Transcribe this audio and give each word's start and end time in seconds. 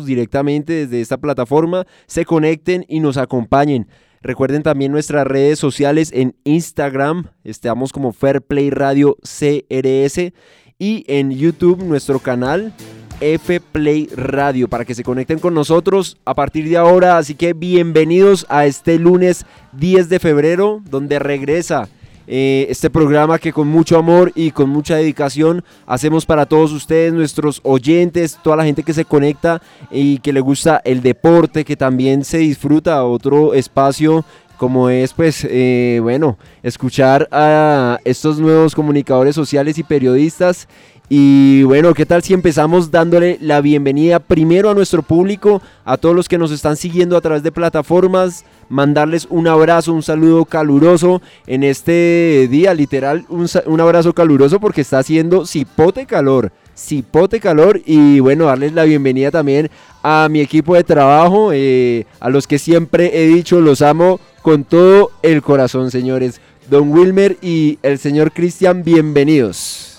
directamente 0.00 0.72
desde 0.72 1.02
esta 1.02 1.18
plataforma, 1.18 1.86
se 2.06 2.24
conecten 2.24 2.86
y 2.88 3.00
nos 3.00 3.18
acompañen. 3.18 3.88
Recuerden 4.22 4.62
también 4.62 4.90
nuestras 4.90 5.26
redes 5.26 5.58
sociales 5.58 6.10
en 6.14 6.34
Instagram, 6.44 7.26
estamos 7.44 7.92
como 7.92 8.14
Fairplay 8.14 8.70
Radio 8.70 9.18
CRS 9.20 10.32
y 10.78 11.04
en 11.08 11.30
YouTube 11.30 11.84
nuestro 11.84 12.20
canal 12.20 12.72
F 13.20 13.60
Play 13.60 14.08
Radio 14.16 14.66
para 14.66 14.86
que 14.86 14.94
se 14.94 15.04
conecten 15.04 15.38
con 15.38 15.52
nosotros 15.52 16.16
a 16.24 16.34
partir 16.34 16.70
de 16.70 16.78
ahora. 16.78 17.18
Así 17.18 17.34
que 17.34 17.52
bienvenidos 17.52 18.46
a 18.48 18.64
este 18.64 18.98
lunes 18.98 19.44
10 19.72 20.08
de 20.08 20.18
febrero 20.18 20.80
donde 20.88 21.18
regresa 21.18 21.90
eh, 22.26 22.66
este 22.68 22.90
programa 22.90 23.38
que 23.38 23.52
con 23.52 23.68
mucho 23.68 23.98
amor 23.98 24.32
y 24.34 24.50
con 24.50 24.68
mucha 24.68 24.96
dedicación 24.96 25.64
hacemos 25.86 26.26
para 26.26 26.46
todos 26.46 26.72
ustedes, 26.72 27.12
nuestros 27.12 27.60
oyentes, 27.64 28.38
toda 28.42 28.56
la 28.56 28.64
gente 28.64 28.82
que 28.82 28.94
se 28.94 29.04
conecta 29.04 29.60
y 29.90 30.18
que 30.18 30.32
le 30.32 30.40
gusta 30.40 30.80
el 30.84 31.02
deporte, 31.02 31.64
que 31.64 31.76
también 31.76 32.24
se 32.24 32.38
disfruta 32.38 33.04
otro 33.04 33.54
espacio 33.54 34.24
como 34.62 34.90
es 34.90 35.12
pues 35.12 35.44
eh, 35.50 35.98
bueno 36.02 36.38
escuchar 36.62 37.26
a 37.32 37.98
estos 38.04 38.38
nuevos 38.38 38.76
comunicadores 38.76 39.34
sociales 39.34 39.76
y 39.76 39.82
periodistas 39.82 40.68
y 41.14 41.62
bueno, 41.64 41.92
¿qué 41.92 42.06
tal 42.06 42.22
si 42.22 42.32
empezamos 42.32 42.90
dándole 42.90 43.36
la 43.42 43.60
bienvenida 43.60 44.18
primero 44.18 44.70
a 44.70 44.74
nuestro 44.74 45.02
público, 45.02 45.60
a 45.84 45.98
todos 45.98 46.16
los 46.16 46.26
que 46.26 46.38
nos 46.38 46.50
están 46.50 46.74
siguiendo 46.74 47.18
a 47.18 47.20
través 47.20 47.42
de 47.42 47.52
plataformas, 47.52 48.46
mandarles 48.70 49.26
un 49.28 49.46
abrazo, 49.46 49.92
un 49.92 50.02
saludo 50.02 50.46
caluroso 50.46 51.20
en 51.46 51.64
este 51.64 52.48
día, 52.50 52.72
literal, 52.72 53.26
un, 53.28 53.78
abrazo 53.82 54.14
caluroso 54.14 54.58
porque 54.58 54.80
está 54.80 55.00
haciendo 55.00 55.44
cipote 55.44 56.06
calor, 56.06 56.50
cipote 56.74 57.40
calor 57.40 57.82
y 57.84 58.20
bueno, 58.20 58.46
darles 58.46 58.72
la 58.72 58.84
bienvenida 58.84 59.30
también 59.30 59.68
a 60.02 60.28
mi 60.30 60.40
equipo 60.40 60.76
de 60.76 60.82
trabajo, 60.82 61.50
eh, 61.52 62.06
a 62.20 62.30
los 62.30 62.46
que 62.46 62.58
siempre 62.58 63.22
he 63.22 63.26
dicho 63.26 63.60
los 63.60 63.82
amo 63.82 64.18
con 64.40 64.64
todo 64.64 65.10
el 65.20 65.42
corazón, 65.42 65.90
señores. 65.90 66.40
Don 66.70 66.88
Wilmer 66.88 67.36
y 67.42 67.78
el 67.82 67.98
señor 67.98 68.32
Cristian, 68.32 68.82
bienvenidos. 68.82 69.91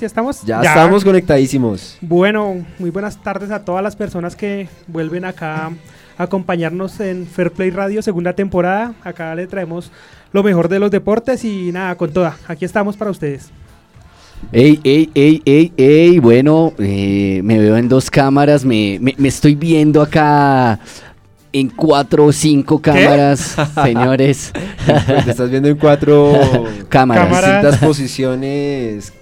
¿Ya 0.00 0.06
estamos? 0.06 0.42
Ya, 0.42 0.62
estamos 0.62 1.04
conectadísimos. 1.04 1.98
Bueno, 2.00 2.64
muy 2.78 2.90
buenas 2.90 3.22
tardes 3.22 3.50
a 3.50 3.64
todas 3.64 3.82
las 3.82 3.94
personas 3.94 4.34
que 4.34 4.68
vuelven 4.86 5.24
acá 5.24 5.66
a 6.16 6.22
acompañarnos 6.22 6.98
en 7.00 7.26
Fair 7.26 7.52
Play 7.52 7.70
Radio, 7.70 8.00
segunda 8.00 8.32
temporada. 8.32 8.94
Acá 9.02 9.34
le 9.34 9.46
traemos 9.46 9.92
lo 10.32 10.42
mejor 10.42 10.68
de 10.68 10.78
los 10.78 10.90
deportes 10.90 11.44
y 11.44 11.72
nada, 11.72 11.94
con 11.96 12.12
toda. 12.12 12.36
Aquí 12.48 12.64
estamos 12.64 12.96
para 12.96 13.10
ustedes. 13.10 13.50
Ey, 14.50 14.80
ey, 14.82 15.10
ey, 15.14 15.42
ey, 15.44 15.72
ey, 15.76 16.18
bueno, 16.18 16.72
eh, 16.78 17.40
me 17.44 17.58
veo 17.58 17.76
en 17.76 17.88
dos 17.88 18.10
cámaras, 18.10 18.64
me, 18.64 18.98
me, 19.00 19.28
estoy 19.28 19.54
viendo 19.54 20.02
acá 20.02 20.80
en 21.52 21.68
cuatro 21.68 22.24
o 22.24 22.32
cinco 22.32 22.80
cámaras, 22.80 23.56
señores. 23.84 24.52
Pues 25.06 25.24
te 25.24 25.30
estás 25.30 25.50
viendo 25.50 25.68
en 25.68 25.76
cuatro 25.76 26.32
cámaras, 26.88 27.30
distintas 27.30 27.76
posiciones 27.78 29.12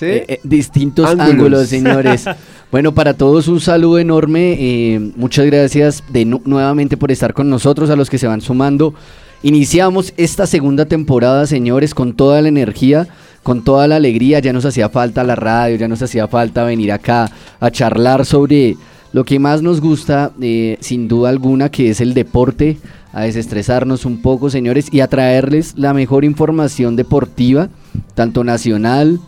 eh, 0.00 0.24
eh, 0.28 0.40
distintos 0.42 1.08
ángulos. 1.18 1.68
señores. 1.68 2.24
bueno, 2.70 2.92
para 2.94 3.14
todos 3.14 3.48
un 3.48 3.60
saludo 3.60 3.98
enorme. 3.98 4.56
Eh, 4.58 5.12
muchas 5.16 5.46
gracias 5.46 6.02
de 6.08 6.24
nuevamente 6.24 6.96
por 6.96 7.10
estar 7.10 7.34
con 7.34 7.50
nosotros, 7.50 7.90
a 7.90 7.96
los 7.96 8.10
que 8.10 8.18
se 8.18 8.26
van 8.26 8.40
sumando. 8.40 8.94
Iniciamos 9.42 10.12
esta 10.16 10.46
segunda 10.46 10.84
temporada, 10.84 11.46
señores, 11.46 11.94
con 11.94 12.14
toda 12.14 12.42
la 12.42 12.48
energía, 12.48 13.08
con 13.42 13.64
toda 13.64 13.88
la 13.88 13.96
alegría. 13.96 14.38
Ya 14.40 14.52
nos 14.52 14.64
hacía 14.64 14.88
falta 14.88 15.24
la 15.24 15.36
radio, 15.36 15.76
ya 15.76 15.88
nos 15.88 16.02
hacía 16.02 16.28
falta 16.28 16.64
venir 16.64 16.92
acá 16.92 17.30
a 17.58 17.70
charlar 17.70 18.26
sobre 18.26 18.76
lo 19.12 19.24
que 19.24 19.38
más 19.38 19.62
nos 19.62 19.80
gusta, 19.80 20.32
sin 20.80 21.08
duda 21.08 21.30
alguna, 21.30 21.70
que 21.70 21.90
es 21.90 22.00
el 22.00 22.14
deporte, 22.14 22.78
a 23.12 23.22
desestresarnos 23.22 24.04
un 24.04 24.22
poco, 24.22 24.50
señores, 24.50 24.86
y 24.92 25.00
a 25.00 25.08
traerles 25.08 25.74
la 25.76 25.94
mejor 25.94 26.24
información 26.24 26.94
deportiva, 26.94 27.70
tanto 28.14 28.44
nacional, 28.44 29.20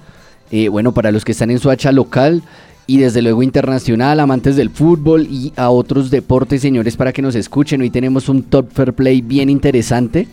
eh, 0.53 0.69
bueno, 0.69 0.93
para 0.93 1.11
los 1.11 1.25
que 1.25 1.33
están 1.33 1.51
en 1.51 1.59
su 1.59 1.71
hacha 1.71 1.91
local 1.91 2.43
y 2.87 2.99
desde 2.99 3.23
luego 3.23 3.43
internacional, 3.43 4.21
amantes 4.21 4.55
del 4.55 4.69
fútbol 4.71 5.27
y 5.31 5.53
a 5.57 5.71
otros 5.71 6.11
deportes, 6.11 6.61
señores, 6.61 6.97
para 6.97 7.13
que 7.13 7.23
nos 7.23 7.35
escuchen. 7.35 7.81
Hoy 7.81 7.91
tenemos 7.91 8.29
un 8.29 8.43
Top 8.43 8.71
Fair 8.71 8.93
Play 8.93 9.23
bien 9.23 9.49
interesante. 9.49 10.29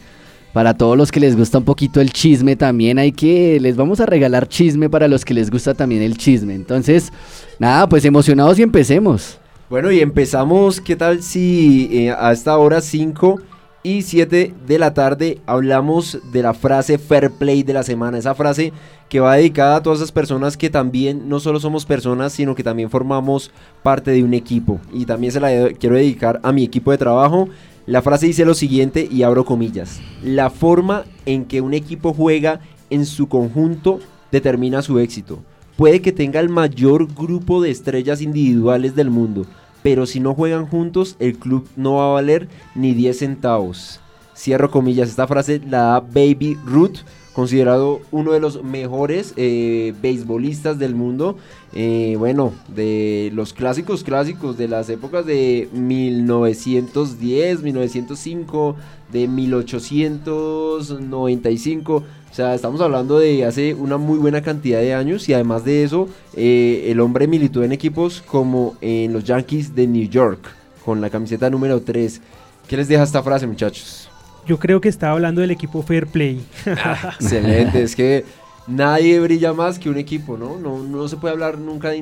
Para 0.52 0.74
todos 0.74 0.97
los 0.97 1.12
que 1.12 1.19
les 1.19 1.38
gusta 1.38 1.59
un 1.59 1.63
poquito 1.63 2.02
el 2.02 2.12
chisme 2.12 2.56
también 2.56 2.97
hay 2.97 3.12
que, 3.12 3.59
les 3.62 3.75
vamos 3.75 4.00
a 4.00 4.07
regalar 4.07 4.47
chisme 4.47 4.90
para 4.90 5.07
los 5.07 5.24
que 5.24 5.35
les 5.35 5.50
gusta 5.52 5.74
también 5.74 6.02
el 6.02 6.18
chisme. 6.18 6.56
Entonces, 6.56 7.13
nada, 7.59 7.88
pues 7.88 8.03
emocionados 8.03 8.57
y 8.59 8.63
empecemos. 8.63 9.38
Bueno, 9.69 9.91
y 9.91 10.00
empezamos, 10.00 10.81
¿qué 10.81 10.96
tal 10.96 11.22
si 11.22 11.88
eh, 11.91 12.12
a 12.12 12.31
esta 12.31 12.57
hora 12.57 12.81
5 12.81 13.40
y 13.82 14.02
7 14.02 14.54
de 14.68 14.80
la 14.80 14.94
tarde 14.94 15.40
hablamos 15.46 16.20
de 16.32 16.44
la 16.44 16.54
frase 16.54 16.98
fair 16.98 17.32
play 17.32 17.64
de 17.64 17.74
la 17.74 17.84
semana? 17.84 18.18
Esa 18.18 18.36
frase 18.36 18.74
que 19.08 19.20
va 19.20 19.36
dedicada 19.36 19.78
a 19.78 19.84
todas 19.84 20.00
esas 20.00 20.12
personas 20.12 20.58
que 20.58 20.70
también 20.70 21.30
no 21.30 21.40
solo 21.40 21.60
somos 21.60 21.86
personas, 21.86 22.34
sino 22.34 22.56
que 22.56 22.64
también 22.64 22.90
formamos 22.90 23.52
parte 23.82 24.12
de 24.12 24.24
un 24.24 24.34
equipo. 24.34 24.80
Y 24.94 25.06
también 25.06 25.32
se 25.32 25.40
la 25.40 25.70
quiero 25.74 25.96
dedicar 25.96 26.40
a 26.44 26.52
mi 26.52 26.64
equipo 26.64 26.92
de 26.92 26.98
trabajo. 26.98 27.48
La 27.86 28.02
frase 28.02 28.28
dice 28.28 28.46
lo 28.46 28.54
siguiente 28.54 29.08
y 29.10 29.24
abro 29.24 29.46
comillas. 29.46 30.00
La 30.24 30.50
forma 30.50 31.06
en 31.26 31.46
que 31.46 31.62
un 31.62 31.74
equipo 31.74 32.14
juega 32.14 32.60
en 32.90 33.06
su 33.06 33.28
conjunto 33.28 34.00
determina 34.32 34.82
su 34.82 35.00
éxito. 35.00 35.40
Puede 35.78 36.02
que 36.02 36.12
tenga 36.12 36.42
el 36.42 36.50
mayor 36.50 37.08
grupo 37.14 37.62
de 37.62 37.72
estrellas 37.72 38.22
individuales 38.22 38.96
del 38.96 39.10
mundo, 39.10 39.46
pero 39.84 40.06
si 40.06 40.20
no 40.20 40.34
juegan 40.34 40.68
juntos, 40.68 41.16
el 41.20 41.38
club 41.38 41.68
no 41.76 41.96
va 41.96 42.06
a 42.06 42.14
valer 42.14 42.48
ni 42.76 42.94
10 42.94 43.18
centavos. 43.18 44.00
Cierro 44.36 44.72
comillas, 44.72 45.10
esta 45.10 45.28
frase 45.28 45.62
la 45.66 45.82
da 45.82 46.00
Baby 46.00 46.58
Ruth 46.66 47.00
considerado 47.40 48.02
uno 48.12 48.34
de 48.34 48.42
los 48.42 48.62
mejores 48.64 49.34
eh, 49.38 49.94
beisbolistas 50.02 50.78
del 50.78 50.94
mundo. 50.94 51.38
Eh, 51.74 52.16
bueno, 52.18 52.52
de 52.68 53.32
los 53.34 53.54
clásicos 53.54 54.04
clásicos 54.04 54.58
de 54.58 54.68
las 54.68 54.90
épocas 54.90 55.26
de 55.26 55.70
1910, 55.72 57.62
1905, 57.62 58.76
de 59.14 59.30
1895. 59.30 62.04
O 62.32 62.34
sea, 62.34 62.54
estamos 62.54 62.80
hablando 62.80 63.20
de 63.20 63.44
hace 63.46 63.74
una 63.74 63.98
muy 63.98 64.20
buena 64.20 64.42
cantidad 64.42 64.80
de 64.80 64.94
años 64.94 65.28
y 65.28 65.34
además 65.34 65.66
de 65.66 65.84
eso, 65.84 66.08
eh, 66.36 66.88
el 66.90 67.00
hombre 67.00 67.28
militó 67.28 67.64
en 67.64 67.72
equipos 67.72 68.24
como 68.26 68.78
en 68.82 69.14
los 69.14 69.24
Yankees 69.24 69.76
de 69.76 69.88
New 69.88 70.08
York, 70.08 70.40
con 70.86 71.02
la 71.02 71.10
camiseta 71.10 71.50
número 71.50 71.82
3. 71.82 72.22
¿Qué 72.68 72.78
les 72.78 72.88
deja 72.88 73.04
esta 73.04 73.24
frase, 73.24 73.48
muchachos? 73.48 74.10
Yo 74.46 74.60
creo 74.60 74.80
que 74.80 74.90
estaba 74.90 75.14
hablando 75.14 75.42
del 75.42 75.52
equipo 75.52 75.82
Fair 75.82 76.08
Play. 76.08 76.46
Ah, 76.66 77.16
excelente, 77.20 77.82
es 77.82 77.96
que 77.96 78.24
nadie 78.68 79.20
brilla 79.20 79.54
más 79.54 79.80
que 79.80 79.90
un 79.90 79.98
equipo, 79.98 80.38
¿no? 80.38 80.58
¿no? 80.58 80.84
No 80.84 81.08
se 81.08 81.18
puede 81.18 81.34
hablar 81.34 81.58
nunca 81.58 81.90
de 81.90 81.98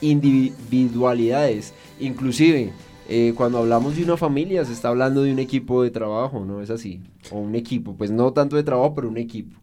individualidades. 0.00 1.74
Inclusive, 2.00 2.72
eh, 3.10 3.34
cuando 3.34 3.58
hablamos 3.58 3.96
de 3.96 4.04
una 4.04 4.16
familia, 4.16 4.64
se 4.64 4.72
está 4.72 4.88
hablando 4.88 5.22
de 5.24 5.32
un 5.32 5.40
equipo 5.40 5.82
de 5.82 5.90
trabajo, 5.90 6.44
¿no? 6.44 6.62
Es 6.62 6.70
así. 6.70 7.00
O 7.32 7.40
un 7.40 7.56
equipo, 7.56 7.96
pues 7.96 8.12
no 8.12 8.32
tanto 8.32 8.54
de 8.54 8.62
trabajo, 8.62 8.94
pero 8.94 9.08
un 9.08 9.16
equipo. 9.16 9.58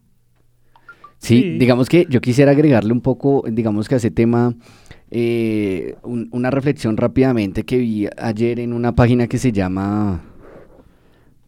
Sí, 1.16 1.56
digamos 1.58 1.88
que 1.88 2.06
yo 2.10 2.20
quisiera 2.20 2.52
agregarle 2.52 2.92
un 2.92 3.00
poco, 3.00 3.42
digamos 3.50 3.88
que 3.88 3.94
a 3.94 3.98
ese 3.98 4.10
tema, 4.10 4.54
eh, 5.10 5.96
una 6.04 6.50
reflexión 6.50 6.98
rápidamente 6.98 7.64
que 7.64 7.78
vi 7.78 8.06
ayer 8.18 8.60
en 8.60 8.74
una 8.74 8.94
página 8.94 9.26
que 9.26 9.38
se 9.38 9.50
llama 9.50 10.27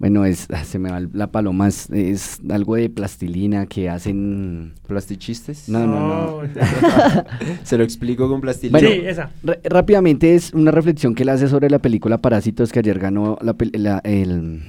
bueno, 0.00 0.24
es, 0.24 0.48
ah, 0.50 0.64
se 0.64 0.78
me 0.78 0.90
va 0.90 1.02
la 1.12 1.30
paloma, 1.30 1.68
es, 1.68 2.40
algo 2.48 2.76
de 2.76 2.88
plastilina 2.88 3.66
que 3.66 3.90
hacen... 3.90 4.72
¿Plastichistes? 4.86 5.68
No, 5.68 5.86
no, 5.86 6.40
no. 6.42 6.48
se 7.64 7.76
lo 7.76 7.84
explico 7.84 8.26
con 8.26 8.40
plastilina. 8.40 8.80
sí, 8.80 9.02
esa. 9.04 9.30
rápidamente 9.64 10.34
es 10.34 10.54
una 10.54 10.70
reflexión 10.70 11.14
que 11.14 11.24
él 11.24 11.28
hace 11.28 11.48
sobre 11.48 11.68
la 11.68 11.80
película 11.80 12.16
Parásitos 12.16 12.72
que 12.72 12.78
ayer 12.78 12.98
ganó 12.98 13.36
el, 13.42 14.62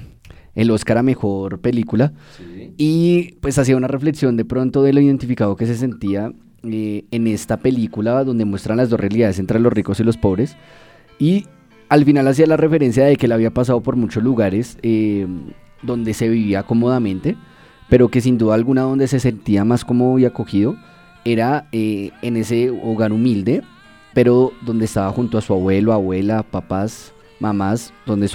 el, 0.54 0.70
Oscar 0.70 0.98
a 0.98 1.02
Mejor 1.02 1.60
Película. 1.60 2.12
Y 2.76 3.36
pues 3.40 3.58
hacía 3.58 3.78
una 3.78 3.88
reflexión 3.88 4.36
de 4.36 4.44
pronto 4.44 4.82
de 4.82 4.92
lo 4.92 5.00
identificado 5.00 5.56
que 5.56 5.64
se 5.64 5.76
sentía 5.76 6.30
eh, 6.62 7.06
en 7.10 7.26
esta 7.26 7.56
película 7.56 8.22
donde 8.22 8.44
muestran 8.44 8.76
las 8.76 8.90
dos 8.90 9.00
realidades 9.00 9.38
entre 9.38 9.60
los 9.60 9.72
ricos 9.72 9.98
y 9.98 10.04
los 10.04 10.18
pobres. 10.18 10.58
Y 11.18 11.46
al 11.92 12.06
final 12.06 12.26
hacía 12.26 12.46
la 12.46 12.56
referencia 12.56 13.04
de 13.04 13.16
que 13.16 13.26
él 13.26 13.32
había 13.32 13.50
pasado 13.50 13.82
por 13.82 13.96
muchos 13.96 14.22
lugares 14.22 14.78
eh, 14.82 15.26
donde 15.82 16.14
se 16.14 16.26
vivía 16.26 16.62
cómodamente, 16.62 17.36
pero 17.90 18.08
que 18.08 18.22
sin 18.22 18.38
duda 18.38 18.54
alguna 18.54 18.80
donde 18.80 19.06
se 19.08 19.20
sentía 19.20 19.62
más 19.66 19.84
cómodo 19.84 20.18
y 20.18 20.24
acogido 20.24 20.74
era 21.26 21.68
eh, 21.70 22.10
en 22.22 22.38
ese 22.38 22.70
hogar 22.70 23.12
humilde, 23.12 23.60
pero 24.14 24.52
donde 24.62 24.86
estaba 24.86 25.12
junto 25.12 25.36
a 25.36 25.42
su 25.42 25.52
abuelo, 25.52 25.92
abuela, 25.92 26.42
papás, 26.42 27.12
mamás, 27.40 27.92
donde 28.06 28.26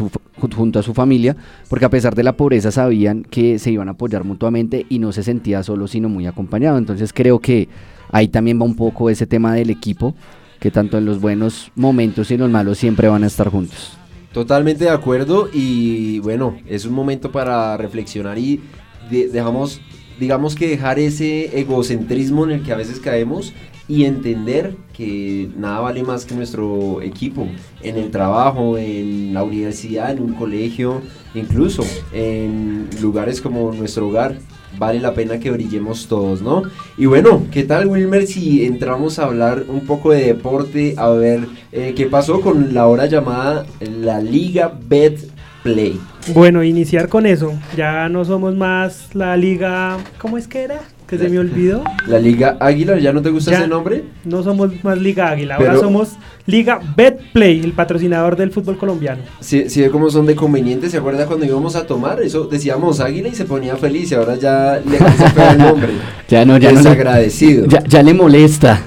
junto 0.55 0.77
a 0.77 0.83
su 0.83 0.93
familia, 0.93 1.35
porque 1.67 1.85
a 1.85 1.89
pesar 1.89 2.13
de 2.13 2.21
la 2.21 2.37
pobreza 2.37 2.69
sabían 2.69 3.23
que 3.23 3.57
se 3.57 3.71
iban 3.71 3.87
a 3.87 3.93
apoyar 3.93 4.23
mutuamente 4.23 4.85
y 4.87 4.99
no 4.99 5.11
se 5.11 5.23
sentía 5.23 5.63
solo, 5.63 5.87
sino 5.87 6.09
muy 6.09 6.27
acompañado. 6.27 6.77
Entonces 6.77 7.11
creo 7.11 7.39
que 7.39 7.69
ahí 8.11 8.27
también 8.27 8.61
va 8.61 8.65
un 8.65 8.75
poco 8.75 9.09
ese 9.09 9.25
tema 9.25 9.55
del 9.55 9.71
equipo, 9.71 10.13
que 10.59 10.71
tanto 10.71 10.97
en 10.97 11.05
los 11.05 11.19
buenos 11.19 11.71
momentos 11.75 12.31
y 12.31 12.35
en 12.35 12.41
los 12.41 12.49
malos 12.49 12.77
siempre 12.77 13.07
van 13.07 13.23
a 13.23 13.27
estar 13.27 13.49
juntos. 13.49 13.97
Totalmente 14.33 14.85
de 14.85 14.89
acuerdo 14.91 15.49
y 15.51 16.19
bueno, 16.19 16.57
es 16.67 16.85
un 16.85 16.93
momento 16.93 17.31
para 17.31 17.75
reflexionar 17.77 18.37
y 18.37 18.61
dejamos, 19.09 19.81
digamos 20.19 20.55
que 20.55 20.67
dejar 20.67 20.99
ese 20.99 21.59
egocentrismo 21.59 22.45
en 22.45 22.51
el 22.51 22.63
que 22.63 22.73
a 22.73 22.77
veces 22.77 22.99
caemos 22.99 23.53
y 23.87 24.03
entender 24.03 24.75
que 24.93 25.49
nada 25.57 25.79
vale 25.79 26.03
más 26.03 26.25
que 26.25 26.35
nuestro 26.35 27.01
equipo 27.01 27.47
en 27.81 27.97
el 27.97 28.11
trabajo, 28.11 28.77
en 28.77 29.33
la 29.33 29.43
universidad, 29.43 30.11
en 30.11 30.21
un 30.21 30.33
colegio, 30.33 31.01
incluso 31.33 31.85
en 32.11 32.89
lugares 33.01 33.39
como 33.39 33.71
nuestro 33.71 34.09
hogar. 34.09 34.37
Vale 34.77 34.99
la 34.99 35.13
pena 35.13 35.39
que 35.39 35.51
brillemos 35.51 36.07
todos, 36.07 36.41
¿no? 36.41 36.63
Y 36.97 37.05
bueno, 37.05 37.45
¿qué 37.51 37.63
tal 37.63 37.87
Wilmer 37.87 38.27
si 38.27 38.65
entramos 38.65 39.19
a 39.19 39.25
hablar 39.25 39.63
un 39.67 39.85
poco 39.85 40.11
de 40.11 40.25
deporte, 40.25 40.93
a 40.97 41.09
ver 41.09 41.47
eh, 41.71 41.93
qué 41.95 42.05
pasó 42.05 42.41
con 42.41 42.73
la 42.73 42.87
hora 42.87 43.05
llamada 43.07 43.65
la 43.79 44.21
Liga 44.21 44.71
Bet 44.87 45.19
Play? 45.63 45.99
Bueno, 46.33 46.63
iniciar 46.63 47.09
con 47.09 47.25
eso. 47.25 47.53
Ya 47.75 48.09
no 48.09 48.25
somos 48.25 48.55
más 48.55 49.15
la 49.15 49.37
liga. 49.37 49.97
¿Cómo 50.19 50.37
es 50.37 50.47
que 50.47 50.63
era? 50.63 50.81
Que 51.07 51.17
se 51.17 51.29
me 51.29 51.39
olvidó. 51.39 51.83
La 52.05 52.19
Liga 52.19 52.57
Águila, 52.59 52.99
¿ya 52.99 53.13
no 53.13 53.21
te 53.21 53.29
gusta 53.29 53.53
ese 53.55 53.67
nombre? 53.67 54.03
No 54.25 54.43
somos 54.43 54.71
más 54.83 54.97
Liga 54.97 55.29
Águila, 55.29 55.55
ahora 55.55 55.77
somos 55.77 56.17
Liga 56.45 56.81
Betplay, 56.97 57.61
el 57.61 57.71
patrocinador 57.71 58.35
del 58.35 58.51
fútbol 58.51 58.77
colombiano. 58.77 59.21
Sí, 59.39 59.69
sí, 59.69 59.85
cómo 59.89 60.09
son 60.09 60.25
de 60.25 60.35
convenientes. 60.35 60.91
¿Se 60.91 60.97
acuerda 60.97 61.25
cuando 61.25 61.45
íbamos 61.45 61.77
a 61.77 61.87
tomar? 61.87 62.21
Eso 62.21 62.45
decíamos 62.47 62.99
Águila 62.99 63.29
y 63.29 63.35
se 63.35 63.45
ponía 63.45 63.77
feliz 63.77 64.11
y 64.11 64.15
ahora 64.15 64.35
ya 64.35 64.81
le 64.85 64.97
hace 64.97 65.25
el 65.51 65.57
nombre. 65.57 65.89
ya 66.27 66.43
no, 66.43 66.57
ya 66.57 66.73
Desagradecido. 66.73 67.67
ya, 67.67 67.81
ya 67.85 68.03
le 68.03 68.13
molesta. 68.13 68.81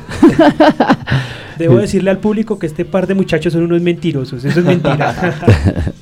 Debo 1.58 1.76
decirle 1.78 2.11
al 2.11 2.19
público 2.19 2.58
que 2.58 2.67
este 2.67 2.84
par 2.84 3.06
de 3.06 3.14
muchachos 3.14 3.52
son 3.55 3.62
unos 3.64 3.81
mentirosos. 3.82 4.44
Eso 4.44 4.61
es 4.61 4.67
mentira. 4.67 5.14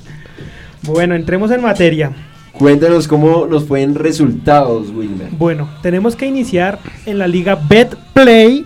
Bueno, 0.82 1.14
entremos 1.16 1.50
en 1.50 1.60
materia. 1.60 2.12
Cuéntanos 2.52 3.06
cómo 3.06 3.46
nos 3.46 3.64
fue 3.66 3.82
en 3.82 3.94
resultados, 3.94 4.90
Wilmer. 4.90 5.28
Bueno, 5.32 5.68
tenemos 5.82 6.16
que 6.16 6.26
iniciar 6.26 6.78
en 7.06 7.18
la 7.18 7.26
liga 7.26 7.54
BetPlay 7.54 8.64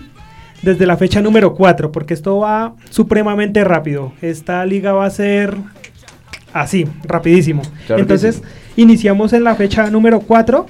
desde 0.63 0.87
la 0.87 0.97
fecha 0.97 1.21
número 1.21 1.55
4, 1.55 1.93
porque 1.93 2.15
esto 2.15 2.39
va 2.39 2.75
supremamente 2.91 3.65
rápido. 3.65 4.13
Esta 4.23 4.65
liga 4.65 4.93
va 4.93 5.07
a 5.07 5.11
ser 5.11 5.57
así, 6.53 6.87
rapidísimo. 7.05 7.63
Entonces, 7.89 8.43
iniciamos 8.77 9.33
en 9.33 9.45
la 9.45 9.55
fecha 9.55 9.91
número 9.91 10.21
4. 10.21 10.67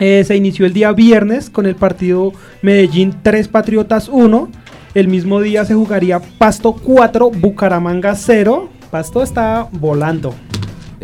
Eh, 0.00 0.24
se 0.26 0.36
inició 0.36 0.66
el 0.66 0.72
día 0.72 0.92
viernes 0.92 1.50
con 1.50 1.66
el 1.66 1.76
partido 1.76 2.32
Medellín 2.62 3.14
3 3.22 3.48
Patriotas 3.48 4.08
1. 4.08 4.48
El 4.94 5.08
mismo 5.08 5.40
día 5.40 5.64
se 5.64 5.74
jugaría 5.74 6.20
Pasto 6.38 6.72
4, 6.72 7.30
Bucaramanga 7.30 8.14
0. 8.14 8.68
Pasto 8.90 9.22
está 9.22 9.68
volando. 9.72 10.34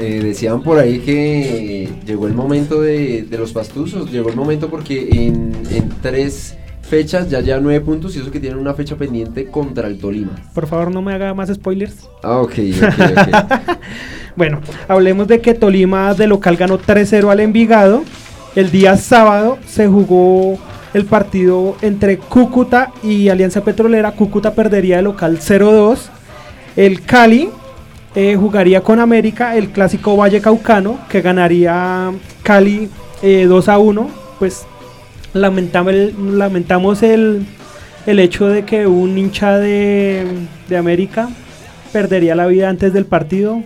Eh, 0.02 0.20
decían 0.22 0.62
por 0.62 0.78
ahí 0.78 1.00
que 1.00 1.86
llegó 2.06 2.26
el 2.26 2.32
momento 2.32 2.80
de, 2.80 3.26
los 3.32 3.52
pastuzos, 3.52 4.10
llegó 4.10 4.30
el 4.30 4.36
momento 4.36 4.70
porque 4.70 5.10
en, 5.10 5.52
tres 6.00 6.56
fechas 6.80 7.28
ya 7.28 7.40
ya 7.40 7.60
nueve 7.60 7.84
puntos 7.84 8.16
y 8.16 8.20
eso 8.20 8.30
que 8.30 8.40
tienen 8.40 8.58
una 8.58 8.72
fecha 8.72 8.96
pendiente 8.96 9.44
contra 9.48 9.88
el 9.88 9.98
Tolima. 9.98 10.32
Por 10.54 10.66
favor, 10.66 10.90
no 10.90 11.02
me 11.02 11.12
haga 11.12 11.34
más 11.34 11.52
spoilers. 11.52 12.08
Ah, 12.22 12.38
ok, 12.38 12.54
ok, 12.82 13.76
bueno, 14.36 14.62
hablemos 14.88 15.28
de 15.28 15.42
que 15.42 15.52
Tolima 15.52 16.14
de 16.14 16.26
local 16.26 16.56
ganó 16.56 16.78
3-0 16.78 17.30
al 17.30 17.40
Envigado. 17.40 18.02
El 18.56 18.70
día 18.70 18.96
sábado 18.96 19.58
se 19.66 19.86
jugó 19.86 20.58
el 20.94 21.04
partido 21.04 21.76
entre 21.82 22.16
Cúcuta 22.16 22.90
y 23.02 23.28
Alianza 23.28 23.62
Petrolera. 23.62 24.12
Cúcuta 24.12 24.54
perdería 24.54 24.96
de 24.96 25.02
local 25.02 25.38
0-2. 25.40 26.08
El 26.74 27.02
Cali 27.02 27.50
eh, 28.14 28.36
jugaría 28.36 28.80
con 28.80 28.98
América 28.98 29.56
el 29.56 29.70
clásico 29.70 30.16
Valle 30.16 30.40
Caucano, 30.40 30.98
que 31.08 31.20
ganaría 31.20 32.12
Cali 32.42 32.88
2 33.22 33.22
eh, 33.22 33.70
a 33.70 33.78
1. 33.78 34.10
Pues 34.38 34.66
lamentamos, 35.32 35.92
el, 35.92 36.38
lamentamos 36.38 37.02
el, 37.02 37.46
hecho 38.06 38.48
de 38.48 38.64
que 38.64 38.86
un 38.86 39.16
hincha 39.16 39.58
de, 39.58 40.26
de 40.68 40.76
América 40.76 41.28
perdería 41.92 42.34
la 42.34 42.46
vida 42.46 42.68
antes 42.68 42.92
del 42.92 43.06
partido. 43.06 43.62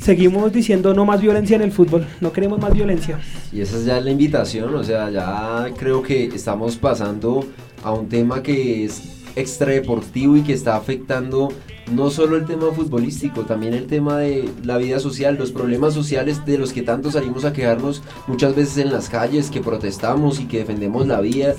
Seguimos 0.00 0.50
diciendo 0.52 0.94
no 0.94 1.04
más 1.04 1.20
violencia 1.20 1.56
en 1.56 1.62
el 1.62 1.72
fútbol, 1.72 2.06
no 2.20 2.32
queremos 2.32 2.58
más 2.58 2.72
violencia. 2.72 3.20
Y 3.52 3.60
esa 3.60 3.76
es 3.76 3.84
ya 3.84 4.00
la 4.00 4.10
invitación, 4.10 4.74
o 4.74 4.82
sea, 4.82 5.10
ya 5.10 5.66
creo 5.76 6.02
que 6.02 6.24
estamos 6.24 6.76
pasando 6.76 7.44
a 7.84 7.92
un 7.92 8.08
tema 8.08 8.42
que 8.42 8.86
es 8.86 9.02
extradeportivo 9.36 10.38
y 10.38 10.42
que 10.42 10.54
está 10.54 10.76
afectando 10.76 11.52
no 11.90 12.10
solo 12.10 12.36
el 12.36 12.46
tema 12.46 12.70
futbolístico, 12.72 13.42
también 13.42 13.74
el 13.74 13.86
tema 13.86 14.18
de 14.18 14.48
la 14.64 14.78
vida 14.78 15.00
social, 15.00 15.36
los 15.36 15.52
problemas 15.52 15.94
sociales 15.94 16.44
de 16.46 16.58
los 16.58 16.72
que 16.72 16.82
tanto 16.82 17.10
salimos 17.10 17.44
a 17.44 17.52
quejarnos 17.52 18.02
muchas 18.26 18.54
veces 18.54 18.78
en 18.78 18.92
las 18.92 19.08
calles, 19.08 19.50
que 19.50 19.60
protestamos 19.60 20.40
y 20.40 20.46
que 20.46 20.58
defendemos 20.58 21.06
la 21.06 21.20
vida. 21.20 21.54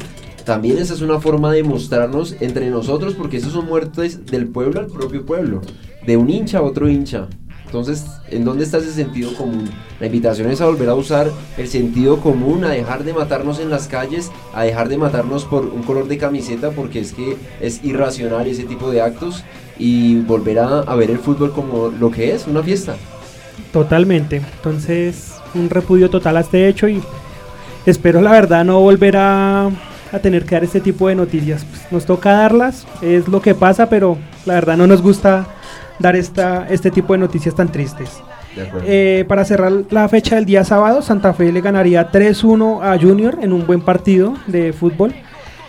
También 0.45 0.77
esa 0.77 0.93
es 0.93 1.01
una 1.01 1.19
forma 1.19 1.51
de 1.51 1.63
mostrarnos 1.63 2.35
entre 2.39 2.69
nosotros, 2.69 3.13
porque 3.13 3.37
esos 3.37 3.53
son 3.53 3.65
muertes 3.67 4.25
del 4.25 4.47
pueblo 4.47 4.79
al 4.79 4.87
propio 4.87 5.25
pueblo, 5.25 5.61
de 6.05 6.17
un 6.17 6.29
hincha 6.29 6.59
a 6.59 6.63
otro 6.63 6.89
hincha. 6.89 7.27
Entonces, 7.71 8.05
¿en 8.29 8.43
dónde 8.43 8.65
está 8.65 8.79
ese 8.79 8.91
sentido 8.91 9.33
común? 9.33 9.69
La 10.01 10.07
invitación 10.07 10.51
es 10.51 10.59
a 10.59 10.65
volver 10.65 10.89
a 10.89 10.93
usar 10.93 11.31
el 11.57 11.69
sentido 11.69 12.19
común, 12.19 12.65
a 12.65 12.69
dejar 12.69 13.05
de 13.05 13.13
matarnos 13.13 13.59
en 13.59 13.69
las 13.69 13.87
calles, 13.87 14.29
a 14.53 14.63
dejar 14.63 14.89
de 14.89 14.97
matarnos 14.97 15.45
por 15.45 15.65
un 15.65 15.81
color 15.83 16.09
de 16.09 16.17
camiseta, 16.17 16.71
porque 16.71 16.99
es 16.99 17.13
que 17.13 17.37
es 17.61 17.81
irracional 17.85 18.45
ese 18.47 18.65
tipo 18.65 18.91
de 18.91 18.99
actos, 18.99 19.45
y 19.81 20.21
volver 20.21 20.59
a, 20.59 20.95
ver 20.95 21.09
el 21.09 21.17
fútbol 21.17 21.51
como 21.51 21.89
lo 21.89 22.11
que 22.11 22.35
es, 22.35 22.45
una 22.45 22.61
fiesta. 22.61 22.95
Totalmente. 23.73 24.37
Entonces, 24.57 25.33
un 25.55 25.71
repudio 25.71 26.09
total 26.09 26.37
a 26.37 26.41
este 26.41 26.67
hecho 26.67 26.87
y 26.87 27.01
espero 27.87 28.21
la 28.21 28.31
verdad 28.31 28.63
no 28.63 28.79
volver 28.79 29.17
a, 29.17 29.65
a 29.65 30.19
tener 30.21 30.45
que 30.45 30.53
dar 30.53 30.63
este 30.63 30.81
tipo 30.81 31.07
de 31.07 31.15
noticias. 31.15 31.65
Pues, 31.65 31.91
nos 31.91 32.05
toca 32.05 32.31
darlas, 32.31 32.85
es 33.01 33.27
lo 33.27 33.41
que 33.41 33.55
pasa, 33.55 33.89
pero 33.89 34.17
la 34.45 34.53
verdad 34.53 34.77
no 34.77 34.85
nos 34.85 35.01
gusta 35.01 35.47
dar 35.97 36.15
esta, 36.15 36.67
este 36.69 36.91
tipo 36.91 37.13
de 37.13 37.19
noticias 37.19 37.55
tan 37.55 37.71
tristes. 37.71 38.21
Eh, 38.83 39.25
para 39.27 39.45
cerrar 39.45 39.71
la 39.89 40.07
fecha 40.09 40.35
del 40.35 40.45
día 40.45 40.63
sábado, 40.63 41.01
Santa 41.01 41.33
Fe 41.33 41.51
le 41.51 41.61
ganaría 41.61 42.11
3-1 42.11 42.83
a 42.83 42.99
Junior 42.99 43.39
en 43.41 43.51
un 43.51 43.65
buen 43.65 43.81
partido 43.81 44.35
de 44.45 44.73
fútbol. 44.73 45.15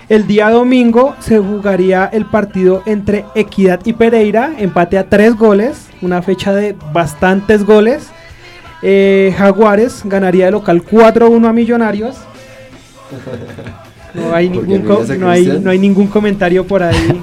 El 0.09 0.27
día 0.27 0.51
domingo 0.51 1.15
se 1.21 1.39
jugaría 1.39 2.07
el 2.13 2.27
partido 2.27 2.83
entre 2.87 3.25
Equidad 3.35 3.81
y 3.85 3.93
Pereira, 3.93 4.53
empate 4.59 4.99
a 4.99 5.09
tres 5.09 5.37
goles, 5.37 5.87
una 6.03 6.23
fecha 6.23 6.53
de 6.53 6.77
bastantes 6.93 7.65
goles. 7.65 8.09
Eh, 8.83 9.33
Jaguares 9.39 10.03
ganaría 10.05 10.47
de 10.47 10.53
local 10.53 10.83
4-1 10.85 11.49
a 11.49 11.53
Millonarios. 11.53 12.17
No 14.13 14.35
hay, 14.35 14.49
ningún 14.51 14.85
no, 15.21 15.31
hay, 15.31 15.61
no 15.63 15.71
hay 15.71 15.79
ningún 15.79 16.09
comentario 16.09 16.67
por 16.67 16.83
ahí 16.83 17.21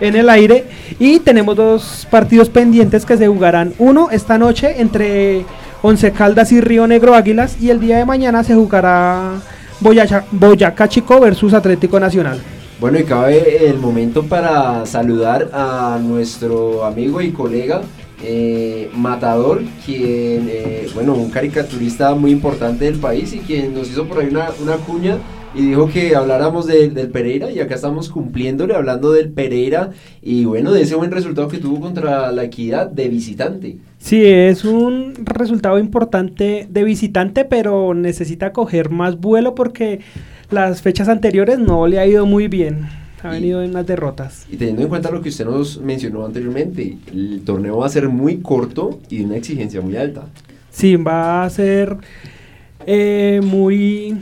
en 0.00 0.16
el 0.16 0.28
aire. 0.30 0.64
Y 0.98 1.20
tenemos 1.20 1.54
dos 1.54 2.06
partidos 2.10 2.48
pendientes 2.48 3.04
que 3.04 3.16
se 3.16 3.28
jugarán. 3.28 3.74
Uno 3.78 4.08
esta 4.10 4.38
noche 4.38 4.80
entre 4.80 5.44
Once 5.82 6.10
Caldas 6.12 6.50
y 6.50 6.60
Río 6.60 6.86
Negro 6.86 7.14
Águilas. 7.14 7.58
Y 7.60 7.70
el 7.70 7.78
día 7.78 7.98
de 7.98 8.06
mañana 8.06 8.42
se 8.42 8.54
jugará 8.54 9.34
Boyacá, 9.80 10.24
Boyacá 10.30 10.88
Chico 10.88 11.20
versus 11.20 11.52
Atlético 11.54 12.00
Nacional. 12.00 12.40
Bueno, 12.80 12.98
y 12.98 13.04
cabe 13.04 13.68
el 13.68 13.78
momento 13.78 14.24
para 14.24 14.84
saludar 14.84 15.50
a 15.52 15.98
nuestro 16.02 16.84
amigo 16.84 17.22
y 17.22 17.30
colega 17.30 17.82
eh, 18.22 18.90
Matador, 18.94 19.62
quien, 19.84 20.48
eh, 20.50 20.88
bueno, 20.94 21.14
un 21.14 21.30
caricaturista 21.30 22.14
muy 22.14 22.30
importante 22.30 22.86
del 22.86 22.98
país 22.98 23.32
y 23.34 23.38
quien 23.40 23.74
nos 23.74 23.88
hizo 23.88 24.06
por 24.06 24.20
ahí 24.20 24.28
una, 24.28 24.48
una 24.62 24.76
cuña 24.76 25.18
y 25.54 25.62
dijo 25.68 25.88
que 25.88 26.14
habláramos 26.14 26.66
del 26.66 26.92
Pereira 27.10 27.50
y 27.50 27.60
acá 27.60 27.74
estamos 27.74 28.10
cumpliéndole 28.10 28.74
hablando 28.74 29.12
del 29.12 29.30
Pereira 29.30 29.90
y 30.20 30.44
bueno, 30.44 30.72
de 30.72 30.82
ese 30.82 30.94
buen 30.96 31.10
resultado 31.10 31.48
que 31.48 31.58
tuvo 31.58 31.80
contra 31.80 32.30
la 32.30 32.44
equidad 32.44 32.88
de 32.88 33.08
visitante. 33.08 33.78
Sí, 34.06 34.24
es 34.24 34.64
un 34.64 35.14
resultado 35.24 35.80
importante 35.80 36.68
de 36.70 36.84
visitante, 36.84 37.44
pero 37.44 37.92
necesita 37.92 38.52
coger 38.52 38.88
más 38.88 39.18
vuelo 39.18 39.56
porque 39.56 39.98
las 40.48 40.80
fechas 40.80 41.08
anteriores 41.08 41.58
no 41.58 41.88
le 41.88 41.98
ha 41.98 42.06
ido 42.06 42.24
muy 42.24 42.46
bien. 42.46 42.88
Ha 43.24 43.30
venido 43.30 43.64
en 43.64 43.72
las 43.72 43.84
derrotas. 43.84 44.46
Y 44.48 44.58
teniendo 44.58 44.82
en 44.82 44.88
cuenta 44.90 45.10
lo 45.10 45.20
que 45.20 45.30
usted 45.30 45.44
nos 45.44 45.80
mencionó 45.80 46.24
anteriormente, 46.24 46.96
el 47.12 47.42
torneo 47.44 47.78
va 47.78 47.86
a 47.86 47.88
ser 47.88 48.08
muy 48.08 48.36
corto 48.36 49.00
y 49.10 49.18
de 49.18 49.24
una 49.24 49.38
exigencia 49.38 49.80
muy 49.80 49.96
alta. 49.96 50.26
Sí, 50.70 50.94
va 50.94 51.42
a 51.42 51.50
ser 51.50 51.96
eh, 52.86 53.40
muy 53.42 54.16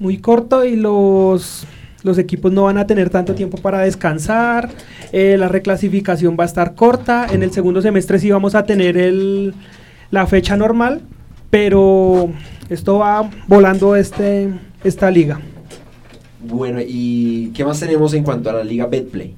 muy 0.00 0.18
corto 0.18 0.64
y 0.64 0.74
los, 0.74 1.64
los 2.02 2.18
equipos 2.18 2.52
no 2.52 2.64
van 2.64 2.78
a 2.78 2.86
tener 2.86 3.10
tanto 3.10 3.34
tiempo 3.34 3.58
para 3.58 3.80
descansar. 3.80 4.70
Eh, 5.12 5.36
la 5.38 5.48
reclasificación 5.48 6.36
va 6.38 6.44
a 6.44 6.46
estar 6.46 6.74
corta. 6.74 7.26
En 7.30 7.42
el 7.42 7.50
segundo 7.52 7.82
semestre 7.82 8.18
sí 8.18 8.30
vamos 8.30 8.54
a 8.54 8.64
tener 8.64 8.96
el, 8.96 9.54
la 10.10 10.26
fecha 10.26 10.56
normal, 10.56 11.02
pero 11.50 12.30
esto 12.68 12.98
va 12.98 13.28
volando 13.46 13.96
este, 13.96 14.48
esta 14.84 15.10
liga. 15.10 15.40
Bueno, 16.40 16.78
¿y 16.86 17.48
qué 17.48 17.64
más 17.64 17.80
tenemos 17.80 18.14
en 18.14 18.22
cuanto 18.22 18.50
a 18.50 18.52
la 18.52 18.64
Liga 18.64 18.86
Betplay? 18.86 19.34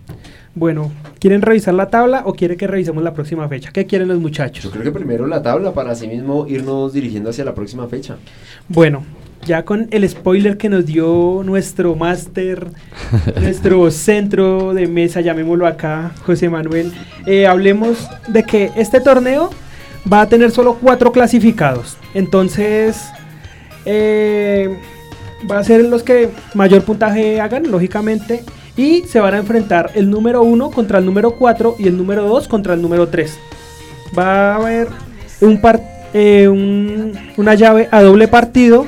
Bueno, 0.54 0.90
¿quieren 1.18 1.42
revisar 1.42 1.72
la 1.74 1.88
tabla 1.88 2.22
o 2.26 2.34
quiere 2.34 2.56
que 2.56 2.66
revisemos 2.66 3.02
la 3.02 3.14
próxima 3.14 3.48
fecha? 3.48 3.70
¿Qué 3.72 3.86
quieren 3.86 4.08
los 4.08 4.18
muchachos? 4.20 4.64
Yo 4.64 4.70
creo 4.70 4.82
que 4.82 4.90
primero 4.90 5.26
la 5.26 5.42
tabla 5.42 5.72
para 5.72 5.92
así 5.92 6.08
mismo 6.08 6.46
irnos 6.46 6.92
dirigiendo 6.92 7.30
hacia 7.30 7.44
la 7.44 7.54
próxima 7.54 7.86
fecha. 7.86 8.16
Bueno, 8.68 9.04
ya 9.46 9.64
con 9.64 9.88
el 9.90 10.08
spoiler 10.08 10.56
que 10.56 10.68
nos 10.68 10.86
dio 10.86 11.42
nuestro 11.44 11.94
máster, 11.94 12.66
nuestro 13.40 13.90
centro 13.90 14.74
de 14.74 14.86
mesa, 14.86 15.20
llamémoslo 15.20 15.66
acá, 15.66 16.12
José 16.24 16.48
Manuel, 16.48 16.92
eh, 17.26 17.46
hablemos 17.46 18.08
de 18.28 18.42
que 18.42 18.70
este 18.76 19.00
torneo 19.00 19.50
va 20.10 20.22
a 20.22 20.28
tener 20.28 20.50
solo 20.50 20.74
cuatro 20.80 21.12
clasificados. 21.12 21.96
Entonces, 22.14 23.10
eh, 23.84 24.76
va 25.50 25.58
a 25.58 25.64
ser 25.64 25.84
los 25.84 26.02
que 26.02 26.30
mayor 26.54 26.82
puntaje 26.82 27.40
hagan, 27.40 27.70
lógicamente. 27.70 28.42
Y 28.76 29.02
se 29.02 29.20
van 29.20 29.34
a 29.34 29.38
enfrentar 29.38 29.90
el 29.94 30.10
número 30.10 30.42
1 30.42 30.70
contra 30.70 30.98
el 30.98 31.06
número 31.06 31.32
4 31.32 31.76
y 31.78 31.88
el 31.88 31.96
número 31.96 32.26
2 32.26 32.48
contra 32.48 32.74
el 32.74 32.82
número 32.82 33.08
3. 33.08 33.36
Va 34.16 34.52
a 34.52 34.56
haber 34.56 34.88
un 35.40 35.60
eh, 36.12 36.48
una 37.36 37.54
llave 37.54 37.88
a 37.90 38.02
doble 38.02 38.28
partido. 38.28 38.86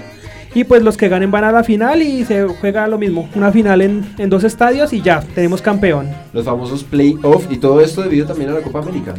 Y 0.55 0.65
pues 0.65 0.83
los 0.83 0.97
que 0.97 1.09
ganen 1.09 1.31
van 1.31 1.45
a 1.45 1.53
la 1.53 1.65
final 1.65 2.03
y 2.03 2.25
se 2.25 2.47
juega 2.47 2.87
lo 2.87 2.99
mismo. 2.99 3.29
Una 3.35 3.51
final 3.51 3.81
en, 3.81 4.05
en 4.19 4.29
dos 4.29 4.45
estadios 4.45 4.93
y 4.93 5.01
ya, 5.01 5.21
tenemos 5.35 5.63
campeón. 5.63 6.09
Los 6.33 6.45
famosos 6.45 6.85
playoff 6.85 7.47
y 7.51 7.57
todo 7.57 7.81
esto 7.81 8.03
debido 8.03 8.27
también 8.27 8.51
a 8.51 8.55
la 8.55 8.61
Copa 8.61 8.81
América. 8.81 9.15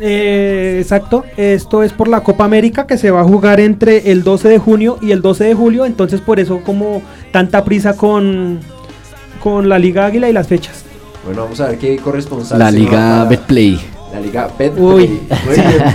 Eh, 0.00 0.78
exacto, 0.80 1.24
esto 1.36 1.82
es 1.82 1.92
por 1.92 2.08
la 2.08 2.20
Copa 2.22 2.44
América 2.44 2.86
que 2.86 2.98
se 2.98 3.10
va 3.10 3.20
a 3.20 3.24
jugar 3.24 3.60
entre 3.60 4.10
el 4.10 4.24
12 4.24 4.48
de 4.48 4.58
junio 4.58 4.98
y 5.00 5.12
el 5.12 5.22
12 5.22 5.44
de 5.44 5.54
julio, 5.54 5.86
entonces 5.86 6.20
por 6.20 6.40
eso 6.40 6.60
como 6.64 7.02
tanta 7.32 7.64
prisa 7.64 7.96
con, 7.96 8.60
con 9.42 9.68
la 9.68 9.78
Liga 9.78 10.06
Águila 10.06 10.28
y 10.28 10.32
las 10.32 10.48
fechas. 10.48 10.84
Bueno, 11.24 11.42
vamos 11.42 11.60
a 11.60 11.68
ver 11.68 11.78
qué 11.78 11.96
corresponsal. 11.96 12.58
La 12.58 12.70
Liga 12.70 13.24
Betplay. 13.24 13.78
La 14.12 14.20
Liga. 14.20 14.48
Muy 14.76 15.06
bien, 15.06 15.20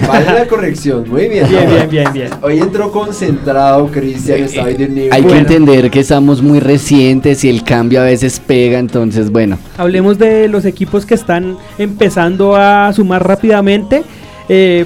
vale 0.08 0.26
la 0.26 0.48
corrección, 0.48 1.10
muy 1.10 1.28
bien. 1.30 1.48
Bien, 1.50 1.68
bien, 1.68 1.90
bien, 1.90 2.14
bien. 2.14 2.30
Hoy 2.42 2.60
entró 2.60 2.92
concentrado 2.92 3.88
Cristian, 3.88 4.44
está 4.44 4.66
de 4.66 4.88
nivel. 4.88 5.14
Hay 5.14 5.24
que 5.24 5.38
entender 5.38 5.90
que 5.90 6.02
estamos 6.02 6.42
muy 6.42 6.60
recientes 6.60 7.44
y 7.44 7.50
el 7.50 7.64
cambio 7.64 8.02
a 8.02 8.04
veces 8.04 8.40
pega, 8.40 8.80
entonces 8.80 9.32
bueno. 9.32 9.58
Hablemos 9.78 10.20
de 10.20 10.48
los 10.48 10.66
equipos 10.66 11.06
que 11.06 11.16
están 11.16 11.58
empezando 11.78 12.56
a 12.56 12.92
sumar 12.94 13.28
rápidamente. 13.28 14.04
Eh, 14.48 14.86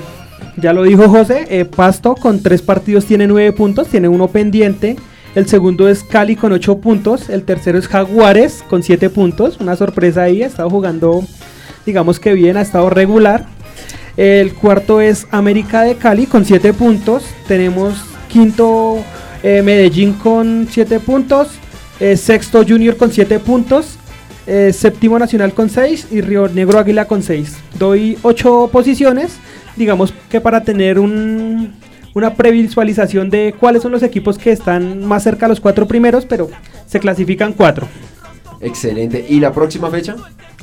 ya 0.55 0.73
lo 0.73 0.83
dijo 0.83 1.09
José, 1.09 1.45
eh, 1.49 1.65
Pasto 1.65 2.15
con 2.15 2.41
tres 2.41 2.61
partidos 2.61 3.05
tiene 3.05 3.27
nueve 3.27 3.51
puntos, 3.51 3.87
tiene 3.87 4.07
uno 4.07 4.27
pendiente. 4.27 4.95
El 5.35 5.47
segundo 5.47 5.87
es 5.87 6.03
Cali 6.03 6.35
con 6.35 6.51
8 6.51 6.79
puntos. 6.79 7.29
El 7.29 7.43
tercero 7.43 7.77
es 7.77 7.87
Jaguares 7.87 8.63
con 8.67 8.81
7 8.81 9.11
puntos. 9.11 9.59
Una 9.59 9.75
sorpresa 9.75 10.23
ahí. 10.23 10.41
Ha 10.41 10.47
estado 10.47 10.67
jugando, 10.67 11.23
digamos 11.87 12.19
que 12.19 12.33
bien, 12.33 12.57
ha 12.57 12.61
estado 12.61 12.89
regular. 12.91 13.45
El 14.17 14.53
cuarto 14.53 14.99
es 14.99 15.25
América 15.31 15.83
de 15.83 15.95
Cali 15.95 16.25
con 16.25 16.45
7 16.45 16.73
puntos. 16.73 17.23
Tenemos 17.47 17.95
quinto 18.27 18.97
eh, 19.41 19.61
Medellín 19.63 20.13
con 20.13 20.67
7 20.69 20.99
puntos. 20.99 21.47
Eh, 21.99 22.17
sexto 22.17 22.63
Junior 22.67 22.97
con 22.97 23.11
7 23.11 23.39
puntos. 23.39 23.97
Eh, 24.45 24.73
séptimo 24.73 25.17
Nacional 25.17 25.53
con 25.53 25.69
6 25.69 26.07
y 26.11 26.21
Río 26.21 26.49
Negro 26.49 26.77
Águila 26.77 27.05
con 27.05 27.23
6. 27.23 27.55
Doy 27.79 28.17
8 28.21 28.69
posiciones. 28.71 29.37
Digamos 29.77 30.13
que 30.29 30.41
para 30.41 30.63
tener 30.63 30.99
un, 30.99 31.73
una 32.13 32.33
previsualización 32.33 33.29
de 33.29 33.55
cuáles 33.57 33.81
son 33.81 33.93
los 33.93 34.03
equipos 34.03 34.37
que 34.37 34.51
están 34.51 35.05
más 35.05 35.23
cerca 35.23 35.45
a 35.45 35.49
los 35.49 35.61
cuatro 35.61 35.87
primeros, 35.87 36.25
pero 36.25 36.49
se 36.85 36.99
clasifican 36.99 37.53
cuatro. 37.53 37.87
Excelente. 38.59 39.25
¿Y 39.29 39.39
la 39.39 39.53
próxima 39.53 39.89
fecha? 39.89 40.15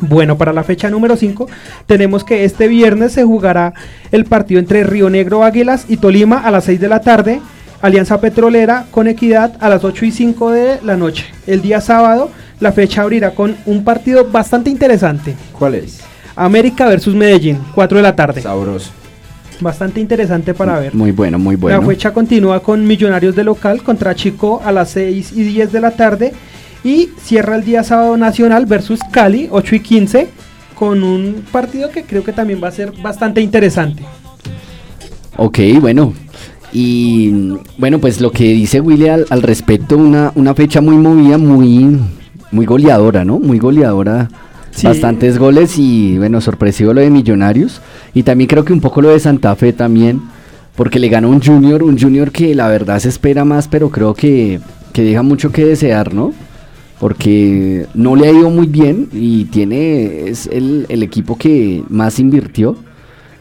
Bueno, 0.08 0.36
para 0.36 0.52
la 0.52 0.64
fecha 0.64 0.90
número 0.90 1.16
5 1.16 1.48
tenemos 1.86 2.24
que 2.24 2.44
este 2.44 2.68
viernes 2.68 3.12
se 3.12 3.24
jugará 3.24 3.72
el 4.12 4.26
partido 4.26 4.60
entre 4.60 4.84
Río 4.84 5.08
Negro 5.08 5.44
Águilas 5.44 5.86
y 5.88 5.96
Tolima 5.96 6.38
a 6.38 6.50
las 6.50 6.64
6 6.64 6.78
de 6.78 6.88
la 6.88 7.00
tarde, 7.00 7.40
Alianza 7.80 8.20
Petrolera 8.20 8.86
con 8.90 9.08
Equidad 9.08 9.56
a 9.60 9.68
las 9.68 9.82
8 9.82 10.04
y 10.04 10.10
5 10.10 10.50
de 10.50 10.80
la 10.82 10.96
noche. 10.96 11.24
El 11.46 11.62
día 11.62 11.80
sábado 11.80 12.30
la 12.60 12.72
fecha 12.72 13.02
abrirá 13.02 13.34
con 13.34 13.56
un 13.64 13.82
partido 13.82 14.26
bastante 14.30 14.68
interesante. 14.68 15.34
¿Cuál 15.58 15.76
es? 15.76 16.00
América 16.36 16.86
versus 16.86 17.14
Medellín, 17.14 17.58
4 17.74 17.96
de 17.96 18.02
la 18.02 18.14
tarde. 18.14 18.42
Sabroso. 18.42 18.90
Bastante 19.60 20.00
interesante 20.00 20.52
para 20.52 20.80
ver. 20.80 20.94
Muy 20.94 21.12
bueno, 21.12 21.38
muy 21.38 21.56
bueno. 21.56 21.80
La 21.80 21.86
fecha 21.86 22.12
continúa 22.12 22.60
con 22.60 22.86
Millonarios 22.86 23.34
de 23.36 23.44
local 23.44 23.82
contra 23.82 24.14
Chico 24.14 24.60
a 24.64 24.72
las 24.72 24.90
6 24.90 25.32
y 25.32 25.44
10 25.44 25.72
de 25.72 25.80
la 25.80 25.92
tarde. 25.92 26.32
Y 26.84 27.08
cierra 27.18 27.56
el 27.56 27.64
día 27.64 27.82
sábado 27.82 28.16
nacional 28.16 28.66
versus 28.66 29.00
Cali, 29.10 29.48
8 29.50 29.74
y 29.74 29.80
15, 29.80 30.28
con 30.74 31.02
un 31.02 31.44
partido 31.50 31.90
que 31.90 32.04
creo 32.04 32.22
que 32.22 32.32
también 32.32 32.62
va 32.62 32.68
a 32.68 32.72
ser 32.72 32.92
bastante 33.02 33.40
interesante. 33.40 34.02
Ok, 35.36 35.58
bueno. 35.80 36.12
Y 36.72 37.56
bueno, 37.78 37.98
pues 38.00 38.20
lo 38.20 38.30
que 38.30 38.44
dice 38.44 38.80
Willy 38.80 39.08
al, 39.08 39.42
respecto, 39.42 39.96
una, 39.96 40.32
una 40.34 40.54
fecha 40.54 40.80
muy 40.80 40.96
movida, 40.96 41.38
muy, 41.38 41.98
muy 42.50 42.66
goleadora, 42.66 43.24
¿no? 43.24 43.38
Muy 43.38 43.58
goleadora 43.58 44.28
Bastantes 44.82 45.38
goles 45.38 45.78
y 45.78 46.18
bueno, 46.18 46.40
sorpresivo 46.40 46.92
lo 46.92 47.00
de 47.00 47.10
Millonarios. 47.10 47.80
Y 48.12 48.22
también 48.24 48.48
creo 48.48 48.64
que 48.64 48.72
un 48.72 48.80
poco 48.80 49.00
lo 49.00 49.10
de 49.10 49.20
Santa 49.20 49.54
Fe 49.54 49.72
también, 49.72 50.20
porque 50.74 50.98
le 50.98 51.08
ganó 51.08 51.28
un 51.28 51.40
Junior, 51.40 51.82
un 51.82 51.98
Junior 51.98 52.32
que 52.32 52.54
la 52.54 52.68
verdad 52.68 52.98
se 52.98 53.08
espera 53.08 53.44
más, 53.44 53.68
pero 53.68 53.90
creo 53.90 54.14
que, 54.14 54.60
que 54.92 55.02
deja 55.02 55.22
mucho 55.22 55.52
que 55.52 55.64
desear, 55.64 56.12
¿no? 56.12 56.32
Porque 57.00 57.86
no 57.94 58.16
le 58.16 58.28
ha 58.28 58.32
ido 58.32 58.50
muy 58.50 58.66
bien 58.66 59.08
y 59.12 59.46
tiene, 59.46 60.28
es 60.28 60.46
el, 60.46 60.86
el 60.88 61.02
equipo 61.02 61.36
que 61.36 61.82
más 61.88 62.18
invirtió. 62.18 62.76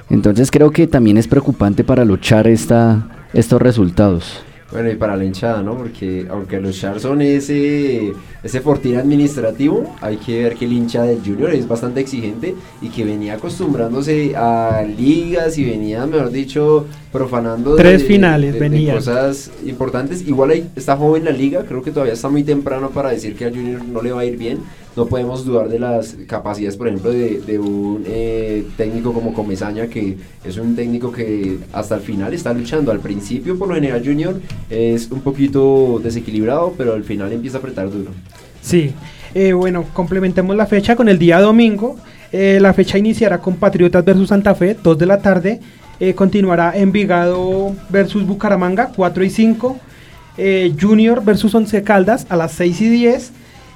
Entonces 0.09 0.51
creo 0.51 0.71
que 0.71 0.87
también 0.87 1.17
es 1.17 1.27
preocupante 1.27 1.83
para 1.83 2.03
luchar 2.03 2.47
esta, 2.47 3.07
estos 3.33 3.61
resultados. 3.61 4.43
Bueno, 4.73 4.89
y 4.89 4.95
para 4.95 5.15
la 5.15 5.23
hinchada, 5.23 5.61
¿no? 5.61 5.77
Porque 5.77 6.25
aunque 6.31 6.59
los 6.59 6.79
Chars 6.79 7.03
son 7.03 7.21
ese, 7.21 8.11
ese 8.41 8.59
fortín 8.59 8.97
administrativo, 8.97 9.95
hay 10.01 10.17
que 10.17 10.41
ver 10.41 10.55
que 10.55 10.65
el 10.65 10.73
hincha 10.73 11.03
del 11.03 11.19
Junior 11.23 11.53
es 11.53 11.67
bastante 11.67 11.99
exigente 11.99 12.55
y 12.81 12.89
que 12.89 13.05
venía 13.05 13.35
acostumbrándose 13.35 14.35
a 14.35 14.81
ligas 14.81 15.59
y 15.59 15.65
venía, 15.65 16.07
mejor 16.07 16.31
dicho, 16.31 16.87
profanando 17.13 17.75
tres 17.75 18.03
finales, 18.03 18.59
venía. 18.59 18.95
cosas 18.95 19.51
importantes. 19.65 20.27
Igual 20.27 20.49
ahí 20.49 20.69
está 20.75 20.97
joven 20.97 21.23
la 21.23 21.31
liga, 21.31 21.63
creo 21.65 21.81
que 21.81 21.91
todavía 21.91 22.13
está 22.13 22.27
muy 22.27 22.43
temprano 22.43 22.89
para 22.89 23.11
decir 23.11 23.35
que 23.35 23.45
al 23.45 23.55
Junior 23.55 23.85
no 23.85 24.01
le 24.01 24.11
va 24.11 24.21
a 24.21 24.25
ir 24.25 24.37
bien 24.37 24.59
no 24.95 25.07
podemos 25.07 25.45
dudar 25.45 25.69
de 25.69 25.79
las 25.79 26.15
capacidades, 26.27 26.77
por 26.77 26.87
ejemplo, 26.87 27.11
de, 27.11 27.59
un 27.59 28.03
eh, 28.05 28.63
técnico 28.77 29.13
como 29.13 29.33
Comesaña, 29.33 29.87
que 29.87 30.17
es 30.43 30.57
un 30.57 30.75
técnico 30.75 31.11
que 31.11 31.57
hasta 31.71 31.95
el 31.95 32.01
final 32.01 32.33
está 32.33 32.53
luchando. 32.53 32.91
Al 32.91 32.99
principio, 32.99 33.57
por 33.57 33.69
lo 33.69 33.75
general, 33.75 34.03
Junior 34.05 34.39
es 34.69 35.09
un 35.09 35.21
poquito 35.21 35.99
desequilibrado, 36.03 36.73
pero 36.77 36.93
al 36.93 37.03
final 37.03 37.31
empieza 37.31 37.57
a 37.57 37.59
apretar 37.59 37.89
duro. 37.89 38.11
Sí, 38.61 38.91
eh, 39.33 39.53
bueno, 39.53 39.85
complementemos 39.93 40.55
la 40.55 40.67
fecha 40.67 40.95
con 40.95 41.09
el 41.09 41.17
día 41.17 41.39
domingo. 41.39 41.97
Eh, 42.31 42.59
la 42.61 42.73
fecha 42.73 42.97
iniciará 42.97 43.39
con 43.39 43.55
Patriotas 43.55 44.05
versus 44.05 44.29
Santa 44.29 44.53
Fe, 44.53 44.77
2 44.81 44.97
de 44.97 45.05
la 45.05 45.21
tarde. 45.21 45.59
Continuará 46.15 46.75
Envigado 46.75 47.75
versus 47.89 48.25
Bucaramanga, 48.25 48.91
4 48.95 49.23
y 49.23 49.29
5. 49.29 49.77
Junior 50.79 51.23
versus 51.23 51.53
Once 51.53 51.83
Caldas 51.83 52.25
a 52.29 52.35
las 52.35 52.51
6 52.53 52.81
y 52.81 52.89
10. 52.89 53.31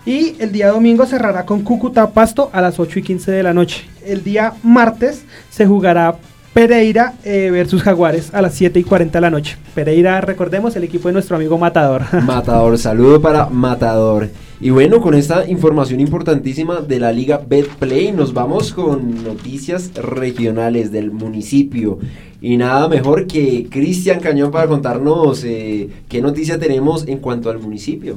Y 0.07 0.36
el 0.39 0.53
día 0.53 0.69
domingo 0.69 1.05
cerrará 1.05 1.46
con 1.46 1.63
Cúcuta 1.63 2.12
Pasto 2.12 2.50
a 2.53 2.62
las 2.62 2.79
8 2.79 3.00
y 3.00 3.01
15 3.03 3.29
de 3.29 3.43
la 3.43 3.53
noche. 3.53 3.86
El 4.05 4.24
día 4.24 4.53
martes 4.63 5.25
se 5.50 5.67
jugará 5.67 6.15
Pereira 6.53 7.13
eh, 7.24 7.50
versus 7.51 7.84
Jaguares 7.84 8.34
a 8.34 8.41
las 8.41 8.55
7 8.55 8.79
y 8.79 8.84
40 8.84 9.17
de 9.17 9.22
la 9.22 9.29
noche. 9.29 9.57
Pereira, 9.75 10.22
recordemos, 10.22 10.75
el 10.75 10.86
equipo 10.86 11.07
de 11.10 11.13
nuestro 11.13 11.36
amigo 11.36 11.57
Matador. 11.57 12.01
Matador, 12.24 12.77
saludo 12.77 13.22
para 13.22 13.48
Matador. 13.48 14.29
Y 14.60 14.72
bueno, 14.72 15.02
con 15.02 15.14
esta 15.14 15.48
información 15.48 16.00
importantísima 16.00 16.82
de 16.82 17.00
la 17.00 17.12
Liga 17.12 17.40
Betplay, 17.48 18.12
nos 18.12 18.34
vamos 18.34 18.74
con 18.74 19.24
noticias 19.24 19.92
regionales 19.94 20.92
del 20.92 21.12
municipio. 21.12 22.00
Y 22.42 22.58
nada 22.58 22.88
mejor 22.88 23.28
que 23.28 23.68
Cristian 23.70 24.20
Cañón 24.20 24.50
para 24.50 24.68
contarnos 24.68 25.44
eh, 25.44 25.90
qué 26.10 26.22
noticia 26.22 26.58
tenemos 26.58 27.08
en 27.08 27.20
cuanto 27.20 27.52
al 27.52 27.60
municipio. 27.60 28.16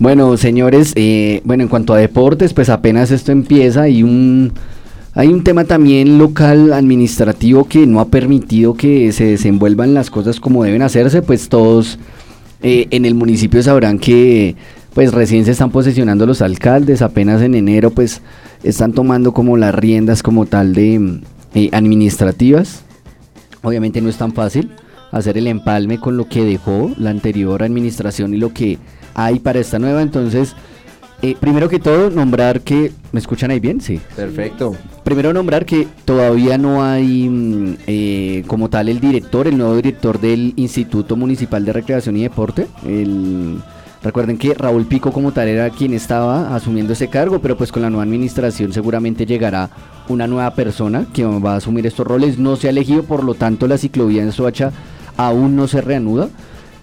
Bueno, 0.00 0.36
señores, 0.36 0.92
eh, 0.96 1.40
bueno, 1.44 1.62
en 1.62 1.68
cuanto 1.68 1.94
a 1.94 1.98
deportes, 1.98 2.52
pues 2.52 2.68
apenas 2.68 3.10
esto 3.10 3.30
empieza 3.32 3.88
y 3.88 4.02
un... 4.02 4.52
Hay 5.16 5.28
un 5.28 5.44
tema 5.44 5.62
también 5.62 6.18
local 6.18 6.72
administrativo 6.72 7.68
que 7.68 7.86
no 7.86 8.00
ha 8.00 8.06
permitido 8.06 8.74
que 8.74 9.12
se 9.12 9.24
desenvuelvan 9.26 9.94
las 9.94 10.10
cosas 10.10 10.40
como 10.40 10.64
deben 10.64 10.82
hacerse, 10.82 11.22
pues 11.22 11.48
todos 11.48 12.00
eh, 12.64 12.88
en 12.90 13.04
el 13.04 13.14
municipio 13.14 13.62
sabrán 13.62 14.00
que 14.00 14.56
pues 14.94 15.12
recién 15.12 15.44
se 15.44 15.50
están 15.50 15.70
posesionando 15.70 16.24
los 16.24 16.40
alcaldes, 16.40 17.02
apenas 17.02 17.42
en 17.42 17.54
enero 17.54 17.90
pues 17.90 18.22
están 18.62 18.92
tomando 18.92 19.32
como 19.32 19.56
las 19.56 19.74
riendas 19.74 20.22
como 20.22 20.46
tal 20.46 20.72
de 20.72 21.20
eh, 21.54 21.68
administrativas. 21.72 22.84
Obviamente 23.62 24.00
no 24.00 24.08
es 24.08 24.16
tan 24.16 24.32
fácil 24.32 24.70
hacer 25.10 25.36
el 25.36 25.48
empalme 25.48 25.98
con 25.98 26.16
lo 26.16 26.28
que 26.28 26.44
dejó 26.44 26.92
la 26.96 27.10
anterior 27.10 27.62
administración 27.62 28.34
y 28.34 28.38
lo 28.38 28.52
que 28.52 28.78
hay 29.14 29.40
para 29.40 29.58
esta 29.58 29.78
nueva. 29.78 30.02
Entonces, 30.02 30.54
eh, 31.22 31.36
primero 31.38 31.68
que 31.68 31.78
todo, 31.78 32.10
nombrar 32.10 32.60
que... 32.60 32.92
¿Me 33.12 33.20
escuchan 33.20 33.50
ahí 33.50 33.60
bien? 33.60 33.80
Sí. 33.80 34.00
Perfecto. 34.14 34.76
Primero 35.04 35.32
nombrar 35.32 35.64
que 35.64 35.86
todavía 36.04 36.58
no 36.58 36.84
hay 36.84 37.28
mm, 37.28 37.76
eh, 37.86 38.44
como 38.46 38.68
tal 38.68 38.88
el 38.88 39.00
director, 39.00 39.46
el 39.46 39.56
nuevo 39.56 39.76
director 39.76 40.20
del 40.20 40.52
Instituto 40.56 41.16
Municipal 41.16 41.64
de 41.64 41.72
Recreación 41.72 42.16
y 42.16 42.22
Deporte. 42.22 42.66
El, 42.84 43.58
recuerden 44.04 44.38
que 44.38 44.54
Raúl 44.54 44.84
Pico 44.84 45.10
como 45.10 45.32
tal 45.32 45.48
era 45.48 45.70
quien 45.70 45.94
estaba 45.94 46.54
asumiendo 46.54 46.92
ese 46.92 47.08
cargo, 47.08 47.40
pero 47.40 47.56
pues 47.56 47.72
con 47.72 47.82
la 47.82 47.90
nueva 47.90 48.04
administración 48.04 48.72
seguramente 48.72 49.26
llegará 49.26 49.70
una 50.08 50.26
nueva 50.26 50.54
persona 50.54 51.06
que 51.12 51.24
va 51.24 51.54
a 51.54 51.56
asumir 51.56 51.86
estos 51.86 52.06
roles. 52.06 52.38
No 52.38 52.54
se 52.56 52.68
ha 52.68 52.70
elegido, 52.70 53.02
por 53.02 53.24
lo 53.24 53.34
tanto 53.34 53.66
la 53.66 53.78
ciclovía 53.78 54.22
en 54.22 54.30
Soacha 54.30 54.70
aún 55.16 55.56
no 55.56 55.66
se 55.66 55.80
reanuda. 55.80 56.28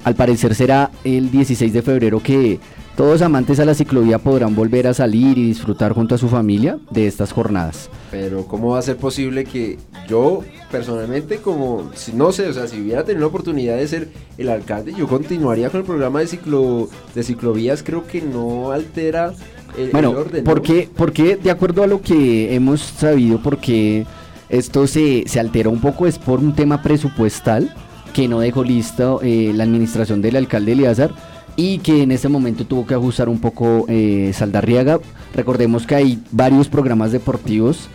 Al 0.03 0.15
parecer 0.15 0.55
será 0.55 0.89
el 1.03 1.29
16 1.29 1.71
de 1.71 1.81
febrero 1.83 2.21
que 2.21 2.59
todos 2.95 3.21
amantes 3.21 3.59
a 3.59 3.65
la 3.65 3.73
ciclovía 3.73 4.19
podrán 4.19 4.55
volver 4.55 4.87
a 4.87 4.93
salir 4.93 5.37
y 5.37 5.47
disfrutar 5.47 5.93
junto 5.93 6.15
a 6.15 6.17
su 6.17 6.27
familia 6.27 6.77
de 6.89 7.07
estas 7.07 7.31
jornadas. 7.31 7.89
Pero 8.11 8.45
¿cómo 8.45 8.71
va 8.71 8.79
a 8.79 8.81
ser 8.81 8.97
posible 8.97 9.45
que 9.45 9.77
yo 10.07 10.41
personalmente 10.71 11.37
como, 11.37 11.89
no 12.13 12.31
sé, 12.31 12.47
o 12.47 12.53
sea, 12.53 12.67
si 12.67 12.81
hubiera 12.81 13.03
tenido 13.03 13.21
la 13.21 13.27
oportunidad 13.27 13.77
de 13.77 13.87
ser 13.87 14.09
el 14.37 14.49
alcalde, 14.49 14.93
yo 14.97 15.07
continuaría 15.07 15.69
con 15.69 15.81
el 15.81 15.85
programa 15.85 16.19
de, 16.19 16.27
ciclo, 16.27 16.89
de 17.15 17.23
ciclovías, 17.23 17.83
creo 17.83 18.05
que 18.05 18.21
no 18.21 18.71
altera 18.71 19.33
el, 19.77 19.91
bueno, 19.91 20.11
orden. 20.11 20.43
¿por 20.43 20.61
qué, 20.61 20.89
porque 20.95 21.37
de 21.37 21.51
acuerdo 21.51 21.83
a 21.83 21.87
lo 21.87 22.01
que 22.01 22.53
hemos 22.53 22.81
sabido, 22.81 23.41
porque 23.41 24.05
esto 24.49 24.85
se, 24.85 25.23
se 25.27 25.39
alteró 25.39 25.71
un 25.71 25.79
poco 25.79 26.07
es 26.07 26.19
por 26.19 26.39
un 26.39 26.53
tema 26.53 26.81
presupuestal 26.81 27.73
que 28.13 28.27
no 28.27 28.41
dejó 28.41 28.63
listo 28.63 29.21
eh, 29.23 29.53
la 29.55 29.63
administración 29.63 30.21
del 30.21 30.35
alcalde 30.35 30.73
Eleazar 30.73 31.11
y 31.55 31.79
que 31.79 32.03
en 32.03 32.11
este 32.11 32.29
momento 32.29 32.65
tuvo 32.65 32.85
que 32.85 32.93
ajustar 32.93 33.29
un 33.29 33.39
poco 33.39 33.85
eh, 33.87 34.31
Saldarriaga. 34.33 34.99
Recordemos 35.33 35.85
que 35.85 35.95
hay 35.95 36.23
varios 36.31 36.67
programas 36.67 37.11
deportivos 37.11 37.89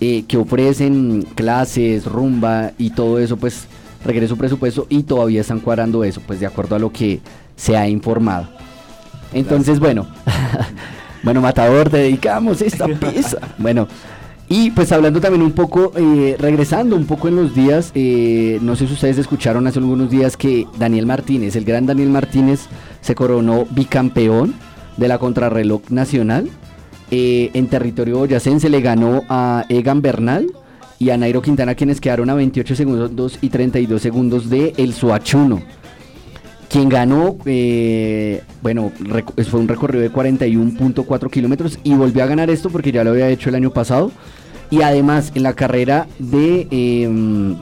eh, 0.00 0.24
que 0.26 0.36
ofrecen 0.36 1.26
clases, 1.34 2.06
rumba 2.06 2.72
y 2.78 2.90
todo 2.90 3.18
eso, 3.18 3.36
pues 3.36 3.66
requiere 4.04 4.28
su 4.28 4.38
presupuesto 4.38 4.86
y 4.88 5.02
todavía 5.02 5.42
están 5.42 5.60
cuadrando 5.60 6.04
eso, 6.04 6.22
pues 6.26 6.40
de 6.40 6.46
acuerdo 6.46 6.76
a 6.76 6.78
lo 6.78 6.90
que 6.90 7.20
se 7.56 7.76
ha 7.76 7.88
informado. 7.88 8.48
Entonces, 9.32 9.78
bueno, 9.78 10.08
bueno, 11.22 11.40
Matador, 11.40 11.90
te 11.90 11.98
dedicamos 11.98 12.62
esta 12.62 12.86
pieza. 13.00 13.38
bueno, 13.58 13.86
y 14.52 14.72
pues 14.72 14.90
hablando 14.90 15.20
también 15.20 15.42
un 15.42 15.52
poco, 15.52 15.92
eh, 15.94 16.34
regresando 16.36 16.96
un 16.96 17.06
poco 17.06 17.28
en 17.28 17.36
los 17.36 17.54
días, 17.54 17.92
eh, 17.94 18.58
no 18.62 18.74
sé 18.74 18.88
si 18.88 18.94
ustedes 18.94 19.16
escucharon 19.16 19.64
hace 19.68 19.78
algunos 19.78 20.10
días 20.10 20.36
que 20.36 20.66
Daniel 20.76 21.06
Martínez, 21.06 21.54
el 21.54 21.64
gran 21.64 21.86
Daniel 21.86 22.08
Martínez, 22.08 22.62
se 23.00 23.14
coronó 23.14 23.64
bicampeón 23.70 24.52
de 24.96 25.06
la 25.06 25.18
contrarreloj 25.18 25.82
nacional. 25.90 26.50
Eh, 27.12 27.52
en 27.54 27.68
territorio 27.68 28.18
boyacense 28.18 28.68
le 28.68 28.80
ganó 28.80 29.22
a 29.28 29.66
Egan 29.68 30.02
Bernal 30.02 30.48
y 30.98 31.10
a 31.10 31.16
Nairo 31.16 31.42
Quintana, 31.42 31.76
quienes 31.76 32.00
quedaron 32.00 32.28
a 32.28 32.34
28 32.34 32.74
segundos 32.74 33.38
y 33.40 33.50
32 33.50 34.02
segundos 34.02 34.50
de 34.50 34.74
El 34.78 34.94
Suachuno. 34.94 35.62
Quien 36.68 36.88
ganó, 36.88 37.36
bueno, 38.62 38.92
fue 39.48 39.60
un 39.60 39.68
recorrido 39.68 40.02
de 40.02 40.12
41.4 40.12 41.30
kilómetros 41.30 41.78
y 41.82 41.94
volvió 41.94 42.22
a 42.22 42.26
ganar 42.26 42.48
esto 42.50 42.68
porque 42.70 42.92
ya 42.92 43.02
lo 43.02 43.10
había 43.10 43.28
hecho 43.28 43.48
el 43.48 43.56
año 43.56 43.70
pasado 43.70 44.12
y 44.70 44.82
además 44.82 45.32
en 45.34 45.42
la 45.42 45.54
carrera 45.54 46.06
de 46.18 46.68
em, 46.70 47.56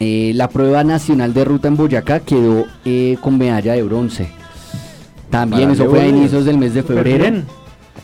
eh, 0.00 0.32
la 0.34 0.48
prueba 0.48 0.82
nacional 0.82 1.34
de 1.34 1.44
ruta 1.44 1.68
en 1.68 1.76
Boyacá 1.76 2.20
quedó 2.20 2.64
eh, 2.84 3.16
con 3.20 3.38
medalla 3.38 3.74
de 3.74 3.82
bronce. 3.82 4.28
También 5.30 5.70
eso 5.70 5.88
fue 5.88 6.00
a 6.00 6.08
inicios 6.08 6.44
del 6.44 6.58
mes 6.58 6.74
de 6.74 6.82
febrero. 6.82 7.42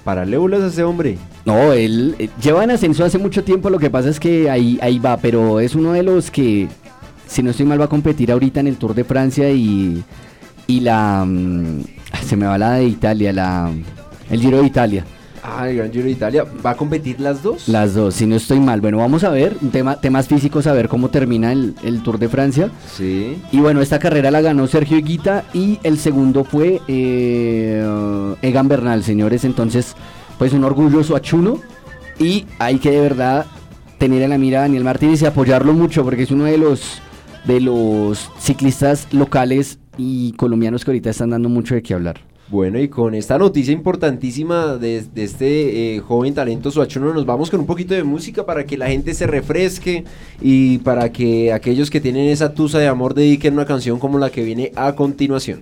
Para 0.05 0.25
bolas 0.25 0.63
a 0.63 0.67
ese 0.69 0.85
hombre. 0.85 1.19
No, 1.45 1.73
él 1.73 2.15
eh, 2.19 2.29
lleva 2.41 2.65
en 2.65 2.71
ascenso 2.71 3.05
hace 3.05 3.19
mucho 3.19 3.43
tiempo, 3.45 3.69
lo 3.69 3.79
que 3.79 3.91
pasa 3.91 4.09
es 4.09 4.21
que 4.21 4.49
ahí, 4.49 4.79
ahí 4.81 4.99
va, 4.99 5.17
pero 5.17 5.61
es 5.61 5.75
uno 5.75 5.93
de 5.93 6.03
los 6.03 6.31
que, 6.31 6.69
si 7.27 7.43
no 7.43 7.51
estoy 7.51 7.67
mal, 7.67 7.81
va 7.81 7.87
a 7.87 7.89
competir 7.89 8.31
ahorita 8.31 8.61
en 8.61 8.69
el 8.69 8.77
Tour 8.77 8.95
de 8.95 9.05
Francia 9.05 9.51
y, 9.51 10.03
y 10.67 10.81
la... 10.81 11.25
Mm, 11.27 11.83
se 12.25 12.37
me 12.37 12.47
va 12.47 12.59
la 12.59 12.73
de 12.75 12.85
Italia, 12.85 13.33
la, 13.33 13.71
el 14.31 14.41
Giro 14.41 14.61
de 14.61 14.67
Italia. 14.67 15.05
Ah, 15.51 15.69
el 15.69 15.77
Gran 15.77 15.91
Giro 15.91 16.05
de 16.05 16.11
Italia. 16.11 16.45
¿Va 16.65 16.71
a 16.71 16.77
competir 16.77 17.21
las 17.21 17.43
dos? 17.43 17.69
Las 17.69 17.95
dos, 17.95 18.15
si 18.15 18.27
no 18.27 18.37
estoy 18.37 18.61
mal. 18.61 18.81
Bueno, 18.81 18.99
vamos 18.99 19.25
a 19.25 19.31
ver, 19.31 19.57
tema, 19.73 20.01
temas 20.01 20.29
físicos, 20.29 20.67
a 20.67 20.73
ver 20.73 20.89
cómo 20.89 21.09
termina 21.09 21.53
el, 21.53 22.03
Tour 22.05 22.19
de 22.19 22.29
Francia. 22.29 22.71
Sí. 22.95 23.41
Y 23.51 23.59
bueno, 23.59 23.81
esta 23.81 23.99
carrera 23.99 24.31
la 24.31 24.41
ganó 24.41 24.67
Sergio 24.67 24.99
Higuita 24.99 25.45
y 25.55 25.79
el 25.83 25.99
segundo 25.99 26.45
fue 26.45 26.81
eh, 26.87 28.37
Egan 28.43 28.69
Bernal, 28.69 29.03
señores. 29.03 29.45
Entonces, 29.45 29.95
pues 30.39 30.53
un 30.53 30.65
orgullo 30.65 31.03
Chuno 31.19 31.61
Y 32.19 32.47
hay 32.59 32.79
que 32.79 32.91
de 32.91 33.01
verdad 33.01 33.47
tener 33.99 34.23
en 34.23 34.31
la 34.31 34.39
mira 34.39 34.59
a 34.59 34.63
Daniel 34.63 34.85
Martínez 34.85 35.23
y 35.23 35.27
apoyarlo 35.27 35.73
mucho 35.73 36.05
porque 36.05 36.23
es 36.23 36.31
uno 36.31 36.45
de 36.45 36.59
los, 36.59 37.01
de 37.45 37.61
los 37.61 38.31
ciclistas 38.39 39.09
locales 39.13 39.79
y 39.97 40.33
colombianos 40.33 40.85
que 40.85 40.93
ahorita 40.93 41.11
están 41.11 41.31
dando 41.31 41.49
mucho 41.49 41.75
de 41.75 41.83
qué 41.83 41.95
hablar. 41.95 42.28
Bueno, 42.51 42.81
y 42.81 42.89
con 42.89 43.15
esta 43.15 43.37
noticia 43.37 43.75
importantísima 43.75 44.79
de, 44.79 45.05
este 45.17 45.97
eh, 45.97 46.01
joven 46.01 46.33
talento 46.33 46.71
suachuno, 46.71 47.13
nos 47.13 47.27
vamos 47.27 47.51
con 47.51 47.61
un 47.61 47.67
poquito 47.67 47.93
de 47.93 48.05
música 48.05 48.47
para 48.47 48.65
que 48.65 48.79
la 48.79 48.89
gente 48.89 49.13
se 49.13 49.27
refresque 49.27 50.05
y 50.41 50.79
para 50.79 51.13
que 51.13 51.53
aquellos 51.53 51.91
que 51.91 52.01
tienen 52.01 52.29
esa 52.29 52.55
tusa 52.55 52.79
de 52.79 52.87
amor 52.87 53.13
dediquen 53.13 53.53
una 53.53 53.67
canción 53.67 53.99
como 53.99 54.19
la 54.19 54.31
que 54.31 54.45
viene 54.45 54.73
a 54.77 54.95
continuación. 54.95 55.61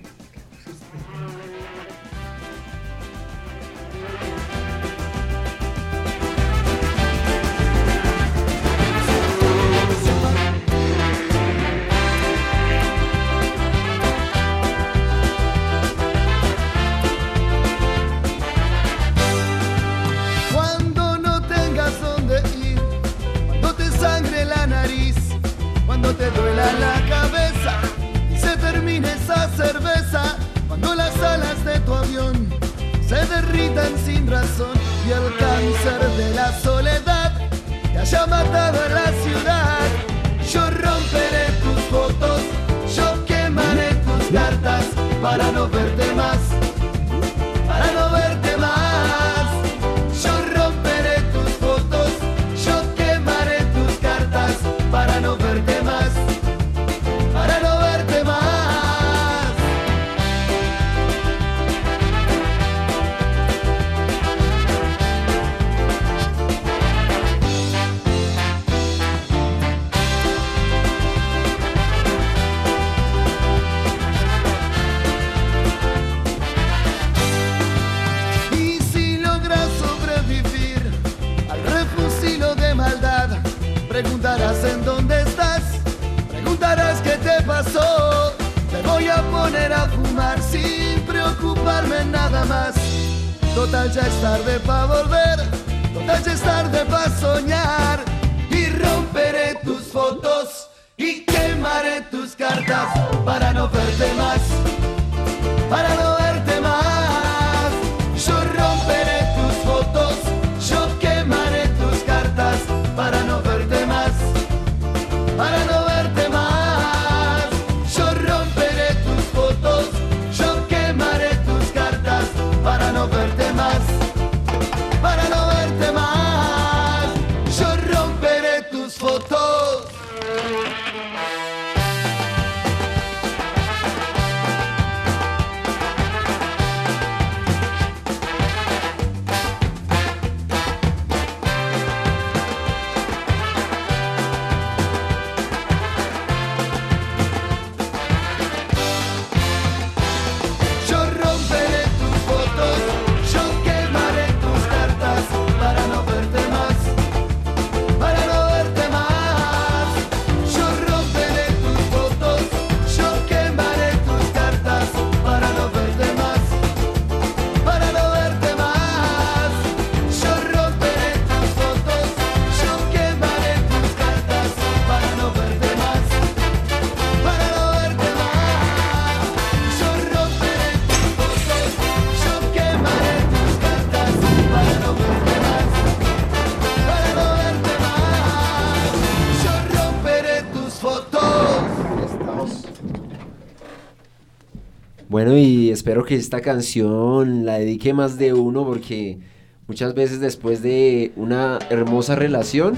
Espero 195.86 196.04
que 196.04 196.16
esta 196.16 196.40
canción 196.40 197.46
la 197.46 197.60
dedique 197.60 197.94
más 197.94 198.18
de 198.18 198.32
uno 198.32 198.66
porque 198.66 199.20
muchas 199.68 199.94
veces 199.94 200.18
después 200.18 200.60
de 200.60 201.12
una 201.14 201.60
hermosa 201.70 202.16
relación 202.16 202.76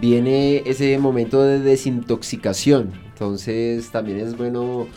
viene 0.00 0.64
ese 0.66 0.98
momento 0.98 1.40
de 1.40 1.60
desintoxicación. 1.60 2.94
Entonces 3.12 3.92
también 3.92 4.18
es 4.18 4.36
bueno 4.36 4.88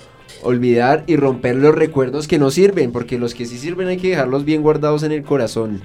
olvidar 0.41 1.03
y 1.05 1.17
romper 1.17 1.57
los 1.57 1.75
recuerdos 1.75 2.27
que 2.27 2.39
no 2.39 2.49
sirven, 2.49 2.91
porque 2.91 3.19
los 3.19 3.35
que 3.35 3.45
sí 3.45 3.59
sirven 3.59 3.89
hay 3.89 3.97
que 3.97 4.09
dejarlos 4.09 4.43
bien 4.43 4.63
guardados 4.63 5.03
en 5.03 5.11
el 5.11 5.21
corazón. 5.21 5.83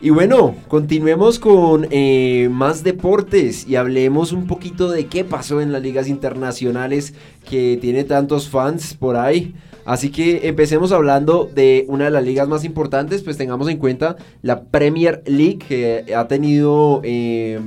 Y 0.00 0.10
bueno, 0.10 0.54
continuemos 0.68 1.40
con 1.40 1.88
eh, 1.90 2.48
más 2.52 2.84
deportes 2.84 3.66
y 3.66 3.74
hablemos 3.74 4.30
un 4.30 4.46
poquito 4.46 4.88
de 4.88 5.06
qué 5.06 5.24
pasó 5.24 5.60
en 5.60 5.72
las 5.72 5.82
ligas 5.82 6.06
internacionales 6.06 7.14
que 7.48 7.76
tiene 7.80 8.04
tantos 8.04 8.48
fans 8.48 8.94
por 8.94 9.16
ahí. 9.16 9.56
Así 9.84 10.10
que 10.10 10.46
empecemos 10.46 10.92
hablando 10.92 11.50
de 11.52 11.84
una 11.88 12.04
de 12.04 12.10
las 12.12 12.22
ligas 12.22 12.46
más 12.46 12.64
importantes, 12.64 13.22
pues 13.22 13.36
tengamos 13.38 13.68
en 13.68 13.78
cuenta 13.78 14.16
la 14.40 14.66
Premier 14.66 15.24
League 15.26 15.58
que 15.66 16.14
ha 16.14 16.28
tenido 16.28 17.00
eh, 17.02 17.58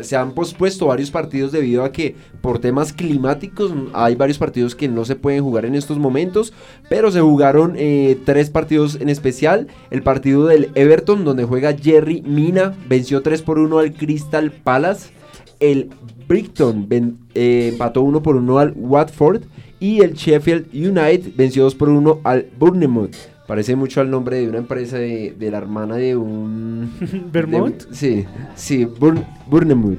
se 0.00 0.16
han 0.16 0.32
pospuesto 0.32 0.86
varios 0.86 1.10
partidos 1.10 1.52
debido 1.52 1.84
a 1.84 1.92
que 1.92 2.16
por 2.40 2.58
temas 2.58 2.92
climáticos 2.92 3.72
hay 3.92 4.14
varios 4.14 4.38
partidos 4.38 4.74
que 4.74 4.88
no 4.88 5.04
se 5.04 5.16
pueden 5.16 5.42
jugar 5.42 5.66
en 5.66 5.74
estos 5.74 5.98
momentos, 5.98 6.54
pero 6.88 7.10
se 7.10 7.20
jugaron 7.20 7.74
eh, 7.76 8.18
tres 8.24 8.48
partidos 8.48 8.98
en 9.00 9.10
especial. 9.10 9.68
El 9.90 10.02
partido 10.02 10.46
del 10.46 10.70
Everton, 10.74 11.24
donde 11.24 11.44
juega 11.44 11.76
Jerry 11.76 12.22
Mina, 12.22 12.74
venció 12.88 13.22
3 13.22 13.42
por 13.42 13.58
1 13.58 13.78
al 13.78 13.92
Crystal 13.92 14.50
Palace. 14.50 15.10
El 15.60 15.90
Brighton 16.26 16.88
eh, 17.34 17.70
empató 17.72 18.02
1 18.02 18.22
por 18.22 18.36
1 18.36 18.58
al 18.58 18.72
Watford. 18.74 19.42
Y 19.78 20.00
el 20.00 20.14
Sheffield 20.14 20.68
United 20.72 21.32
venció 21.36 21.64
2 21.64 21.74
por 21.74 21.88
1 21.88 22.20
al 22.24 22.46
Bournemouth. 22.58 23.31
Parece 23.52 23.76
mucho 23.76 24.00
al 24.00 24.08
nombre 24.10 24.38
de 24.38 24.48
una 24.48 24.56
empresa 24.56 24.96
de, 24.96 25.36
la 25.38 25.58
hermana 25.58 25.96
de 25.98 26.16
un... 26.16 26.90
¿Vermont? 27.30 27.82
sí, 27.90 28.24
sí, 28.54 28.86
Bournemouth. 29.46 29.98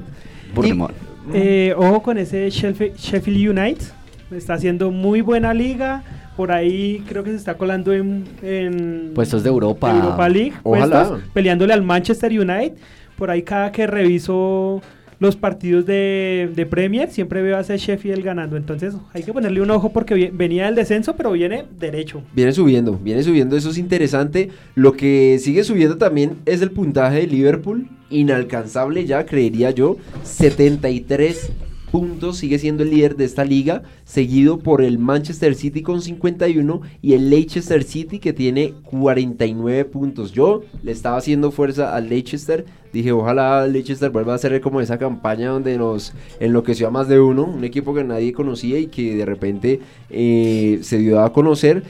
Eh, 1.31 1.71
ojo 1.77 2.01
con 2.01 2.17
ese 2.17 2.49
Sheffield, 2.49 3.49
United. 3.51 3.85
Está 4.31 4.55
haciendo 4.55 4.89
muy 4.89 5.21
buena 5.21 5.53
liga. 5.53 6.01
Por 6.35 6.51
ahí 6.51 7.03
creo 7.07 7.23
que 7.23 7.29
se 7.29 7.35
está 7.35 7.55
colando 7.55 7.93
en... 7.93 9.11
puestos 9.13 9.43
de 9.43 9.49
Europa. 9.49 9.95
Europa 9.95 10.29
League. 10.29 10.53
Ojalá. 10.63 11.19
peleándole 11.31 11.73
al 11.73 11.83
Manchester 11.83 12.31
United. 12.31 12.73
Por 13.19 13.29
ahí 13.29 13.43
cada 13.43 13.71
que 13.71 13.85
reviso 13.85 14.81
los 15.23 15.37
partidos 15.37 15.85
de, 15.85 16.67
Premier, 16.69 17.09
siempre 17.09 17.41
veo 17.41 17.55
a 17.55 17.61
ese 17.61 17.77
Sheffield 17.77 18.23
ganando. 18.23 18.57
Entonces 18.57 18.93
hay 19.13 19.23
que 19.23 19.31
ponerle 19.31 19.61
un 19.61 19.71
ojo 19.71 19.93
porque 19.93 20.31
venía 20.33 20.65
del 20.65 20.75
descenso, 20.75 21.15
pero 21.15 21.31
viene 21.31 21.63
derecho. 21.79 22.21
Viene 22.35 22.51
subiendo, 22.51 22.99
viene 23.01 23.23
subiendo, 23.23 23.55
eso 23.55 23.69
es 23.69 23.77
interesante. 23.77 24.49
Lo 24.75 24.91
que 24.91 25.39
sigue 25.39 25.63
subiendo 25.63 25.97
también 25.97 26.39
es 26.45 26.61
el 26.61 26.71
puntaje 26.71 27.21
de 27.21 27.27
Liverpool, 27.27 27.87
inalcanzable 28.09 29.05
ya, 29.05 29.25
creería 29.25 29.71
yo, 29.71 29.95
73 30.23 31.53
puntos, 31.89 32.37
sigue 32.37 32.59
siendo 32.59 32.83
el 32.83 32.89
líder 32.89 33.15
de 33.15 33.23
esta 33.23 33.45
liga, 33.45 33.83
seguido 34.03 34.59
por 34.59 34.81
el 34.81 34.99
Manchester 34.99 35.55
City 35.55 35.83
con 35.83 36.01
51 36.01 36.81
y 37.01 37.13
el 37.13 37.29
Leicester 37.29 37.83
City 37.83 38.19
que 38.19 38.33
tiene 38.33 38.73
49 38.83 39.85
puntos. 39.85 40.33
Yo 40.33 40.63
le 40.81 40.91
estaba 40.91 41.15
haciendo 41.15 41.51
fuerza 41.51 41.95
al 41.95 42.09
Leicester, 42.09 42.65
dije 42.93 43.11
ojalá 43.11 43.67
Leicester 43.67 44.11
vuelva 44.11 44.33
a 44.33 44.35
hacer 44.35 44.61
como 44.61 44.79
esa 44.79 44.97
campaña 44.97 45.49
donde 45.49 45.77
nos 45.77 46.13
enloqueció 46.39 46.87
a 46.87 46.91
más 46.91 47.07
de 47.07 47.19
uno, 47.19 47.43
un 47.43 47.63
equipo 47.63 47.93
que 47.93 48.03
nadie 48.03 48.31
conocía 48.31 48.79
y 48.79 48.87
que 48.87 49.15
de 49.15 49.25
repente 49.25 49.81
eh, 50.09 50.79
se 50.81 50.99
dio 50.99 51.21
a 51.21 51.33
conocer. 51.33 51.83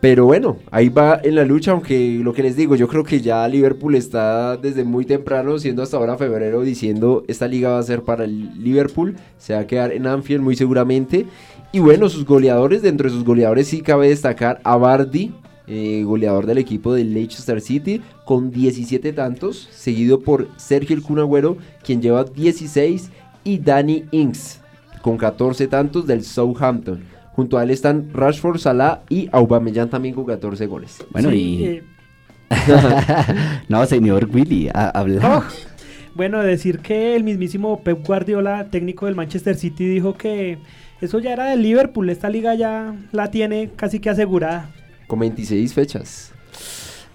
Pero 0.00 0.24
bueno, 0.24 0.56
ahí 0.70 0.88
va 0.88 1.20
en 1.22 1.34
la 1.34 1.44
lucha, 1.44 1.72
aunque 1.72 2.20
lo 2.22 2.32
que 2.32 2.42
les 2.42 2.56
digo, 2.56 2.74
yo 2.74 2.88
creo 2.88 3.04
que 3.04 3.20
ya 3.20 3.46
Liverpool 3.46 3.94
está 3.94 4.56
desde 4.56 4.82
muy 4.82 5.04
temprano, 5.04 5.58
siendo 5.58 5.82
hasta 5.82 5.98
ahora 5.98 6.16
febrero, 6.16 6.62
diciendo 6.62 7.22
esta 7.28 7.46
liga 7.46 7.72
va 7.72 7.78
a 7.80 7.82
ser 7.82 8.00
para 8.02 8.24
el 8.24 8.62
Liverpool, 8.62 9.16
se 9.36 9.52
va 9.52 9.60
a 9.60 9.66
quedar 9.66 9.92
en 9.92 10.06
Anfield 10.06 10.42
muy 10.42 10.56
seguramente. 10.56 11.26
Y 11.72 11.80
bueno, 11.80 12.08
sus 12.08 12.24
goleadores, 12.24 12.80
dentro 12.80 13.10
de 13.10 13.14
sus 13.14 13.24
goleadores 13.24 13.68
sí 13.68 13.82
cabe 13.82 14.08
destacar 14.08 14.60
a 14.64 14.76
Bardi, 14.78 15.34
eh, 15.66 16.02
goleador 16.04 16.46
del 16.46 16.58
equipo 16.58 16.94
de 16.94 17.04
Leicester 17.04 17.60
City, 17.60 18.02
con 18.24 18.50
17 18.50 19.12
tantos, 19.12 19.68
seguido 19.72 20.20
por 20.20 20.48
Sergio 20.56 20.96
El 20.96 21.02
Cunagüero, 21.02 21.56
quien 21.82 22.02
lleva 22.02 22.24
16, 22.24 23.10
y 23.44 23.58
Danny 23.58 24.04
Inks, 24.10 24.60
con 25.02 25.16
14 25.16 25.66
tantos 25.68 26.06
del 26.06 26.24
Southampton. 26.24 27.02
Junto 27.32 27.58
a 27.58 27.62
él 27.62 27.70
están 27.70 28.10
Rashford, 28.12 28.58
Salah 28.58 29.02
y 29.08 29.28
Aubameyang 29.32 29.88
también 29.88 30.14
con 30.14 30.24
14 30.24 30.66
goles. 30.66 31.04
Bueno, 31.10 31.32
y... 31.32 31.64
Eh. 31.64 31.84
no, 33.68 33.86
señor 33.86 34.28
Willy, 34.32 34.68
habla. 34.74 35.38
Oh, 35.38 35.44
bueno, 36.14 36.42
decir 36.42 36.80
que 36.80 37.14
el 37.14 37.22
mismísimo 37.22 37.82
Pep 37.82 38.04
Guardiola, 38.04 38.66
técnico 38.70 39.06
del 39.06 39.14
Manchester 39.14 39.54
City, 39.54 39.86
dijo 39.86 40.14
que 40.14 40.58
eso 41.00 41.18
ya 41.18 41.32
era 41.32 41.46
del 41.46 41.62
Liverpool, 41.62 42.10
esta 42.10 42.28
liga 42.28 42.54
ya 42.54 42.94
la 43.12 43.30
tiene 43.30 43.70
casi 43.76 44.00
que 44.00 44.10
asegurada. 44.10 44.70
Con 45.10 45.18
26 45.18 45.74
fechas. 45.74 46.30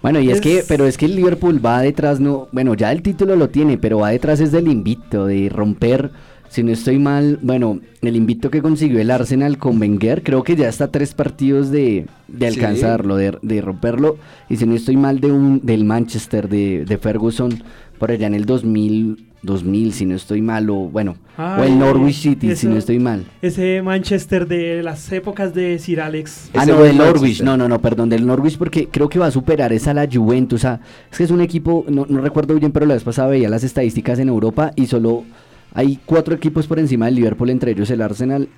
Bueno, 0.02 0.20
y 0.20 0.30
es, 0.30 0.42
que, 0.42 0.62
pero 0.68 0.86
es 0.86 0.98
que 0.98 1.06
el 1.06 1.16
Liverpool 1.16 1.64
va 1.64 1.80
detrás, 1.80 2.20
no, 2.20 2.48
bueno, 2.52 2.74
ya 2.74 2.92
el 2.92 3.00
título 3.00 3.34
lo 3.34 3.48
tiene, 3.48 3.78
pero 3.78 4.00
va 4.00 4.10
detrás 4.10 4.38
es 4.40 4.52
del 4.52 4.68
invito, 4.68 5.24
de 5.24 5.48
romper 5.48 6.10
si 6.48 6.62
no 6.62 6.72
estoy 6.72 6.98
mal, 6.98 7.38
bueno, 7.42 7.80
el 8.02 8.16
invito 8.16 8.50
que 8.50 8.62
consiguió 8.62 9.00
el 9.00 9.10
Arsenal 9.10 9.58
con 9.58 9.80
Wenger, 9.80 10.22
creo 10.22 10.42
que 10.42 10.56
ya 10.56 10.68
está 10.68 10.88
tres 10.88 11.12
partidos 11.12 11.70
de, 11.70 12.06
alcanzarlo, 12.40 13.16
de, 13.16 13.60
romperlo. 13.60 14.16
Y 14.48 14.56
si 14.56 14.66
no 14.66 14.74
estoy 14.74 14.96
mal, 14.96 15.20
de 15.20 15.32
un, 15.32 15.60
del 15.62 15.84
Manchester, 15.84 16.48
de, 16.48 16.98
Ferguson, 17.00 17.62
por 17.98 18.10
allá 18.10 18.26
en 18.26 18.34
el 18.34 18.46
2000, 18.46 19.25
2000, 19.46 19.92
si 19.92 20.04
no 20.04 20.14
estoy 20.14 20.42
mal, 20.42 20.68
o 20.68 20.74
bueno, 20.74 21.16
o 21.38 21.62
el 21.62 21.78
Norwich 21.78 22.16
City, 22.16 22.54
si 22.54 22.66
no 22.66 22.76
estoy 22.76 22.98
mal. 22.98 23.24
Ese 23.40 23.80
Manchester 23.82 24.46
de 24.46 24.82
las 24.82 25.10
épocas 25.12 25.54
de 25.54 25.78
Sir 25.78 26.00
Alex. 26.00 26.50
Ah, 26.54 26.66
no, 26.66 26.82
del 26.82 26.98
Norwich, 26.98 27.42
no, 27.42 27.56
no, 27.56 27.68
no, 27.68 27.80
perdón, 27.80 28.10
del 28.10 28.26
Norwich 28.26 28.58
porque 28.58 28.88
creo 28.88 29.08
que 29.08 29.18
va 29.18 29.26
a 29.26 29.30
superar 29.30 29.72
esa 29.72 29.94
la 29.94 30.06
Juventus. 30.10 30.60
O 30.60 30.62
sea, 30.62 30.80
es 31.10 31.16
que 31.16 31.24
es 31.24 31.30
un 31.30 31.40
equipo, 31.40 31.84
no, 31.88 32.06
no 32.08 32.20
recuerdo 32.20 32.54
bien, 32.54 32.72
pero 32.72 32.84
la 32.84 32.94
vez 32.94 33.04
pasada 33.04 33.28
veía 33.28 33.48
las 33.48 33.64
estadísticas 33.64 34.18
en 34.18 34.28
Europa 34.28 34.72
y 34.76 34.86
solo 34.86 35.24
hay 35.72 35.98
cuatro 36.04 36.34
equipos 36.34 36.66
por 36.66 36.78
encima 36.78 37.06
del 37.06 37.14
Liverpool, 37.14 37.50
entre 37.50 37.72
ellos 37.72 37.90
el 37.90 38.02
Arsenal, 38.02 38.48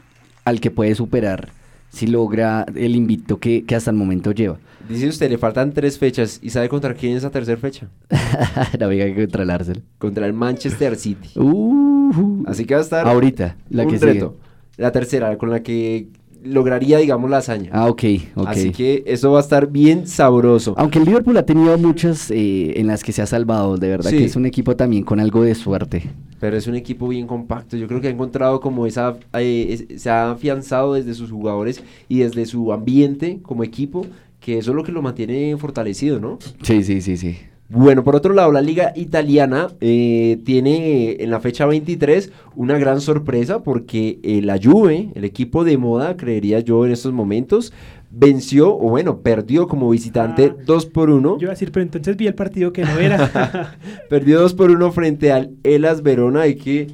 al 0.44 0.60
que 0.60 0.70
puede 0.70 0.94
superar 0.94 1.50
si 1.90 2.06
logra 2.06 2.66
el 2.74 2.96
invito 2.96 3.38
que, 3.38 3.64
hasta 3.74 3.90
el 3.90 3.96
momento 3.96 4.32
lleva. 4.32 4.58
Dice 4.88 5.08
usted, 5.08 5.28
le 5.30 5.38
faltan 5.38 5.72
tres 5.72 5.98
fechas. 5.98 6.38
¿Y 6.42 6.50
sabe 6.50 6.68
contra 6.68 6.94
quién 6.94 7.16
es 7.16 7.22
la 7.22 7.30
tercera 7.30 7.58
fecha? 7.58 7.88
la 8.78 8.88
que 8.88 9.14
contra 9.14 9.42
el 9.42 9.50
Arsenal. 9.50 9.82
Contra 9.98 10.26
el 10.26 10.32
Manchester 10.32 10.96
City. 10.96 11.38
Uh, 11.38 12.44
Así 12.46 12.64
que 12.64 12.74
va 12.74 12.80
a 12.80 12.84
estar 12.84 13.06
ahorita, 13.06 13.56
la 13.68 13.86
que 13.86 13.98
reto. 13.98 14.36
La 14.76 14.92
tercera, 14.92 15.36
con 15.36 15.50
la 15.50 15.62
que 15.62 16.08
lograría, 16.42 16.98
digamos, 16.98 17.30
la 17.30 17.38
hazaña. 17.38 17.70
Ah, 17.72 17.86
ok, 17.86 18.02
ok. 18.34 18.46
Así 18.48 18.70
que 18.70 19.02
eso 19.06 19.32
va 19.32 19.38
a 19.38 19.42
estar 19.42 19.68
bien 19.68 20.06
sabroso. 20.06 20.74
Aunque 20.76 20.98
el 20.98 21.04
Liverpool 21.04 21.36
ha 21.36 21.44
tenido 21.44 21.76
muchas 21.78 22.30
eh, 22.30 22.78
en 22.78 22.86
las 22.86 23.02
que 23.02 23.12
se 23.12 23.22
ha 23.22 23.26
salvado, 23.26 23.76
de 23.76 23.88
verdad 23.88 24.10
que 24.10 24.24
es 24.24 24.36
un 24.36 24.46
equipo 24.46 24.76
también 24.76 25.04
con 25.04 25.20
algo 25.20 25.42
de 25.42 25.54
suerte. 25.54 26.10
Pero 26.40 26.56
es 26.56 26.66
un 26.66 26.76
equipo 26.76 27.08
bien 27.08 27.26
compacto. 27.26 27.76
Yo 27.76 27.88
creo 27.88 28.00
que 28.00 28.08
ha 28.08 28.10
encontrado 28.10 28.60
como 28.60 28.86
esa. 28.86 29.16
Eh, 29.34 29.96
se 29.96 30.10
ha 30.10 30.30
afianzado 30.30 30.94
desde 30.94 31.14
sus 31.14 31.30
jugadores 31.30 31.82
y 32.08 32.18
desde 32.18 32.46
su 32.46 32.72
ambiente 32.72 33.40
como 33.42 33.64
equipo, 33.64 34.06
que 34.40 34.58
eso 34.58 34.70
es 34.70 34.76
lo 34.76 34.84
que 34.84 34.92
lo 34.92 35.02
mantiene 35.02 35.56
fortalecido, 35.56 36.20
¿no? 36.20 36.38
Sí, 36.62 36.84
sí, 36.84 37.00
sí, 37.00 37.16
sí. 37.16 37.38
Bueno, 37.70 38.02
por 38.02 38.16
otro 38.16 38.32
lado, 38.32 38.50
la 38.50 38.62
liga 38.62 38.92
italiana 38.96 39.68
eh, 39.80 40.40
tiene 40.44 41.22
en 41.22 41.30
la 41.30 41.38
fecha 41.38 41.66
23 41.66 42.32
una 42.56 42.78
gran 42.78 43.02
sorpresa 43.02 43.62
porque 43.62 44.20
eh, 44.22 44.40
la 44.40 44.58
Juve, 44.62 45.10
el 45.14 45.24
equipo 45.24 45.64
de 45.64 45.76
moda, 45.76 46.16
creería 46.16 46.60
yo 46.60 46.86
en 46.86 46.92
estos 46.92 47.12
momentos, 47.12 47.74
venció, 48.10 48.74
o 48.74 48.88
bueno, 48.88 49.18
perdió 49.18 49.68
como 49.68 49.90
visitante 49.90 50.54
2 50.64 50.86
ah, 50.86 50.90
por 50.94 51.10
1. 51.10 51.36
Yo 51.36 51.42
iba 51.42 51.50
a 51.50 51.54
decir, 51.54 51.70
pero 51.70 51.82
entonces 51.82 52.16
vi 52.16 52.26
el 52.26 52.34
partido 52.34 52.72
que 52.72 52.84
no 52.84 52.98
era. 52.98 53.76
perdió 54.08 54.40
2 54.40 54.54
por 54.54 54.70
1 54.70 54.92
frente 54.92 55.30
al 55.30 55.50
Elas 55.62 56.02
Verona 56.02 56.46
y 56.46 56.54
que 56.54 56.86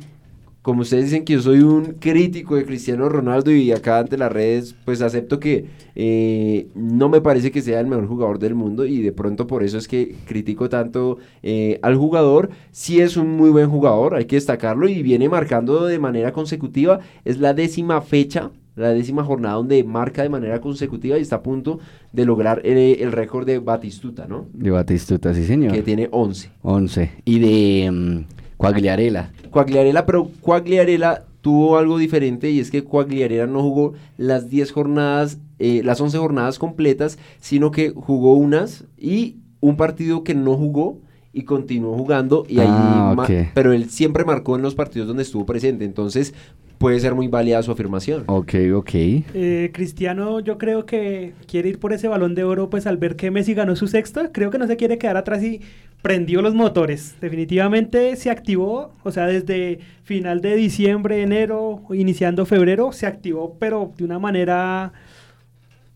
como 0.64 0.80
ustedes 0.80 1.04
dicen 1.04 1.26
que 1.26 1.34
yo 1.34 1.42
soy 1.42 1.60
un 1.60 1.96
crítico 2.00 2.56
de 2.56 2.64
Cristiano 2.64 3.10
Ronaldo 3.10 3.50
y 3.50 3.70
acá 3.70 3.98
ante 3.98 4.16
las 4.16 4.32
redes, 4.32 4.74
pues 4.86 5.02
acepto 5.02 5.38
que 5.38 5.66
eh, 5.94 6.68
no 6.74 7.10
me 7.10 7.20
parece 7.20 7.50
que 7.50 7.60
sea 7.60 7.80
el 7.80 7.86
mejor 7.86 8.06
jugador 8.06 8.38
del 8.38 8.54
mundo 8.54 8.86
y 8.86 9.02
de 9.02 9.12
pronto 9.12 9.46
por 9.46 9.62
eso 9.62 9.76
es 9.76 9.86
que 9.86 10.16
critico 10.24 10.70
tanto 10.70 11.18
eh, 11.42 11.78
al 11.82 11.96
jugador. 11.96 12.48
Sí 12.70 12.98
es 13.02 13.18
un 13.18 13.36
muy 13.36 13.50
buen 13.50 13.68
jugador, 13.68 14.14
hay 14.14 14.24
que 14.24 14.36
destacarlo 14.36 14.88
y 14.88 15.02
viene 15.02 15.28
marcando 15.28 15.84
de 15.84 15.98
manera 15.98 16.32
consecutiva. 16.32 17.00
Es 17.26 17.38
la 17.38 17.52
décima 17.52 18.00
fecha 18.00 18.50
la 18.74 18.88
décima 18.88 19.22
jornada 19.22 19.56
donde 19.56 19.84
marca 19.84 20.22
de 20.22 20.30
manera 20.30 20.60
consecutiva 20.62 21.18
y 21.18 21.20
está 21.20 21.36
a 21.36 21.42
punto 21.42 21.78
de 22.10 22.24
lograr 22.24 22.62
eh, 22.64 22.96
el, 23.00 23.12
récord 23.12 23.46
de 23.46 23.58
Batistuta, 23.58 24.26
¿no? 24.26 24.46
De 24.52 24.70
Batistuta, 24.70 25.32
sí 25.34 25.44
señor. 25.44 25.72
Que 25.72 25.82
tiene 25.82 26.08
11. 26.10 26.50
11. 26.62 27.10
Y 27.26 27.38
de... 27.38 27.90
Mm, 27.92 28.43
Cuagliarela. 28.56 29.32
Cuagliarela, 29.50 30.06
pero 30.06 30.30
Cuagliarela 30.40 31.24
tuvo 31.40 31.76
algo 31.76 31.98
diferente 31.98 32.50
y 32.50 32.60
es 32.60 32.70
que 32.70 32.82
Cuagliarela 32.82 33.46
no 33.46 33.62
jugó 33.62 33.92
las 34.16 34.48
10 34.48 34.72
jornadas 34.72 35.38
eh, 35.58 35.82
las 35.84 36.00
11 36.00 36.18
jornadas 36.18 36.58
completas, 36.58 37.16
sino 37.40 37.70
que 37.70 37.90
jugó 37.90 38.34
unas 38.34 38.84
y 38.98 39.36
un 39.60 39.76
partido 39.76 40.24
que 40.24 40.34
no 40.34 40.56
jugó 40.56 40.98
y 41.32 41.42
continuó 41.44 41.96
jugando 41.96 42.44
y 42.48 42.58
ahí 42.58 42.66
Ah, 42.68 43.26
pero 43.54 43.72
él 43.72 43.88
siempre 43.88 44.24
marcó 44.24 44.56
en 44.56 44.62
los 44.62 44.74
partidos 44.74 45.06
donde 45.06 45.22
estuvo 45.22 45.46
presente, 45.46 45.84
entonces 45.84 46.34
puede 46.78 47.00
ser 47.00 47.14
muy 47.14 47.28
válida 47.28 47.62
su 47.62 47.72
afirmación. 47.72 48.24
Ok, 48.26 48.54
ok. 48.74 48.90
Eh, 48.94 49.70
Cristiano, 49.72 50.40
yo 50.40 50.58
creo 50.58 50.86
que 50.86 51.34
quiere 51.46 51.68
ir 51.70 51.78
por 51.78 51.92
ese 51.92 52.08
balón 52.08 52.34
de 52.34 52.44
oro, 52.44 52.70
pues 52.70 52.86
al 52.86 52.96
ver 52.96 53.16
que 53.16 53.30
Messi 53.30 53.54
ganó 53.54 53.76
su 53.76 53.86
sexto, 53.86 54.30
creo 54.32 54.50
que 54.50 54.58
no 54.58 54.66
se 54.66 54.76
quiere 54.76 54.98
quedar 54.98 55.16
atrás 55.16 55.42
y 55.42 55.60
prendió 56.02 56.42
los 56.42 56.54
motores. 56.54 57.16
Definitivamente 57.20 58.16
se 58.16 58.30
activó, 58.30 58.92
o 59.02 59.10
sea, 59.10 59.26
desde 59.26 59.78
final 60.02 60.40
de 60.40 60.56
diciembre, 60.56 61.22
enero, 61.22 61.82
iniciando 61.92 62.44
febrero, 62.44 62.92
se 62.92 63.06
activó, 63.06 63.56
pero 63.58 63.92
de 63.96 64.04
una 64.04 64.18
manera 64.18 64.92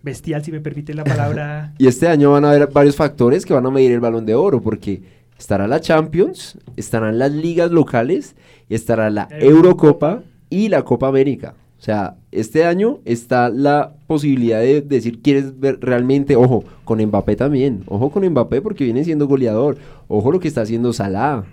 bestial, 0.02 0.42
si 0.42 0.52
me 0.52 0.60
permite 0.60 0.94
la 0.94 1.04
palabra. 1.04 1.74
Y 1.78 1.86
este 1.86 2.08
año 2.08 2.32
van 2.32 2.44
a 2.44 2.50
haber 2.50 2.68
varios 2.68 2.96
factores 2.96 3.44
que 3.44 3.52
van 3.52 3.66
a 3.66 3.70
medir 3.70 3.92
el 3.92 4.00
balón 4.00 4.24
de 4.24 4.34
oro, 4.34 4.62
porque 4.62 5.02
estará 5.38 5.68
la 5.68 5.80
Champions, 5.80 6.58
estarán 6.76 7.18
las 7.18 7.32
ligas 7.32 7.70
locales, 7.70 8.34
estará 8.68 9.10
la 9.10 9.28
Eurocopa 9.30 10.22
y 10.50 10.68
la 10.68 10.84
Copa 10.84 11.08
América. 11.08 11.54
O 11.78 11.80
sea, 11.80 12.16
este 12.32 12.64
año 12.64 12.98
está 13.04 13.50
la 13.50 13.92
posibilidad 14.08 14.58
de 14.60 14.80
decir, 14.80 15.20
¿quieres 15.22 15.60
ver 15.60 15.78
realmente? 15.80 16.34
Ojo, 16.34 16.64
con 16.84 17.00
Mbappé 17.00 17.36
también. 17.36 17.84
Ojo 17.86 18.10
con 18.10 18.28
Mbappé 18.28 18.60
porque 18.62 18.84
viene 18.84 19.04
siendo 19.04 19.28
goleador. 19.28 19.78
Ojo 20.08 20.32
lo 20.32 20.40
que 20.40 20.48
está 20.48 20.62
haciendo 20.62 20.92
Salah. 20.92 21.44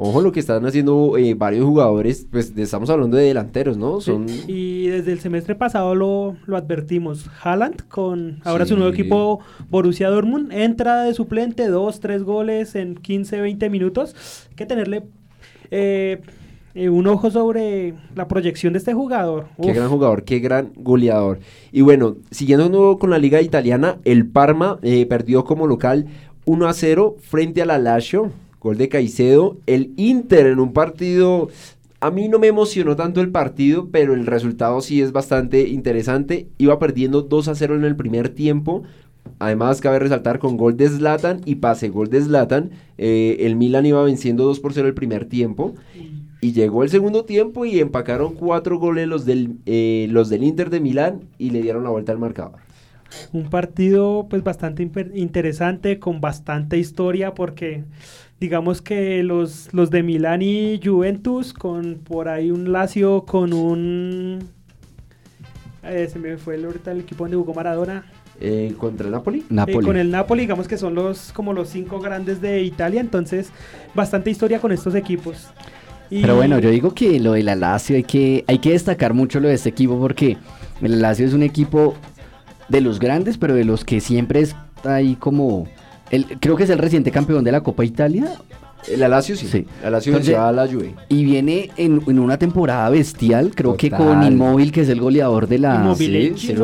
Ojo 0.00 0.22
lo 0.22 0.30
que 0.30 0.38
están 0.40 0.64
haciendo 0.64 1.18
eh, 1.18 1.34
varios 1.34 1.66
jugadores. 1.66 2.26
Pues 2.30 2.56
estamos 2.56 2.88
hablando 2.88 3.16
de 3.16 3.24
delanteros, 3.24 3.76
¿no? 3.76 4.00
Son... 4.00 4.26
Y 4.46 4.86
desde 4.86 5.10
el 5.12 5.18
semestre 5.18 5.54
pasado 5.56 5.94
lo, 5.96 6.36
lo 6.46 6.56
advertimos. 6.56 7.28
Haaland, 7.42 7.88
con 7.88 8.40
ahora 8.44 8.64
Sí. 8.64 8.70
su 8.70 8.76
nuevo 8.76 8.92
equipo 8.92 9.40
Borussia 9.68 10.08
Dortmund, 10.08 10.52
entra 10.52 11.02
de 11.02 11.12
suplente, 11.14 11.66
dos, 11.66 11.98
tres 12.00 12.22
goles 12.22 12.74
en 12.76 12.94
15, 12.94 13.40
20 13.40 13.68
minutos. 13.70 14.14
Hay 14.50 14.54
que 14.54 14.66
tenerle 14.66 15.02
eh, 15.72 16.20
eh, 16.78 16.88
un 16.88 17.06
ojo 17.08 17.30
sobre 17.30 17.94
la 18.14 18.28
proyección 18.28 18.72
de 18.72 18.78
este 18.78 18.94
jugador. 18.94 19.46
Qué 19.60 19.70
Uf, 19.70 19.76
gran 19.76 19.88
jugador, 19.88 20.22
qué 20.24 20.38
gran 20.38 20.72
goleador. 20.76 21.40
Y 21.72 21.80
bueno, 21.80 22.16
siguiendo 22.30 22.64
de 22.64 22.70
nuevo 22.70 22.98
con 22.98 23.10
la 23.10 23.18
liga 23.18 23.42
italiana, 23.42 23.98
el 24.04 24.26
Parma 24.26 24.78
eh, 24.82 25.04
perdió 25.06 25.44
como 25.44 25.66
local 25.66 26.06
1 26.44 26.66
a 26.68 26.72
0 26.72 27.16
frente 27.20 27.62
al 27.62 27.84
Lazio, 27.84 28.30
gol 28.60 28.78
de 28.78 28.88
Caicedo. 28.88 29.56
El 29.66 29.92
Inter 29.96 30.46
en 30.46 30.60
un 30.60 30.72
partido, 30.72 31.48
a 32.00 32.10
mí 32.10 32.28
no 32.28 32.38
me 32.38 32.46
emocionó 32.46 32.94
tanto 32.96 33.20
el 33.20 33.30
partido, 33.30 33.88
pero 33.90 34.14
el 34.14 34.24
resultado 34.26 34.80
sí 34.80 35.02
es 35.02 35.12
bastante 35.12 35.68
interesante. 35.68 36.46
Iba 36.58 36.78
perdiendo 36.78 37.22
2 37.22 37.48
a 37.48 37.54
0 37.54 37.74
en 37.76 37.84
el 37.84 37.96
primer 37.96 38.28
tiempo. 38.28 38.84
Además, 39.40 39.80
cabe 39.80 39.98
resaltar 39.98 40.38
con 40.38 40.56
gol 40.56 40.76
de 40.76 40.88
Zlatan 40.88 41.42
y 41.44 41.56
pase 41.56 41.90
gol 41.90 42.08
de 42.08 42.22
Zlatan. 42.22 42.70
eh, 42.96 43.36
el 43.40 43.56
Milan 43.56 43.84
iba 43.84 44.02
venciendo 44.02 44.44
2 44.44 44.60
por 44.60 44.72
0 44.72 44.88
el 44.88 44.94
primer 44.94 45.26
tiempo. 45.26 45.74
Y 46.40 46.52
llegó 46.52 46.84
el 46.84 46.90
segundo 46.90 47.24
tiempo 47.24 47.64
y 47.64 47.80
empacaron 47.80 48.34
cuatro 48.34 48.78
goles 48.78 49.08
los 49.08 49.24
del, 49.26 49.56
eh, 49.66 50.06
los 50.10 50.28
del 50.28 50.44
Inter 50.44 50.70
de 50.70 50.80
Milán 50.80 51.28
y 51.36 51.50
le 51.50 51.62
dieron 51.62 51.82
la 51.84 51.90
vuelta 51.90 52.12
al 52.12 52.18
marcador. 52.18 52.60
un 53.32 53.48
partido 53.50 54.26
pues 54.28 54.42
bastante 54.42 54.82
interesante, 55.14 55.98
con 55.98 56.20
bastante 56.20 56.78
historia, 56.78 57.34
porque 57.34 57.84
digamos 58.40 58.82
que 58.82 59.22
los, 59.22 59.72
los 59.72 59.90
de 59.90 60.02
Milán 60.02 60.42
y 60.42 60.80
Juventus, 60.82 61.52
con 61.52 61.96
por 61.96 62.28
ahí 62.28 62.50
un 62.50 62.72
Lazio, 62.72 63.24
con 63.24 63.52
un... 63.52 64.50
eh, 65.82 66.08
se 66.10 66.18
me 66.18 66.36
fue 66.36 66.56
el, 66.56 66.64
ahorita 66.64 66.92
el 66.92 67.00
equipo 67.00 67.24
donde 67.24 67.36
jugó 67.36 67.54
Maradona. 67.54 68.04
Eh, 68.40 68.74
¿Contra 68.78 69.06
el 69.06 69.12
Napoli? 69.12 69.40
Eh, 69.40 69.44
Napoli. 69.50 69.86
con 69.86 69.96
el 69.96 70.10
Napoli, 70.10 70.42
digamos 70.42 70.68
que 70.68 70.78
son 70.78 70.94
los 70.94 71.32
como 71.32 71.52
los 71.52 71.70
cinco 71.70 71.98
grandes 72.00 72.40
de 72.40 72.62
Italia, 72.62 73.00
entonces 73.00 73.50
bastante 73.94 74.30
historia 74.30 74.60
con 74.60 74.70
estos 74.72 74.94
equipos. 74.94 75.48
Y- 76.10 76.20
Pero 76.22 76.36
bueno, 76.36 76.58
yo 76.58 76.70
digo 76.70 76.94
que 76.94 77.20
lo 77.20 77.32
del 77.32 77.46
Lazio 77.46 77.96
hay 77.96 78.04
que, 78.04 78.44
hay 78.46 78.58
que 78.58 78.70
destacar 78.70 79.14
mucho 79.14 79.40
lo 79.40 79.48
de 79.48 79.54
este 79.54 79.68
equipo 79.68 79.98
porque 79.98 80.36
el 80.80 81.00
Lazio 81.02 81.26
es 81.26 81.34
un 81.34 81.42
equipo 81.42 81.94
de 82.68 82.80
los 82.80 82.98
grandes, 82.98 83.36
pero 83.38 83.54
de 83.54 83.64
los 83.64 83.84
que 83.84 84.00
siempre 84.00 84.40
está 84.40 84.94
ahí 84.94 85.16
como... 85.16 85.66
El, 86.10 86.24
creo 86.40 86.56
que 86.56 86.64
es 86.64 86.70
el 86.70 86.78
reciente 86.78 87.10
campeón 87.10 87.44
de 87.44 87.52
la 87.52 87.60
Copa 87.62 87.84
Italia 87.84 88.26
El 88.90 89.02
Alacio 89.02 89.36
sí. 89.36 89.46
Sí. 89.46 89.66
El 89.82 89.88
Alacio 89.88 90.12
Entonces- 90.12 90.34
a 90.36 90.50
la 90.52 90.66
Juve. 90.66 90.94
y 91.10 91.24
viene 91.24 91.70
en, 91.76 92.00
en 92.06 92.18
una 92.18 92.38
temporada 92.38 92.88
bestial, 92.88 93.52
creo 93.54 93.76
que 93.76 93.90
con. 93.90 94.22
Inmóvil, 94.22 94.72
que 94.72 94.80
es 94.82 94.88
el 94.88 95.00
goleador 95.00 95.46
de 95.48 95.58
la... 95.58 95.74
Immobile, 95.76 96.34
sí. 96.38 96.54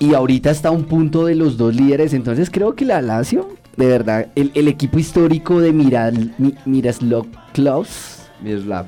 Y 0.00 0.14
ahorita 0.14 0.50
está 0.50 0.68
a 0.70 0.72
un 0.72 0.84
punto 0.84 1.26
de 1.26 1.36
los 1.36 1.56
dos 1.56 1.76
líderes, 1.76 2.12
entonces 2.12 2.50
creo 2.50 2.74
que 2.74 2.84
la 2.84 3.00
Lazio, 3.00 3.48
de 3.76 3.86
verdad, 3.86 4.28
el, 4.34 4.50
el 4.54 4.68
equipo 4.68 4.98
histórico 4.98 5.60
de 5.60 5.72
Miral, 5.72 6.34
Mi- 6.38 6.54
Miroslav 6.64 7.26
Klaus, 7.52 8.18
Miroslav. 8.42 8.86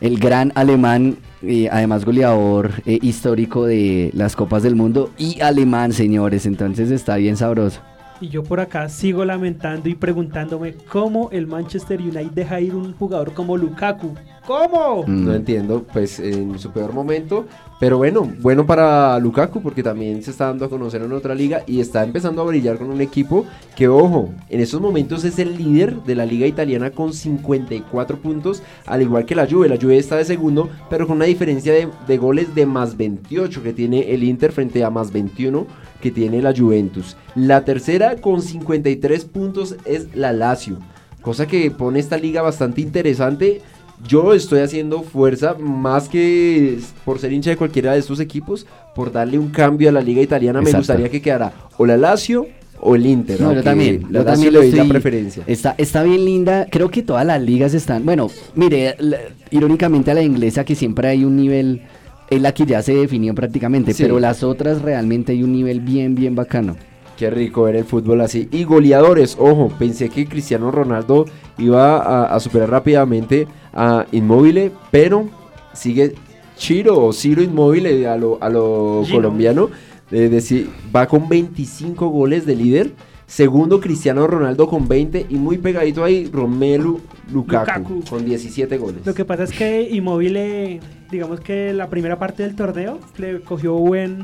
el 0.00 0.18
gran 0.18 0.52
alemán, 0.54 1.18
eh, 1.42 1.68
además 1.70 2.04
goleador 2.04 2.70
eh, 2.86 2.98
histórico 3.02 3.66
de 3.66 4.10
las 4.14 4.34
Copas 4.36 4.62
del 4.62 4.74
Mundo 4.76 5.10
y 5.18 5.40
alemán, 5.40 5.92
señores, 5.92 6.46
entonces 6.46 6.90
está 6.90 7.16
bien 7.16 7.36
sabroso. 7.36 7.80
Y 8.18 8.28
yo 8.28 8.42
por 8.42 8.60
acá 8.60 8.88
sigo 8.88 9.24
lamentando 9.26 9.90
y 9.90 9.94
preguntándome 9.94 10.74
cómo 10.90 11.28
el 11.32 11.46
Manchester 11.46 12.00
United 12.00 12.30
deja 12.34 12.60
ir 12.62 12.74
un 12.74 12.94
jugador 12.94 13.34
como 13.34 13.58
Lukaku. 13.58 14.14
¿Cómo? 14.46 15.04
Mm. 15.06 15.24
No 15.24 15.34
entiendo, 15.34 15.84
pues 15.92 16.20
en 16.20 16.58
su 16.58 16.70
peor 16.70 16.92
momento. 16.92 17.46
Pero 17.78 17.98
bueno, 17.98 18.32
bueno 18.40 18.64
para 18.64 19.18
Lukaku 19.18 19.60
porque 19.60 19.82
también 19.82 20.22
se 20.22 20.30
está 20.30 20.46
dando 20.46 20.64
a 20.64 20.70
conocer 20.70 21.02
en 21.02 21.12
otra 21.12 21.34
liga 21.34 21.62
y 21.66 21.80
está 21.80 22.02
empezando 22.04 22.40
a 22.40 22.46
brillar 22.46 22.78
con 22.78 22.88
un 22.88 23.02
equipo 23.02 23.44
que, 23.74 23.86
ojo, 23.86 24.30
en 24.48 24.60
estos 24.60 24.80
momentos 24.80 25.24
es 25.24 25.38
el 25.38 25.58
líder 25.58 25.96
de 26.04 26.14
la 26.14 26.24
liga 26.24 26.46
italiana 26.46 26.90
con 26.90 27.12
54 27.12 28.18
puntos, 28.18 28.62
al 28.86 29.02
igual 29.02 29.26
que 29.26 29.34
la 29.34 29.46
Juve. 29.46 29.68
La 29.68 29.76
Juve 29.76 29.98
está 29.98 30.16
de 30.16 30.24
segundo, 30.24 30.70
pero 30.88 31.06
con 31.06 31.16
una 31.16 31.26
diferencia 31.26 31.74
de, 31.74 31.88
de 32.06 32.16
goles 32.16 32.54
de 32.54 32.64
más 32.64 32.96
28 32.96 33.62
que 33.62 33.72
tiene 33.74 34.14
el 34.14 34.24
Inter 34.24 34.52
frente 34.52 34.82
a 34.82 34.90
más 34.90 35.12
21 35.12 35.66
que 36.00 36.10
tiene 36.10 36.40
la 36.40 36.54
Juventus. 36.56 37.16
La 37.34 37.64
tercera 37.64 38.16
con 38.16 38.40
53 38.40 39.24
puntos 39.26 39.76
es 39.84 40.14
la 40.14 40.32
Lazio, 40.32 40.78
cosa 41.20 41.46
que 41.46 41.70
pone 41.70 41.98
esta 41.98 42.16
liga 42.16 42.42
bastante 42.42 42.80
interesante. 42.80 43.60
Yo 44.06 44.34
estoy 44.34 44.60
haciendo 44.60 45.02
fuerza 45.02 45.54
más 45.58 46.08
que 46.08 46.78
por 47.04 47.18
ser 47.18 47.32
hincha 47.32 47.50
de 47.50 47.56
cualquiera 47.56 47.92
de 47.92 47.98
estos 47.98 48.20
equipos, 48.20 48.66
por 48.94 49.10
darle 49.12 49.38
un 49.38 49.48
cambio 49.48 49.88
a 49.88 49.92
la 49.92 50.00
liga 50.00 50.20
italiana. 50.22 50.60
Me 50.60 50.72
gustaría 50.72 51.08
que 51.08 51.22
quedara 51.22 51.52
o 51.78 51.86
la 51.86 51.96
Lazio 51.96 52.46
o 52.80 52.94
el 52.94 53.06
Inter. 53.06 53.40
No, 53.40 53.54
yo 53.54 53.62
también, 53.62 54.02
yo 54.10 54.24
también 54.24 54.52
le 54.52 54.58
lo 54.60 54.64
doy 54.64 54.72
la 54.72 54.84
preferencia. 54.84 55.42
Está, 55.46 55.74
está 55.78 56.02
bien 56.02 56.24
linda, 56.24 56.66
creo 56.70 56.90
que 56.90 57.02
todas 57.02 57.24
las 57.26 57.40
ligas 57.40 57.72
están, 57.74 58.04
bueno, 58.04 58.28
mire, 58.54 58.96
la- 58.98 59.18
irónicamente 59.50 60.10
a 60.10 60.14
la 60.14 60.22
inglesa 60.22 60.64
que 60.64 60.74
siempre 60.74 61.08
hay 61.08 61.24
un 61.24 61.36
nivel, 61.36 61.82
es 62.28 62.40
la 62.42 62.52
que 62.52 62.66
ya 62.66 62.82
se 62.82 62.94
definió 62.94 63.34
prácticamente, 63.34 63.94
Sí. 63.94 64.02
pero 64.02 64.20
las 64.20 64.42
otras 64.42 64.82
realmente 64.82 65.32
hay 65.32 65.42
un 65.42 65.52
nivel 65.52 65.80
bien, 65.80 66.14
bien 66.14 66.34
bacano. 66.34 66.76
Qué 67.16 67.30
rico 67.30 67.62
ver 67.62 67.76
el 67.76 67.84
fútbol 67.84 68.20
así. 68.20 68.48
Y 68.52 68.64
goleadores, 68.64 69.36
ojo, 69.40 69.72
pensé 69.78 70.08
que 70.10 70.26
Cristiano 70.26 70.70
Ronaldo 70.70 71.24
iba 71.58 71.96
a, 71.96 72.34
a 72.34 72.40
superar 72.40 72.70
rápidamente 72.70 73.46
a 73.72 74.04
Inmóvil, 74.12 74.70
pero 74.90 75.26
sigue 75.72 76.14
Chiro 76.56 77.02
o 77.04 77.12
Ciro 77.12 77.42
Inmóvil 77.42 78.06
a 78.06 78.16
lo, 78.16 78.38
a 78.42 78.48
lo 78.50 79.02
colombiano. 79.10 79.70
eh, 80.10 80.28
decir, 80.28 80.68
va 80.94 81.06
con 81.06 81.28
25 81.28 82.08
goles 82.08 82.44
de 82.46 82.54
líder. 82.56 82.92
Segundo, 83.26 83.80
Cristiano 83.80 84.26
Ronaldo 84.26 84.68
con 84.68 84.86
20. 84.86 85.26
Y 85.28 85.34
muy 85.34 85.58
pegadito 85.58 86.04
ahí, 86.04 86.30
Romelu 86.32 87.00
Lukaku, 87.32 87.80
Lukaku. 87.80 88.04
con 88.08 88.24
17 88.24 88.78
goles. 88.78 89.04
Lo 89.04 89.14
que 89.14 89.24
pasa 89.24 89.42
es 89.44 89.52
que 89.52 89.82
Immobile, 89.90 90.80
digamos 91.10 91.40
que 91.40 91.72
la 91.72 91.88
primera 91.90 92.18
parte 92.18 92.42
del 92.44 92.54
torneo 92.54 93.00
le 93.18 93.40
cogió 93.40 93.74
buen, 93.74 94.22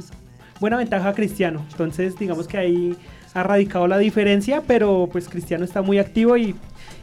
buena 0.63 0.79
ventaja 0.79 1.11
a 1.11 1.13
Cristiano. 1.13 1.63
Entonces, 1.73 2.17
digamos 2.19 2.47
que 2.47 2.57
ahí 2.57 2.97
ha 3.35 3.43
radicado 3.43 3.87
la 3.89 3.99
diferencia, 3.99 4.63
pero 4.67 5.09
pues 5.11 5.29
Cristiano 5.29 5.65
está 5.65 5.83
muy 5.83 5.99
activo 5.99 6.37
y, 6.37 6.55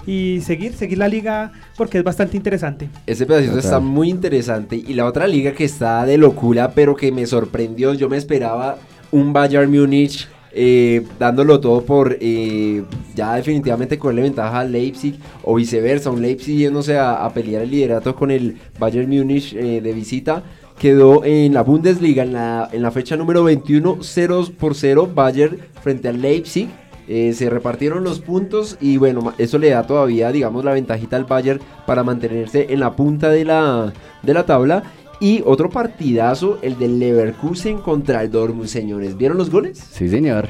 y 0.07 0.39
seguir, 0.41 0.73
seguir 0.73 0.97
la 0.97 1.07
liga 1.07 1.51
porque 1.75 1.97
es 1.97 2.03
bastante 2.03 2.37
interesante. 2.37 2.89
Ese 3.05 3.25
pedacito 3.25 3.55
Total. 3.55 3.65
está 3.65 3.79
muy 3.79 4.09
interesante. 4.09 4.75
Y 4.77 4.93
la 4.93 5.05
otra 5.05 5.27
liga 5.27 5.51
que 5.51 5.65
está 5.65 6.05
de 6.05 6.17
locura, 6.17 6.71
pero 6.71 6.95
que 6.95 7.11
me 7.11 7.25
sorprendió. 7.25 7.93
Yo 7.93 8.07
me 8.09 8.17
esperaba 8.17 8.77
un 9.11 9.33
Bayern 9.33 9.69
Múnich 9.69 10.27
eh, 10.51 11.05
dándolo 11.19 11.59
todo 11.59 11.83
por 11.83 12.17
eh, 12.19 12.83
ya 13.13 13.35
definitivamente 13.35 13.99
cogerle 13.99 14.21
ventaja 14.23 14.61
al 14.61 14.71
Leipzig 14.71 15.19
o 15.43 15.55
viceversa. 15.55 16.11
Un 16.11 16.21
Leipzig 16.21 16.57
yéndose 16.57 16.97
a, 16.97 17.25
a 17.25 17.33
pelear 17.33 17.63
el 17.63 17.71
liderato 17.71 18.15
con 18.15 18.31
el 18.31 18.57
Bayern 18.79 19.09
Múnich 19.09 19.53
eh, 19.53 19.81
de 19.81 19.93
visita. 19.93 20.43
Quedó 20.79 21.25
en 21.25 21.53
la 21.53 21.61
Bundesliga 21.61 22.23
en 22.23 22.33
la, 22.33 22.69
en 22.71 22.81
la 22.81 22.91
fecha 22.91 23.17
número 23.17 23.43
21, 23.43 23.97
0 24.01 24.47
por 24.57 24.75
0 24.75 25.11
Bayern 25.13 25.57
frente 25.81 26.07
al 26.07 26.21
Leipzig. 26.21 26.69
Eh, 27.09 27.33
se 27.33 27.49
repartieron 27.49 28.03
los 28.03 28.19
puntos 28.19 28.77
y 28.79 28.97
bueno, 28.97 29.33
eso 29.37 29.57
le 29.57 29.71
da 29.71 29.85
todavía, 29.85 30.31
digamos, 30.31 30.63
la 30.63 30.73
ventajita 30.73 31.17
al 31.17 31.25
Bayern 31.25 31.59
para 31.85 32.03
mantenerse 32.03 32.67
en 32.69 32.79
la 32.79 32.95
punta 32.95 33.29
de 33.29 33.43
la, 33.43 33.91
de 34.23 34.33
la 34.33 34.45
tabla. 34.45 34.83
Y 35.19 35.41
otro 35.45 35.69
partidazo, 35.69 36.59
el 36.61 36.77
del 36.77 36.97
Leverkusen 36.97 37.79
contra 37.79 38.23
el 38.23 38.31
Dortmund, 38.31 38.69
señores. 38.69 39.17
¿Vieron 39.17 39.37
los 39.37 39.49
goles? 39.49 39.83
Sí, 39.91 40.07
señor. 40.07 40.47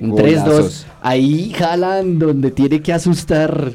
Un 0.00 0.10
Golazos. 0.10 0.86
3-2. 0.86 0.90
Ahí 1.00 1.52
jalan 1.52 2.18
donde 2.20 2.52
tiene 2.52 2.80
que 2.80 2.92
asustar. 2.92 3.72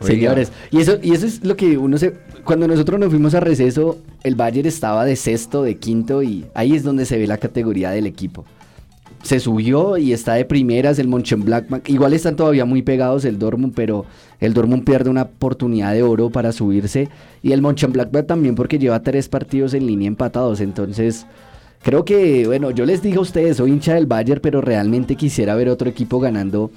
Señores, 0.00 0.52
y 0.70 0.80
eso, 0.80 0.98
y 1.02 1.12
eso 1.12 1.26
es 1.26 1.44
lo 1.44 1.56
que 1.56 1.76
uno 1.76 1.98
se... 1.98 2.14
Cuando 2.44 2.68
nosotros 2.68 3.00
nos 3.00 3.10
fuimos 3.10 3.34
a 3.34 3.40
receso, 3.40 3.98
el 4.22 4.36
Bayern 4.36 4.68
estaba 4.68 5.04
de 5.04 5.16
sexto, 5.16 5.62
de 5.62 5.76
quinto, 5.76 6.22
y 6.22 6.46
ahí 6.54 6.74
es 6.74 6.82
donde 6.84 7.04
se 7.04 7.18
ve 7.18 7.26
la 7.26 7.38
categoría 7.38 7.90
del 7.90 8.06
equipo. 8.06 8.44
Se 9.22 9.40
subió 9.40 9.96
y 9.96 10.12
está 10.12 10.34
de 10.34 10.44
primeras 10.44 11.00
el 11.00 11.08
Mönchengladbach. 11.08 11.88
Igual 11.88 12.12
están 12.12 12.36
todavía 12.36 12.64
muy 12.64 12.82
pegados 12.82 13.24
el 13.24 13.38
Dortmund, 13.38 13.74
pero 13.74 14.06
el 14.38 14.54
Dortmund 14.54 14.84
pierde 14.84 15.10
una 15.10 15.22
oportunidad 15.22 15.92
de 15.92 16.04
oro 16.04 16.30
para 16.30 16.52
subirse. 16.52 17.08
Y 17.42 17.50
el 17.50 17.60
Mönchengladbach 17.60 18.26
también 18.26 18.54
porque 18.54 18.78
lleva 18.78 19.02
tres 19.02 19.28
partidos 19.28 19.74
en 19.74 19.86
línea 19.86 20.06
empatados. 20.06 20.60
Entonces, 20.60 21.26
creo 21.82 22.04
que, 22.04 22.46
bueno, 22.46 22.70
yo 22.70 22.86
les 22.86 23.02
dije 23.02 23.18
a 23.18 23.22
ustedes, 23.22 23.56
soy 23.56 23.72
hincha 23.72 23.94
del 23.94 24.06
Bayern, 24.06 24.40
pero 24.40 24.60
realmente 24.60 25.16
quisiera 25.16 25.56
ver 25.56 25.68
otro 25.68 25.90
equipo 25.90 26.20
ganando. 26.20 26.70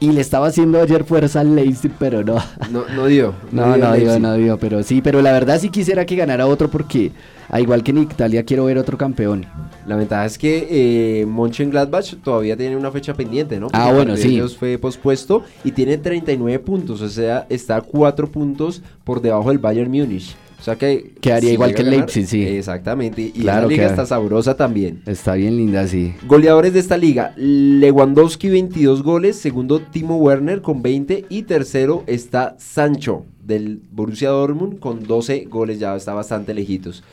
Y 0.00 0.12
le 0.12 0.20
estaba 0.20 0.46
haciendo 0.46 0.80
ayer 0.80 1.02
fuerza 1.02 1.40
al 1.40 1.56
Leipzig, 1.56 1.90
pero 1.98 2.22
no. 2.22 2.36
No, 2.70 2.84
no 2.94 3.06
dio. 3.06 3.34
No, 3.52 3.66
no 3.76 3.76
Leipzig. 3.76 4.00
dio, 4.08 4.18
no 4.20 4.34
dio, 4.34 4.56
pero 4.58 4.82
sí, 4.84 5.02
pero 5.02 5.20
la 5.22 5.32
verdad 5.32 5.58
sí 5.58 5.70
quisiera 5.70 6.06
que 6.06 6.14
ganara 6.14 6.46
otro 6.46 6.68
porque, 6.70 7.10
a 7.48 7.60
igual 7.60 7.82
que 7.82 7.90
en 7.90 7.98
Italia, 7.98 8.44
quiero 8.44 8.66
ver 8.66 8.78
otro 8.78 8.96
campeón. 8.96 9.44
La 9.88 9.96
ventaja 9.96 10.24
es 10.26 10.38
que 10.38 10.68
eh, 10.70 11.26
Mönchengladbach 11.26 12.14
todavía 12.22 12.56
tiene 12.56 12.76
una 12.76 12.92
fecha 12.92 13.12
pendiente, 13.14 13.58
¿no? 13.58 13.66
Ah, 13.72 13.86
Porque 13.86 13.88
el 13.88 13.94
bueno, 13.96 14.16
sí. 14.16 14.34
ellos 14.34 14.56
fue 14.56 14.78
pospuesto 14.78 15.42
y 15.64 15.72
tiene 15.72 15.98
39 15.98 16.60
puntos, 16.60 17.00
o 17.00 17.08
sea, 17.08 17.46
está 17.48 17.80
4 17.80 18.30
puntos 18.30 18.82
por 19.02 19.20
debajo 19.20 19.48
del 19.48 19.58
Bayern 19.58 19.90
Múnich. 19.90 20.36
O 20.58 20.62
sea 20.62 20.76
que... 20.76 21.12
Quedaría 21.20 21.52
igual 21.52 21.72
que 21.74 21.82
el 21.82 21.90
Leipzig, 21.90 22.26
sí. 22.26 22.42
Exactamente, 22.42 23.22
y 23.22 23.30
Claro, 23.42 23.62
la 23.62 23.68
liga 23.68 23.82
queda- 23.84 23.90
está 23.90 24.06
sabrosa 24.06 24.56
también. 24.56 25.02
Está 25.06 25.34
bien 25.34 25.56
linda, 25.56 25.86
sí. 25.86 26.14
Goleadores 26.26 26.72
de 26.72 26.80
esta 26.80 26.96
liga, 26.96 27.32
Lewandowski 27.36 28.48
22 28.48 29.02
goles, 29.02 29.36
segundo 29.36 29.80
Timo 29.80 30.16
Werner 30.16 30.60
con 30.60 30.82
20 30.82 31.26
y 31.28 31.42
tercero 31.42 32.02
está 32.06 32.56
Sancho 32.58 33.24
del 33.44 33.80
Borussia 33.92 34.30
Dortmund 34.30 34.78
con 34.80 35.04
12 35.04 35.44
goles, 35.48 35.78
ya 35.78 35.94
está 35.94 36.12
bastante 36.12 36.52
lejitos. 36.54 37.04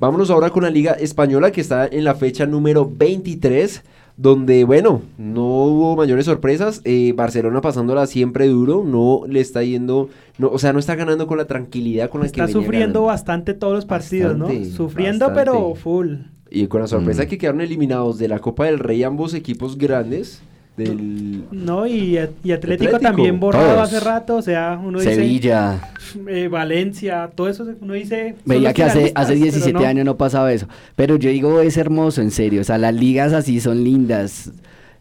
Vámonos 0.00 0.30
ahora 0.30 0.50
con 0.50 0.62
la 0.64 0.70
liga 0.70 0.92
española 0.92 1.50
que 1.50 1.60
está 1.60 1.86
en 1.86 2.04
la 2.04 2.14
fecha 2.14 2.46
número 2.46 2.88
23, 2.92 3.82
donde 4.18 4.64
bueno, 4.64 5.00
no 5.16 5.44
hubo 5.64 5.96
mayores 5.96 6.26
sorpresas, 6.26 6.82
eh, 6.84 7.12
Barcelona 7.16 7.60
pasándola 7.60 8.06
siempre 8.06 8.48
duro, 8.48 8.82
no 8.84 9.22
le 9.28 9.40
está 9.40 9.62
yendo, 9.62 10.10
no, 10.38 10.48
o 10.48 10.58
sea, 10.58 10.72
no 10.72 10.80
está 10.80 10.96
ganando 10.96 11.26
con 11.28 11.38
la 11.38 11.46
tranquilidad 11.46 12.10
con 12.10 12.20
la 12.20 12.24
que 12.26 12.40
Está 12.40 12.48
sufriendo 12.48 13.00
ganando. 13.00 13.02
bastante 13.04 13.54
todos 13.54 13.72
los 13.74 13.86
partidos, 13.86 14.36
Bastante, 14.38 14.68
¿no? 14.68 14.76
Sufriendo, 14.76 15.26
bastante. 15.28 15.50
pero 15.52 15.74
full. 15.76 16.14
Y 16.50 16.66
con 16.66 16.80
la 16.80 16.88
sorpresa 16.88 17.22
Mm. 17.22 17.26
que 17.28 17.38
quedaron 17.38 17.60
eliminados 17.60 18.18
de 18.18 18.26
la 18.28 18.40
Copa 18.40 18.66
del 18.66 18.78
Rey 18.80 19.02
ambos 19.04 19.34
equipos 19.34 19.78
grandes 19.78 20.42
del 20.78 21.44
No, 21.50 21.86
y, 21.86 21.92
y 21.92 22.18
Atlético, 22.18 22.54
Atlético, 22.54 23.00
también 23.00 23.40
borrado 23.40 23.74
todos. 23.74 23.92
hace 23.92 24.00
rato, 24.00 24.36
o 24.36 24.42
sea, 24.42 24.80
uno 24.82 25.00
dice 25.00 25.16
Sevilla. 25.16 25.80
eh, 26.28 26.48
Valencia, 26.48 27.30
todo 27.34 27.48
eso, 27.48 27.66
uno 27.80 27.94
dice... 27.94 28.36
Veía 28.44 28.72
que 28.72 28.84
hace, 28.84 29.12
hace 29.14 29.32
pero 29.32 29.42
17 29.44 29.72
no. 29.72 29.86
años 29.86 30.04
no 30.04 30.16
pasaba 30.16 30.52
eso. 30.52 30.68
Pero 30.96 31.16
yo 31.16 31.30
digo, 31.30 31.60
es 31.60 31.76
hermoso, 31.76 32.22
en 32.22 32.30
serio. 32.30 32.60
O 32.60 32.64
sea, 32.64 32.78
las 32.78 32.94
ligas 32.94 33.32
así 33.32 33.60
son 33.60 33.84
lindas. 33.84 34.52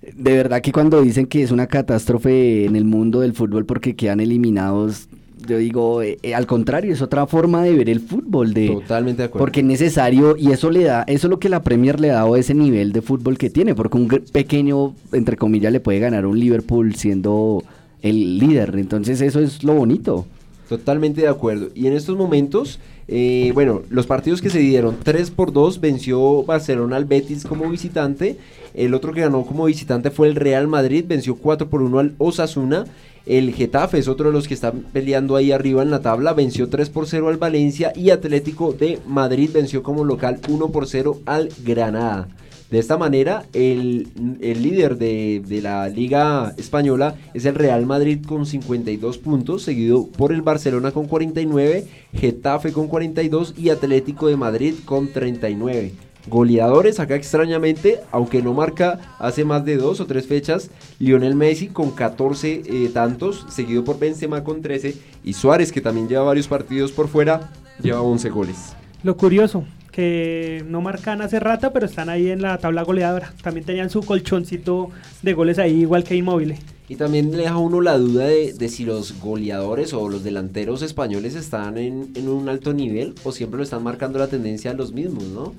De 0.01 0.35
verdad 0.35 0.61
que 0.61 0.71
cuando 0.71 1.01
dicen 1.01 1.25
que 1.27 1.43
es 1.43 1.51
una 1.51 1.67
catástrofe 1.67 2.65
en 2.65 2.75
el 2.75 2.85
mundo 2.85 3.21
del 3.21 3.33
fútbol 3.33 3.65
porque 3.65 3.95
quedan 3.95 4.19
eliminados, 4.19 5.07
yo 5.47 5.57
digo, 5.57 6.01
eh, 6.01 6.19
eh, 6.21 6.35
al 6.35 6.45
contrario, 6.45 6.93
es 6.93 7.01
otra 7.01 7.25
forma 7.25 7.63
de 7.63 7.73
ver 7.73 7.89
el 7.89 7.99
fútbol. 7.99 8.53
De, 8.53 8.67
Totalmente 8.67 9.23
de 9.23 9.25
acuerdo. 9.27 9.43
Porque 9.43 9.61
es 9.61 9.65
necesario, 9.65 10.35
y 10.37 10.51
eso 10.51 10.69
le 10.69 10.83
da, 10.83 11.03
eso 11.03 11.27
es 11.27 11.31
lo 11.31 11.39
que 11.39 11.49
la 11.49 11.63
Premier 11.63 11.99
le 11.99 12.11
ha 12.11 12.15
dado 12.15 12.35
ese 12.35 12.53
nivel 12.53 12.91
de 12.91 13.01
fútbol 13.01 13.37
que 13.37 13.49
tiene, 13.49 13.73
porque 13.73 13.97
un 13.97 14.07
pequeño, 14.07 14.93
entre 15.13 15.37
comillas, 15.37 15.71
le 15.71 15.79
puede 15.79 15.99
ganar 15.99 16.25
a 16.25 16.27
un 16.27 16.39
Liverpool 16.39 16.95
siendo 16.95 17.63
el 18.01 18.37
líder. 18.37 18.75
Entonces 18.77 19.21
eso 19.21 19.39
es 19.39 19.63
lo 19.63 19.73
bonito. 19.73 20.25
Totalmente 20.69 21.21
de 21.21 21.29
acuerdo. 21.29 21.69
Y 21.73 21.87
en 21.87 21.93
estos 21.93 22.17
momentos, 22.17 22.79
eh, 23.07 23.51
bueno, 23.53 23.83
los 23.89 24.05
partidos 24.05 24.41
que 24.41 24.49
se 24.49 24.59
dieron, 24.59 24.97
3 25.01 25.31
por 25.31 25.53
2 25.53 25.79
venció 25.79 26.43
Barcelona 26.43 26.97
al 26.97 27.05
Betis 27.05 27.45
como 27.45 27.69
visitante. 27.69 28.37
El 28.73 28.93
otro 28.93 29.13
que 29.13 29.21
ganó 29.21 29.45
como 29.45 29.65
visitante 29.65 30.11
fue 30.11 30.27
el 30.27 30.35
Real 30.35 30.67
Madrid, 30.67 31.05
venció 31.07 31.35
4 31.35 31.69
por 31.69 31.81
1 31.81 31.99
al 31.99 32.13
Osasuna. 32.17 32.85
El 33.25 33.53
Getafe 33.53 33.97
es 33.97 34.07
otro 34.07 34.27
de 34.27 34.33
los 34.33 34.47
que 34.47 34.53
están 34.53 34.85
peleando 34.93 35.35
ahí 35.35 35.51
arriba 35.51 35.83
en 35.83 35.91
la 35.91 36.01
tabla, 36.01 36.33
venció 36.33 36.69
3 36.69 36.89
por 36.89 37.07
0 37.07 37.27
al 37.29 37.37
Valencia 37.37 37.91
y 37.95 38.09
Atlético 38.09 38.71
de 38.71 38.99
Madrid 39.05 39.49
venció 39.53 39.83
como 39.83 40.05
local 40.05 40.39
1 40.47 40.69
por 40.69 40.87
0 40.87 41.19
al 41.25 41.49
Granada. 41.63 42.27
De 42.69 42.79
esta 42.79 42.97
manera, 42.97 43.45
el, 43.53 44.09
el 44.41 44.61
líder 44.61 44.97
de, 44.97 45.41
de 45.45 45.61
la 45.61 45.87
Liga 45.87 46.53
Española 46.57 47.15
es 47.33 47.45
el 47.45 47.55
Real 47.55 47.85
Madrid 47.85 48.19
con 48.25 48.45
52 48.45 49.17
puntos, 49.19 49.63
seguido 49.63 50.07
por 50.07 50.33
el 50.33 50.41
Barcelona 50.41 50.91
con 50.91 51.07
49, 51.07 51.85
Getafe 52.13 52.73
con 52.73 52.87
42 52.87 53.53
y 53.57 53.69
Atlético 53.69 54.27
de 54.27 54.35
Madrid 54.35 54.73
con 54.83 55.07
39. 55.07 55.93
Goleadores, 56.27 56.99
acá 56.99 57.15
extrañamente, 57.15 58.01
aunque 58.11 58.41
no 58.41 58.53
marca 58.53 59.15
hace 59.17 59.45
más 59.45 59.63
de 59.63 59.77
dos 59.77 60.01
o 60.01 60.05
tres 60.05 60.27
fechas, 60.27 60.69
Lionel 60.99 61.35
Messi 61.35 61.67
con 61.67 61.91
14 61.91 62.63
eh, 62.65 62.89
tantos, 62.93 63.45
seguido 63.49 63.85
por 63.85 63.97
Benzema 63.97 64.43
con 64.43 64.61
13 64.61 64.93
y 65.23 65.33
Suárez, 65.33 65.71
que 65.71 65.79
también 65.79 66.09
lleva 66.09 66.25
varios 66.25 66.49
partidos 66.49 66.91
por 66.91 67.07
fuera, 67.07 67.49
lleva 67.81 68.01
11 68.01 68.29
goles. 68.29 68.57
Lo 69.03 69.15
curioso, 69.15 69.63
que 69.97 70.63
no 70.69 70.79
marcan 70.79 71.23
hace 71.23 71.39
rato, 71.39 71.73
pero 71.73 71.87
están 71.87 72.07
ahí 72.07 72.29
en 72.29 72.43
la 72.43 72.59
tabla 72.59 72.83
goleadora. 72.83 73.33
También 73.41 73.65
tenían 73.65 73.89
su 73.89 74.03
colchoncito 74.03 74.91
de 75.23 75.33
goles 75.33 75.57
ahí, 75.57 75.81
igual 75.81 76.03
que 76.03 76.13
Inmóvil. 76.13 76.53
Y 76.87 76.97
también 76.97 77.31
le 77.31 77.37
deja 77.37 77.55
a 77.55 77.57
uno 77.57 77.81
la 77.81 77.97
duda 77.97 78.25
de, 78.27 78.53
de 78.53 78.69
si 78.69 78.85
los 78.85 79.19
goleadores 79.19 79.93
o 79.93 80.07
los 80.07 80.23
delanteros 80.23 80.83
españoles 80.83 81.33
están 81.33 81.79
en, 81.79 82.11
en 82.13 82.29
un 82.29 82.47
alto 82.47 82.73
nivel 82.73 83.15
o 83.23 83.31
siempre 83.31 83.57
lo 83.57 83.63
están 83.63 83.81
marcando 83.81 84.19
la 84.19 84.27
tendencia 84.27 84.69
a 84.69 84.75
los 84.75 84.93
mismos, 84.93 85.23
¿no? 85.23 85.55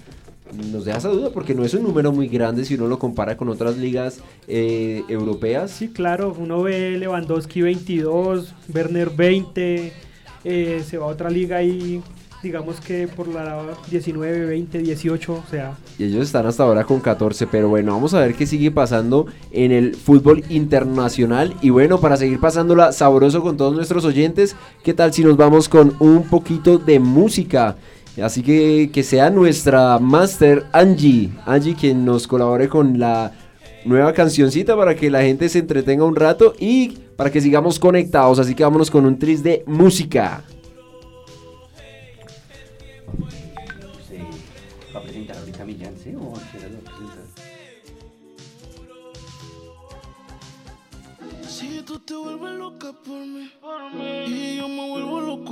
Nos 0.70 0.84
deja 0.84 0.98
esa 0.98 1.08
duda 1.08 1.30
porque 1.30 1.52
no 1.52 1.64
es 1.64 1.74
un 1.74 1.82
número 1.82 2.12
muy 2.12 2.28
grande 2.28 2.64
si 2.64 2.74
uno 2.76 2.86
lo 2.86 3.00
compara 3.00 3.36
con 3.36 3.48
otras 3.48 3.76
ligas 3.76 4.20
eh, 4.46 5.02
europeas. 5.08 5.72
Sí, 5.72 5.88
claro, 5.88 6.32
uno 6.38 6.62
ve 6.62 6.96
Lewandowski 6.96 7.60
22, 7.60 8.54
Werner 8.72 9.10
20, 9.10 9.92
eh, 10.44 10.82
se 10.86 10.96
va 10.96 11.06
a 11.06 11.08
otra 11.08 11.28
liga 11.28 11.56
ahí, 11.56 12.00
digamos 12.42 12.80
que 12.80 13.08
por 13.08 13.28
la 13.28 13.64
19, 13.90 14.46
20, 14.46 14.78
18, 14.78 15.32
o 15.32 15.44
sea, 15.50 15.76
Y 15.98 16.04
ellos 16.04 16.26
están 16.26 16.46
hasta 16.46 16.62
ahora 16.62 16.84
con 16.84 17.00
14, 17.00 17.46
pero 17.46 17.68
bueno, 17.68 17.92
vamos 17.92 18.14
a 18.14 18.20
ver 18.20 18.34
qué 18.34 18.46
sigue 18.46 18.70
pasando 18.70 19.26
en 19.50 19.72
el 19.72 19.94
fútbol 19.96 20.44
internacional. 20.48 21.54
Y 21.62 21.70
bueno, 21.70 22.00
para 22.00 22.16
seguir 22.16 22.40
pasándola 22.40 22.92
sabroso 22.92 23.42
con 23.42 23.56
todos 23.56 23.74
nuestros 23.74 24.04
oyentes, 24.04 24.56
¿qué 24.82 24.94
tal 24.94 25.12
si 25.12 25.24
nos 25.24 25.36
vamos 25.36 25.68
con 25.68 25.94
un 25.98 26.24
poquito 26.24 26.78
de 26.78 27.00
música? 27.00 27.76
Así 28.22 28.42
que 28.42 28.90
que 28.92 29.02
sea 29.02 29.30
nuestra 29.30 29.98
master 29.98 30.64
Angie, 30.72 31.30
Angie 31.46 31.76
quien 31.76 32.04
nos 32.04 32.26
colabore 32.26 32.68
con 32.68 32.98
la 32.98 33.32
nueva 33.84 34.12
cancioncita 34.12 34.76
para 34.76 34.96
que 34.96 35.10
la 35.10 35.22
gente 35.22 35.48
se 35.48 35.60
entretenga 35.60 36.04
un 36.04 36.16
rato 36.16 36.54
y 36.58 36.98
para 37.16 37.30
que 37.30 37.40
sigamos 37.40 37.78
conectados. 37.78 38.38
Así 38.38 38.54
que 38.54 38.64
vámonos 38.64 38.90
con 38.90 39.06
un 39.06 39.18
tris 39.18 39.42
de 39.42 39.62
música. 39.66 40.42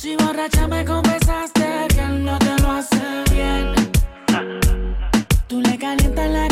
Si 0.00 0.14
borracha 0.14 0.68
me 0.68 0.84
confesaste 0.84 1.88
que 1.88 2.00
él 2.00 2.24
no 2.24 2.38
te 2.38 2.62
lo 2.62 2.70
hace 2.70 3.24
bien. 3.32 3.74
Tú 5.48 5.60
le 5.60 5.76
calientas 5.76 6.30
la 6.30 6.46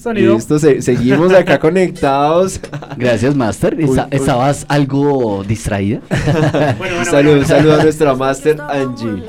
Sonido. 0.00 0.34
Listo, 0.34 0.58
se- 0.58 0.80
seguimos 0.82 1.32
acá 1.32 1.58
conectados. 1.58 2.60
Gracias, 2.96 3.34
Master. 3.34 3.74
Uy, 3.76 3.84
Esa- 3.84 4.04
uy. 4.04 4.08
¿Estabas 4.16 4.64
algo 4.68 5.44
distraída? 5.46 6.00
Un 6.98 7.04
saludo, 7.04 7.38
un 7.40 7.46
saludo 7.46 7.74
a 7.80 7.82
nuestra 7.82 8.14
máster 8.14 8.60
Angie. 8.60 9.22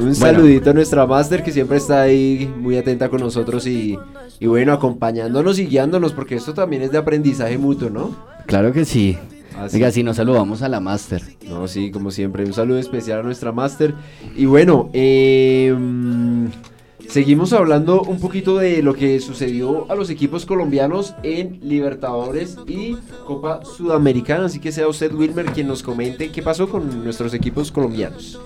Un 0.00 0.14
saludito 0.14 0.70
a 0.70 0.72
nuestra 0.72 1.06
máster 1.06 1.42
que 1.42 1.50
siempre 1.52 1.76
está 1.78 2.02
ahí 2.02 2.52
muy 2.58 2.76
atenta 2.78 3.08
con 3.08 3.20
nosotros 3.20 3.66
y, 3.66 3.98
y 4.38 4.46
bueno, 4.46 4.72
acompañándonos 4.72 5.58
y 5.58 5.66
guiándonos 5.66 6.12
porque 6.12 6.36
esto 6.36 6.54
también 6.54 6.82
es 6.82 6.92
de 6.92 6.98
aprendizaje 6.98 7.58
mutuo, 7.58 7.90
¿no? 7.90 8.14
Claro 8.46 8.72
que 8.72 8.84
sí. 8.84 9.18
Así. 9.58 9.76
Oiga, 9.76 9.90
si 9.90 10.04
nos 10.04 10.16
saludamos 10.16 10.62
a 10.62 10.68
la 10.68 10.78
Master. 10.78 11.20
No, 11.48 11.66
sí, 11.66 11.90
como 11.90 12.12
siempre, 12.12 12.44
un 12.44 12.52
saludo 12.52 12.78
especial 12.78 13.18
a 13.20 13.22
nuestra 13.24 13.50
máster. 13.50 13.92
Y 14.36 14.44
bueno, 14.46 14.88
eh, 14.92 15.74
seguimos 17.08 17.52
hablando 17.52 18.02
un 18.02 18.20
poquito 18.20 18.58
de 18.58 18.82
lo 18.82 18.94
que 18.94 19.18
sucedió 19.20 19.90
a 19.90 19.94
los 19.94 20.10
equipos 20.10 20.46
colombianos 20.46 21.14
en 21.22 21.58
Libertadores 21.62 22.56
y 22.66 22.96
Copa 23.26 23.64
Sudamericana. 23.64 24.46
Así 24.46 24.60
que 24.60 24.72
sea 24.72 24.88
usted, 24.88 25.12
Wilmer, 25.12 25.46
quien 25.46 25.68
nos 25.68 25.82
comente 25.82 26.30
qué 26.30 26.42
pasó 26.42 26.68
con 26.68 27.04
nuestros 27.04 27.34
equipos 27.34 27.72
colombianos. 27.72 28.40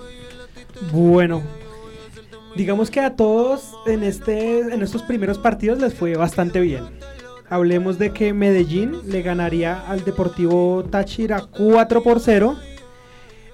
Bueno, 0.93 1.43
digamos 2.57 2.91
que 2.91 3.01
a 3.01 3.15
todos 3.15 3.73
en, 3.87 4.03
este, 4.03 4.61
en 4.61 4.83
estos 4.83 5.03
primeros 5.03 5.39
partidos 5.39 5.79
les 5.79 5.95
fue 5.95 6.17
bastante 6.17 6.61
bien. 6.61 6.85
Hablemos 7.49 7.99
de 7.99 8.13
que 8.13 8.33
Medellín 8.33 8.97
le 9.07 9.21
ganaría 9.21 9.87
al 9.87 10.05
Deportivo 10.05 10.85
Táchira 10.91 11.45
4 11.51 12.03
por 12.03 12.19
0. 12.19 12.57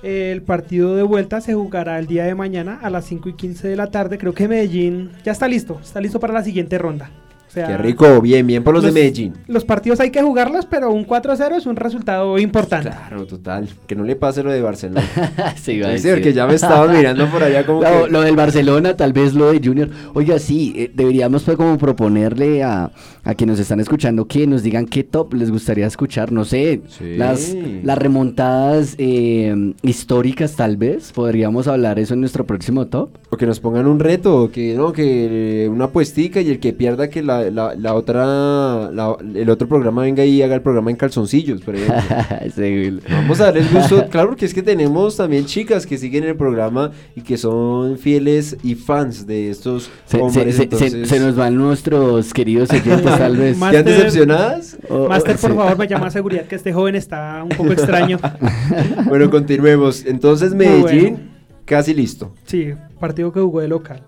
El 0.02 0.42
partido 0.42 0.94
de 0.94 1.02
vuelta 1.02 1.40
se 1.40 1.54
jugará 1.54 1.98
el 1.98 2.06
día 2.06 2.24
de 2.24 2.34
mañana 2.34 2.78
a 2.82 2.88
las 2.90 3.04
5 3.06 3.28
y 3.30 3.32
15 3.34 3.66
de 3.68 3.76
la 3.76 3.88
tarde. 3.88 4.16
Creo 4.18 4.32
que 4.32 4.46
Medellín 4.46 5.10
ya 5.24 5.32
está 5.32 5.48
listo, 5.48 5.80
está 5.82 6.00
listo 6.00 6.20
para 6.20 6.32
la 6.34 6.44
siguiente 6.44 6.78
ronda. 6.78 7.10
O 7.48 7.50
sea, 7.50 7.66
Qué 7.66 7.78
rico, 7.78 8.20
bien, 8.20 8.46
bien 8.46 8.62
por 8.62 8.74
los, 8.74 8.84
de 8.84 8.92
Medellín. 8.92 9.32
Los 9.46 9.64
partidos 9.64 10.00
hay 10.00 10.10
que 10.10 10.20
jugarlos, 10.20 10.66
pero 10.66 10.90
un 10.90 11.06
4-0 11.06 11.56
es 11.56 11.64
un 11.64 11.76
resultado 11.76 12.38
importante. 12.38 12.90
Claro, 12.90 13.24
total. 13.26 13.66
Que 13.86 13.96
no 13.96 14.04
le 14.04 14.16
pase 14.16 14.42
lo 14.42 14.52
de 14.52 14.60
Barcelona. 14.60 15.02
Se 15.56 15.72
iba 15.72 15.86
a 15.86 15.90
Sí, 15.92 15.94
decir. 15.94 16.12
porque 16.12 16.34
ya 16.34 16.46
me 16.46 16.54
estaban 16.54 16.94
mirando 16.96 17.26
por 17.30 17.42
allá 17.42 17.64
como 17.64 17.80
que... 17.80 18.10
lo 18.10 18.20
del 18.20 18.36
Barcelona, 18.36 18.98
tal 18.98 19.14
vez 19.14 19.32
lo 19.32 19.50
de 19.50 19.66
Junior. 19.66 19.88
Oiga, 20.12 20.38
sí, 20.38 20.74
eh, 20.76 20.92
deberíamos 20.94 21.42
pues 21.42 21.56
como 21.56 21.78
proponerle 21.78 22.62
a, 22.62 22.90
a 23.28 23.34
quienes 23.34 23.54
nos 23.56 23.60
están 23.60 23.78
escuchando 23.78 24.26
que 24.26 24.46
nos 24.46 24.62
digan 24.62 24.86
qué 24.86 25.04
top 25.04 25.34
les 25.34 25.50
gustaría 25.50 25.86
escuchar. 25.86 26.32
No 26.32 26.46
sé, 26.46 26.80
Sí. 26.88 27.14
las, 27.18 27.54
las 27.82 27.98
remontadas 27.98 28.94
eh, 28.96 29.74
históricas 29.82 30.56
tal 30.56 30.78
vez. 30.78 31.12
Podríamos 31.12 31.68
hablar 31.68 31.98
eso 31.98 32.14
en 32.14 32.20
nuestro 32.20 32.46
próximo 32.46 32.86
top. 32.86 33.10
O 33.28 33.36
que 33.36 33.44
nos 33.44 33.60
pongan 33.60 33.86
un 33.86 34.00
reto, 34.00 34.50
que 34.50 34.74
no, 34.74 34.94
que 34.94 35.64
eh, 35.64 35.68
una 35.68 35.84
apuestica 35.84 36.40
y 36.40 36.48
el 36.48 36.58
que 36.58 36.72
pierda 36.72 37.10
que 37.10 37.22
la, 37.22 37.50
la, 37.50 37.74
la 37.74 37.94
otra, 37.94 38.90
la- 38.90 39.16
el 39.34 39.50
otro 39.50 39.68
programa 39.68 40.00
venga 40.02 40.24
y 40.24 40.40
haga 40.40 40.54
el 40.54 40.62
programa 40.62 40.90
en 40.90 40.96
calzoncillos, 40.96 41.60
por 41.60 41.76
ejemplo. 41.76 41.96
Sí, 42.56 42.98
Vamos 43.10 43.40
a 43.40 43.44
darles 43.46 43.70
gusto, 43.72 44.06
claro, 44.10 44.28
porque 44.30 44.46
es 44.46 44.54
que 44.54 44.62
tenemos 44.62 45.16
también 45.16 45.44
chicas 45.44 45.84
que 45.86 45.98
siguen 45.98 46.24
el 46.24 46.34
programa 46.34 46.92
y 47.14 47.20
que 47.20 47.36
son 47.36 47.98
fieles 47.98 48.56
y 48.62 48.74
fans 48.74 49.26
de 49.26 49.50
estos 49.50 49.90
se, 50.06 50.16
hombres. 50.18 50.54
se- 50.56 50.62
se- 50.62 50.62
entonces, 50.64 51.08
se 51.08 51.20
nos 51.20 51.36
van 51.36 51.56
nuestros 51.56 52.32
queridos 52.32 52.70
oyentes 52.72 53.17
tal 53.18 53.36
vez. 53.36 53.56
Ma- 53.58 53.70
¿Quedan 53.70 53.84
Master- 53.84 54.04
decepcionadas? 54.04 54.78
Master, 55.08 55.36
por 55.36 55.50
sí. 55.50 55.56
favor, 55.56 55.78
me 55.78 55.86
llama 55.88 56.06
a 56.06 56.10
seguridad 56.10 56.44
que 56.44 56.54
este 56.54 56.72
joven 56.72 56.94
está 56.94 57.42
un 57.42 57.50
poco 57.50 57.72
extraño. 57.72 58.18
Bueno, 59.06 59.30
continuemos. 59.30 60.04
Entonces, 60.06 60.54
Medellín, 60.54 61.14
bueno. 61.14 61.18
casi 61.64 61.94
listo. 61.94 62.34
Sí, 62.44 62.72
partido 63.00 63.32
que 63.32 63.40
jugó 63.40 63.60
de 63.60 63.68
local. 63.68 64.02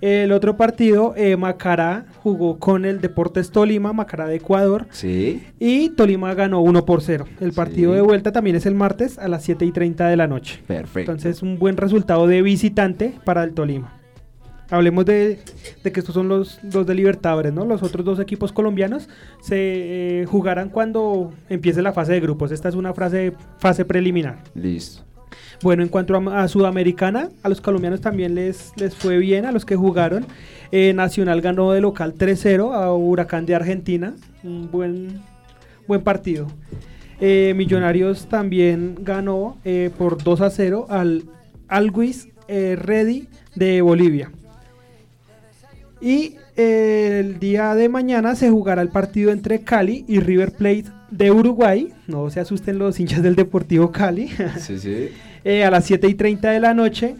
El 0.00 0.30
otro 0.30 0.56
partido, 0.56 1.12
eh, 1.16 1.36
Macará 1.36 2.04
jugó 2.22 2.58
con 2.60 2.84
el 2.84 3.00
Deportes 3.00 3.50
Tolima, 3.50 3.92
Macará 3.92 4.28
de 4.28 4.36
Ecuador. 4.36 4.86
Sí. 4.90 5.42
Y 5.58 5.88
Tolima 5.90 6.34
ganó 6.34 6.60
1 6.60 6.84
por 6.86 7.02
0. 7.02 7.24
El 7.40 7.52
partido 7.52 7.90
Sí. 7.92 7.96
de 7.96 8.02
vuelta 8.02 8.30
también 8.30 8.54
es 8.54 8.64
el 8.66 8.76
martes 8.76 9.18
a 9.18 9.26
las 9.26 9.42
7 9.42 9.64
y 9.64 9.72
30 9.72 10.06
de 10.06 10.16
la 10.16 10.28
noche. 10.28 10.60
Perfecto. 10.68 11.10
Entonces, 11.10 11.42
un 11.42 11.58
buen 11.58 11.76
resultado 11.76 12.28
de 12.28 12.42
visitante 12.42 13.12
para 13.24 13.42
el 13.42 13.54
Tolima. 13.54 13.97
Hablemos 14.70 15.06
de, 15.06 15.38
de 15.82 15.92
que 15.92 16.00
estos 16.00 16.14
son 16.14 16.28
los 16.28 16.58
dos 16.62 16.86
de 16.86 16.94
Libertadores, 16.94 17.52
¿no? 17.52 17.64
Los 17.64 17.82
otros 17.82 18.04
dos 18.04 18.20
equipos 18.20 18.52
colombianos 18.52 19.08
se 19.40 19.56
eh, 20.20 20.26
jugarán 20.26 20.68
cuando 20.68 21.32
empiece 21.48 21.80
la 21.80 21.92
fase 21.92 22.12
de 22.12 22.20
grupos. 22.20 22.52
Esta 22.52 22.68
es 22.68 22.74
una 22.74 22.92
frase, 22.92 23.32
fase 23.58 23.84
preliminar. 23.84 24.42
Listo. 24.54 25.04
Bueno, 25.62 25.82
en 25.82 25.88
cuanto 25.88 26.14
a, 26.14 26.42
a 26.42 26.48
Sudamericana, 26.48 27.30
a 27.42 27.48
los 27.48 27.60
colombianos 27.60 28.00
también 28.00 28.34
les, 28.34 28.72
les 28.76 28.94
fue 28.94 29.18
bien, 29.18 29.46
a 29.46 29.52
los 29.52 29.64
que 29.64 29.74
jugaron. 29.74 30.26
Eh, 30.70 30.92
Nacional 30.94 31.40
ganó 31.40 31.72
de 31.72 31.80
local 31.80 32.14
3-0 32.14 32.74
a 32.74 32.94
Huracán 32.94 33.46
de 33.46 33.54
Argentina. 33.54 34.14
Un 34.44 34.70
buen, 34.70 35.20
buen 35.86 36.02
partido. 36.02 36.46
Eh, 37.20 37.54
Millonarios 37.56 38.28
también 38.28 38.96
ganó 39.00 39.56
por 39.96 40.18
2-0 40.18 40.86
al 40.88 41.24
Always 41.68 42.28
eh, 42.48 42.76
Ready 42.80 43.28
de 43.54 43.82
Bolivia. 43.82 44.30
Y 46.00 46.36
eh, 46.56 47.18
el 47.20 47.38
día 47.40 47.74
de 47.74 47.88
mañana 47.88 48.34
se 48.36 48.50
jugará 48.50 48.82
el 48.82 48.88
partido 48.88 49.30
entre 49.32 49.60
Cali 49.62 50.04
y 50.06 50.20
River 50.20 50.52
Plate 50.52 50.84
de 51.10 51.30
Uruguay. 51.30 51.92
No 52.06 52.30
se 52.30 52.40
asusten 52.40 52.78
los 52.78 52.98
hinchas 53.00 53.22
del 53.22 53.34
Deportivo 53.36 53.90
Cali. 53.90 54.30
Sí, 54.58 54.78
sí. 54.78 55.08
eh, 55.44 55.64
a 55.64 55.70
las 55.70 55.84
7 55.86 56.08
y 56.08 56.14
30 56.14 56.50
de 56.50 56.60
la 56.60 56.74
noche. 56.74 57.16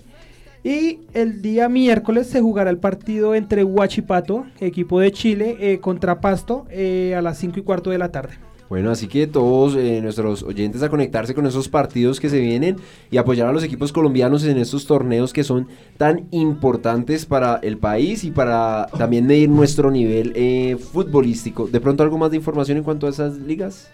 Y 0.64 1.00
el 1.14 1.40
día 1.40 1.68
miércoles 1.68 2.26
se 2.26 2.40
jugará 2.40 2.70
el 2.70 2.78
partido 2.78 3.34
entre 3.34 3.62
Huachipato, 3.64 4.44
equipo 4.60 5.00
de 5.00 5.12
Chile, 5.12 5.56
eh, 5.60 5.78
contra 5.78 6.20
Pasto 6.20 6.66
eh, 6.70 7.14
a 7.16 7.22
las 7.22 7.38
5 7.38 7.60
y 7.60 7.62
cuarto 7.62 7.90
de 7.90 7.98
la 7.98 8.10
tarde. 8.10 8.34
Bueno, 8.68 8.90
así 8.90 9.08
que 9.08 9.26
todos 9.26 9.76
eh, 9.76 10.00
nuestros 10.02 10.42
oyentes 10.42 10.82
a 10.82 10.90
conectarse 10.90 11.34
con 11.34 11.46
esos 11.46 11.68
partidos 11.68 12.20
que 12.20 12.28
se 12.28 12.38
vienen 12.38 12.76
y 13.10 13.16
apoyar 13.16 13.48
a 13.48 13.52
los 13.52 13.64
equipos 13.64 13.92
colombianos 13.92 14.44
en 14.44 14.58
estos 14.58 14.86
torneos 14.86 15.32
que 15.32 15.42
son 15.42 15.68
tan 15.96 16.28
importantes 16.32 17.24
para 17.24 17.56
el 17.62 17.78
país 17.78 18.24
y 18.24 18.30
para 18.30 18.88
también 18.98 19.26
medir 19.26 19.48
nuestro 19.48 19.90
nivel 19.90 20.32
eh, 20.36 20.76
futbolístico. 20.76 21.66
¿De 21.66 21.80
pronto 21.80 22.02
algo 22.02 22.18
más 22.18 22.30
de 22.30 22.36
información 22.36 22.76
en 22.78 22.84
cuanto 22.84 23.06
a 23.06 23.10
esas 23.10 23.38
ligas? 23.38 23.90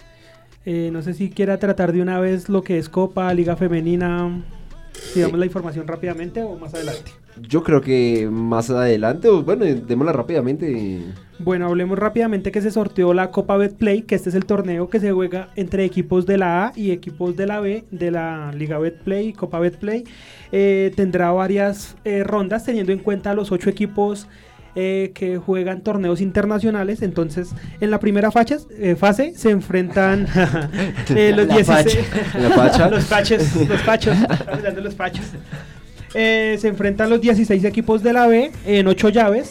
Eh, 0.66 0.90
no 0.92 1.02
sé 1.02 1.14
si 1.14 1.30
quiera 1.30 1.58
tratar 1.58 1.92
de 1.92 2.02
una 2.02 2.18
vez 2.18 2.48
lo 2.48 2.62
que 2.62 2.78
es 2.78 2.88
Copa, 2.88 3.32
Liga 3.32 3.54
Femenina, 3.54 4.42
digamos 5.14 5.38
la 5.38 5.46
información 5.46 5.86
rápidamente 5.86 6.42
o 6.42 6.56
más 6.56 6.74
adelante. 6.74 7.12
Yo 7.40 7.62
creo 7.62 7.80
que 7.80 8.28
más 8.30 8.70
adelante, 8.70 9.28
bueno, 9.28 9.64
démosla 9.64 10.12
rápidamente. 10.12 11.02
Bueno, 11.40 11.66
hablemos 11.66 11.98
rápidamente 11.98 12.52
que 12.52 12.62
se 12.62 12.70
sorteó 12.70 13.12
la 13.12 13.32
Copa 13.32 13.56
Betplay, 13.56 14.02
que 14.02 14.14
este 14.14 14.28
es 14.28 14.36
el 14.36 14.44
torneo 14.46 14.88
que 14.88 15.00
se 15.00 15.10
juega 15.10 15.48
entre 15.56 15.84
equipos 15.84 16.26
de 16.26 16.38
la 16.38 16.66
A 16.66 16.72
y 16.76 16.92
equipos 16.92 17.36
de 17.36 17.46
la 17.46 17.58
B 17.60 17.84
de 17.90 18.10
la 18.12 18.52
Liga 18.52 18.78
Betplay, 18.78 19.32
Copa 19.32 19.58
Betplay. 19.58 20.04
Eh, 20.52 20.92
tendrá 20.94 21.32
varias 21.32 21.96
eh, 22.04 22.22
rondas 22.22 22.64
teniendo 22.64 22.92
en 22.92 23.00
cuenta 23.00 23.34
los 23.34 23.50
ocho 23.50 23.68
equipos 23.68 24.28
eh, 24.76 25.10
que 25.14 25.36
juegan 25.38 25.80
torneos 25.82 26.20
internacionales. 26.20 27.02
Entonces, 27.02 27.50
en 27.80 27.90
la 27.90 27.98
primera 27.98 28.30
facha- 28.30 28.58
eh, 28.78 28.94
fase 28.94 29.32
se 29.36 29.50
enfrentan 29.50 30.26
eh, 31.10 31.32
los 31.34 31.48
La 31.48 31.54
16 31.56 31.98
La 32.40 32.50
facha. 32.50 32.88
los 32.90 33.04
fachos, 33.06 33.56
los 33.68 33.82
fachos, 33.82 34.16
los 34.82 34.94
fachos. 34.94 35.24
Eh, 36.14 36.56
se 36.60 36.68
enfrentan 36.68 37.10
los 37.10 37.20
16 37.20 37.64
equipos 37.64 38.02
de 38.02 38.12
la 38.12 38.26
B 38.26 38.52
en 38.64 38.86
8 38.86 39.08
llaves. 39.08 39.50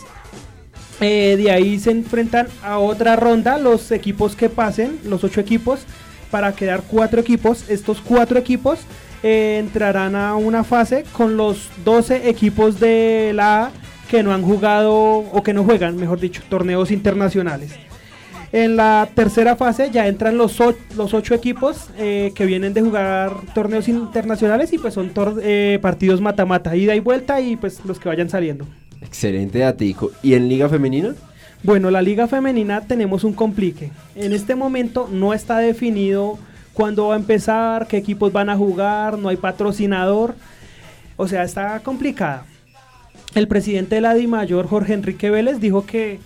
Eh, 1.02 1.36
de 1.38 1.52
ahí 1.52 1.80
se 1.80 1.92
enfrentan 1.92 2.48
a 2.64 2.80
otra 2.80 3.18
ronda 3.18 3.58
los 3.58 3.92
equipos 3.92 4.36
que 4.36 4.50
pasen, 4.50 5.00
los 5.04 5.24
8 5.24 5.42
equipos, 5.42 5.82
para 6.32 6.54
quedar 6.54 6.84
4 6.88 7.20
equipos. 7.20 7.70
Estos 7.70 8.00
4 8.02 8.40
equipos 8.40 8.80
eh, 9.22 9.58
entrarán 9.60 10.16
a 10.16 10.36
una 10.36 10.64
fase 10.64 11.04
con 11.12 11.36
los 11.36 11.70
12 11.84 12.30
equipos 12.30 12.80
de 12.80 13.32
la 13.36 13.66
A 13.66 13.72
que 14.10 14.24
no 14.24 14.34
han 14.34 14.44
jugado 14.44 14.94
o 14.94 15.44
que 15.44 15.54
no 15.54 15.64
juegan, 15.64 15.98
mejor 15.98 16.20
dicho, 16.20 16.42
torneos 16.48 16.92
internacionales. 16.92 17.72
En 18.54 18.76
la 18.76 19.10
tercera 19.16 19.56
fase 19.56 19.90
ya 19.92 20.08
entran 20.08 20.38
los, 20.38 20.62
o- 20.62 20.76
los 20.96 21.14
ocho 21.16 21.34
equipos 21.34 21.90
eh, 21.98 22.32
que 22.36 22.46
vienen 22.46 22.74
de 22.76 22.82
jugar 22.82 23.34
torneos 23.56 23.88
internacionales 23.88 24.72
y 24.74 24.78
pues 24.78 24.94
son 24.94 25.12
eh, 25.42 25.80
partidos 25.82 26.22
mata-mata, 26.22 26.76
ida 26.76 26.94
y 26.96 27.00
vuelta 27.00 27.42
y 27.42 27.56
pues 27.56 27.84
los 27.84 28.00
que 28.00 28.10
vayan 28.10 28.30
saliendo. 28.30 28.68
Excelente 29.02 29.58
datico. 29.60 30.12
¿Y 30.22 30.36
en 30.36 30.48
Liga 30.48 30.70
Femenina? 30.70 31.16
Bueno, 31.64 31.90
la 31.90 32.02
liga 32.02 32.28
femenina 32.28 32.82
tenemos 32.82 33.24
un 33.24 33.34
complique. 33.34 33.90
En 34.16 34.34
este 34.34 34.54
momento 34.54 35.10
no 35.12 35.34
está 35.34 35.58
definido 35.58 36.38
cuándo 36.74 37.08
va 37.08 37.16
a 37.16 37.18
empezar, 37.18 37.88
qué 37.88 37.98
equipos 37.98 38.32
van 38.34 38.50
a 38.50 38.56
jugar, 38.58 39.18
no 39.18 39.30
hay 39.30 39.38
patrocinador. 39.38 40.36
O 41.16 41.28
sea, 41.28 41.44
está 41.44 41.80
complicada. 41.80 42.46
El 43.34 43.48
presidente 43.48 43.96
de 43.96 44.02
la 44.02 44.14
DIMAYOR, 44.14 44.68
Jorge 44.68 44.94
Enrique 44.94 45.30
Vélez, 45.32 45.60
dijo 45.60 45.86
que 45.86 46.20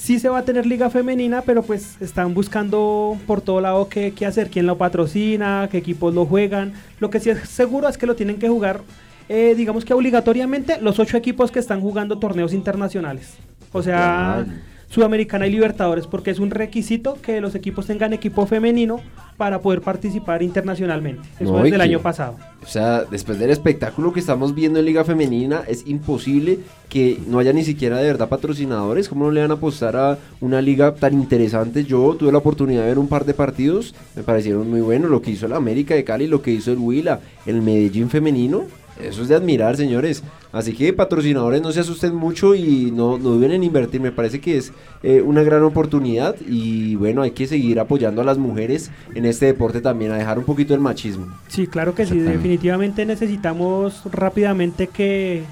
sí 0.00 0.18
se 0.18 0.30
va 0.30 0.38
a 0.38 0.44
tener 0.44 0.64
liga 0.64 0.88
femenina, 0.88 1.42
pero 1.42 1.62
pues 1.62 2.00
están 2.00 2.32
buscando 2.32 3.18
por 3.26 3.42
todo 3.42 3.60
lado 3.60 3.88
qué, 3.88 4.12
qué 4.12 4.24
hacer, 4.24 4.48
quién 4.48 4.66
lo 4.66 4.78
patrocina, 4.78 5.68
qué 5.70 5.76
equipos 5.78 6.14
lo 6.14 6.24
juegan. 6.24 6.72
Lo 7.00 7.10
que 7.10 7.20
sí 7.20 7.28
es 7.28 7.46
seguro 7.48 7.86
es 7.86 7.98
que 7.98 8.06
lo 8.06 8.16
tienen 8.16 8.38
que 8.38 8.48
jugar, 8.48 8.80
eh, 9.28 9.54
digamos 9.54 9.84
que 9.84 9.92
obligatoriamente, 9.92 10.80
los 10.80 10.98
ocho 10.98 11.18
equipos 11.18 11.50
que 11.50 11.58
están 11.58 11.82
jugando 11.82 12.18
torneos 12.18 12.54
internacionales. 12.54 13.34
O 13.72 13.82
sea. 13.82 14.46
Sudamericana 14.90 15.46
y 15.46 15.52
Libertadores, 15.52 16.06
porque 16.06 16.30
es 16.30 16.40
un 16.40 16.50
requisito 16.50 17.16
que 17.22 17.40
los 17.40 17.54
equipos 17.54 17.86
tengan 17.86 18.12
equipo 18.12 18.44
femenino 18.44 19.00
para 19.36 19.60
poder 19.60 19.80
participar 19.80 20.42
internacionalmente. 20.42 21.22
Eso 21.38 21.52
No, 21.52 21.58
es 21.58 21.70
del 21.70 21.76
que- 21.80 21.82
año 21.82 22.00
pasado. 22.00 22.36
O 22.62 22.66
sea, 22.66 23.04
después 23.04 23.38
del 23.38 23.50
espectáculo 23.50 24.12
que 24.12 24.20
estamos 24.20 24.54
viendo 24.54 24.80
en 24.80 24.84
Liga 24.84 25.02
Femenina, 25.04 25.62
es 25.66 25.86
imposible 25.86 26.58
que 26.90 27.18
no 27.28 27.38
haya 27.38 27.52
ni 27.52 27.64
siquiera 27.64 27.98
de 27.98 28.06
verdad 28.06 28.28
patrocinadores. 28.28 29.08
¿Cómo 29.08 29.26
no 29.26 29.30
le 29.30 29.40
van 29.40 29.52
a 29.52 29.54
apostar 29.54 29.96
a 29.96 30.18
una 30.40 30.60
liga 30.60 30.92
tan 30.94 31.14
interesante? 31.14 31.84
Yo 31.84 32.16
tuve 32.18 32.32
la 32.32 32.38
oportunidad 32.38 32.82
de 32.82 32.88
ver 32.88 32.98
un 32.98 33.08
par 33.08 33.24
de 33.24 33.32
partidos, 33.32 33.94
me 34.16 34.22
parecieron 34.24 34.68
muy 34.68 34.80
buenos. 34.80 35.08
Lo 35.10 35.22
que 35.22 35.30
hizo 35.30 35.46
el 35.46 35.52
América 35.54 35.94
de 35.94 36.04
Cali, 36.04 36.26
lo 36.26 36.42
que 36.42 36.50
hizo 36.50 36.72
el 36.72 36.78
Huila, 36.78 37.20
el 37.46 37.62
Medellín 37.62 38.10
femenino. 38.10 38.64
Eso 39.02 39.22
es 39.22 39.28
de 39.28 39.34
admirar, 39.34 39.76
señores. 39.76 40.22
Así 40.52 40.72
que 40.72 40.92
patrocinadores 40.92 41.62
no 41.62 41.72
se 41.72 41.80
asusten 41.80 42.14
mucho 42.14 42.54
y 42.54 42.90
no, 42.90 43.18
no 43.18 43.30
duden 43.30 43.52
en 43.52 43.64
invertir. 43.64 44.00
Me 44.00 44.12
parece 44.12 44.40
que 44.40 44.56
es 44.56 44.72
eh, 45.02 45.20
una 45.20 45.42
gran 45.42 45.62
oportunidad 45.62 46.36
y 46.46 46.94
bueno, 46.96 47.22
hay 47.22 47.30
que 47.32 47.46
seguir 47.46 47.80
apoyando 47.80 48.20
a 48.22 48.24
las 48.24 48.38
mujeres 48.38 48.90
en 49.14 49.26
este 49.26 49.46
deporte 49.46 49.80
también, 49.80 50.12
a 50.12 50.16
dejar 50.16 50.38
un 50.38 50.44
poquito 50.44 50.74
el 50.74 50.80
machismo. 50.80 51.26
Sí, 51.48 51.66
claro 51.66 51.94
que 51.94 52.06
sí, 52.06 52.18
definitivamente 52.18 53.06
necesitamos 53.06 54.02
rápidamente 54.10 54.88
que 54.88 55.44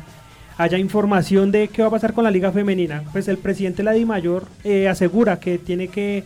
haya 0.59 0.76
información 0.76 1.53
de 1.53 1.68
qué 1.68 1.82
va 1.82 1.88
a 1.88 1.92
pasar 1.92 2.12
con 2.12 2.24
la 2.24 2.30
liga 2.30 2.51
femenina. 2.51 3.05
Pues 3.12 3.28
el 3.28 3.38
presidente 3.38 3.78
de 3.78 3.84
la 3.84 3.92
DIMAYOR 3.92 4.44
eh, 4.64 4.88
asegura 4.88 5.38
que 5.38 5.59
tiene 5.59 5.88
que 5.88 6.24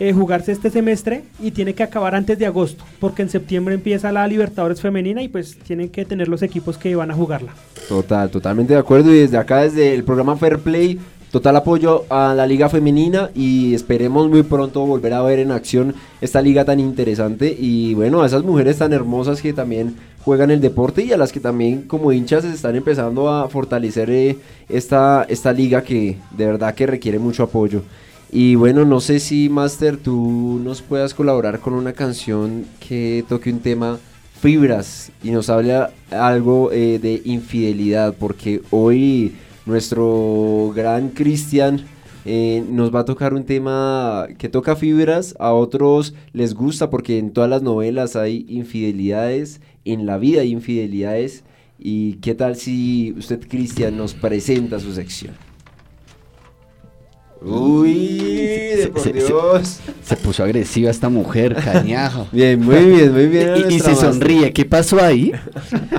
eh, 0.00 0.14
jugarse 0.14 0.50
este 0.50 0.70
semestre 0.70 1.24
y 1.38 1.50
tiene 1.50 1.74
que 1.74 1.82
acabar 1.82 2.14
antes 2.14 2.38
de 2.38 2.46
agosto, 2.46 2.82
porque 2.98 3.20
en 3.20 3.28
septiembre 3.28 3.74
empieza 3.74 4.10
la 4.10 4.26
Libertadores 4.26 4.80
femenina 4.80 5.22
y 5.22 5.28
pues 5.28 5.58
tienen 5.58 5.90
que 5.90 6.06
tener 6.06 6.26
los 6.26 6.42
equipos 6.42 6.78
que 6.78 6.96
van 6.96 7.10
a 7.10 7.14
jugarla. 7.14 7.52
Total, 7.86 8.30
totalmente 8.30 8.72
de 8.72 8.80
acuerdo. 8.80 9.14
Y 9.14 9.18
desde 9.18 9.36
acá, 9.36 9.60
desde 9.60 9.92
el 9.92 10.02
programa 10.02 10.36
Fair 10.36 10.58
Play, 10.58 10.98
total 11.30 11.56
apoyo 11.56 12.06
a 12.08 12.34
la 12.34 12.46
liga 12.46 12.70
femenina 12.70 13.30
y 13.34 13.74
esperemos 13.74 14.30
muy 14.30 14.42
pronto 14.42 14.86
volver 14.86 15.12
a 15.12 15.22
ver 15.22 15.38
en 15.38 15.50
acción 15.50 15.94
esta 16.22 16.40
liga 16.40 16.64
tan 16.64 16.80
interesante. 16.80 17.54
Y 17.58 17.92
bueno, 17.92 18.22
a 18.22 18.26
esas 18.26 18.42
mujeres 18.42 18.78
tan 18.78 18.94
hermosas 18.94 19.42
que 19.42 19.52
también 19.52 19.96
juegan 20.24 20.50
el 20.50 20.62
deporte 20.62 21.04
y 21.04 21.12
a 21.12 21.18
las 21.18 21.30
que 21.30 21.40
también 21.40 21.82
como 21.82 22.10
hinchas 22.10 22.44
se 22.44 22.54
están 22.54 22.74
empezando 22.74 23.28
a 23.28 23.50
fortalecer 23.50 24.08
eh, 24.10 24.38
esta, 24.70 25.26
esta 25.28 25.52
liga 25.52 25.82
que 25.82 26.16
de 26.36 26.46
verdad 26.46 26.74
que 26.74 26.86
requiere 26.86 27.18
mucho 27.18 27.42
apoyo. 27.42 27.82
Y 28.32 28.54
bueno, 28.54 28.84
no 28.84 29.00
sé 29.00 29.18
si 29.18 29.48
Master 29.48 29.96
tú 29.96 30.60
nos 30.62 30.82
puedas 30.82 31.14
colaborar 31.14 31.58
con 31.58 31.74
una 31.74 31.92
canción 31.92 32.64
que 32.78 33.24
toque 33.28 33.50
un 33.50 33.58
tema 33.58 33.98
fibras 34.40 35.10
y 35.22 35.32
nos 35.32 35.50
habla 35.50 35.90
algo 36.10 36.70
eh, 36.70 37.00
de 37.00 37.22
infidelidad, 37.24 38.14
porque 38.16 38.62
hoy 38.70 39.34
nuestro 39.66 40.72
gran 40.74 41.08
Cristian 41.08 41.84
eh, 42.24 42.64
nos 42.70 42.94
va 42.94 43.00
a 43.00 43.04
tocar 43.04 43.34
un 43.34 43.44
tema 43.44 44.28
que 44.38 44.48
toca 44.48 44.76
fibras, 44.76 45.34
a 45.40 45.52
otros 45.52 46.14
les 46.32 46.54
gusta 46.54 46.88
porque 46.88 47.18
en 47.18 47.32
todas 47.32 47.50
las 47.50 47.62
novelas 47.62 48.14
hay 48.14 48.46
infidelidades, 48.48 49.60
en 49.84 50.06
la 50.06 50.18
vida 50.18 50.42
hay 50.42 50.52
infidelidades. 50.52 51.42
¿Y 51.82 52.14
qué 52.16 52.34
tal 52.34 52.56
si 52.56 53.14
usted, 53.16 53.40
Cristian, 53.48 53.96
nos 53.96 54.14
presenta 54.14 54.78
su 54.78 54.92
sección? 54.92 55.49
Uy, 57.42 58.88
por 58.92 59.02
Se- 59.02 59.12
se- 59.12 59.26
Dios. 59.26 59.80
Se 60.04 60.16
puso 60.16 60.42
agresiva 60.44 60.90
esta 60.90 61.08
mujer, 61.08 61.54
cañajo. 61.54 62.26
Bien, 62.32 62.60
muy 62.62 62.84
bien, 62.84 63.12
muy 63.12 63.26
bien. 63.26 63.50
Y, 63.70 63.78
se 63.80 63.90
master. 63.90 63.96
sonríe. 64.12 64.52
¿Qué 64.52 64.64
pasó 64.64 65.02
ahí? 65.02 65.32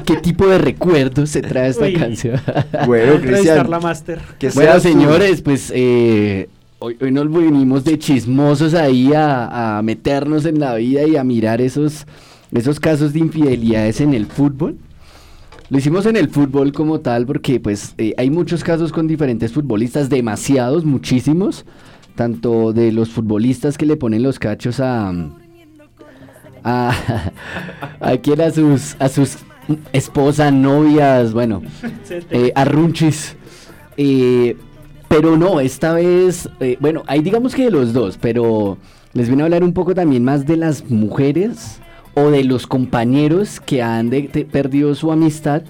¿Qué 0.06 0.18
tipo 0.18 0.48
de 0.48 0.58
recuerdos 0.58 1.30
se 1.30 1.42
trae 1.42 1.70
esta 1.70 1.86
Uy. 1.86 1.94
canción? 1.94 2.40
Bueno, 2.86 3.20
Cristian. 3.22 3.68
Bueno, 4.54 4.74
tú. 4.76 4.80
señores, 4.82 5.42
pues 5.42 5.72
eh, 5.74 6.50
hoy, 6.80 6.98
hoy 7.02 7.12
nos 7.12 7.30
vinimos 7.32 7.84
de 7.84 7.98
chismosos 8.00 8.74
ahí 8.74 9.14
a, 9.14 9.78
a 9.78 9.82
meternos 9.82 10.46
en 10.46 10.60
la 10.60 10.76
vida 10.76 11.04
y 11.04 11.16
a 11.18 11.24
mirar 11.24 11.62
esos, 11.62 12.06
esos 12.52 12.80
casos 12.80 13.14
de 13.14 13.20
infidelidades 13.20 14.02
en 14.02 14.14
el 14.14 14.26
fútbol. 14.26 14.78
Lo 15.72 15.78
hicimos 15.78 16.06
en 16.06 16.18
el 16.18 16.28
fútbol 16.28 16.74
como 16.74 17.00
tal 17.00 17.26
porque 17.26 17.62
pues 17.62 17.96
eh, 17.98 18.14
hay 18.18 18.30
muchos 18.30 18.62
casos 18.62 18.92
con 18.92 19.08
diferentes 19.08 19.54
futbolistas, 19.54 20.10
demasiados, 20.10 20.84
muchísimos, 20.84 21.64
tanto 22.16 22.74
de 22.74 22.92
los 22.92 23.10
futbolistas 23.10 23.78
que 23.78 23.86
le 23.86 23.96
ponen 23.96 24.22
los 24.22 24.38
cachos 24.38 24.82
a... 24.82 25.14
a, 26.66 26.94
a, 28.02 28.18
quién, 28.18 28.42
a 28.42 28.52
sus 28.52 28.98
a 29.00 29.08
sus 29.08 29.38
esposas, 29.94 30.52
novias, 30.52 31.32
bueno, 31.32 31.62
eh, 32.32 32.52
arrunchis. 32.54 33.38
Eh, 33.96 34.58
pero 35.08 35.38
no, 35.38 35.62
esta 35.62 35.94
vez, 35.94 36.50
eh, 36.60 36.76
bueno, 36.82 37.04
hay 37.08 37.22
digamos 37.22 37.56
que 37.56 37.64
de 37.64 37.72
los 37.72 37.94
dos, 37.94 38.18
pero 38.22 38.78
les 39.14 39.30
vine 39.30 39.44
a 39.44 39.46
hablar 39.46 39.64
un 39.64 39.72
poco 39.72 39.96
también 39.96 40.26
más 40.26 40.46
de 40.46 40.58
las 40.58 40.90
mujeres 40.90 41.80
o 42.14 42.30
de 42.30 42.44
los 42.44 42.68
compañeros 42.68 43.60
que 43.60 43.82
han 43.82 44.10
perdido 44.52 44.96
su 44.96 45.12
amistad 45.12 45.64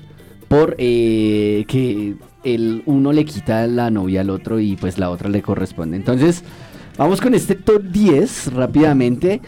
por 0.48 0.76
eh, 0.78 1.66
que 1.68 2.16
el 2.44 2.84
uno 2.86 3.14
le 3.14 3.26
quita 3.26 3.68
la 3.68 3.90
novia 3.90 4.22
al 4.22 4.30
otro 4.30 4.60
y 4.60 4.76
pues 4.76 4.98
la 4.98 5.10
otra 5.10 5.30
le 5.30 5.42
corresponde. 5.42 5.98
Entonces, 5.98 6.44
vamos 6.98 7.22
con 7.22 7.34
este 7.34 7.56
top 7.56 7.84
10 7.84 8.54
rápidamente. 8.54 9.42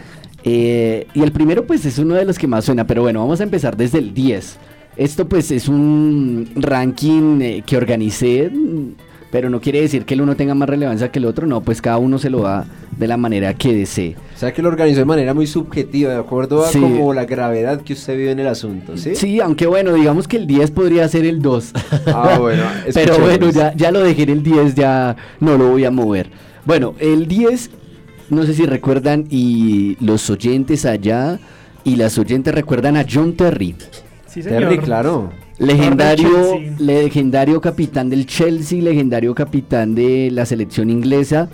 Eh, 0.45 1.07
y 1.13 1.21
el 1.21 1.31
primero 1.31 1.65
pues 1.65 1.85
es 1.85 1.97
uno 1.97 2.15
de 2.15 2.25
los 2.25 2.37
que 2.37 2.47
más 2.47 2.65
suena, 2.65 2.85
pero 2.85 3.01
bueno, 3.01 3.21
vamos 3.21 3.39
a 3.39 3.43
empezar 3.43 3.77
desde 3.77 3.99
el 3.99 4.13
10. 4.13 4.57
Esto 4.97 5.27
pues 5.27 5.51
es 5.51 5.67
un 5.67 6.49
ranking 6.55 7.41
eh, 7.41 7.63
que 7.65 7.77
organicé, 7.77 8.51
pero 9.33 9.49
no 9.49 9.59
quiere 9.59 9.81
decir 9.81 10.05
que 10.05 10.13
el 10.13 10.21
uno 10.21 10.35
tenga 10.35 10.53
más 10.53 10.69
relevancia 10.69 11.11
que 11.11 11.17
el 11.17 11.25
otro, 11.25 11.47
no, 11.47 11.61
pues 11.61 11.81
cada 11.81 11.97
uno 11.97 12.19
se 12.19 12.29
lo 12.29 12.43
da 12.43 12.67
de 12.95 13.07
la 13.07 13.17
manera 13.17 13.55
que 13.55 13.73
desee. 13.73 14.15
O 14.35 14.37
sea 14.37 14.53
que 14.53 14.61
lo 14.61 14.69
organizó 14.69 14.99
de 14.99 15.05
manera 15.05 15.33
muy 15.33 15.47
subjetiva, 15.47 16.11
de 16.13 16.19
acuerdo 16.19 16.63
a 16.63 16.67
Sí. 16.67 16.79
como 16.79 17.15
la 17.15 17.25
gravedad 17.25 17.81
que 17.81 17.93
usted 17.93 18.15
vive 18.15 18.29
en 18.29 18.39
el 18.41 18.47
asunto, 18.47 18.95
¿sí? 18.95 19.15
Sí, 19.15 19.39
aunque 19.41 19.65
bueno, 19.65 19.91
digamos 19.95 20.27
que 20.27 20.37
el 20.37 20.45
10 20.45 20.69
podría 20.69 21.07
ser 21.07 21.25
el 21.25 21.41
2. 21.41 21.73
Ah, 22.05 22.37
bueno, 22.39 22.61
Pero 22.93 23.17
bueno, 23.17 23.49
ya, 23.49 23.73
ya 23.75 23.89
lo 23.91 24.01
dejé 24.01 24.21
en 24.21 24.29
el 24.29 24.43
10, 24.43 24.75
ya 24.75 25.15
no 25.39 25.57
lo 25.57 25.71
voy 25.71 25.83
a 25.85 25.89
mover. 25.89 26.29
Bueno, 26.63 26.93
el 26.99 27.27
10, 27.27 27.71
no 28.29 28.43
sé 28.45 28.53
si 28.53 28.67
recuerdan, 28.67 29.25
y 29.31 29.97
los 29.99 30.29
oyentes 30.29 30.85
allá 30.85 31.39
y 31.83 31.95
las 31.95 32.19
oyentes 32.19 32.53
recuerdan 32.53 32.97
a 32.97 33.05
John 33.11 33.33
Terry, 33.33 33.75
Sí, 34.27 34.43
señor. 34.43 34.59
Terry, 34.61 34.77
claro. 34.77 35.31
Legendario, 35.57 36.59
legendario 36.79 37.61
capitán 37.61 38.09
del 38.09 38.25
Chelsea, 38.25 38.81
legendario 38.81 39.33
capitán 39.35 39.95
de 39.95 40.29
la 40.31 40.45
selección 40.45 40.89
inglesa, 40.89 41.49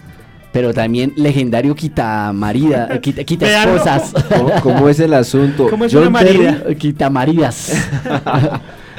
pero 0.51 0.73
también 0.73 1.13
legendario 1.15 1.75
quita 1.75 2.31
marida, 2.33 2.99
quita, 3.01 3.21
esposas. 3.21 4.13
¿Cómo, 4.35 4.51
cómo 4.61 4.89
es 4.89 4.99
el 4.99 5.13
asunto? 5.13 5.67
¿Cómo 5.69 5.85
es 5.85 5.93
John 5.93 6.07
una 6.07 6.19
Terry, 6.19 6.37
marida? 6.39 6.75
Quita 6.75 7.09
maridas. 7.09 7.73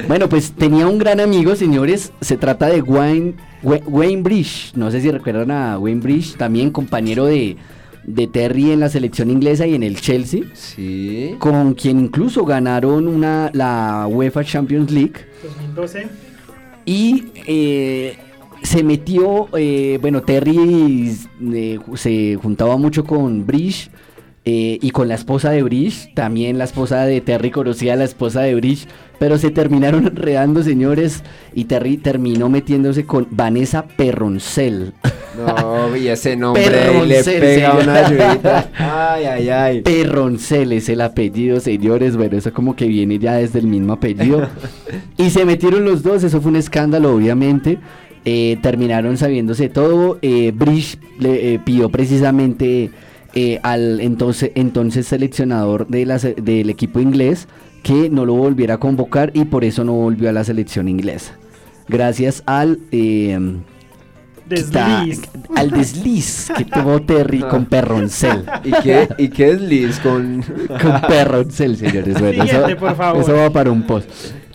bueno, 0.07 0.29
pues 0.29 0.51
tenía 0.51 0.87
un 0.87 0.97
gran 0.97 1.19
amigo, 1.19 1.55
señores. 1.55 2.11
Se 2.21 2.37
trata 2.37 2.67
de 2.67 2.81
Wayne, 2.81 3.33
Wa- 3.63 3.81
Wayne 3.85 4.21
Bridge. 4.21 4.71
No 4.75 4.91
sé 4.91 5.01
si 5.01 5.11
recuerdan 5.11 5.51
a 5.51 5.77
Wayne 5.77 6.01
Bridge, 6.01 6.35
también 6.37 6.71
compañero 6.71 7.25
de, 7.25 7.57
de 8.03 8.27
Terry 8.27 8.71
en 8.71 8.79
la 8.79 8.89
selección 8.89 9.29
inglesa 9.29 9.67
y 9.67 9.75
en 9.75 9.83
el 9.83 9.99
Chelsea. 9.99 10.43
Sí. 10.53 11.35
Con 11.39 11.73
quien 11.73 11.99
incluso 11.99 12.45
ganaron 12.45 13.07
una, 13.07 13.51
la 13.53 14.07
UEFA 14.09 14.43
Champions 14.43 14.91
League. 14.91 15.13
2012. 15.43 16.07
Y 16.85 17.25
eh, 17.47 18.17
se 18.63 18.83
metió, 18.83 19.49
eh, 19.57 19.97
bueno, 20.01 20.21
Terry 20.21 21.15
eh, 21.53 21.79
se 21.95 22.37
juntaba 22.41 22.77
mucho 22.77 23.03
con 23.03 23.45
Bridge 23.45 23.89
eh, 24.43 24.79
y 24.81 24.89
con 24.89 25.07
la 25.07 25.15
esposa 25.15 25.51
de 25.51 25.61
Bridge. 25.61 26.13
También 26.15 26.57
la 26.57 26.63
esposa 26.63 27.05
de 27.05 27.21
Terry 27.21 27.51
conocía 27.51 27.93
a 27.93 27.95
la 27.95 28.05
esposa 28.05 28.41
de 28.41 28.55
Bridge. 28.55 28.87
Pero 29.19 29.37
se 29.37 29.51
terminaron 29.51 30.07
enredando, 30.07 30.63
señores. 30.63 31.23
Y 31.53 31.65
Terry 31.65 31.97
terminó 31.97 32.49
metiéndose 32.49 33.05
con 33.05 33.27
Vanessa 33.29 33.85
Perroncel. 33.85 34.93
No, 35.37 35.95
y 35.95 36.07
ese 36.07 36.35
nombre 36.35 37.05
le 37.05 37.23
pega 37.23 37.75
una. 37.75 38.67
Ay, 39.13 39.25
ay, 39.25 39.49
ay. 39.49 39.81
Perroncel 39.81 40.73
es 40.73 40.89
el 40.89 41.01
apellido, 41.01 41.59
señores. 41.59 42.17
Bueno, 42.17 42.37
eso 42.37 42.51
como 42.51 42.75
que 42.75 42.87
viene 42.87 43.19
ya 43.19 43.33
desde 43.33 43.59
el 43.59 43.67
mismo 43.67 43.93
apellido. 43.93 44.49
y 45.17 45.29
se 45.29 45.45
metieron 45.45 45.85
los 45.85 46.03
dos, 46.03 46.23
eso 46.23 46.41
fue 46.41 46.49
un 46.51 46.57
escándalo, 46.57 47.15
obviamente. 47.15 47.77
Eh, 48.25 48.57
terminaron 48.61 49.17
sabiéndose 49.17 49.69
todo. 49.69 50.19
Eh, 50.21 50.51
Bridge 50.53 50.97
le 51.19 51.53
eh, 51.53 51.59
pidió 51.63 51.89
precisamente 51.89 52.91
eh, 53.33 53.59
al 53.63 54.01
entonces, 54.01 54.51
entonces 54.55 55.07
seleccionador 55.07 55.87
de 55.87 56.05
la 56.05 56.17
del 56.17 56.69
equipo 56.69 56.99
inglés 56.99 57.47
que 57.83 58.09
no 58.09 58.25
lo 58.25 58.33
volviera 58.33 58.75
a 58.75 58.77
convocar 58.77 59.31
y 59.33 59.45
por 59.45 59.63
eso 59.63 59.83
no 59.83 59.93
volvió 59.93 60.29
a 60.29 60.31
la 60.31 60.43
selección 60.43 60.87
inglesa. 60.87 61.37
Gracias 61.87 62.43
al 62.45 62.79
eh, 62.91 63.39
Desliz. 64.51 65.21
al 65.55 65.71
desliz 65.71 66.51
que 66.57 66.65
tuvo 66.65 67.01
Terry 67.01 67.39
con 67.49 67.65
Perroncel. 67.65 68.43
¿Y 68.63 68.71
qué, 68.83 69.07
y 69.17 69.29
qué 69.29 69.51
es 69.51 69.61
Liz 69.61 69.99
con.? 69.99 70.43
Con 70.67 71.01
Perroncel, 71.07 71.77
señores. 71.77 72.19
Bueno, 72.19 72.43
Siguiente, 72.43 72.71
eso, 72.71 72.79
por 72.79 72.95
favor. 72.95 73.21
eso 73.21 73.33
va 73.33 73.49
para 73.49 73.71
un 73.71 73.83
post. 73.83 74.09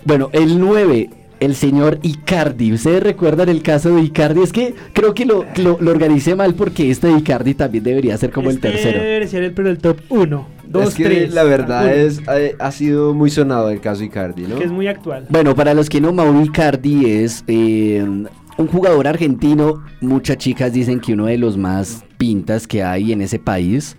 Bueno, 0.05 0.29
el 0.33 0.59
9, 0.61 1.11
el 1.47 1.55
señor 1.55 1.99
Icardi. 2.03 2.73
¿Ustedes 2.73 3.03
recuerdan 3.03 3.49
el 3.49 3.63
caso 3.63 3.95
de 3.95 4.03
Icardi? 4.03 4.43
Es 4.43 4.53
que 4.53 4.75
creo 4.93 5.15
que 5.15 5.25
lo, 5.25 5.47
lo, 5.57 5.79
lo 5.81 5.91
organicé 5.91 6.35
mal 6.35 6.55
porque 6.55 6.91
este 6.91 7.07
de 7.07 7.19
Icardi 7.19 7.55
también 7.55 7.85
debería 7.85 8.17
ser 8.19 8.31
como 8.31 8.51
el 8.51 8.57
Este 8.57 8.71
tercero. 8.71 9.01
Debería 9.01 9.29
ser 9.29 9.43
el, 9.43 9.55
pero 9.55 9.71
el 9.71 9.79
top 9.79 9.99
1. 10.09 10.57
2, 10.69 10.89
es 10.89 10.95
que 10.95 11.05
3. 11.05 11.35
la 11.35 11.45
verdad 11.45 11.95
es, 11.95 12.21
ha, 12.29 12.37
ha 12.59 12.73
sido 12.73 13.15
muy 13.15 13.31
sonado 13.31 13.71
el 13.71 13.81
caso 13.81 14.03
Icardi, 14.05 14.43
¿no? 14.43 14.59
Que 14.59 14.65
es 14.65 14.73
muy 14.73 14.89
actual. 14.89 15.27
Bueno, 15.29 15.55
para 15.55 15.75
los 15.75 15.89
que 15.89 16.01
no, 16.01 16.13
Mauro 16.13 16.43
Icardi 16.45 17.07
es 17.07 17.45
eh, 17.47 18.05
un 18.05 18.67
jugador 18.67 19.07
argentino. 19.07 19.85
Muchas 20.01 20.39
chicas 20.39 20.73
dicen 20.73 21.01
que 21.01 21.13
uno 21.13 21.27
de 21.27 21.39
los 21.39 21.57
más 21.57 22.05
pintas 22.19 22.67
que 22.67 22.83
hay 22.83 23.13
en 23.13 23.23
ese 23.23 23.39
país. 23.39 23.97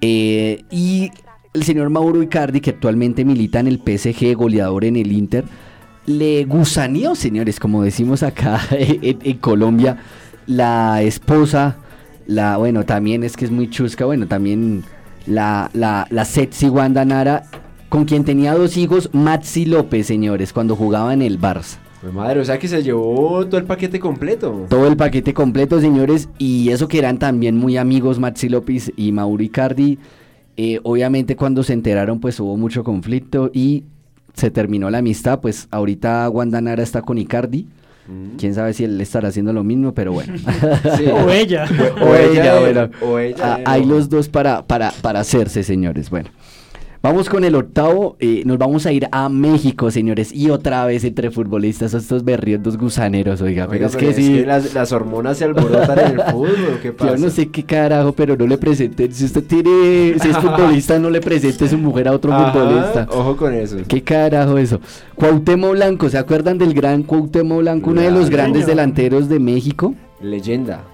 Eh, 0.00 0.64
y 0.70 1.10
el 1.54 1.62
señor 1.62 1.90
Mauro 1.90 2.22
Icardi, 2.22 2.60
que 2.60 2.70
actualmente 2.70 3.24
milita 3.24 3.60
en 3.60 3.68
el 3.68 3.78
PSG, 3.78 4.34
goleador 4.34 4.84
en 4.84 4.96
el 4.96 5.12
Inter, 5.12 5.44
le 6.06 6.44
gusaneó, 6.44 7.14
señores, 7.14 7.60
como 7.60 7.82
decimos 7.82 8.22
acá 8.22 8.60
en, 8.70 9.18
en 9.22 9.38
Colombia, 9.38 9.98
la 10.46 11.02
esposa, 11.02 11.76
la, 12.26 12.56
bueno, 12.56 12.84
también 12.84 13.24
es 13.24 13.36
que 13.36 13.44
es 13.44 13.50
muy 13.50 13.70
chusca, 13.70 14.04
bueno, 14.04 14.26
también 14.26 14.84
la, 15.26 15.70
la, 15.74 16.06
la 16.10 16.24
sexy 16.24 16.68
Wanda 16.68 17.04
Nara, 17.04 17.44
con 17.88 18.04
quien 18.04 18.24
tenía 18.24 18.54
dos 18.54 18.76
hijos, 18.76 19.10
Maxi 19.12 19.64
López, 19.66 20.06
señores, 20.06 20.52
cuando 20.52 20.76
jugaba 20.76 21.12
en 21.12 21.22
el 21.22 21.40
Barça. 21.40 21.76
Pues 22.00 22.12
madre, 22.12 22.40
o 22.40 22.44
sea 22.44 22.58
que 22.58 22.66
se 22.66 22.82
llevó 22.82 23.46
todo 23.46 23.58
el 23.58 23.64
paquete 23.64 24.00
completo. 24.00 24.66
Todo 24.68 24.88
el 24.88 24.96
paquete 24.96 25.32
completo, 25.34 25.80
señores, 25.80 26.28
y 26.36 26.70
eso 26.70 26.88
que 26.88 26.98
eran 26.98 27.18
también 27.20 27.56
muy 27.56 27.76
amigos 27.76 28.18
Maxi 28.18 28.48
López 28.48 28.92
y 28.96 29.12
Mauro 29.12 29.40
Icardi. 29.42 29.98
eh, 30.56 30.80
obviamente 30.82 31.36
cuando 31.36 31.62
se 31.62 31.72
enteraron 31.74 32.18
pues 32.20 32.38
hubo 32.40 32.56
mucho 32.56 32.82
conflicto 32.84 33.50
y 33.54 33.84
se 34.34 34.50
terminó 34.50 34.90
la 34.90 34.98
amistad, 34.98 35.40
pues 35.40 35.68
ahorita 35.70 36.28
Wanda 36.30 36.60
Nara 36.60 36.82
está 36.82 37.02
con 37.02 37.18
Icardi. 37.18 37.66
Mm. 38.08 38.36
Quién 38.36 38.52
sabe 38.54 38.72
si 38.72 38.82
él 38.84 39.00
estará 39.00 39.28
haciendo 39.28 39.52
lo 39.52 39.62
mismo, 39.62 39.92
pero 39.94 40.12
bueno. 40.12 40.34
Sí. 40.96 41.04
O 41.06 41.30
ella. 41.30 41.66
O 42.00 42.14
ella, 42.16 42.58
bueno. 42.60 42.90
o 43.00 43.18
ella, 43.18 43.36
Ah, 43.40 43.60
hay 43.64 43.82
no. 43.86 43.94
los 43.94 44.08
dos 44.08 44.28
para, 44.28 44.62
para, 44.66 44.90
para 45.02 45.20
hacerse, 45.20 45.62
señores. 45.62 46.10
Bueno, 46.10 46.28
vamos 47.02 47.28
con 47.28 47.44
el 47.44 47.54
octavo. 47.54 48.16
eh, 48.20 48.42
nos 48.44 48.58
vamos 48.58 48.86
a 48.86 48.92
ir 48.92 49.08
a 49.12 49.28
México, 49.28 49.90
señores. 49.90 50.32
Y 50.32 50.50
otra 50.50 50.84
vez 50.86 51.04
entre 51.04 51.30
futbolistas, 51.30 51.94
estos 51.94 52.24
berriendos 52.24 52.76
gusaneros, 52.78 53.42
oiga. 53.42 53.66
pero 53.68 53.86
es 53.86 53.96
pero 53.96 54.08
que 54.08 54.14
sí. 54.14 54.44
las, 54.44 54.72
las 54.74 54.92
hormonas 54.92 55.38
se 55.38 55.44
alborotan 55.44 55.98
en 55.98 56.06
el 56.20 56.22
fútbol, 56.22 56.76
¿o 56.78 56.80
¿qué 56.82 56.92
pasa? 56.92 57.10
Yo 57.16 57.18
no 57.24 57.30
sé 57.30 57.48
qué 57.48 57.64
carajo, 57.64 58.12
pero 58.12 58.36
no 58.36 58.46
le 58.46 58.56
presenten. 58.58 59.12
Si 59.12 59.24
usted 59.24 59.44
tiene, 59.44 60.14
si 60.20 60.28
es 60.28 60.36
futbolista, 60.38 60.98
no 60.98 61.10
le 61.10 61.20
presente 61.20 61.68
su 61.68 61.78
mujer 61.78 62.08
a 62.08 62.12
otro 62.12 62.32
Ajá, 62.32 62.52
futbolista. 62.52 63.08
Ojo 63.10 63.36
con 63.36 63.52
eso. 63.54 63.76
¿Qué 63.88 64.02
carajo 64.02 64.56
eso? 64.58 64.80
Cuauhtémoc 65.16 65.72
Blanco, 65.72 66.08
¿se 66.08 66.18
acuerdan 66.18 66.58
del 66.58 66.74
gran 66.74 67.02
Cuauhtémoc 67.02 67.60
Blanco? 67.60 67.90
Uno 67.90 68.00
de 68.00 68.10
los 68.10 68.30
grandes 68.30 68.66
delanteros 68.66 69.28
de 69.28 69.38
México. 69.40 69.94
Leyenda. 70.20 70.84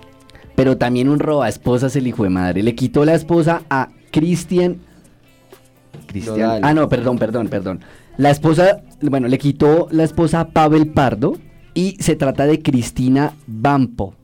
Pero 0.55 0.77
también 0.77 1.09
un 1.09 1.21
roba 1.21 1.49
esposas 1.49 1.95
el 1.95 2.07
hijo 2.09 2.25
de 2.25 2.31
madre. 2.31 2.63
Le 2.65 2.75
quitó 2.75 3.05
la 3.05 3.15
esposa 3.15 3.63
a 3.71 3.91
Cristian. 4.11 4.79
Cristian. 6.07 6.61
Ah, 6.63 6.75
no, 6.75 6.89
perdón, 6.89 7.19
perdón, 7.19 7.49
perdón. 7.49 7.81
La 8.17 8.31
esposa, 8.31 8.83
bueno, 9.01 9.29
le 9.29 9.39
quitó 9.39 9.89
la 9.91 10.05
esposa 10.05 10.41
a 10.41 10.49
Pavel 10.49 10.89
Pardo 10.89 11.37
y 11.75 11.97
se 12.01 12.17
trata 12.17 12.47
de 12.47 12.63
Cristina 12.63 13.33
Bampo. 13.47 14.15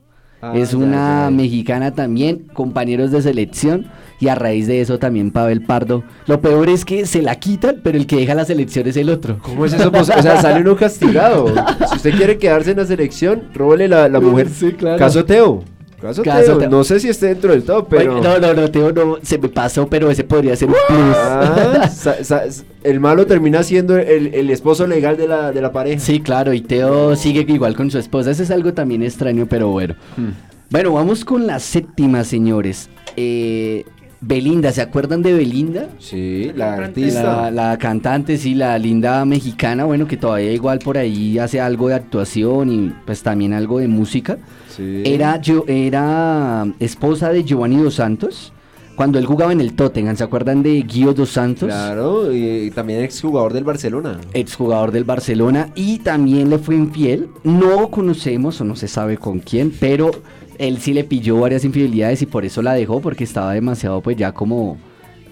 Ah, 0.42 0.52
es 0.54 0.72
ya, 0.72 0.76
una 0.78 1.24
ya. 1.24 1.30
mexicana 1.30 1.94
también, 1.94 2.46
compañeros 2.52 3.10
de 3.12 3.22
selección. 3.22 3.86
Y 4.20 4.28
a 4.28 4.34
raíz 4.34 4.66
de 4.66 4.80
eso 4.80 4.98
también 4.98 5.30
Pavel 5.30 5.62
Pardo. 5.62 6.02
Lo 6.26 6.40
peor 6.40 6.68
es 6.68 6.84
que 6.84 7.04
se 7.06 7.20
la 7.20 7.36
quitan, 7.36 7.80
pero 7.82 7.98
el 7.98 8.06
que 8.06 8.16
deja 8.16 8.34
la 8.34 8.44
selección 8.44 8.86
es 8.86 8.96
el 8.96 9.10
otro. 9.10 9.38
¿Cómo 9.42 9.66
es 9.66 9.72
eso? 9.72 9.90
O 9.90 10.04
sea, 10.04 10.40
sale 10.40 10.60
uno 10.60 10.76
castigado. 10.76 11.46
Si 11.88 11.96
usted 11.96 12.16
quiere 12.16 12.38
quedarse 12.38 12.70
en 12.72 12.78
la 12.78 12.86
selección, 12.86 13.44
róbele 13.54 13.88
la, 13.88 14.08
la 14.08 14.20
mujer. 14.20 14.48
Sí, 14.48 14.72
claro. 14.72 14.98
Caso 14.98 15.24
Teo. 15.24 15.62
Caso, 16.04 16.22
Caso 16.22 16.44
Teo. 16.44 16.58
Teo. 16.58 16.70
No 16.70 16.84
sé 16.84 17.00
si 17.00 17.08
esté 17.08 17.26
dentro 17.28 17.50
del 17.52 17.64
top, 17.64 17.86
pero. 17.88 18.12
Oye, 18.16 18.20
no, 18.20 18.38
no, 18.38 18.52
no, 18.54 18.70
Teo, 18.70 18.92
no, 18.92 19.18
se 19.22 19.38
me 19.38 19.48
pasó, 19.48 19.88
pero 19.88 20.10
ese 20.10 20.22
podría 20.24 20.54
ser 20.54 20.68
un 20.68 20.74
plus. 20.86 21.16
Ah, 21.16 21.88
sa- 21.94 22.22
sa- 22.22 22.42
el 22.82 23.00
malo 23.00 23.26
termina 23.26 23.62
siendo 23.62 23.96
el, 23.96 24.34
el 24.34 24.50
esposo 24.50 24.86
legal 24.86 25.16
de 25.16 25.26
la, 25.28 25.50
de 25.52 25.60
la 25.62 25.72
pareja. 25.72 25.98
Sí, 26.00 26.20
claro, 26.20 26.52
y 26.52 26.60
Teo 26.60 27.16
sigue 27.16 27.44
igual 27.52 27.74
con 27.74 27.90
su 27.90 27.98
esposa. 27.98 28.30
Eso 28.30 28.42
es 28.42 28.50
algo 28.50 28.74
también 28.74 29.02
extraño, 29.02 29.46
pero 29.48 29.68
bueno. 29.68 29.94
Hmm. 30.16 30.30
Bueno, 30.70 30.92
vamos 30.92 31.24
con 31.24 31.46
la 31.46 31.58
séptima, 31.60 32.24
señores. 32.24 32.88
Eh, 33.16 33.84
Belinda, 34.26 34.72
¿se 34.72 34.80
acuerdan 34.80 35.22
de 35.22 35.34
Belinda? 35.34 35.88
Sí, 35.98 36.50
la 36.56 36.76
La- 36.76 36.84
artista. 36.86 37.22
La, 37.22 37.50
la 37.50 37.78
cantante, 37.78 38.38
sí, 38.38 38.54
la 38.54 38.78
linda 38.78 39.24
mexicana, 39.24 39.84
bueno, 39.84 40.06
que 40.06 40.16
todavía 40.16 40.52
igual 40.52 40.78
por 40.78 40.96
ahí 40.96 41.38
hace 41.38 41.60
algo 41.60 41.88
de 41.88 41.94
actuación 41.94 42.70
y 42.72 42.92
pues 43.04 43.22
también 43.22 43.52
algo 43.52 43.78
de 43.80 43.88
música. 43.88 44.38
Sí. 44.74 45.02
Era, 45.04 45.40
yo, 45.40 45.64
era 45.68 46.66
esposa 46.80 47.30
de 47.30 47.44
Giovanni 47.44 47.76
Dos 47.76 47.94
Santos 47.94 48.52
cuando 48.96 49.18
él 49.18 49.26
jugaba 49.26 49.52
en 49.52 49.60
el 49.60 49.74
Tottenham. 49.74 50.16
¿Se 50.16 50.24
acuerdan 50.24 50.62
de 50.62 50.80
Guido 50.82 51.12
Dos 51.14 51.30
Santos? 51.30 51.68
Claro, 51.68 52.32
y 52.32 52.70
también 52.70 53.02
exjugador 53.02 53.52
del 53.52 53.64
Barcelona. 53.64 54.20
exjugador 54.32 54.90
del 54.92 55.04
Barcelona 55.04 55.68
y 55.74 55.98
también 55.98 56.48
le 56.48 56.58
fue 56.58 56.76
infiel. 56.76 57.28
No 57.42 57.90
conocemos 57.90 58.60
o 58.60 58.64
no 58.64 58.74
se 58.76 58.88
sabe 58.88 59.18
con 59.18 59.40
quién, 59.40 59.72
pero 59.78 60.10
él 60.58 60.78
sí 60.78 60.92
le 60.94 61.04
pilló 61.04 61.38
varias 61.40 61.64
infidelidades 61.64 62.22
y 62.22 62.26
por 62.26 62.44
eso 62.44 62.62
la 62.62 62.74
dejó 62.74 63.00
porque 63.00 63.24
estaba 63.24 63.52
demasiado 63.52 64.00
pues 64.00 64.16
ya 64.16 64.32
como 64.32 64.76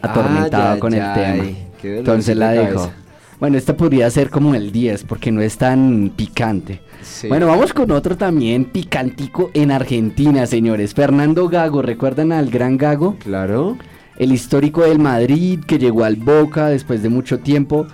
atormentado 0.01 0.63
Ah, 0.73 0.75
ya, 0.75 0.81
con 0.81 0.93
ya, 0.93 1.15
el 1.15 1.21
tema. 1.21 1.45
ay, 1.45 1.67
Entonces 1.99 2.37
la 2.37 2.51
dejó. 2.53 2.75
cabeza. 2.75 2.93
Bueno, 3.41 3.59
esta 3.59 3.77
podría 3.77 4.09
ser 4.11 4.31
como 4.31 4.55
el 4.55 4.71
10 4.71 5.05
porque 5.05 5.33
no 5.33 5.41
es 5.41 5.59
tan 5.59 6.13
picante. 6.15 6.81
Sí. 7.03 7.27
Bueno, 7.27 7.47
vamos 7.49 7.73
con 7.73 7.91
otro 7.91 8.17
también 8.17 8.67
picantico 8.67 9.51
en 9.55 9.73
Argentina, 9.73 10.47
señores. 10.47 10.95
Fernando 10.95 11.49
Gago, 11.49 11.83
¿recuerdan 11.83 12.31
al 12.31 12.51
gran 12.51 12.77
Gago? 12.79 13.17
Claro. 13.19 13.77
el 14.17 14.31
histórico 14.33 14.83
del 14.83 15.01
Madrid 15.01 15.59
que 15.67 15.79
llegó 15.79 16.05
al 16.05 16.15
Boca 16.17 16.69
después 16.69 17.03
de 17.03 17.09
mucho 17.09 17.41
tiempo. 17.41 17.87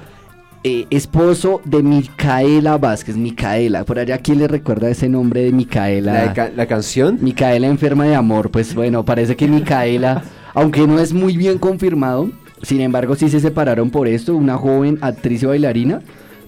Eh, 0.64 0.86
esposo 0.90 1.60
de 1.64 1.82
Micaela 1.82 2.76
Vázquez, 2.78 3.16
Micaela, 3.16 3.84
por 3.84 3.98
allá 3.98 4.18
quién 4.18 4.38
le 4.38 4.48
recuerda 4.48 4.88
ese 4.90 5.08
nombre 5.08 5.42
de 5.42 5.52
Micaela. 5.52 6.12
La, 6.12 6.22
de 6.28 6.32
ca- 6.32 6.50
la 6.54 6.66
canción. 6.66 7.18
Micaela 7.20 7.66
enferma 7.66 8.04
de 8.04 8.14
amor, 8.14 8.50
pues 8.50 8.74
bueno, 8.74 9.04
parece 9.04 9.36
que 9.36 9.46
Micaela, 9.48 10.22
aunque 10.54 10.86
no 10.86 10.98
es 10.98 11.12
muy 11.12 11.36
bien 11.36 11.58
confirmado, 11.58 12.30
sin 12.62 12.80
embargo 12.80 13.14
sí 13.14 13.28
se 13.28 13.40
separaron 13.40 13.90
por 13.90 14.08
esto, 14.08 14.34
una 14.36 14.56
joven 14.58 14.98
actriz 15.00 15.42
y 15.42 15.46
bailarina, 15.46 16.00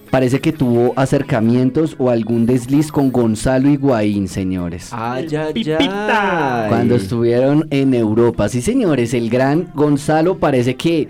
parece 0.09 0.41
que 0.41 0.51
tuvo 0.51 0.91
acercamientos 0.97 1.95
o 1.97 2.09
algún 2.09 2.45
desliz 2.45 2.91
con 2.91 3.11
Gonzalo 3.13 3.69
Higuaín, 3.69 4.27
señores. 4.27 4.91
Ya, 5.29 5.47
Pipita. 5.53 5.79
ya. 5.79 6.65
Cuando 6.67 6.95
estuvieron 6.95 7.65
en 7.69 7.93
Europa. 7.93 8.49
Sí, 8.49 8.61
señores, 8.61 9.13
el 9.13 9.29
gran 9.29 9.69
Gonzalo 9.73 10.37
parece 10.37 10.75
que 10.75 11.07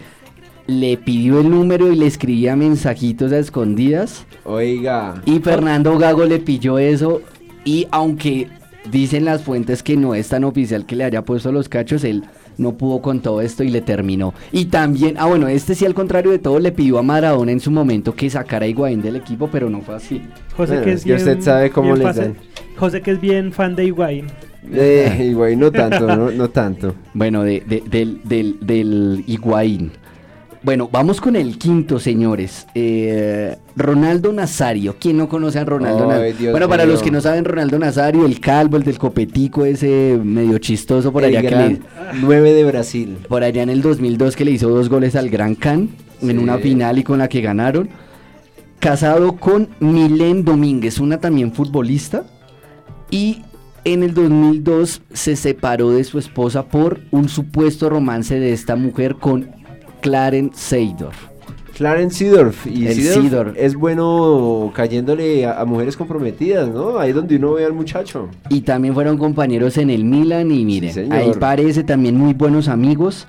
le 0.72 0.98
pidió 0.98 1.40
el 1.42 1.50
número 1.50 1.92
y 1.92 1.96
le 1.96 2.08
escribía 2.08 2.56
mensajitos 2.56 3.32
a 3.32 3.38
escondidas. 3.40 4.26
Oiga. 4.46 5.22
Y 5.26 5.40
Fernando 5.40 5.98
Gago 5.98 6.26
le 6.26 6.40
pilló 6.40 6.80
eso. 6.80 7.22
Y 7.66 7.88
aunque 7.92 8.48
dicen 8.90 9.26
las 9.26 9.44
fuentes 9.44 9.84
que 9.84 9.96
no 9.98 10.16
es 10.16 10.30
tan 10.30 10.44
oficial 10.44 10.86
que 10.86 10.96
le 10.96 11.04
haya 11.04 11.24
puesto 11.24 11.52
los 11.52 11.70
cachos, 11.70 12.04
él 12.04 12.24
no 12.58 12.74
pudo 12.74 13.02
con 13.02 13.20
todo 13.22 13.42
esto 13.42 13.64
y 13.64 13.70
le 13.70 13.82
terminó. 13.82 14.34
Y 14.52 14.66
también, 14.66 15.16
ah 15.20 15.28
bueno, 15.28 15.48
este 15.48 15.76
sí 15.76 15.86
al 15.86 15.94
contrario 15.94 16.32
de 16.32 16.40
todo 16.40 16.60
le 16.60 16.72
pidió 16.72 16.98
a 17.00 17.04
Maradona 17.04 17.52
en 17.52 17.60
su 17.60 17.70
momento 17.72 18.14
que 18.16 18.30
sacara 18.30 18.66
a 18.66 18.68
Higuaín 18.70 19.02
del 19.02 19.16
equipo, 19.16 19.48
pero 19.52 19.70
no 19.70 19.82
fue 19.82 19.96
así. 19.96 20.22
José 20.58 20.74
Bueno, 20.74 20.84
que 20.86 20.92
es 20.94 21.00
es 21.00 21.06
que 21.06 21.14
usted 21.14 21.32
bien- 21.34 21.44
sabe 21.44 21.70
cómo 21.70 21.96
les 21.96 22.04
fase- 22.04 22.22
dan. 22.22 22.36
José 22.78 23.02
que 23.02 23.12
es 23.12 23.22
bien 23.22 23.52
fan 23.52 23.76
de 23.76 23.86
Higuaín. 23.86 24.26
Eh, 24.74 25.28
igual, 25.32 25.58
no 25.60 25.72
tanto, 25.72 26.06
no, 26.16 26.30
no 26.32 26.50
tanto. 26.50 26.94
Bueno, 27.14 27.44
de, 27.44 27.62
de- 27.62 27.84
del, 27.90 28.22
del, 28.24 28.58
del 28.62 29.24
Higuaín. 29.28 29.92
Bueno, 30.64 30.88
vamos 30.92 31.20
con 31.20 31.36
el 31.36 31.58
quinto, 31.58 32.00
señores. 32.00 32.68
Eh, 32.76 33.56
Ronaldo 33.76 34.32
Nazario. 34.32 34.96
¿Quién 35.00 35.18
no 35.18 35.28
conoce 35.28 35.58
a 35.58 35.66
Ronaldo 35.66 36.06
Nazario? 36.08 36.52
Bueno, 36.52 36.70
para 36.70 36.86
los 36.86 37.02
que 37.02 37.10
no 37.10 37.20
saben, 37.20 37.46
Ronaldo 37.46 37.80
Nazario, 37.80 38.28
el 38.28 38.40
calvo, 38.40 38.78
el 38.78 38.84
del 38.84 39.00
copetico, 39.00 39.66
ese 39.66 40.20
medio 40.24 40.60
chistoso 40.60 41.12
por 41.12 41.24
El 41.24 41.36
allá 41.36 41.50
que 41.50 41.56
le- 41.56 41.80
9 42.22 42.54
de 42.54 42.64
Brasil. 42.64 43.18
por 43.28 43.44
allá 43.44 43.64
en 43.64 43.72
el 43.72 43.82
2002 43.82 44.36
que 44.36 44.46
le 44.46 44.52
hizo 44.52 44.70
dos 44.70 44.88
goles 44.88 45.16
al 45.16 45.30
Gran 45.32 45.56
Can 45.56 45.90
en 46.22 46.38
una 46.38 46.60
final 46.60 47.00
y 47.00 47.04
con 47.04 47.18
la 47.18 47.28
que 47.28 47.42
ganaron. 47.42 47.90
Casado 48.80 49.38
con 49.38 49.70
Milén 49.80 50.46
Domínguez, 50.46 51.00
una 51.00 51.20
también 51.20 51.54
futbolista. 51.54 52.24
Y 53.10 53.42
en 53.84 54.04
el 54.04 54.14
2002 54.14 55.02
se 55.12 55.36
separó 55.36 55.90
de 55.90 56.04
su 56.04 56.20
esposa 56.20 56.66
por 56.68 57.00
un 57.10 57.30
supuesto 57.30 57.90
romance 57.90 58.40
de 58.40 58.54
esta 58.54 58.76
mujer 58.76 59.16
con 59.16 59.50
Clarence 60.02 60.58
Seydorf. 60.60 61.32
Clarence 61.74 62.18
Seedorf. 62.18 62.68
Y 62.68 62.88
El 62.88 62.96
Seedorf 62.96 63.24
Seedorf. 63.24 63.56
es 63.58 63.76
bueno 63.76 64.72
cayéndole 64.76 65.46
a, 65.46 65.62
a 65.62 65.66
mujeres 65.66 65.98
comprometidas, 65.98 66.70
¿no? 66.70 67.00
Ahí 67.00 67.12
donde 67.12 67.38
uno 67.38 67.54
ve 67.54 67.66
al 67.66 67.74
muchacho. 67.74 68.30
Y 68.50 68.62
también 68.62 68.94
fueron 68.94 69.18
compañeros 69.18 69.78
en 69.78 69.90
el 69.90 70.04
Milan 70.04 70.52
y 70.52 70.64
miren, 70.66 71.12
ahí 71.12 71.32
parece 71.40 71.84
también 71.84 72.18
muy 72.18 72.34
buenos 72.34 72.68
amigos. 72.68 73.28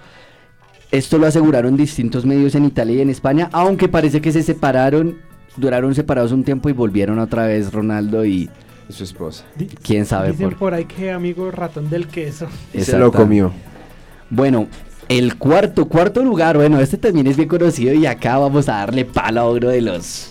Esto 0.91 1.17
lo 1.17 1.27
aseguraron 1.27 1.77
distintos 1.77 2.27
medios 2.27 2.55
en 2.55 2.67
Italia 2.67 2.97
y 2.97 3.01
en 3.01 3.09
España, 3.09 3.49
aunque 3.53 3.89
parece 3.89 4.21
que 4.21 4.31
se 4.33 4.43
separaron, 4.43 5.17
duraron 5.57 5.95
separados 5.95 6.33
un 6.33 6.45
tiempo 6.45 6.69
y 6.69 6.73
volvieron 6.73 7.19
otra 7.19 7.47
vez 7.47 7.73
Ronaldo 7.73 8.27
y 8.27 8.51
Y 8.89 8.93
su 8.93 9.05
esposa. 9.05 9.45
Quién 9.83 10.05
sabe 10.05 10.33
Dicen 10.33 10.51
por 10.51 10.59
por 10.59 10.75
ahí 10.75 10.85
que 10.85 11.11
amigo 11.11 11.51
ratón 11.51 11.89
del 11.89 12.07
queso. 12.09 12.49
Y 12.75 12.83
se 12.83 12.99
lo 12.99 13.11
comió. 13.11 13.53
Bueno, 14.29 14.67
el 15.19 15.37
cuarto, 15.37 15.87
cuarto 15.89 16.23
lugar, 16.25 16.57
bueno, 16.57 16.81
este 16.81 16.97
también 16.97 17.27
es 17.27 17.37
bien 17.37 17.49
conocido 17.49 17.95
y 17.95 18.07
acá 18.07 18.39
vamos 18.39 18.69
a 18.69 18.73
darle 18.79 19.05
palo 19.05 19.41
a 19.41 19.51
uno 19.51 19.69
de 19.69 19.81
los 19.81 20.29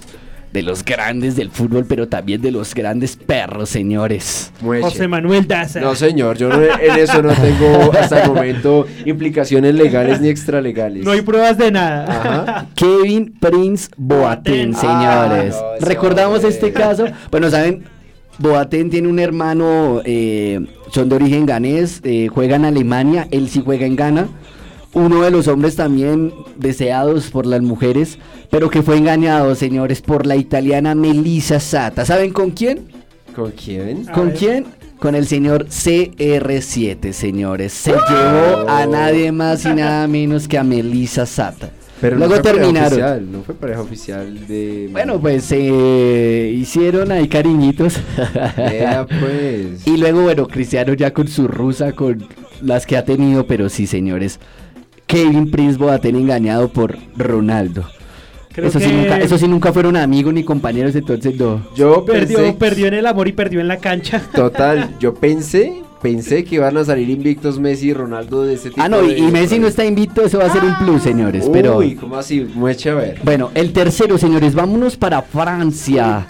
de 0.53 0.63
los 0.63 0.84
grandes 0.84 1.38
del 1.38 1.49
fútbol, 1.49 1.86
pero 1.88 2.09
también 2.09 2.41
de 2.41 2.51
los 2.51 2.75
grandes 2.75 3.15
perros, 3.15 3.69
señores. 3.69 4.51
Mueche. 4.59 4.84
José 4.84 5.07
Manuel 5.07 5.47
Daza. 5.47 5.79
No, 5.79 5.95
señor, 5.95 6.38
yo 6.38 6.49
no- 6.49 6.61
en 6.61 6.99
eso 6.99 7.21
no 7.23 7.32
tengo 7.34 7.89
hasta 7.97 8.23
el 8.23 8.27
momento 8.34 8.86
implicaciones 9.05 9.73
legales 9.75 10.19
ni 10.19 10.27
extralegales. 10.27 11.05
No 11.05 11.11
hay 11.11 11.21
pruebas 11.21 11.57
de 11.57 11.71
nada. 11.71 12.05
Ajá. 12.05 12.67
Kevin 12.75 13.34
Prince 13.39 13.88
Boateng, 13.95 14.73
señores. 14.75 15.55
Ah, 15.57 15.75
no, 15.79 15.88
Recordamos 15.88 16.39
hombre. 16.39 16.49
este 16.49 16.73
caso. 16.73 17.05
Bueno, 17.32 17.49
saben, 17.49 17.86
Boateng 18.38 18.89
tiene 18.89 19.07
un 19.07 19.19
hermano, 19.19 20.01
eh, 20.03 20.59
son 20.93 21.07
de 21.07 21.15
origen 21.15 21.45
ganés, 21.45 22.01
eh, 22.03 22.27
juega 22.27 22.57
en 22.57 22.65
Alemania, 22.65 23.25
él 23.32 23.47
sí 23.47 23.61
juega 23.63 23.86
en 23.86 23.95
Ghana. 23.95 24.27
Uno 24.94 25.22
de 25.22 25.32
los 25.32 25.48
hombres 25.48 25.76
también 25.78 26.34
deseados 26.58 27.30
por 27.30 27.46
las 27.46 27.62
mujeres, 27.62 28.18
pero 28.50 28.70
que 28.70 28.82
fue 28.82 28.98
engañado, 28.98 29.56
señores, 29.56 30.02
por 30.02 30.26
la 30.26 30.36
italiana 30.36 30.96
Melissa 30.96 31.60
Sata. 31.62 32.06
¿Saben 32.06 32.32
con 32.34 32.52
quién? 32.52 32.89
¿Con 33.34 33.52
quién? 33.52 34.10
A 34.10 34.12
¿Con 34.12 34.28
ver. 34.30 34.38
quién? 34.38 34.66
Con 35.00 35.16
el 35.16 35.26
señor 35.26 35.68
CR7, 35.68 37.12
señores. 37.14 37.72
Se 37.74 37.92
llevó 37.92 38.70
a 38.70 38.86
nadie 38.86 39.32
más 39.32 39.66
y 39.66 39.70
nada 39.74 40.08
menos 40.08 40.48
que 40.48 40.58
a 40.58 40.64
Melissa 40.64 41.26
Sata. 41.26 41.72
Pero 42.02 42.18
Luego 42.18 42.36
no 42.36 42.42
fue 42.42 42.52
pareja 42.52 42.64
terminaron. 42.64 42.94
Oficial, 42.94 43.32
no 43.32 43.44
fue 43.44 43.56
pareja 43.56 43.82
oficial 43.82 44.48
de. 44.48 44.89
Bueno, 44.92 45.22
pues 45.22 45.48
eh, 45.52 46.52
hicieron 46.56 47.12
ahí 47.12 47.28
cariñitos. 47.28 47.96
Pues. 49.20 49.86
y 49.88 49.98
luego, 49.98 50.24
bueno, 50.24 50.48
Cristiano 50.48 50.94
ya 50.94 51.14
con 51.14 51.28
su 51.28 51.48
rusa, 51.48 51.94
con 51.94 52.28
las 52.62 52.86
que 52.86 52.98
ha 52.98 53.06
tenido, 53.06 53.46
pero 53.46 53.70
sí, 53.70 53.88
señores. 53.88 54.39
Kevin 55.12 55.51
Prince 55.51 55.78
Boateng 55.78 56.16
engañado 56.16 56.70
por 56.70 56.97
Ronaldo. 57.18 57.86
Creo 58.53 58.68
Eso, 58.68 58.80
sí 58.82 58.88
nunca, 58.91 59.18
eso 59.20 59.38
sí 59.38 59.47
nunca 59.47 59.72
fueron 59.72 59.95
amigos 59.95 60.34
ni 60.34 60.43
compañeros, 60.43 60.93
entonces 60.95 61.36
no. 61.39 61.62
Yo 61.76 62.03
perdió, 62.03 62.38
pensé- 62.39 62.57
perdió 62.57 62.88
en 62.88 62.95
el 62.95 63.05
amor 63.05 63.28
y 63.30 63.32
perdió 63.32 63.62
en 63.62 63.68
la 63.70 63.78
cancha. 63.78 64.22
Total, 64.36 64.93
yo 64.99 65.14
pensé, 65.14 65.82
pensé 66.01 66.43
que 66.43 66.55
iban 66.55 66.76
a 66.76 66.84
salir 66.84 67.09
invictos 67.09 67.59
Messi 67.62 67.88
y 67.89 67.93
Ronaldo 67.93 68.43
de 68.43 68.55
ese 68.55 68.70
tipo. 68.70 68.82
Ah, 68.82 68.89
no, 68.89 69.03
y, 69.05 69.14
de- 69.14 69.20
y 69.20 69.32
Messi 69.32 69.57
no 69.57 69.68
está 69.68 69.86
invicto, 69.86 70.22
eso 70.26 70.39
va 70.39 70.47
a 70.47 70.49
ser 70.51 70.66
un 70.66 70.76
plus, 70.80 71.01
señores. 71.01 71.49
Pero 71.53 71.78
Uy, 71.78 71.95
¿cómo 71.95 72.18
así? 72.18 72.41
Mueche 72.53 72.89
a 72.89 72.95
ver. 72.95 73.20
bueno, 73.24 73.51
el 73.53 73.72
tercero, 73.72 74.18
señores, 74.18 74.53
vámonos 74.53 74.97
para 74.97 75.22
Francia. 75.22 76.28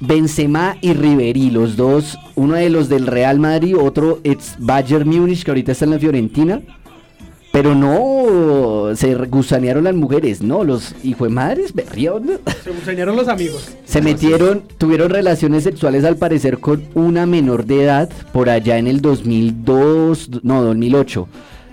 Benzema 0.00 0.76
y 0.80 0.94
Ribery, 0.94 1.50
los 1.50 1.76
dos, 1.76 2.18
uno 2.34 2.54
de 2.54 2.70
los 2.70 2.88
del 2.88 3.06
Real 3.06 3.38
Madrid, 3.38 3.76
otro 3.78 4.18
ex 4.24 4.56
Bayern 4.58 5.08
Múnich, 5.08 5.44
que 5.44 5.50
ahorita 5.52 5.72
está 5.72 5.84
en 5.84 5.90
la 5.92 5.98
Fiorentina. 5.98 6.60
Pero 7.52 7.74
no 7.74 8.96
se 8.96 9.14
gusanearon 9.14 9.84
las 9.84 9.94
mujeres, 9.94 10.40
no, 10.42 10.64
los 10.64 10.94
hijos 11.04 11.28
de 11.28 11.34
madres 11.34 11.74
berriones, 11.74 12.40
¿no? 12.44 12.52
Se 12.64 12.70
gusanearon 12.70 13.14
los 13.14 13.28
amigos. 13.28 13.68
Se 13.84 14.00
metieron, 14.00 14.62
tuvieron 14.78 15.10
relaciones 15.10 15.62
sexuales 15.64 16.04
al 16.04 16.16
parecer 16.16 16.58
con 16.58 16.82
una 16.94 17.26
menor 17.26 17.66
de 17.66 17.84
edad 17.84 18.08
por 18.32 18.48
allá 18.48 18.78
en 18.78 18.86
el 18.86 19.02
2002, 19.02 20.30
no, 20.42 20.62
2008. 20.62 21.28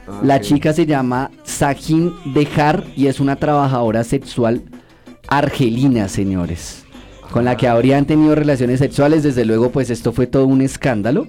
Ah, 0.09 0.19
La 0.21 0.41
chica 0.41 0.73
se 0.73 0.85
llama 0.85 1.31
Sajin 1.43 2.13
Dejar 2.33 2.83
y 2.97 3.07
es 3.07 3.21
una 3.21 3.37
trabajadora 3.37 4.03
sexual 4.03 4.63
argelina, 5.29 6.09
señores, 6.09 6.83
con 7.31 7.45
la 7.45 7.55
que 7.55 7.69
habrían 7.69 8.05
tenido 8.05 8.35
relaciones 8.35 8.79
sexuales. 8.79 9.23
Desde 9.23 9.45
luego, 9.45 9.71
pues 9.71 9.89
esto 9.89 10.11
fue 10.11 10.27
todo 10.27 10.45
un 10.45 10.61
escándalo. 10.61 11.27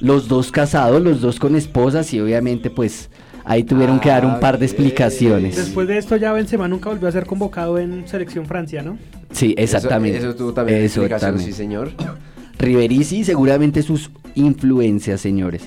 Los 0.00 0.28
dos 0.28 0.50
casados, 0.50 1.02
los 1.02 1.20
dos 1.20 1.38
con 1.38 1.54
esposas 1.54 2.14
y 2.14 2.20
obviamente, 2.20 2.70
pues 2.70 3.10
ahí 3.44 3.64
tuvieron 3.64 3.98
que 4.00 4.08
dar 4.08 4.24
un 4.26 4.38
par 4.40 4.58
de 4.58 4.64
Ah, 4.64 4.68
explicaciones. 4.68 5.56
Después 5.56 5.88
de 5.88 5.98
esto 5.98 6.16
ya 6.16 6.32
Benzema 6.32 6.68
nunca 6.68 6.90
volvió 6.90 7.08
a 7.08 7.12
ser 7.12 7.26
convocado 7.26 7.78
en 7.78 8.06
selección 8.08 8.46
Francia, 8.46 8.82
¿no? 8.82 8.98
Sí, 9.32 9.54
Eso- 9.56 9.76
exactamente. 9.76 10.18
Eso, 10.18 10.34
tuvo 10.34 10.52
también 10.52 10.78
Eso 10.78 11.00
explicación, 11.00 11.30
también. 11.32 11.46
sí, 11.50 11.56
señor. 11.56 11.90
Riverici, 12.58 13.24
seguramente 13.24 13.82
sus 13.82 14.10
influencias, 14.34 15.20
señores. 15.20 15.62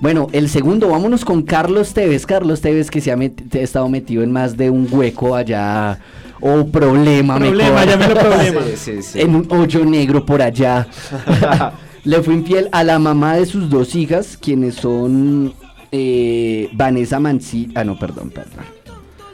Bueno, 0.00 0.26
el 0.32 0.48
segundo, 0.48 0.88
vámonos 0.88 1.24
con 1.24 1.42
Carlos 1.42 1.94
Tevez. 1.94 2.26
Carlos 2.26 2.60
Tevez 2.60 2.90
que 2.90 3.00
se 3.00 3.12
ha, 3.12 3.16
met- 3.16 3.54
ha 3.54 3.60
estado 3.60 3.88
metido 3.88 4.24
en 4.24 4.32
más 4.32 4.56
de 4.56 4.68
un 4.68 4.88
hueco 4.90 5.36
allá, 5.36 6.00
o 6.40 6.66
problema, 6.66 7.38
Problema, 7.38 7.84
mejor, 7.84 7.86
llámelo 7.88 8.20
problema. 8.20 8.60
Sí, 8.74 8.96
sí, 8.96 9.02
sí. 9.02 9.20
en 9.20 9.36
un 9.36 9.46
hoyo 9.52 9.84
negro 9.84 10.26
por 10.26 10.42
allá. 10.42 10.88
Le 12.04 12.20
fue 12.20 12.34
infiel 12.34 12.68
a 12.72 12.82
la 12.82 12.98
mamá 12.98 13.36
de 13.36 13.46
sus 13.46 13.70
dos 13.70 13.94
hijas, 13.94 14.36
quienes 14.36 14.74
son 14.74 15.54
eh, 15.92 16.68
Vanessa 16.72 17.20
Mancilla. 17.20 17.72
Ah, 17.80 17.84
no, 17.84 17.98
perdón, 17.98 18.30
perdón. 18.30 18.64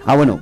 Ah, 0.04 0.14
bueno, 0.16 0.40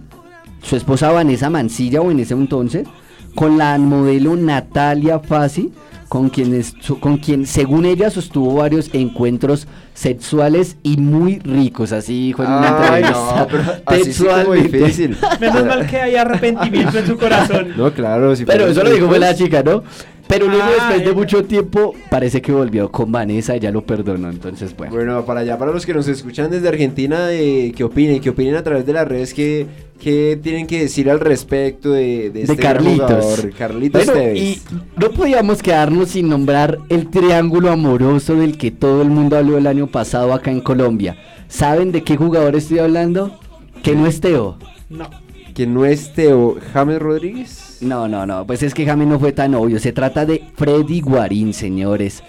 su 0.62 0.76
esposa 0.76 1.10
Vanessa 1.12 1.50
Mancilla, 1.50 2.00
o 2.00 2.10
en 2.10 2.20
ese 2.20 2.34
entonces, 2.34 2.86
con 3.34 3.58
la 3.58 3.76
modelo 3.78 4.34
Natalia 4.36 5.18
Fassi, 5.20 5.72
con 6.08 6.30
quien, 6.30 6.54
es- 6.54 6.74
con 7.00 7.16
quien 7.18 7.46
según 7.46 7.84
ella 7.84 8.10
sostuvo 8.10 8.54
varios 8.54 8.90
encuentros 8.94 9.66
sexuales 9.92 10.76
y 10.84 10.96
muy 10.98 11.40
ricos, 11.40 11.90
así 11.92 12.26
dijo 12.28 12.44
en 12.44 12.50
una 12.52 12.68
entrevista. 12.68 13.36
no, 13.40 13.46
pero 13.50 13.64
así 13.86 14.12
sí 14.12 14.24
como 14.24 14.52
difícil. 14.54 15.16
Menos 15.40 15.66
mal 15.66 15.86
que 15.86 16.00
hay 16.00 16.14
arrepentimiento 16.14 16.98
en 16.98 17.06
su 17.08 17.16
corazón. 17.18 17.72
No, 17.76 17.92
claro, 17.92 18.36
si 18.36 18.44
Pero 18.44 18.68
eso 18.68 18.84
lo 18.84 18.90
dijo 18.90 19.08
fue 19.08 19.18
la 19.18 19.34
chica, 19.34 19.62
¿no? 19.64 19.82
Pero 20.28 20.46
luego 20.48 20.64
Ah, 20.64 20.88
después 20.90 21.04
de 21.04 21.12
mucho 21.12 21.44
tiempo 21.44 21.94
parece 22.10 22.42
que 22.42 22.50
volvió 22.50 22.90
con 22.90 23.12
Vanessa, 23.12 23.54
ella 23.54 23.70
lo 23.70 23.84
perdonó, 23.86 24.28
entonces 24.28 24.76
bueno. 24.76 24.92
Bueno, 24.94 25.24
para 25.24 25.40
allá, 25.40 25.56
para 25.56 25.70
los 25.72 25.86
que 25.86 25.94
nos 25.94 26.08
escuchan 26.08 26.50
desde 26.50 26.68
Argentina, 26.68 27.32
eh, 27.32 27.72
que 27.76 27.84
opinen, 27.84 28.20
que 28.20 28.30
opinen 28.30 28.56
a 28.56 28.62
través 28.64 28.84
de 28.86 28.92
las 28.92 29.06
redes, 29.06 29.32
que, 29.32 29.66
que 30.00 30.38
tienen 30.42 30.66
que 30.66 30.80
decir 30.80 31.08
al 31.10 31.20
respecto 31.20 31.92
de, 31.92 32.30
de 32.30 32.30
de 32.30 32.42
este 32.42 32.56
Carlitos. 32.56 33.06
jugador, 33.24 33.52
Carlitos 33.56 34.04
Bueno, 34.06 34.20
Tevez. 34.20 34.38
y 34.42 34.60
no 34.96 35.10
podíamos 35.12 35.62
quedarnos 35.62 36.08
sin 36.08 36.28
nombrar 36.28 36.78
el 36.88 37.08
triángulo 37.08 37.70
amoroso 37.70 38.34
del 38.34 38.58
que 38.58 38.72
todo 38.72 39.02
el 39.02 39.10
mundo 39.10 39.36
habló 39.36 39.58
el 39.58 39.66
año 39.68 39.86
pasado 39.86 40.32
acá 40.34 40.50
en 40.50 40.60
Colombia. 40.60 41.16
¿Saben 41.48 41.92
de 41.92 42.02
qué 42.02 42.16
jugador 42.16 42.56
estoy 42.56 42.80
hablando? 42.80 43.38
Que 43.84 43.94
no 43.94 44.06
es 44.08 44.20
Teo. 44.20 44.58
No. 44.90 45.08
Que 45.54 45.68
no 45.68 45.84
es 45.86 46.12
Teo 46.12 46.56
James 46.72 46.98
Rodríguez. 47.00 47.62
No, 47.80 48.08
no, 48.08 48.26
no, 48.26 48.46
pues 48.46 48.62
es 48.62 48.74
que 48.74 48.86
James 48.86 49.06
no 49.06 49.18
fue 49.18 49.32
tan 49.32 49.54
obvio. 49.54 49.78
Se 49.78 49.92
trata 49.92 50.24
de 50.24 50.44
Freddy 50.56 51.00
Guarín, 51.00 51.52
señores. 51.52 52.22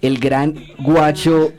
El 0.00 0.18
gran 0.18 0.54
guacho 0.78 1.52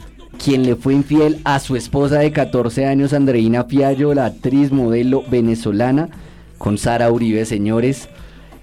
quien 0.44 0.64
le 0.64 0.76
fue 0.76 0.94
infiel 0.94 1.39
a 1.44 1.60
su 1.60 1.76
esposa 1.76 2.20
de 2.20 2.32
14 2.32 2.86
años, 2.86 3.14
Andreina 3.14 3.66
Fiallo, 3.66 4.14
la 4.14 4.26
actriz 4.26 4.72
modelo 4.72 5.24
venezolana, 5.30 6.10
con 6.58 6.78
Sara 6.78 7.12
Uribe, 7.12 7.46
señores. 7.46 8.10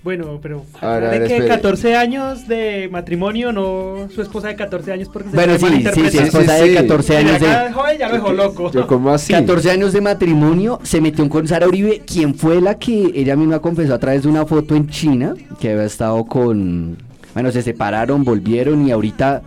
Bueno, 0.03 0.39
pero 0.41 0.65
de 0.81 1.19
que 1.19 1.25
espere. 1.25 1.49
14 1.49 1.97
años 1.97 2.49
de 2.49 2.89
matrimonio, 2.91 3.53
no 3.53 4.09
su 4.15 4.23
esposa 4.23 4.49
de 4.49 4.57
14 4.57 4.93
años 4.93 5.11
porque 5.13 5.29
se 5.29 5.37
Bueno, 5.37 5.59
puede 5.59 5.77
sí, 5.77 5.85
sí, 5.95 6.11
sí, 6.11 6.19
esposa 6.19 6.57
sí, 6.57 6.63
de 6.63 6.69
sí. 6.69 6.75
14 6.75 7.19
Mira, 7.19 7.35
años 7.35 7.41
de... 7.41 7.73
joven 7.73 7.99
ya 7.99 8.09
lo 8.09 8.15
dejó 8.15 8.33
loco. 8.33 8.71
Yo 8.73 8.87
como 8.87 9.11
así. 9.11 9.33
14 9.33 9.71
años 9.71 9.93
de 9.93 10.01
matrimonio, 10.01 10.81
se 10.83 11.03
metió 11.03 11.29
con 11.29 11.47
Sara 11.47 11.69
Uribe, 11.69 12.01
quien 12.07 12.35
fue 12.35 12.63
la 12.63 12.79
que 12.79 13.13
ella 13.15 13.37
misma 13.37 13.59
confesó 13.59 13.95
a 13.95 13.99
través 13.99 14.23
de 14.23 14.29
una 14.31 14.47
foto 14.47 14.75
en 14.75 14.89
China, 14.89 15.35
que 15.61 15.71
había 15.71 15.85
estado 15.85 16.25
con... 16.25 16.97
Bueno, 17.35 17.53
se 17.53 17.61
separaron, 17.61 18.25
volvieron 18.25 18.87
y 18.87 18.91
ahorita 18.91 19.43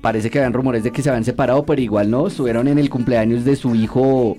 parece 0.00 0.30
que 0.30 0.38
habían 0.38 0.52
rumores 0.52 0.84
de 0.84 0.92
que 0.92 1.02
se 1.02 1.08
habían 1.08 1.24
separado, 1.24 1.64
pero 1.64 1.80
igual 1.82 2.10
no, 2.10 2.28
estuvieron 2.28 2.68
en 2.68 2.78
el 2.78 2.88
cumpleaños 2.90 3.44
de 3.44 3.56
su 3.56 3.74
hijo 3.74 4.36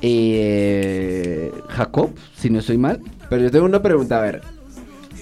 eh, 0.00 1.52
Jacob, 1.68 2.10
si 2.36 2.48
no 2.50 2.60
estoy 2.60 2.78
mal. 2.78 3.00
Pero 3.28 3.42
yo 3.42 3.50
tengo 3.50 3.66
una 3.66 3.82
pregunta, 3.82 4.18
a 4.18 4.22
ver. 4.22 4.57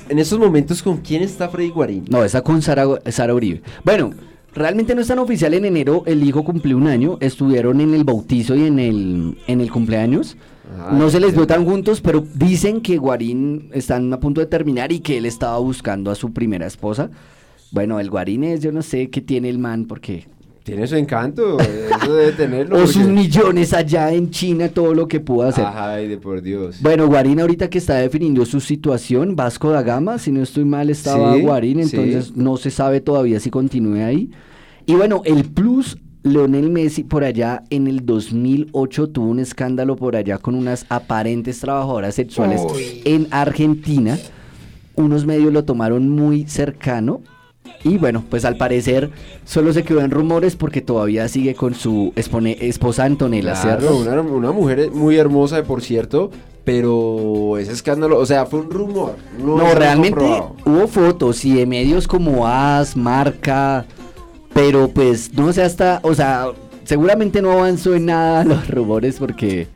En 0.09 0.18
estos 0.20 0.38
momentos, 0.38 0.82
¿con 0.82 0.98
quién 0.98 1.22
está 1.22 1.48
Freddy 1.48 1.70
Guarín? 1.70 2.04
No, 2.09 2.22
está 2.24 2.42
con 2.42 2.62
Sara, 2.62 2.86
Sara 3.11 3.34
Uribe. 3.34 3.62
Bueno, 3.84 4.12
realmente 4.54 4.94
no 4.94 5.00
es 5.00 5.09
tan 5.09 5.18
oficial. 5.18 5.52
En 5.54 5.64
enero 5.64 6.04
el 6.07 6.22
hijo 6.22 6.44
cumplió 6.44 6.76
un 6.76 6.86
año. 6.86 7.18
Estuvieron 7.20 7.80
en 7.80 7.92
el 7.92 8.04
bautizo 8.04 8.54
y 8.54 8.64
en 8.66 8.78
el, 8.78 9.38
en 9.48 9.61
el 9.61 9.70
cumpleaños. 9.70 10.36
Ah, 10.78 10.90
no 10.92 11.11
se 11.11 11.18
les 11.18 11.34
vio 11.34 11.46
tan 11.46 11.64
juntos, 11.64 12.00
pero 12.00 12.24
dicen 12.34 12.80
que 12.80 12.98
Guarín 12.98 13.70
están 13.72 14.12
a 14.12 14.20
punto 14.20 14.40
de 14.40 14.46
terminar 14.46 14.92
y 14.92 15.00
que 15.00 15.18
él 15.18 15.26
estaba 15.26 15.59
buscando 15.59 16.11
a 16.11 16.14
su 16.14 16.32
primera 16.32 16.66
esposa. 16.66 17.11
Bueno, 17.72 17.98
el 17.98 18.09
Guarín 18.09 18.44
es, 18.44 18.61
yo 18.61 18.70
no 18.70 18.82
sé 18.82 19.11
qué 19.11 19.20
tiene 19.20 19.48
el 19.48 19.59
man, 19.59 19.86
porque... 19.86 20.28
Tiene 20.66 20.84
su 20.88 20.96
encanto, 20.96 21.58
eso 21.60 22.12
debe 22.12 22.32
tenerlo. 22.32 22.74
O 22.74 22.78
porque- 22.80 22.92
sus 22.92 23.06
millones 23.06 23.72
allá 23.72 24.12
en 24.12 24.30
China, 24.30 24.68
todo 24.68 24.94
lo 24.94 25.06
que 25.06 25.20
pudo 25.20 25.44
hacer. 25.48 25.64
Ay, 25.64 26.08
de 26.08 26.18
por 26.18 26.42
Dios. 26.42 26.78
Bueno, 26.82 27.06
Guarín 27.06 27.38
ahorita 27.38 27.70
que 27.70 27.78
está 27.78 27.94
definiendo 27.94 28.44
su 28.44 28.58
situación, 28.60 29.36
Vasco 29.36 29.70
da 29.70 29.82
Gama, 29.82 30.18
si 30.18 30.32
no 30.32 30.42
estoy 30.42 30.64
mal, 30.64 30.90
estaba 30.90 31.34
Sí, 31.36 31.42
Guarín, 31.42 31.86
sí. 31.86 31.96
entonces 31.96 32.36
no 32.36 32.56
se 32.56 32.72
sabe 32.72 33.00
todavía 33.00 33.38
si 33.38 33.48
continúe 33.48 34.02
ahí. 34.04 34.30
Y 34.86 34.94
bueno, 34.96 35.22
el 35.24 35.44
plus, 35.44 35.98
Leonel 36.24 36.70
Messi 36.70 37.04
por 37.04 37.22
allá 37.22 37.62
en 37.70 37.86
el 37.86 38.04
2008 38.04 39.10
tuvo 39.10 39.28
un 39.28 39.38
escándalo 39.38 39.94
por 39.94 40.16
allá 40.16 40.38
con 40.38 40.56
unas 40.56 40.84
aparentes 40.88 41.60
trabajadoras 41.60 42.16
sexuales 42.16 42.60
en 43.04 43.28
Argentina. 43.30 44.18
Unos 44.96 45.26
medios 45.26 45.52
lo 45.52 45.64
tomaron 45.64 46.08
muy 46.08 46.44
cercano. 46.48 47.20
Y 47.84 47.98
bueno, 47.98 48.24
pues 48.28 48.44
al 48.44 48.56
parecer 48.56 49.10
solo 49.44 49.72
se 49.72 49.84
quedó 49.84 50.00
en 50.00 50.10
rumores 50.10 50.56
porque 50.56 50.80
todavía 50.80 51.28
sigue 51.28 51.54
con 51.54 51.74
su 51.74 52.12
expone- 52.16 52.56
esposa 52.60 53.04
Antonella, 53.04 53.52
Claro, 53.60 53.80
¿cierto? 53.80 53.96
una, 53.98 54.20
una 54.20 54.52
mujer 54.52 54.90
muy 54.92 55.16
hermosa, 55.16 55.62
por 55.62 55.82
cierto, 55.82 56.30
pero 56.64 57.58
ese 57.58 57.72
escándalo, 57.72 58.18
o 58.18 58.26
sea, 58.26 58.44
fue 58.46 58.60
un 58.60 58.70
rumor. 58.70 59.14
No, 59.38 59.56
realmente 59.74 60.10
comprobado. 60.18 60.56
hubo 60.64 60.88
fotos 60.88 61.44
y 61.44 61.54
de 61.54 61.64
medios 61.66 62.08
como 62.08 62.46
AS, 62.46 62.96
Marca, 62.96 63.86
pero 64.52 64.88
pues 64.88 65.32
no 65.34 65.52
sé 65.52 65.62
hasta, 65.62 66.00
o 66.02 66.14
sea, 66.14 66.46
seguramente 66.84 67.40
no 67.40 67.52
avanzó 67.52 67.94
en 67.94 68.06
nada 68.06 68.42
los 68.44 68.68
rumores 68.68 69.16
porque 69.18 69.68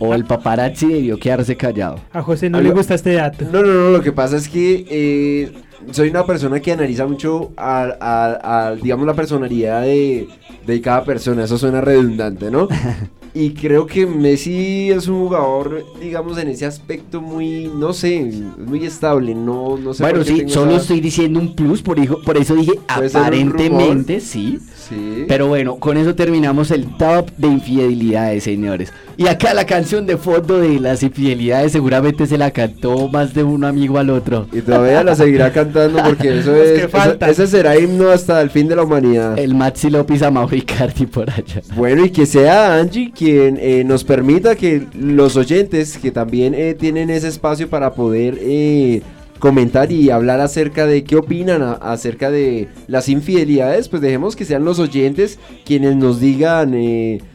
o 0.00 0.14
el 0.14 0.24
paparazzi 0.24 0.86
debió 0.86 1.18
quedarse 1.18 1.56
callado. 1.56 1.96
A 2.12 2.22
José 2.22 2.50
no 2.50 2.58
Algo- 2.58 2.68
le 2.68 2.74
gusta 2.74 2.94
este 2.94 3.14
dato. 3.14 3.44
No, 3.50 3.62
no, 3.62 3.72
no, 3.72 3.90
lo 3.90 4.02
que 4.02 4.12
pasa 4.12 4.36
es 4.36 4.48
que 4.48 4.84
eh, 4.88 5.52
soy 5.90 6.10
una 6.10 6.24
persona 6.24 6.60
que 6.60 6.72
analiza 6.72 7.06
mucho 7.06 7.52
a, 7.56 8.74
digamos, 8.82 9.06
la 9.06 9.14
personalidad 9.14 9.82
de, 9.82 10.28
de 10.66 10.80
cada 10.80 11.04
persona. 11.04 11.44
Eso 11.44 11.58
suena 11.58 11.80
redundante, 11.80 12.50
¿no? 12.50 12.68
Y 13.40 13.50
creo 13.50 13.86
que 13.86 14.04
Messi 14.04 14.90
es 14.90 15.06
un 15.06 15.20
jugador, 15.20 15.84
digamos, 16.00 16.36
en 16.38 16.48
ese 16.48 16.66
aspecto 16.66 17.20
muy, 17.20 17.70
no 17.72 17.92
sé, 17.92 18.32
muy 18.58 18.84
estable. 18.84 19.32
No, 19.34 19.76
no 19.78 19.94
sé 19.94 20.02
bueno, 20.02 20.24
sí, 20.24 20.44
solo 20.48 20.72
esa- 20.72 20.80
estoy 20.82 21.00
diciendo 21.00 21.38
un 21.38 21.54
plus, 21.54 21.80
por, 21.80 22.00
hijo- 22.00 22.20
por 22.22 22.36
eso 22.36 22.56
dije 22.56 22.72
aparentemente 22.88 24.20
sí. 24.20 24.58
Sí. 24.88 25.24
Pero 25.28 25.46
bueno, 25.48 25.76
con 25.76 25.98
eso 25.98 26.14
terminamos 26.14 26.70
el 26.70 26.96
top 26.96 27.28
de 27.36 27.48
infidelidades, 27.48 28.44
señores. 28.44 28.92
Y 29.18 29.26
acá 29.26 29.52
la 29.52 29.66
canción 29.66 30.06
de 30.06 30.16
fondo 30.16 30.58
de 30.58 30.80
las 30.80 31.02
infidelidades 31.02 31.72
seguramente 31.72 32.26
se 32.26 32.38
la 32.38 32.52
cantó 32.52 33.08
más 33.08 33.34
de 33.34 33.42
un 33.42 33.64
amigo 33.64 33.98
al 33.98 34.08
otro. 34.10 34.46
Y 34.52 34.62
todavía 34.62 35.04
la 35.04 35.14
seguirá 35.14 35.52
cantando 35.52 36.02
porque 36.02 36.38
eso 36.38 36.54
es. 36.56 36.80
que 36.88 36.96
eso- 36.96 37.16
ese 37.26 37.46
será 37.48 37.78
himno 37.78 38.08
hasta 38.10 38.40
el 38.40 38.48
fin 38.50 38.66
de 38.68 38.76
la 38.76 38.84
humanidad. 38.84 39.38
El 39.38 39.54
Maxi 39.54 39.90
López 39.90 40.22
a 40.22 40.30
Mauro 40.30 40.56
Icardi 40.56 41.04
por 41.06 41.28
allá. 41.28 41.60
Bueno, 41.76 42.04
y 42.06 42.10
que 42.10 42.24
sea 42.24 42.76
Angie 42.76 43.12
quien 43.14 43.27
eh, 43.30 43.82
nos 43.84 44.04
permita 44.04 44.56
que 44.56 44.86
los 44.98 45.36
oyentes 45.36 45.98
que 45.98 46.10
también 46.10 46.54
eh, 46.54 46.74
tienen 46.74 47.10
ese 47.10 47.28
espacio 47.28 47.68
para 47.68 47.94
poder 47.94 48.38
eh, 48.40 49.02
comentar 49.38 49.92
y 49.92 50.10
hablar 50.10 50.40
acerca 50.40 50.86
de 50.86 51.04
qué 51.04 51.16
opinan 51.16 51.62
acerca 51.80 52.30
de 52.30 52.68
las 52.86 53.08
infidelidades, 53.08 53.88
pues 53.88 54.02
dejemos 54.02 54.36
que 54.36 54.44
sean 54.44 54.64
los 54.64 54.78
oyentes 54.78 55.38
quienes 55.64 55.96
nos 55.96 56.20
digan 56.20 56.74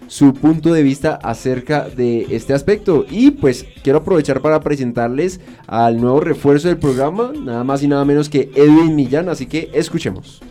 su 0.08 0.34
punto 0.34 0.74
de 0.74 0.84
vista 0.84 1.16
acerca 1.16 1.88
de 1.90 2.28
este 2.30 2.54
aspecto. 2.54 3.06
Y 3.10 3.32
pues 3.32 3.66
quiero 3.84 4.00
aprovechar 4.00 4.42
para 4.42 4.60
presentarles 4.60 5.40
al 5.66 6.00
nuevo 6.00 6.20
refuerzo 6.20 6.68
del 6.68 6.78
programa, 6.78 7.32
nada 7.34 7.64
más 7.64 7.82
y 7.84 7.88
nada 7.88 8.06
menos 8.06 8.30
que 8.30 8.52
Edwin 8.56 8.96
Millán, 8.96 9.30
así 9.30 9.46
que 9.46 9.70
escuchemos. 9.74 10.42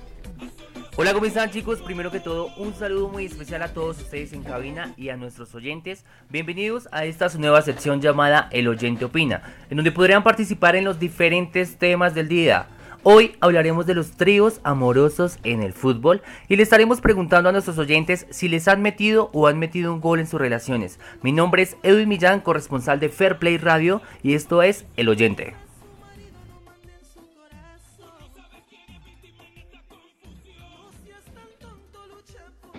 Hola, 0.94 1.14
¿cómo 1.14 1.24
están 1.24 1.50
chicos? 1.50 1.80
Primero 1.80 2.10
que 2.10 2.20
todo, 2.20 2.52
un 2.58 2.74
saludo 2.74 3.08
muy 3.08 3.24
especial 3.24 3.62
a 3.62 3.72
todos 3.72 3.98
ustedes 3.98 4.34
en 4.34 4.42
cabina 4.42 4.92
y 4.98 5.08
a 5.08 5.16
nuestros 5.16 5.54
oyentes. 5.54 6.04
Bienvenidos 6.28 6.86
a 6.92 7.06
esta 7.06 7.30
su 7.30 7.40
nueva 7.40 7.62
sección 7.62 8.02
llamada 8.02 8.50
El 8.52 8.68
Oyente 8.68 9.06
Opina, 9.06 9.42
en 9.70 9.78
donde 9.78 9.90
podrán 9.90 10.22
participar 10.22 10.76
en 10.76 10.84
los 10.84 10.98
diferentes 10.98 11.78
temas 11.78 12.14
del 12.14 12.28
día. 12.28 12.66
Hoy 13.04 13.36
hablaremos 13.40 13.86
de 13.86 13.94
los 13.94 14.18
tríos 14.18 14.60
amorosos 14.64 15.38
en 15.44 15.62
el 15.62 15.72
fútbol 15.72 16.20
y 16.46 16.56
le 16.56 16.62
estaremos 16.62 17.00
preguntando 17.00 17.48
a 17.48 17.52
nuestros 17.52 17.78
oyentes 17.78 18.26
si 18.28 18.48
les 18.48 18.68
han 18.68 18.82
metido 18.82 19.30
o 19.32 19.46
han 19.46 19.58
metido 19.58 19.94
un 19.94 20.02
gol 20.02 20.20
en 20.20 20.26
sus 20.26 20.38
relaciones. 20.38 21.00
Mi 21.22 21.32
nombre 21.32 21.62
es 21.62 21.78
Edwin 21.82 22.10
Millán, 22.10 22.40
corresponsal 22.40 23.00
de 23.00 23.08
Fair 23.08 23.38
Play 23.38 23.56
Radio 23.56 24.02
y 24.22 24.34
esto 24.34 24.62
es 24.62 24.84
El 24.98 25.08
Oyente. 25.08 25.54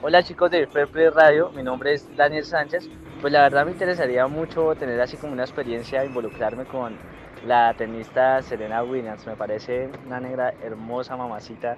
Hola 0.05 0.21
chicos 0.21 0.51
de 0.51 0.67
Fair 0.67 1.13
Radio, 1.13 1.49
mi 1.55 1.63
nombre 1.63 1.93
es 1.93 2.13
Daniel 2.17 2.43
Sánchez. 2.43 2.89
Pues 3.21 3.31
la 3.31 3.43
verdad 3.43 3.63
me 3.63 3.71
interesaría 3.71 4.27
mucho 4.27 4.75
tener 4.75 4.99
así 4.99 5.15
como 5.15 5.31
una 5.31 5.43
experiencia, 5.43 6.03
involucrarme 6.03 6.65
con 6.65 6.97
la 7.47 7.73
tenista 7.73 8.41
Serena 8.41 8.83
Williams. 8.83 9.25
Me 9.25 9.37
parece 9.37 9.87
una 10.05 10.19
negra 10.19 10.55
hermosa, 10.61 11.15
mamacita, 11.15 11.77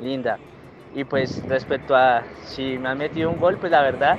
linda. 0.00 0.38
Y 0.94 1.04
pues 1.04 1.46
respecto 1.46 1.94
a 1.94 2.22
si 2.46 2.78
me 2.78 2.88
han 2.88 2.96
metido 2.96 3.28
un 3.28 3.38
gol, 3.38 3.58
pues 3.58 3.70
la 3.70 3.82
verdad, 3.82 4.16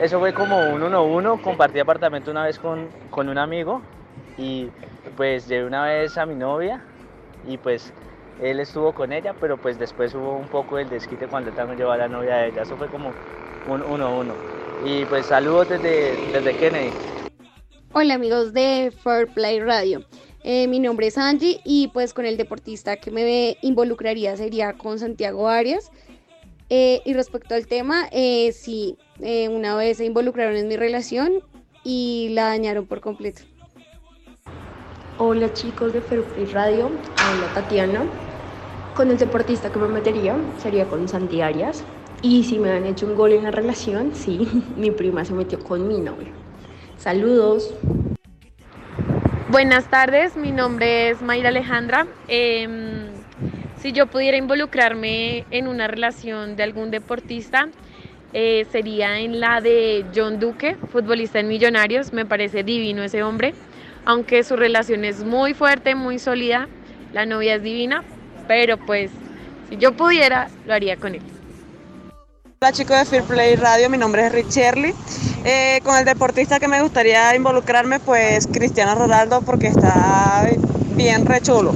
eso 0.00 0.18
fue 0.18 0.32
como 0.32 0.56
un 0.56 0.80
1-1. 0.80 1.42
Compartí 1.42 1.80
apartamento 1.80 2.30
una 2.30 2.44
vez 2.44 2.58
con, 2.58 2.88
con 3.10 3.28
un 3.28 3.36
amigo 3.36 3.82
y 4.38 4.70
pues 5.18 5.46
llevé 5.48 5.66
una 5.66 5.84
vez 5.84 6.16
a 6.16 6.24
mi 6.24 6.34
novia 6.34 6.82
y 7.46 7.58
pues 7.58 7.92
él 8.42 8.60
estuvo 8.60 8.92
con 8.92 9.12
ella, 9.12 9.34
pero 9.40 9.56
pues 9.56 9.78
después 9.78 10.14
hubo 10.14 10.36
un 10.36 10.48
poco 10.48 10.78
el 10.78 10.88
desquite 10.88 11.26
cuando 11.26 11.50
él 11.50 11.56
también 11.56 11.78
llevó 11.78 11.92
a 11.92 11.96
la 11.96 12.08
novia 12.08 12.36
de 12.36 12.48
ella. 12.48 12.62
Eso 12.62 12.76
fue 12.76 12.88
como 12.88 13.12
un 13.68 13.82
1-1. 13.82 14.32
Y 14.84 15.04
pues 15.06 15.26
saludos 15.26 15.68
desde, 15.68 16.16
desde 16.32 16.56
Kennedy. 16.56 16.90
Hola 17.92 18.14
amigos 18.14 18.52
de 18.52 18.92
Fair 19.02 19.28
Play 19.28 19.60
Radio. 19.60 20.04
Eh, 20.42 20.66
mi 20.66 20.78
nombre 20.78 21.06
es 21.06 21.16
Angie 21.16 21.60
y 21.64 21.88
pues 21.88 22.12
con 22.12 22.26
el 22.26 22.36
deportista 22.36 22.96
que 22.96 23.10
me 23.10 23.56
involucraría 23.62 24.36
sería 24.36 24.74
con 24.74 24.98
Santiago 24.98 25.48
Arias. 25.48 25.90
Eh, 26.70 27.02
y 27.04 27.12
respecto 27.12 27.54
al 27.54 27.66
tema, 27.66 28.08
eh, 28.10 28.52
sí, 28.52 28.98
eh, 29.20 29.48
una 29.48 29.76
vez 29.76 29.98
se 29.98 30.06
involucraron 30.06 30.56
en 30.56 30.68
mi 30.68 30.76
relación 30.76 31.42
y 31.82 32.30
la 32.32 32.46
dañaron 32.46 32.86
por 32.86 33.00
completo. 33.00 33.42
Hola 35.16 35.52
chicos 35.52 35.92
de 35.92 36.00
Fair 36.00 36.22
Play 36.24 36.46
Radio, 36.46 36.90
habla 37.20 37.46
Tatiana. 37.54 38.02
Con 38.96 39.12
el 39.12 39.16
deportista 39.16 39.70
que 39.70 39.78
me 39.78 39.86
metería 39.86 40.34
sería 40.58 40.86
con 40.86 41.06
Santi 41.06 41.40
Arias. 41.40 41.84
Y 42.20 42.42
si 42.42 42.58
me 42.58 42.72
han 42.72 42.84
hecho 42.84 43.06
un 43.06 43.14
gol 43.14 43.32
en 43.32 43.44
la 43.44 43.52
relación, 43.52 44.12
sí, 44.12 44.48
mi 44.76 44.90
prima 44.90 45.24
se 45.24 45.32
metió 45.32 45.62
con 45.62 45.86
mi 45.86 46.00
novio. 46.00 46.32
Saludos. 46.98 47.72
Buenas 49.50 49.88
tardes, 49.88 50.36
mi 50.36 50.50
nombre 50.50 51.10
es 51.10 51.22
Mayra 51.22 51.50
Alejandra. 51.50 52.08
Em, 52.26 53.06
si 53.76 53.92
yo 53.92 54.08
pudiera 54.08 54.36
involucrarme 54.36 55.44
en 55.52 55.68
una 55.68 55.86
relación 55.86 56.56
de 56.56 56.64
algún 56.64 56.90
deportista, 56.90 57.68
eh, 58.32 58.66
sería 58.72 59.20
en 59.20 59.38
la 59.38 59.60
de 59.60 60.06
John 60.12 60.40
Duque, 60.40 60.76
futbolista 60.90 61.38
en 61.38 61.46
Millonarios. 61.46 62.12
Me 62.12 62.26
parece 62.26 62.64
divino 62.64 63.04
ese 63.04 63.22
hombre, 63.22 63.54
aunque 64.04 64.44
su 64.44 64.56
relación 64.56 65.04
es 65.04 65.24
muy 65.24 65.54
fuerte, 65.54 65.94
muy 65.94 66.18
sólida. 66.18 66.68
La 67.12 67.26
novia 67.26 67.56
es 67.56 67.62
divina, 67.62 68.02
pero 68.48 68.76
pues 68.78 69.10
si 69.68 69.76
yo 69.76 69.92
pudiera, 69.96 70.48
lo 70.66 70.74
haría 70.74 70.96
con 70.96 71.14
él. 71.14 71.22
Hola 72.60 72.72
chicos 72.72 72.98
de 72.98 73.04
Fair 73.04 73.22
Play 73.24 73.56
Radio, 73.56 73.90
mi 73.90 73.98
nombre 73.98 74.26
es 74.26 74.32
Rich. 74.32 74.56
Eh, 75.44 75.80
con 75.84 75.98
el 75.98 76.04
deportista 76.04 76.58
que 76.58 76.68
me 76.68 76.80
gustaría 76.80 77.34
involucrarme, 77.36 78.00
pues 78.00 78.46
Cristiano 78.46 78.94
Ronaldo, 78.94 79.42
porque 79.42 79.66
está 79.66 80.48
bien 80.96 81.26
rechulo. 81.26 81.74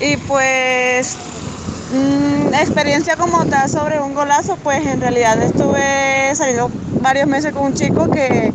Y 0.00 0.16
pues, 0.16 1.16
mm, 1.92 2.52
experiencia 2.54 3.16
como 3.16 3.46
tal 3.46 3.70
sobre 3.70 4.00
un 4.00 4.14
golazo, 4.14 4.56
pues 4.56 4.84
en 4.84 5.00
realidad 5.00 5.40
estuve 5.40 6.34
saliendo 6.34 6.68
varios 7.00 7.28
meses 7.28 7.52
con 7.52 7.66
un 7.66 7.74
chico 7.74 8.10
que 8.10 8.52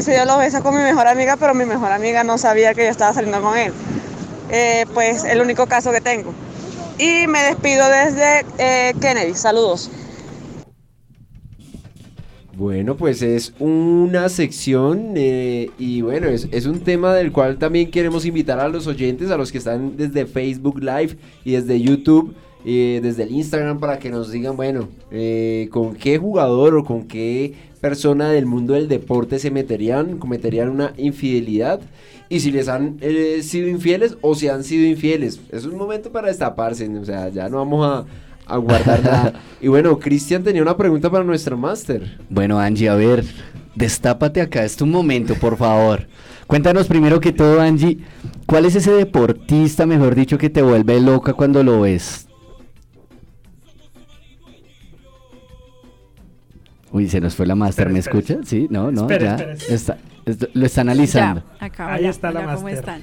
se 0.00 0.12
dio 0.12 0.24
los 0.24 0.38
besos 0.38 0.60
con 0.62 0.76
mi 0.76 0.82
mejor 0.82 1.06
amiga, 1.06 1.36
pero 1.36 1.54
mi 1.54 1.64
mejor 1.64 1.92
amiga 1.92 2.24
no 2.24 2.38
sabía 2.38 2.74
que 2.74 2.84
yo 2.84 2.90
estaba 2.90 3.14
saliendo 3.14 3.40
con 3.40 3.56
él. 3.56 3.72
Eh, 4.50 4.84
pues 4.94 5.24
el 5.24 5.40
único 5.40 5.66
caso 5.66 5.92
que 5.92 6.00
tengo. 6.00 6.32
Y 6.98 7.26
me 7.26 7.42
despido 7.42 7.88
desde 7.88 8.44
eh, 8.58 8.94
Kennedy. 9.00 9.34
Saludos. 9.34 9.90
Bueno, 12.54 12.96
pues 12.96 13.20
es 13.20 13.52
una 13.58 14.30
sección 14.30 15.12
eh, 15.14 15.70
y 15.78 16.00
bueno, 16.00 16.28
es, 16.28 16.48
es 16.52 16.64
un 16.64 16.80
tema 16.80 17.14
del 17.14 17.30
cual 17.30 17.58
también 17.58 17.90
queremos 17.90 18.24
invitar 18.24 18.58
a 18.60 18.68
los 18.68 18.86
oyentes, 18.86 19.30
a 19.30 19.36
los 19.36 19.52
que 19.52 19.58
están 19.58 19.98
desde 19.98 20.24
Facebook 20.24 20.78
Live 20.80 21.18
y 21.44 21.52
desde 21.52 21.78
YouTube, 21.78 22.34
eh, 22.66 23.00
desde 23.02 23.22
el 23.22 23.30
Instagram, 23.30 23.78
para 23.78 23.98
que 23.98 24.10
nos 24.10 24.30
digan, 24.30 24.56
bueno, 24.56 24.88
eh, 25.10 25.68
con 25.70 25.94
qué 25.94 26.18
jugador 26.18 26.74
o 26.74 26.84
con 26.84 27.04
qué 27.04 27.54
persona 27.80 28.28
del 28.30 28.44
mundo 28.44 28.74
del 28.74 28.88
deporte 28.88 29.38
se 29.38 29.50
meterían, 29.50 30.18
cometerían 30.18 30.68
una 30.68 30.92
infidelidad 30.96 31.80
y 32.28 32.40
si 32.40 32.50
les 32.50 32.66
han 32.68 32.96
eh, 33.00 33.40
sido 33.42 33.68
infieles 33.68 34.18
o 34.20 34.34
si 34.34 34.48
han 34.48 34.64
sido 34.64 34.84
infieles. 34.84 35.40
Es 35.52 35.64
un 35.64 35.78
momento 35.78 36.10
para 36.10 36.28
destaparse, 36.28 36.88
o 36.88 37.04
sea, 37.04 37.28
ya 37.28 37.48
no 37.48 37.58
vamos 37.58 37.86
a 37.86 38.04
a 38.46 38.56
guardar 38.56 39.02
nada. 39.02 39.32
Y 39.60 39.68
bueno, 39.68 39.98
Cristian 39.98 40.42
tenía 40.44 40.62
una 40.62 40.76
pregunta 40.76 41.10
para 41.10 41.24
nuestro 41.24 41.56
máster. 41.56 42.18
Bueno, 42.28 42.60
Angie, 42.60 42.88
a 42.88 42.94
ver, 42.94 43.24
destápate 43.74 44.40
acá, 44.40 44.64
es 44.64 44.76
tu 44.76 44.86
momento, 44.86 45.34
por 45.34 45.56
favor. 45.56 46.06
Cuéntanos 46.46 46.86
primero 46.86 47.20
que 47.20 47.32
todo, 47.32 47.60
Angie, 47.60 47.98
¿cuál 48.44 48.66
es 48.66 48.76
ese 48.76 48.92
deportista, 48.92 49.86
mejor 49.86 50.14
dicho, 50.14 50.38
que 50.38 50.50
te 50.50 50.62
vuelve 50.62 51.00
loca 51.00 51.32
cuando 51.32 51.64
lo 51.64 51.80
ves? 51.80 52.28
Uy, 56.96 57.10
se 57.10 57.20
nos 57.20 57.34
fue 57.34 57.46
la 57.46 57.54
máster, 57.54 57.90
¿me 57.90 57.98
Espera, 57.98 58.18
escucha? 58.20 58.40
Sí, 58.42 58.68
no, 58.70 58.90
no, 58.90 59.02
Espera, 59.02 59.36
ya. 59.36 59.74
Está, 59.74 59.98
lo 60.54 60.64
está 60.64 60.80
analizando. 60.80 61.42
Ya, 61.60 61.66
acá, 61.66 61.92
Ahí 61.92 62.06
está 62.06 62.30
la 62.30 62.40
hola, 62.40 62.54
¿cómo 62.54 62.68
están? 62.70 63.02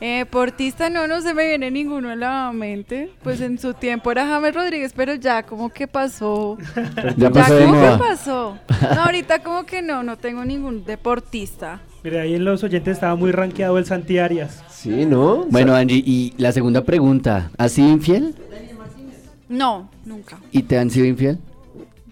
Eh, 0.00 0.24
portista 0.30 0.88
no, 0.88 1.06
no 1.06 1.20
se 1.20 1.34
me 1.34 1.46
viene 1.46 1.70
ninguno 1.70 2.08
a 2.08 2.16
la 2.16 2.52
mente. 2.54 3.10
Pues 3.22 3.42
en 3.42 3.58
su 3.58 3.74
tiempo 3.74 4.10
era 4.10 4.26
James 4.26 4.54
Rodríguez, 4.54 4.94
pero 4.96 5.14
ya 5.14 5.42
como 5.42 5.68
que 5.68 5.86
pasó. 5.86 6.56
Ya 7.18 7.28
pasó 7.28 7.54
de 7.54 7.66
como 7.66 7.80
que 7.82 7.98
pasó. 7.98 8.58
No, 8.94 9.02
ahorita 9.02 9.42
como 9.42 9.64
que 9.64 9.82
no, 9.82 10.02
no 10.02 10.16
tengo 10.16 10.42
ningún 10.42 10.86
deportista. 10.86 11.82
Mire, 12.02 12.20
ahí 12.20 12.34
en 12.36 12.46
los 12.46 12.64
oyentes 12.64 12.94
estaba 12.94 13.14
muy 13.14 13.30
rankeado 13.30 13.76
el 13.76 13.84
Santi 13.84 14.18
Arias. 14.18 14.64
Sí, 14.70 15.04
¿no? 15.04 15.44
Bueno, 15.50 15.74
Angie, 15.74 16.02
y 16.04 16.32
la 16.38 16.50
segunda 16.52 16.82
pregunta, 16.82 17.50
¿has 17.58 17.72
sido 17.72 17.90
infiel? 17.90 18.34
No, 19.50 19.90
nunca. 20.06 20.38
¿Y 20.50 20.62
te 20.62 20.78
han 20.78 20.88
sido 20.88 21.04
infiel? 21.04 21.38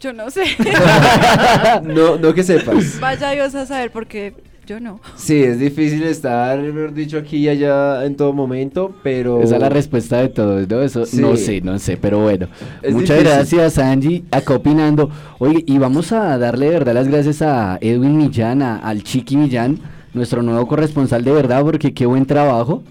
Yo 0.02 0.12
no 0.12 0.28
sé. 0.30 0.42
no, 1.84 2.16
no 2.18 2.34
que 2.34 2.42
sepas. 2.42 2.98
Vaya 3.00 3.30
Dios 3.30 3.54
a 3.54 3.66
saber 3.66 3.90
porque 3.92 4.34
yo 4.66 4.80
no. 4.80 5.00
Sí, 5.16 5.42
es 5.42 5.58
difícil 5.58 6.02
estar, 6.04 6.58
mejor 6.58 6.92
dicho, 6.94 7.18
aquí 7.18 7.36
y 7.38 7.48
allá 7.48 8.04
en 8.04 8.16
todo 8.16 8.32
momento, 8.32 8.94
pero... 9.02 9.40
Esa 9.42 9.56
es 9.56 9.60
la 9.60 9.68
respuesta 9.68 10.18
de 10.18 10.28
todos, 10.28 10.68
¿no? 10.68 10.82
Eso 10.82 11.04
Sí. 11.06 11.20
no 11.20 11.36
sé, 11.36 11.60
no 11.60 11.78
sé, 11.78 11.96
pero 11.96 12.20
bueno. 12.20 12.48
Es 12.82 12.92
Muchas 12.94 13.18
difícil. 13.18 13.24
gracias, 13.36 13.78
Angie, 13.78 14.24
acá 14.30 14.54
opinando. 14.54 15.10
Oye, 15.38 15.64
y 15.66 15.78
vamos 15.78 16.12
a 16.12 16.36
darle 16.38 16.66
de 16.66 16.72
verdad 16.72 16.94
las 16.94 17.08
gracias 17.08 17.42
a 17.42 17.78
Edwin 17.80 18.16
Millán, 18.16 18.62
a- 18.62 18.78
al 18.78 19.02
Chiqui 19.02 19.36
Millán, 19.36 19.78
nuestro 20.14 20.42
nuevo 20.42 20.66
corresponsal 20.66 21.24
de 21.24 21.32
verdad, 21.32 21.62
porque 21.62 21.92
qué 21.94 22.06
buen 22.06 22.26
trabajo. 22.26 22.82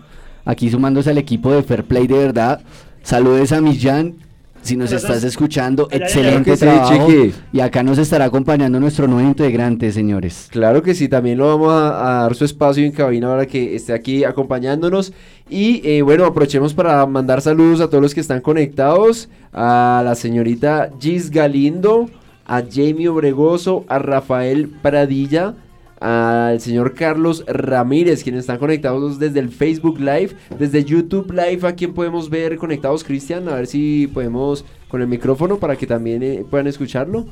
Aquí 0.43 0.69
sumándose 0.71 1.09
al 1.11 1.17
equipo 1.17 1.51
de 1.53 1.61
Fair 1.63 1.83
Play 1.83 2.07
de 2.07 2.17
verdad. 2.17 2.61
Saludes 3.03 3.51
a 3.51 3.61
Millán. 3.61 4.15
Si 4.61 4.77
nos 4.77 4.91
estás 4.91 5.23
escuchando, 5.23 5.87
Allá, 5.91 5.95
allá. 5.97 6.05
excelente 6.05 6.53
sí, 6.55 6.59
trabajo. 6.59 7.07
Chiqui. 7.07 7.33
y 7.51 7.59
acá 7.61 7.81
nos 7.81 7.97
estará 7.97 8.25
acompañando 8.25 8.79
nuestro 8.79 9.07
nuevo 9.07 9.27
integrante, 9.27 9.91
señores. 9.91 10.47
Claro 10.51 10.83
que 10.83 10.93
sí, 10.93 11.07
también 11.09 11.39
lo 11.39 11.47
vamos 11.47 11.71
a, 11.73 12.19
a 12.19 12.21
dar 12.23 12.35
su 12.35 12.45
espacio 12.45 12.85
en 12.85 12.91
cabina 12.91 13.27
ahora 13.27 13.47
que 13.47 13.75
esté 13.75 13.93
aquí 13.93 14.23
acompañándonos. 14.23 15.13
Y 15.49 15.81
eh, 15.83 16.01
bueno, 16.03 16.25
aprovechemos 16.25 16.73
para 16.75 17.05
mandar 17.07 17.41
saludos 17.41 17.81
a 17.81 17.87
todos 17.89 18.01
los 18.03 18.13
que 18.13 18.21
están 18.21 18.41
conectados, 18.41 19.29
a 19.51 20.01
la 20.05 20.13
señorita 20.15 20.91
Gis 20.99 21.31
Galindo, 21.31 22.09
a 22.45 22.61
Jamie 22.61 23.09
Obregoso, 23.09 23.83
a 23.87 23.97
Rafael 23.99 24.69
Pradilla, 24.81 25.55
al 26.01 26.59
señor 26.59 26.95
Carlos 26.95 27.45
Ramírez, 27.47 28.23
quienes 28.23 28.41
están 28.41 28.57
conectados 28.57 29.19
desde 29.19 29.39
el 29.39 29.49
Facebook 29.49 29.99
Live, 29.99 30.31
desde 30.57 30.83
YouTube 30.83 31.31
Live, 31.31 31.67
a 31.67 31.75
quien 31.75 31.93
podemos 31.93 32.29
ver 32.29 32.57
conectados, 32.57 33.03
Cristian, 33.03 33.47
a 33.47 33.55
ver 33.55 33.67
si 33.67 34.07
podemos 34.07 34.65
con 34.89 35.01
el 35.01 35.07
micrófono 35.07 35.57
para 35.57 35.75
que 35.75 35.85
también 35.85 36.23
eh, 36.23 36.43
puedan 36.49 36.67
escucharlo. 36.67 37.27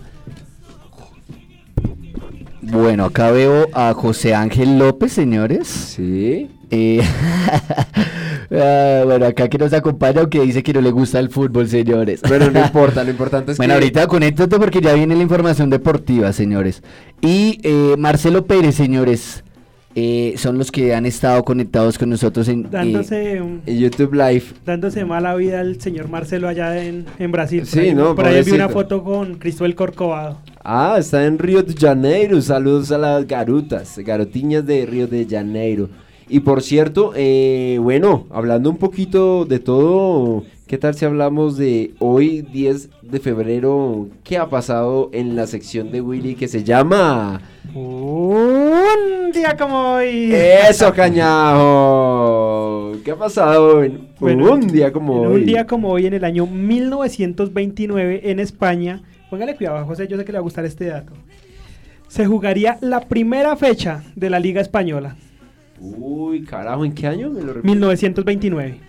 Bueno, 2.62 3.06
acá 3.06 3.32
veo 3.32 3.68
a 3.74 3.94
José 3.94 4.36
Ángel 4.36 4.78
López, 4.78 5.14
señores. 5.14 5.68
Sí. 5.68 6.50
Eh, 6.72 7.02
Ah, 8.52 9.04
bueno, 9.06 9.28
acá 9.28 9.48
que 9.48 9.60
nos 9.60 9.74
acompaña, 9.74 10.22
aunque 10.22 10.42
dice 10.42 10.64
que 10.64 10.74
no 10.74 10.82
le 10.82 10.90
gusta 10.90 11.20
el 11.20 11.30
fútbol, 11.30 11.68
señores. 11.68 12.20
Pero 12.28 12.50
no 12.50 12.60
importa, 12.66 13.04
lo 13.04 13.12
importante 13.12 13.52
es 13.52 13.58
Bueno, 13.58 13.74
que... 13.74 13.76
ahorita 13.76 14.08
conéctate 14.08 14.58
porque 14.58 14.82
ya 14.82 14.94
viene 14.94 15.16
la 15.16 15.22
información 15.22 15.70
deportiva, 15.70 16.34
señores. 16.34 16.82
Y 17.22 17.60
eh, 17.62 17.94
Marcelo 18.00 18.46
Pérez, 18.48 18.74
señores, 18.74 19.44
eh, 19.94 20.34
son 20.38 20.58
los 20.58 20.72
que 20.72 20.96
han 20.96 21.06
estado 21.06 21.44
conectados 21.44 22.00
con 22.00 22.10
nosotros 22.10 22.48
en... 22.48 22.68
eh, 22.74 23.40
un- 23.40 23.62
En 23.68 23.78
YouTube 23.80 24.14
Live. 24.16 24.46
dándose 24.66 25.06
mala 25.06 25.36
vida 25.36 25.60
al 25.60 25.80
señor 25.80 26.10
Marcelo 26.10 26.48
allá 26.48 26.84
en, 26.84 27.06
en 27.20 27.32
Brasil. 27.32 27.68
Sí, 27.68 27.76
por 27.76 27.84
ahí, 27.84 27.94
no, 27.94 28.16
por 28.16 28.26
ahí 28.26 28.42
vi 28.44 28.52
una 28.54 28.70
foto 28.70 29.04
con 29.04 29.36
Cristóbal 29.36 29.76
Corcovado. 29.76 30.40
Ah, 30.64 30.96
está 30.98 31.24
en 31.26 31.38
Río 31.38 31.62
de 31.62 31.76
Janeiro. 31.76 32.42
Saludos 32.42 32.92
a 32.92 32.98
las 32.98 33.28
garutas, 33.28 34.00
garotiñas 34.00 34.66
de 34.66 34.88
Río 34.88 35.06
de 35.08 35.28
Janeiro. 35.30 35.88
Y 36.32 36.42
por 36.42 36.62
cierto, 36.62 37.14
eh, 37.16 37.80
bueno, 37.82 38.28
hablando 38.30 38.70
un 38.70 38.78
poquito 38.78 39.46
de 39.46 39.58
todo, 39.58 40.44
¿qué 40.68 40.78
tal 40.78 40.94
si 40.94 41.06
hablamos 41.06 41.58
de 41.58 41.96
hoy, 41.98 42.44
10 42.44 42.90
de 43.02 43.20
febrero? 43.20 44.08
¿Qué 44.24 44.38
ha 44.38 44.48
pasado 44.48 45.10
en 45.12 45.36
la 45.36 45.48
sección 45.48 45.92
de 45.92 46.02
Willy 46.02 46.36
que 46.36 46.48
se 46.48 46.64
llama... 46.64 47.42
Un 47.74 49.32
día 49.34 49.58
como 49.58 49.94
hoy. 49.94 50.32
¡Eso, 50.32 50.94
cañajo! 50.96 52.92
¿Qué 53.04 53.10
ha 53.10 53.16
pasado 53.16 53.84
en 53.84 54.10
Bueno, 54.20 54.54
un 54.54 54.68
día 54.68 54.92
como 54.92 55.24
en 55.24 55.32
hoy? 55.32 55.36
Un 55.36 55.46
día 55.48 55.66
como 55.66 55.90
hoy, 55.90 56.06
en 56.06 56.14
el 56.14 56.24
año 56.24 56.46
1929, 56.46 58.30
en 58.30 58.40
España, 58.40 59.02
póngale 59.32 59.56
cuidado, 59.56 59.84
José, 59.84 60.08
yo 60.08 60.16
sé 60.16 60.26
que 60.26 60.32
le 60.32 60.38
va 60.38 60.42
a 60.42 60.44
gustar 60.44 60.64
este 60.66 60.86
dato. 60.86 61.14
Se 62.08 62.28
jugaría 62.28 62.78
la 62.82 63.02
primera 63.02 63.56
fecha 63.56 64.04
de 64.16 64.30
la 64.30 64.40
Liga 64.40 64.62
Española, 64.62 65.16
Uy, 65.80 66.44
carajo, 66.44 66.86
¿en 66.86 66.94
qué 66.94 67.08
año? 67.08 67.30
¿Me 67.30 67.42
lo 67.42 67.54
repito? 67.54 67.66
1929. 67.68 68.80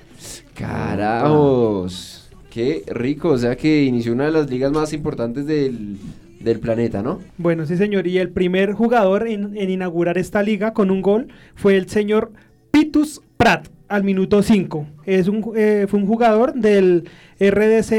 Carajos, 0.54 2.30
qué 2.50 2.84
rico, 2.88 3.30
o 3.30 3.38
sea 3.38 3.56
que 3.56 3.84
inició 3.84 4.12
una 4.12 4.26
de 4.26 4.32
las 4.32 4.50
ligas 4.50 4.72
más 4.72 4.92
importantes 4.92 5.46
del, 5.46 5.96
del 6.40 6.60
planeta, 6.60 7.02
¿no? 7.02 7.20
Bueno, 7.38 7.64
sí, 7.66 7.76
señor, 7.76 8.06
y 8.06 8.18
el 8.18 8.30
primer 8.30 8.72
jugador 8.72 9.26
en, 9.28 9.56
en 9.56 9.70
inaugurar 9.70 10.18
esta 10.18 10.42
liga 10.42 10.72
con 10.72 10.90
un 10.90 11.00
gol 11.00 11.28
fue 11.54 11.76
el 11.76 11.88
señor 11.88 12.32
Pitus 12.70 13.22
Prat 13.36 13.68
al 13.88 14.04
minuto 14.04 14.42
5. 14.42 14.86
Es 15.04 15.28
un, 15.28 15.52
eh, 15.56 15.86
fue 15.88 15.98
un 15.98 16.06
jugador 16.06 16.54
del 16.54 17.08
RDC 17.40 17.92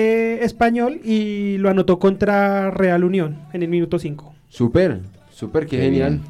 español 0.43 1.01
y 1.03 1.57
lo 1.57 1.69
anotó 1.69 1.99
contra 1.99 2.71
Real 2.71 3.03
Unión 3.03 3.39
en 3.53 3.63
el 3.63 3.69
minuto 3.69 3.99
5. 3.99 4.33
Súper, 4.47 4.99
súper, 5.31 5.65
qué, 5.65 5.77
genial. 5.77 6.21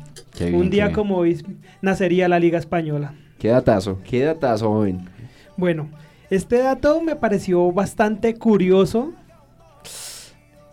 un 0.54 0.70
día 0.70 0.92
como 0.92 1.18
hoy 1.18 1.44
nacería 1.82 2.28
la 2.28 2.40
Liga 2.40 2.58
Española. 2.58 3.14
Qué 3.38 3.50
datazo, 3.50 4.00
qué 4.08 4.24
datazo, 4.24 4.70
joven. 4.70 5.10
Bueno, 5.58 5.90
este 6.30 6.60
dato 6.60 7.02
me 7.02 7.16
pareció 7.16 7.72
bastante 7.72 8.36
curioso, 8.36 9.14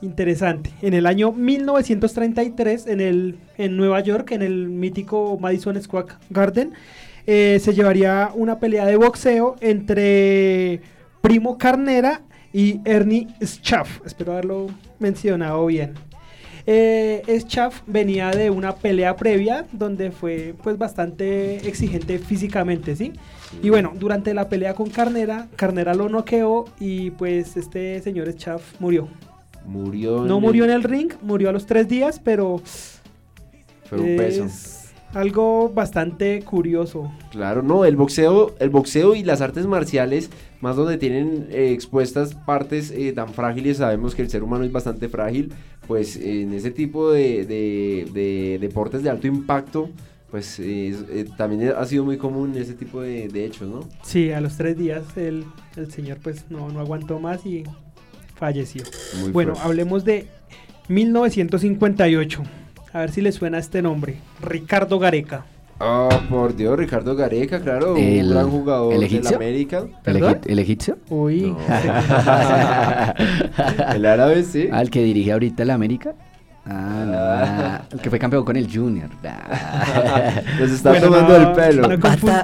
interesante. 0.00 0.70
En 0.82 0.94
el 0.94 1.06
año 1.06 1.32
1933, 1.32 2.86
en, 2.86 3.00
el, 3.00 3.38
en 3.56 3.76
Nueva 3.76 4.00
York, 4.00 4.32
en 4.32 4.42
el 4.42 4.68
mítico 4.68 5.36
Madison 5.40 5.80
Square 5.82 6.14
Garden, 6.30 6.74
eh, 7.26 7.58
se 7.60 7.74
llevaría 7.74 8.30
una 8.34 8.58
pelea 8.58 8.86
de 8.86 8.96
boxeo 8.96 9.56
entre 9.60 10.80
Primo 11.20 11.58
Carnera 11.58 12.22
y 12.52 12.80
Ernie 12.84 13.28
Schaff. 13.42 14.00
Espero 14.06 14.32
haberlo 14.32 14.68
mencionado 14.98 15.66
bien. 15.66 15.94
Eh, 16.70 17.22
Schaff 17.46 17.80
venía 17.86 18.30
de 18.30 18.50
una 18.50 18.74
pelea 18.74 19.16
previa 19.16 19.64
donde 19.72 20.10
fue 20.10 20.54
pues 20.62 20.76
bastante 20.76 21.66
exigente 21.66 22.18
físicamente, 22.18 22.94
¿sí? 22.94 23.14
Y 23.62 23.70
bueno, 23.70 23.94
durante 23.98 24.34
la 24.34 24.50
pelea 24.50 24.74
con 24.74 24.90
Carnera, 24.90 25.48
Carnera 25.56 25.94
lo 25.94 26.10
noqueó 26.10 26.66
y 26.78 27.10
pues 27.12 27.56
este 27.56 28.02
señor 28.02 28.30
Schaff 28.32 28.78
murió. 28.80 29.08
Murió. 29.64 30.26
No 30.26 30.40
murió 30.40 30.64
en 30.64 30.70
el 30.70 30.82
ring, 30.82 31.10
murió 31.22 31.48
a 31.48 31.52
los 31.52 31.64
tres 31.64 31.88
días, 31.88 32.20
pero 32.22 32.60
Fue 33.84 33.98
un 33.98 34.16
peso. 34.18 34.44
es 34.44 34.77
algo 35.14 35.70
bastante 35.70 36.42
curioso. 36.42 37.10
Claro, 37.30 37.62
no, 37.62 37.84
el 37.84 37.96
boxeo, 37.96 38.54
el 38.60 38.70
boxeo 38.70 39.14
y 39.14 39.22
las 39.24 39.40
artes 39.40 39.66
marciales, 39.66 40.30
más 40.60 40.76
donde 40.76 40.98
tienen 40.98 41.46
eh, 41.50 41.72
expuestas 41.72 42.34
partes 42.34 42.90
eh, 42.90 43.12
tan 43.12 43.28
frágiles, 43.32 43.78
sabemos 43.78 44.14
que 44.14 44.22
el 44.22 44.30
ser 44.30 44.42
humano 44.42 44.64
es 44.64 44.72
bastante 44.72 45.08
frágil, 45.08 45.52
pues 45.86 46.16
en 46.16 46.52
ese 46.52 46.70
tipo 46.70 47.10
de, 47.10 47.44
de- 47.46 48.08
de 48.12 48.58
deportes 48.60 49.02
de 49.02 49.10
alto 49.10 49.26
impacto, 49.26 49.88
pues 50.30 50.58
eh, 50.60 50.88
es- 50.88 51.04
eh, 51.10 51.26
también 51.38 51.72
ha 51.76 51.84
sido 51.86 52.04
muy 52.04 52.18
común 52.18 52.54
ese 52.56 52.74
tipo 52.74 53.00
de, 53.00 53.28
de 53.28 53.46
hechos, 53.46 53.68
¿no? 53.68 53.80
Sí, 54.02 54.30
a 54.30 54.40
los 54.42 54.56
tres 54.58 54.76
días 54.76 55.02
el, 55.16 55.44
el 55.76 55.90
señor 55.90 56.18
pues 56.22 56.44
no, 56.50 56.68
no 56.68 56.80
aguantó 56.80 57.18
más 57.18 57.46
y 57.46 57.64
falleció. 58.34 58.82
Muy 59.22 59.32
bueno, 59.32 59.52
fuerte. 59.54 59.66
hablemos 59.66 60.04
de 60.04 60.26
1958. 60.88 62.42
A 62.92 63.00
ver 63.00 63.10
si 63.10 63.20
le 63.20 63.32
suena 63.32 63.58
este 63.58 63.82
nombre. 63.82 64.16
Ricardo 64.40 64.98
Gareca. 64.98 65.44
Oh, 65.80 66.08
por 66.28 66.56
Dios, 66.56 66.76
Ricardo 66.76 67.14
Gareca, 67.14 67.60
claro, 67.60 67.96
El- 67.96 68.26
un 68.26 68.30
gran 68.34 68.50
jugador 68.50 68.92
¿el 68.94 69.00
de 69.00 69.06
egipcio? 69.06 69.30
la 69.30 69.36
América. 69.36 69.84
¿El, 70.04 70.36
el 70.46 70.58
egipcio? 70.58 70.98
Uy. 71.08 71.54
el 73.94 74.06
árabe, 74.06 74.42
sí. 74.42 74.68
¿Al 74.72 74.90
que 74.90 75.02
dirige 75.04 75.30
ahorita 75.32 75.64
la 75.64 75.74
América? 75.74 76.14
Ah, 76.70 77.80
no. 77.90 77.96
el 77.96 78.02
que 78.02 78.10
fue 78.10 78.18
campeón 78.18 78.44
con 78.44 78.56
el 78.56 78.70
Junior. 78.70 79.08
Nos 80.60 80.70
está 80.70 80.90
Bueno, 80.90 81.06
tomando 81.06 81.38
no, 81.38 81.48
el 81.48 81.52
pelo. 81.54 81.88
no 81.88 81.98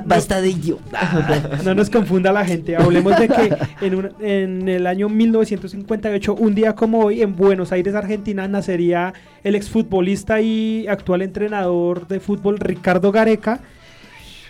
basta 0.07 0.41
de 0.41 0.49
ello. 0.49 0.79
No 1.65 1.75
nos 1.75 1.91
confunda 1.91 2.33
la 2.33 2.45
gente. 2.45 2.77
Hablemos 2.77 3.19
de 3.19 3.29
que 3.29 3.57
en, 3.83 3.95
un- 3.95 4.11
en 4.21 4.69
el 4.69 4.87
año 4.87 5.09
1958, 5.09 6.35
un 6.35 6.55
día 6.55 6.75
como 6.75 7.01
hoy, 7.01 7.23
en 7.23 7.37
Buenos 7.37 7.71
Aires, 7.73 7.95
Argentina, 7.95 8.49
nacería 8.49 9.13
el 9.43 9.55
exfutbolista 9.55 10.41
y 10.41 10.87
actual 10.89 11.23
entrenador 11.23 12.07
de 12.09 12.21
fútbol 12.21 12.59
Ricardo 12.59 13.13
Gareca. 13.13 13.61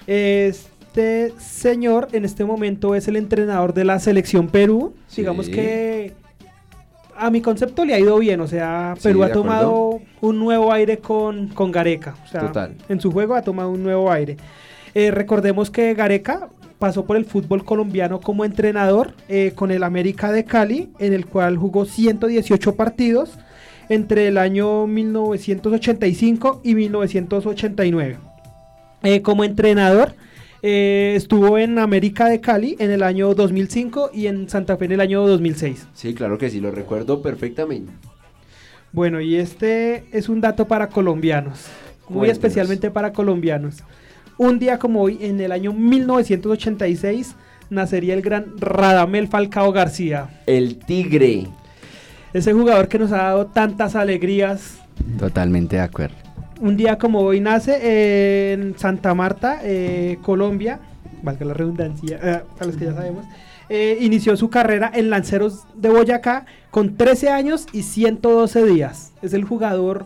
Este 0.07 1.33
señor 1.39 2.09
en 2.13 2.25
este 2.25 2.45
momento 2.45 2.95
es 2.95 3.09
el 3.09 3.17
entrenador 3.17 3.75
de 3.75 3.85
la 3.85 3.99
selección 3.99 4.49
Perú. 4.49 4.95
Sí. 5.09 5.23
Digamos 5.23 5.49
que 5.49 6.13
a 7.17 7.31
mi 7.31 7.41
concepto 7.41 7.85
le 7.85 7.95
ha 7.95 7.99
ido 7.99 8.19
bien. 8.19 8.41
O 8.41 8.47
sea, 8.47 8.95
Perú 9.03 9.23
ha 9.23 9.33
tomado 9.33 10.01
un 10.21 10.39
nuevo 10.39 10.73
aire 10.73 10.99
con, 10.99 11.49
con 11.49 11.73
Gareca. 11.73 12.15
O 12.25 12.29
sea, 12.29 12.41
Total. 12.41 12.75
en 12.89 13.01
su 13.01 13.11
juego 13.11 13.35
ha 13.35 13.43
tomado 13.43 13.71
un 13.71 13.83
nuevo 13.83 14.11
aire. 14.11 14.37
Eh, 14.95 15.11
recordemos 15.11 15.71
que 15.71 15.95
Gareca 15.95 16.49
pasó 16.79 17.05
por 17.05 17.17
el 17.17 17.25
fútbol 17.25 17.65
colombiano 17.65 18.21
como 18.21 18.45
entrenador 18.45 19.15
eh, 19.29 19.53
con 19.55 19.71
el 19.71 19.83
América 19.83 20.31
de 20.33 20.45
Cali, 20.45 20.91
en 20.99 21.13
el 21.13 21.27
cual 21.27 21.57
jugó 21.57 21.85
118 21.85 22.75
partidos 22.77 23.39
entre 23.89 24.29
el 24.29 24.39
año 24.39 24.87
1985 24.87 26.61
y 26.63 26.75
1989. 26.75 28.19
Eh, 29.03 29.23
como 29.23 29.45
entrenador 29.45 30.15
eh, 30.67 31.13
estuvo 31.15 31.59
en 31.59 31.79
América 31.79 32.27
de 32.27 32.41
Cali 32.41 32.75
en 32.79 32.91
el 32.91 33.03
año 33.03 33.35
2005 33.35 34.13
y 34.15 34.29
en 34.29 34.49
Santa 34.49 34.79
Fe 34.79 34.87
en 34.87 34.93
el 34.93 35.01
año 35.03 35.27
2006. 35.27 35.89
Sí, 35.93 36.15
claro 36.15 36.39
que 36.39 36.49
sí, 36.49 36.59
lo 36.59 36.71
recuerdo 36.71 37.21
perfectamente. 37.21 37.93
Bueno, 38.91 39.21
y 39.21 39.37
este 39.37 40.07
es 40.11 40.31
un 40.31 40.41
dato 40.41 40.67
para 40.67 40.89
colombianos, 40.89 41.67
muy 42.09 42.31
especialmente 42.31 42.91
para 42.91 43.13
colombianos. 43.13 43.85
Un 44.39 44.59
día 44.59 44.79
como 44.79 45.03
hoy, 45.03 45.19
en 45.21 45.39
el 45.39 45.53
año 45.53 45.75
1986, 45.75 47.35
nacería 47.69 48.15
el 48.15 48.23
gran 48.23 48.59
Radamel 48.59 49.29
Falcao 49.29 49.71
García. 49.71 50.41
El 50.47 50.77
Tigre. 50.77 51.47
Ese 52.33 52.55
jugador 52.55 52.89
que 52.89 52.99
nos 52.99 53.13
ha 53.13 53.19
dado 53.19 53.47
tantas 53.49 53.95
alegrías. 53.95 54.79
Totalmente 55.19 55.77
de 55.77 55.83
acuerdo. 55.83 56.24
Un 56.61 56.77
día 56.77 56.99
como 56.99 57.21
hoy 57.21 57.41
nace 57.41 58.53
en 58.53 58.79
Santa 58.79 59.15
Marta, 59.15 59.61
eh, 59.63 60.19
Colombia, 60.23 60.79
valga 61.23 61.45
la 61.47 61.55
redundancia, 61.55 62.19
eh, 62.23 62.43
a 62.59 62.65
los 62.65 62.77
que 62.77 62.85
ya 62.87 62.95
sabemos. 62.95 63.25
eh, 63.71 63.97
inició 64.01 64.37
su 64.37 64.51
carrera 64.51 64.91
en 64.95 65.09
Lanceros 65.11 65.65
de 65.75 65.89
Boyacá 65.89 66.45
con 66.71 66.97
13 66.97 67.31
años 67.31 67.67
y 67.73 67.83
112 67.83 68.65
días. 68.67 69.13
Es 69.23 69.33
el 69.33 69.45
jugador 69.45 70.05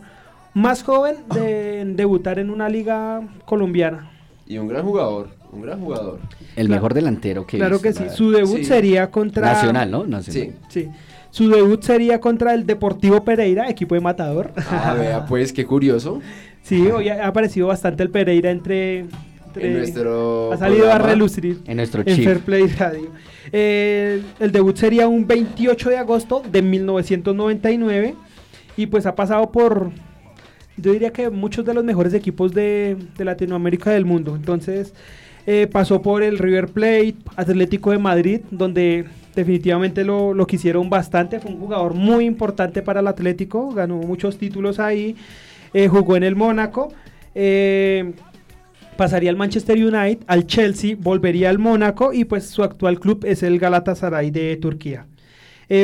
más 0.53 0.81
joven 0.83 1.17
de 1.33 1.81
en 1.81 1.95
debutar 1.97 2.39
en 2.39 2.49
una 2.49 2.69
liga 2.69 3.21
colombiana. 3.45 4.09
Y 4.47 4.57
un 4.57 4.67
gran 4.69 4.83
jugador, 4.85 5.29
un 5.51 5.61
gran 5.61 5.79
jugador. 5.81 6.19
El 6.55 6.67
Claro. 6.67 6.69
mejor 6.81 6.93
delantero 6.93 7.45
que 7.45 7.57
Claro 7.57 7.79
visto, 7.79 8.03
que 8.03 8.09
sí, 8.09 8.15
su 8.15 8.31
debut 8.31 8.59
Sí. 8.59 8.65
sería 8.65 9.11
contra... 9.11 9.53
Nacional, 9.53 9.91
¿no? 9.91 10.05
Nacional. 10.07 10.53
Sí. 10.69 10.83
Sí. 10.85 10.89
Su 11.31 11.49
debut 11.49 11.81
sería 11.83 12.19
contra 12.19 12.53
el 12.53 12.65
Deportivo 12.65 13.23
Pereira, 13.23 13.69
equipo 13.69 13.95
de 13.95 14.01
Matador. 14.01 14.51
Ah, 14.69 14.95
vea, 14.97 15.25
pues 15.27 15.53
qué 15.53 15.65
curioso. 15.65 16.21
Sí, 16.63 16.87
hoy 16.87 17.09
ha 17.09 17.27
aparecido 17.27 17.67
bastante 17.67 18.03
el 18.03 18.09
Pereira 18.09 18.49
entre... 18.51 18.99
entre- 18.99 19.67
En 19.67 19.77
nuestro 19.77 20.51
Ha 20.51 20.57
salido 20.57 20.91
a 20.91 20.97
relucir 20.97 21.59
En 21.65 21.77
nuestro 21.77 22.01
en 22.05 22.15
chip. 22.15 22.25
Fair 22.25 22.39
Play 22.39 22.67
Radio. 22.67 23.09
Eh, 23.51 24.21
el 24.39 24.51
debut 24.51 24.75
sería 24.75 25.07
un 25.07 25.25
28 25.27 25.89
de 25.89 25.97
agosto 25.97 26.43
de 26.51 26.61
1999 26.61 28.15
y 28.77 28.85
pues 28.87 29.05
ha 29.05 29.15
pasado 29.15 29.51
por, 29.51 29.91
yo 30.77 30.93
diría 30.93 31.11
que 31.11 31.29
muchos 31.29 31.65
de 31.65 31.73
los 31.73 31.83
mejores 31.83 32.13
equipos 32.13 32.53
de, 32.53 32.97
de 33.17 33.25
Latinoamérica 33.25 33.91
del 33.91 34.05
mundo. 34.05 34.35
Entonces, 34.35 34.93
Eh, 35.51 35.65
pasó 35.65 35.99
por 36.03 36.21
el 36.21 36.37
River 36.37 36.67
Plate, 36.67 37.15
Atlético 37.35 37.89
de 37.89 37.97
Madrid, 37.97 38.41
donde 38.51 39.05
definitivamente 39.33 40.03
lo, 40.03 40.35
lo 40.35 40.45
quisieron 40.45 40.91
bastante. 40.91 41.39
Fue 41.39 41.49
un 41.49 41.57
jugador 41.57 41.95
muy 41.95 42.25
importante 42.25 42.83
para 42.83 42.99
el 42.99 43.07
Atlético, 43.07 43.71
ganó 43.71 43.95
muchos 43.95 44.37
títulos 44.37 44.77
ahí. 44.79 45.15
Eh, 45.73 45.87
jugó 45.87 46.15
en 46.17 46.21
el 46.21 46.35
Mónaco. 46.35 46.93
eh, 47.33 48.13
pasaría 48.95 49.31
al 49.31 49.37
Manchester 49.37 49.75
United, 49.83 50.19
al 50.27 50.45
Chelsea, 50.45 50.95
volvería 50.99 51.49
al 51.49 51.57
Mónaco 51.57 52.13
y 52.13 52.25
pues 52.25 52.45
su 52.45 52.61
actual 52.61 52.99
club 52.99 53.25
es 53.25 53.41
el 53.41 53.57
Galatasaray 53.57 54.29
de 54.29 54.55
Turquía. 54.57 55.07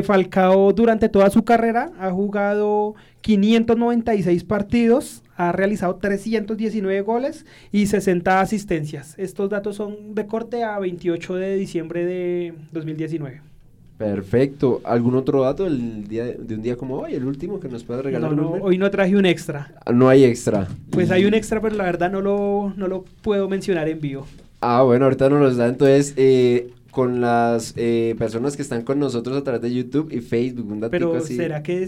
Falcao 0.03 0.73
durante 0.73 1.09
toda 1.09 1.31
su 1.31 1.43
carrera 1.43 1.91
ha 1.99 2.11
jugado 2.11 2.93
596 3.21 4.43
partidos, 4.43 5.23
ha 5.36 5.52
realizado 5.52 5.95
319 5.95 7.02
goles 7.02 7.45
y 7.72 7.88
60 7.88 8.40
asistencias. 8.41 9.16
Estos 9.18 9.49
datos 9.49 9.76
son 9.76 10.16
de 10.16 10.26
corte 10.28 10.64
a 10.64 10.80
28 10.80 11.36
de 11.36 11.56
diciembre 11.56 12.06
de 12.06 12.53
2019. 12.72 13.41
Perfecto. 13.98 14.82
¿Algún 14.84 15.16
otro 15.16 15.44
dato 15.44 15.64
del 15.64 16.07
día 16.07 16.26
de 16.26 16.56
un 16.56 16.62
día 16.62 16.76
como 16.76 16.98
hoy, 16.99 17.14
el 17.14 17.26
último 17.26 17.60
que 17.60 17.70
nos 17.70 17.84
puedes 17.86 18.03
regalar? 18.03 18.32
No, 18.34 18.41
no, 18.41 18.52
hoy 18.64 18.78
no 18.78 18.91
traje 18.91 19.16
un 19.16 19.26
extra. 19.26 19.74
Ah, 19.86 19.94
No 19.94 20.10
hay 20.10 20.26
extra. 20.26 20.68
Pues 20.90 21.12
hay 21.12 21.26
un 21.26 21.34
extra, 21.34 21.62
pero 21.62 21.76
la 21.76 21.86
verdad 21.86 22.12
no 22.12 22.22
lo, 22.22 22.74
no 22.76 22.88
lo 22.88 23.06
puedo 23.22 23.48
mencionar 23.48 23.88
en 23.88 24.02
vivo. 24.02 24.28
Ah, 24.60 24.82
bueno, 24.84 25.06
ahorita 25.06 25.30
nos 25.30 25.40
los 25.40 25.57
da 25.57 25.68
entonces 25.68 26.14
eh, 26.18 26.72
con 26.91 27.22
las 27.22 27.74
eh, 27.78 28.16
personas 28.18 28.57
que 28.57 28.64
están 28.64 28.82
con 28.82 28.99
nosotros 28.99 29.38
a 29.38 29.44
través 29.44 29.62
de 29.62 29.74
YouTube 29.74 30.12
y 30.12 30.20
Facebook. 30.20 30.70
Un 30.70 30.82
Pero 30.90 31.16
así. 31.16 31.38
¿será 31.38 31.64
que 31.64 31.88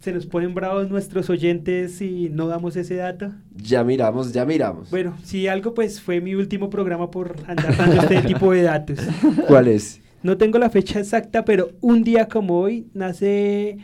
se, 0.00 0.12
nos 0.12 0.26
ponen 0.26 0.54
bravos 0.54 0.90
nuestros 0.90 1.30
oyentes 1.30 1.94
si 1.94 2.28
no 2.30 2.48
damos 2.48 2.76
ese 2.76 2.96
dato? 2.96 3.32
Ya 3.56 3.84
miramos, 3.84 4.32
ya 4.32 4.44
miramos. 4.44 4.90
Bueno, 4.90 5.16
si 5.22 5.46
algo, 5.46 5.74
pues 5.74 6.00
fue 6.00 6.20
mi 6.20 6.34
último 6.34 6.70
programa 6.70 7.10
por 7.10 7.36
andar 7.46 7.76
dando 7.76 8.02
este 8.02 8.22
tipo 8.26 8.52
de 8.52 8.62
datos. 8.62 8.98
¿Cuál 9.46 9.68
es? 9.68 10.00
No 10.22 10.36
tengo 10.36 10.58
la 10.58 10.70
fecha 10.70 10.98
exacta, 11.00 11.44
pero 11.44 11.70
un 11.80 12.04
día 12.04 12.28
como 12.28 12.60
hoy 12.60 12.86
nace 12.92 13.78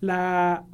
la 0.00 0.64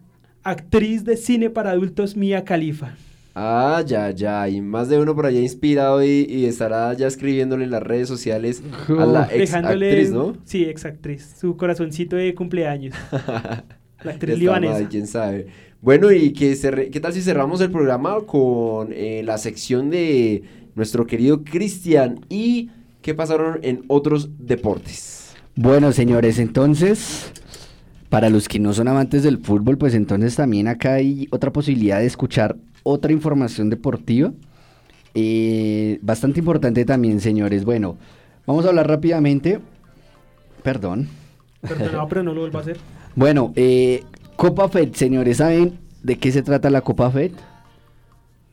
actriz 0.42 1.04
de 1.04 1.16
cine 1.16 1.50
para 1.50 1.70
adultos 1.70 2.16
Mia 2.16 2.44
Khalifa. 2.44 2.94
Ah, 3.34 3.82
ya, 3.84 4.10
ya. 4.10 4.48
Y 4.48 4.60
más 4.60 4.88
de 4.88 4.98
uno 4.98 5.14
por 5.14 5.26
allá 5.26 5.40
inspirado 5.40 6.04
y, 6.04 6.26
y 6.28 6.44
estará 6.46 6.92
ya 6.94 7.06
escribiéndole 7.06 7.64
en 7.64 7.70
las 7.70 7.82
redes 7.82 8.06
sociales 8.06 8.62
a 8.88 9.06
la 9.06 9.28
ex 9.32 9.54
actriz, 9.54 10.12
¿no? 10.12 10.36
Sí, 10.44 10.64
ex 10.64 10.84
actriz. 10.84 11.34
Su 11.40 11.56
corazoncito 11.56 12.16
de 12.16 12.34
cumpleaños. 12.34 12.94
la 14.04 14.12
actriz 14.12 14.30
Está 14.34 14.40
libanesa. 14.40 14.72
mal, 14.74 14.88
quién 14.88 15.06
sabe. 15.06 15.46
Bueno, 15.80 16.12
y 16.12 16.32
que 16.32 16.52
cerre- 16.56 16.90
¿qué 16.90 17.00
tal 17.00 17.12
si 17.12 17.20
cerramos 17.20 17.60
el 17.60 17.70
programa 17.70 18.20
con 18.26 18.88
eh, 18.92 19.22
la 19.24 19.36
sección 19.38 19.90
de 19.90 20.42
nuestro 20.74 21.06
querido 21.06 21.44
Cristian 21.44 22.20
y 22.28 22.70
qué 23.02 23.14
pasaron 23.14 23.58
en 23.62 23.84
otros 23.88 24.30
deportes? 24.38 25.34
Bueno, 25.56 25.92
señores, 25.92 26.38
entonces, 26.38 27.32
para 28.08 28.30
los 28.30 28.48
que 28.48 28.58
no 28.58 28.72
son 28.72 28.88
amantes 28.88 29.22
del 29.22 29.38
fútbol, 29.38 29.76
pues 29.78 29.94
entonces 29.94 30.34
también 30.36 30.68
acá 30.68 30.94
hay 30.94 31.28
otra 31.30 31.52
posibilidad 31.52 31.98
de 32.00 32.06
escuchar 32.06 32.56
otra 32.82 33.12
información 33.12 33.70
deportiva. 33.70 34.32
Eh, 35.14 35.98
bastante 36.02 36.40
importante 36.40 36.84
también, 36.84 37.20
señores. 37.20 37.64
Bueno, 37.64 37.96
vamos 38.46 38.64
a 38.64 38.70
hablar 38.70 38.88
rápidamente. 38.88 39.60
Perdón. 40.62 41.08
Perdonado, 41.60 42.08
pero 42.08 42.22
no 42.22 42.34
lo 42.34 42.40
vuelvo 42.40 42.58
a 42.58 42.62
hacer. 42.62 42.78
Bueno, 43.16 43.52
eh, 43.56 44.02
Copa 44.36 44.68
Fed, 44.68 44.94
señores, 44.94 45.38
¿saben 45.38 45.78
de 46.02 46.16
qué 46.16 46.32
se 46.32 46.42
trata 46.42 46.70
la 46.70 46.80
Copa 46.80 47.10
Fed? 47.10 47.32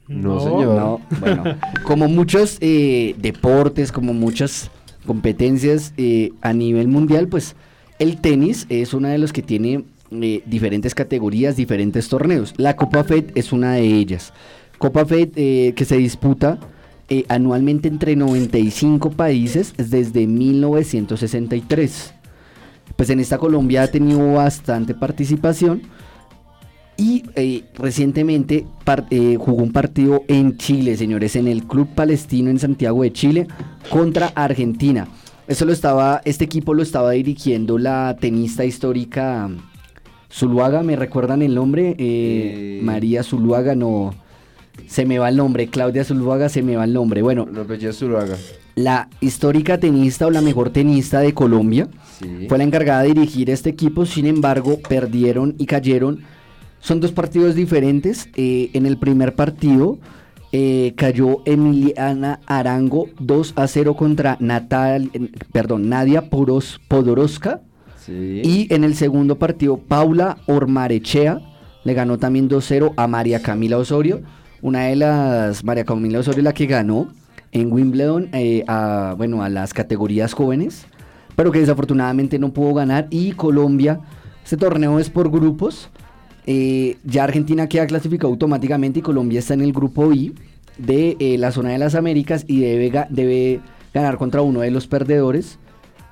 No, 0.07 0.39
señor. 0.39 0.75
No, 0.75 1.01
bueno, 1.19 1.43
como 1.83 2.07
muchos 2.07 2.57
eh, 2.59 3.15
deportes, 3.17 3.91
como 3.91 4.13
muchas 4.13 4.69
competencias 5.05 5.93
eh, 5.97 6.31
a 6.41 6.53
nivel 6.53 6.87
mundial, 6.87 7.27
pues 7.27 7.55
el 7.99 8.19
tenis 8.19 8.65
es 8.69 8.93
uno 8.93 9.07
de 9.07 9.17
los 9.17 9.31
que 9.31 9.41
tiene 9.41 9.83
eh, 10.11 10.43
diferentes 10.45 10.93
categorías, 10.93 11.55
diferentes 11.55 12.09
torneos. 12.09 12.53
La 12.57 12.75
Copa 12.75 13.05
Fed 13.05 13.31
es 13.35 13.53
una 13.53 13.75
de 13.75 13.85
ellas. 13.85 14.33
Copa 14.77 15.05
Fed 15.05 15.29
eh, 15.35 15.71
que 15.73 15.85
se 15.85 15.95
disputa 15.95 16.59
eh, 17.07 17.23
anualmente 17.29 17.87
entre 17.87 18.17
95 18.17 19.11
países 19.11 19.73
desde 19.77 20.27
1963. 20.27 22.13
Pues 22.95 23.09
en 23.09 23.19
esta 23.19 23.37
Colombia 23.37 23.83
ha 23.83 23.87
tenido 23.87 24.33
bastante 24.33 24.93
participación. 24.93 25.81
Y 26.97 27.23
eh, 27.35 27.63
recientemente 27.75 28.67
eh, 29.09 29.37
jugó 29.39 29.63
un 29.63 29.71
partido 29.71 30.23
en 30.27 30.57
Chile, 30.57 30.95
señores, 30.97 31.35
en 31.35 31.47
el 31.47 31.63
Club 31.63 31.87
Palestino 31.95 32.51
en 32.51 32.59
Santiago 32.59 33.01
de 33.01 33.11
Chile 33.11 33.47
contra 33.89 34.27
Argentina. 34.35 35.07
Eso 35.47 35.65
lo 35.65 35.73
estaba, 35.73 36.21
este 36.25 36.45
equipo 36.45 36.73
lo 36.73 36.83
estaba 36.83 37.11
dirigiendo 37.11 37.77
la 37.77 38.15
tenista 38.19 38.65
histórica 38.65 39.49
Zuluaga, 40.31 40.83
¿me 40.83 40.95
recuerdan 40.95 41.41
el 41.41 41.55
nombre? 41.55 41.95
Eh, 41.97 42.79
María 42.83 43.23
Zuluaga, 43.23 43.75
no, 43.75 44.13
se 44.87 45.05
me 45.05 45.19
va 45.19 45.29
el 45.29 45.35
nombre, 45.35 45.67
Claudia 45.67 46.03
Zuluaga, 46.03 46.49
se 46.49 46.61
me 46.61 46.75
va 46.75 46.85
el 46.85 46.93
nombre. 46.93 47.21
Bueno, 47.21 47.47
No, 47.51 47.73
ya 47.73 47.91
Zuluaga. 47.91 48.37
La 48.75 49.09
histórica 49.19 49.79
tenista 49.79 50.27
o 50.27 50.31
la 50.31 50.41
mejor 50.41 50.69
tenista 50.71 51.19
de 51.19 51.33
Colombia 51.33 51.87
Sí. 52.19 52.45
fue 52.47 52.57
la 52.59 52.63
encargada 52.63 53.01
de 53.03 53.09
dirigir 53.13 53.49
este 53.49 53.69
equipo, 53.71 54.05
sin 54.05 54.27
embargo 54.27 54.79
perdieron 54.87 55.55
y 55.57 55.65
cayeron. 55.65 56.21
Son 56.79 56.99
dos 56.99 57.11
partidos 57.11 57.55
diferentes. 57.55 58.29
eh, 58.35 58.69
en 58.73 58.85
el 58.85 58.97
primer 58.97 59.35
partido 59.35 59.97
eh, 60.51 60.93
cayó 60.97 61.41
Emiliana 61.45 62.39
Arango 62.45 63.07
2 63.19 63.53
a 63.55 63.67
0 63.67 63.95
contra 63.95 64.37
Natal, 64.39 65.09
eh, 65.13 65.29
perdón, 65.51 65.89
Nadia 65.89 66.29
Poros, 66.29 66.79
Podoroska. 66.87 67.61
Sí. 68.05 68.41
Y 68.43 68.67
en 68.73 68.83
el 68.83 68.95
segundo 68.95 69.37
partido, 69.39 69.77
Paula 69.77 70.37
Ormarechea 70.47 71.39
le 71.83 71.93
ganó 71.93 72.17
también 72.19 72.49
2-0 72.49 72.93
a 72.97 73.07
María 73.07 73.41
Camila 73.41 73.77
Osorio. 73.77 74.21
Una 74.61 74.85
de 74.87 74.95
las, 74.95 75.63
María 75.63 75.85
Camila 75.85 76.19
Osorio, 76.19 76.43
la 76.43 76.53
que 76.53 76.65
ganó 76.67 77.07
en 77.51 77.71
Wimbledon 77.71 78.29
eh, 78.33 78.63
a, 78.67 79.15
bueno, 79.17 79.43
a 79.43 79.49
las 79.49 79.73
categorías 79.73 80.33
jóvenes, 80.33 80.85
pero 81.35 81.51
que 81.51 81.59
desafortunadamente 81.59 82.39
no 82.39 82.53
pudo 82.53 82.73
ganar. 82.73 83.07
Y 83.09 83.31
Colombia, 83.33 83.99
este 84.43 84.57
torneo 84.57 84.99
es 84.99 85.09
por 85.09 85.29
grupos. 85.31 85.89
eh, 86.47 86.97
ya 87.03 87.23
Argentina 87.23 87.67
queda 87.67 87.85
clasificado 87.87 88.31
automáticamente 88.33 88.99
y 88.99 89.01
Colombia 89.01 89.39
está 89.39 89.53
en 89.53 89.61
el 89.61 89.73
grupo 89.73 90.11
I 90.13 90.33
de 90.77 91.15
eh, 91.19 91.37
la 91.37 91.51
zona 91.51 91.69
de 91.71 91.77
las 91.77 91.93
Américas 91.95 92.45
y 92.47 92.61
debe, 92.61 92.91
ga- 92.91 93.07
debe 93.09 93.59
ganar 93.93 94.17
contra 94.17 94.41
uno 94.41 94.61
de 94.61 94.71
los 94.71 94.87
perdedores. 94.87 95.59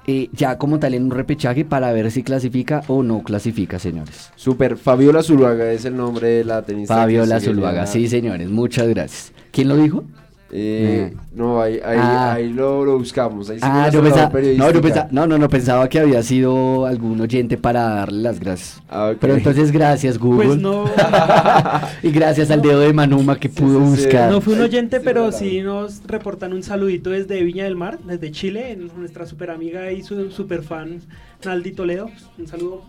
eh, 0.07 0.27
ya 0.33 0.57
como 0.57 0.79
tal 0.79 0.93
en 0.95 1.03
un 1.05 1.11
repechaje 1.11 1.65
para 1.65 1.91
ver 1.93 2.09
si 2.11 2.23
clasifica 2.23 2.81
o 2.87 3.03
no 3.03 3.21
clasifica, 3.23 3.77
señores. 3.79 4.31
Super, 4.35 4.75
Fabiola 4.77 5.21
Zuluaga 5.21 5.71
es 5.71 5.85
el 5.85 5.95
nombre 5.95 6.27
de 6.29 6.43
la 6.43 6.63
tenista. 6.63 6.95
Fabiola 6.95 7.39
Zuluaga, 7.39 7.85
sí, 7.85 8.07
señores, 8.07 8.49
muchas 8.49 8.87
gracias. 8.87 9.33
¿Quién 9.51 9.67
lo 9.67 9.75
dijo? 9.77 10.03
Eh, 10.51 11.13
no, 11.35 11.61
ahí, 11.61 11.75
ahí, 11.75 11.97
Ah. 12.01 12.33
ahí 12.33 12.49
lo, 12.51 12.83
lo 12.83 12.97
buscamos. 12.97 13.49
Ahí 13.49 13.57
sí 13.59 13.63
Ah, 13.65 13.89
yo 13.93 14.01
pensaba, 14.01 14.31
no, 14.57 14.71
yo 14.71 14.81
pensaba- 14.81 15.07
no, 15.11 15.27
no, 15.27 15.37
no, 15.37 15.47
pensaba 15.47 15.87
que 15.87 15.99
había 15.99 16.23
sido 16.23 16.85
algún 16.87 17.21
oyente 17.21 17.55
para 17.57 17.83
darle 17.83 18.21
las 18.23 18.39
gracias. 18.39 18.81
Ah. 18.89 19.13
Pero 19.19 19.35
entonces 19.35 19.71
gracias 19.71 20.17
Google. 20.17 20.47
Pues 20.47 20.57
no, 20.59 20.85
y 22.03 22.11
gracias 22.11 22.49
al 22.51 22.61
dedo 22.61 22.79
de 22.79 22.93
Manuma 22.93 23.37
que 23.39 23.49
pudo 23.49 23.79
sí, 23.79 23.95
sí. 23.97 24.03
buscar. 24.03 24.31
no 24.31 24.41
fue 24.41 24.55
un 24.55 24.61
oyente, 24.61 24.99
pero 24.99 25.31
sí 25.31 25.61
nos 25.61 26.01
reportan 26.07 26.53
un 26.53 26.63
saludito 26.63 27.11
desde 27.11 27.43
Viña 27.43 27.65
del 27.65 27.75
Mar, 27.75 27.99
desde 28.05 28.31
Chile, 28.31 28.77
nuestra 28.97 29.25
super 29.27 29.51
amiga 29.51 29.91
y 29.91 30.01
su 30.03 30.31
super 30.31 30.63
fan 30.63 31.01
Naldi 31.45 31.71
Toledo. 31.73 32.09
Un 32.37 32.47
saludo. 32.47 32.81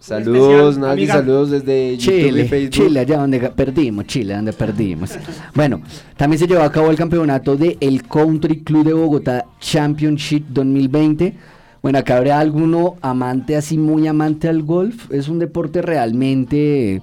Saludos, 0.00 0.78
amiga. 0.78 1.14
saludos 1.14 1.50
desde 1.50 1.96
YouTube 1.98 2.14
y 2.14 2.22
Chile, 2.22 2.44
Facebook. 2.46 2.70
Chile, 2.70 3.00
allá 3.00 3.18
donde 3.18 3.38
perdimos, 3.50 4.06
Chile, 4.06 4.34
donde 4.34 4.54
perdimos. 4.54 5.10
bueno, 5.54 5.82
también 6.16 6.38
se 6.38 6.46
llevó 6.46 6.62
a 6.62 6.72
cabo 6.72 6.90
el 6.90 6.96
campeonato 6.96 7.54
de 7.54 7.76
el 7.80 8.02
Country 8.04 8.60
Club 8.62 8.86
de 8.86 8.94
Bogotá 8.94 9.44
Championship 9.60 10.46
2020. 10.48 11.34
Bueno, 11.82 11.98
acá 11.98 12.16
habrá 12.16 12.40
alguno 12.40 12.96
amante, 13.02 13.56
así 13.56 13.76
muy 13.76 14.06
amante 14.06 14.48
al 14.48 14.62
golf. 14.62 15.10
Es 15.12 15.28
un 15.28 15.38
deporte 15.38 15.82
realmente 15.82 17.02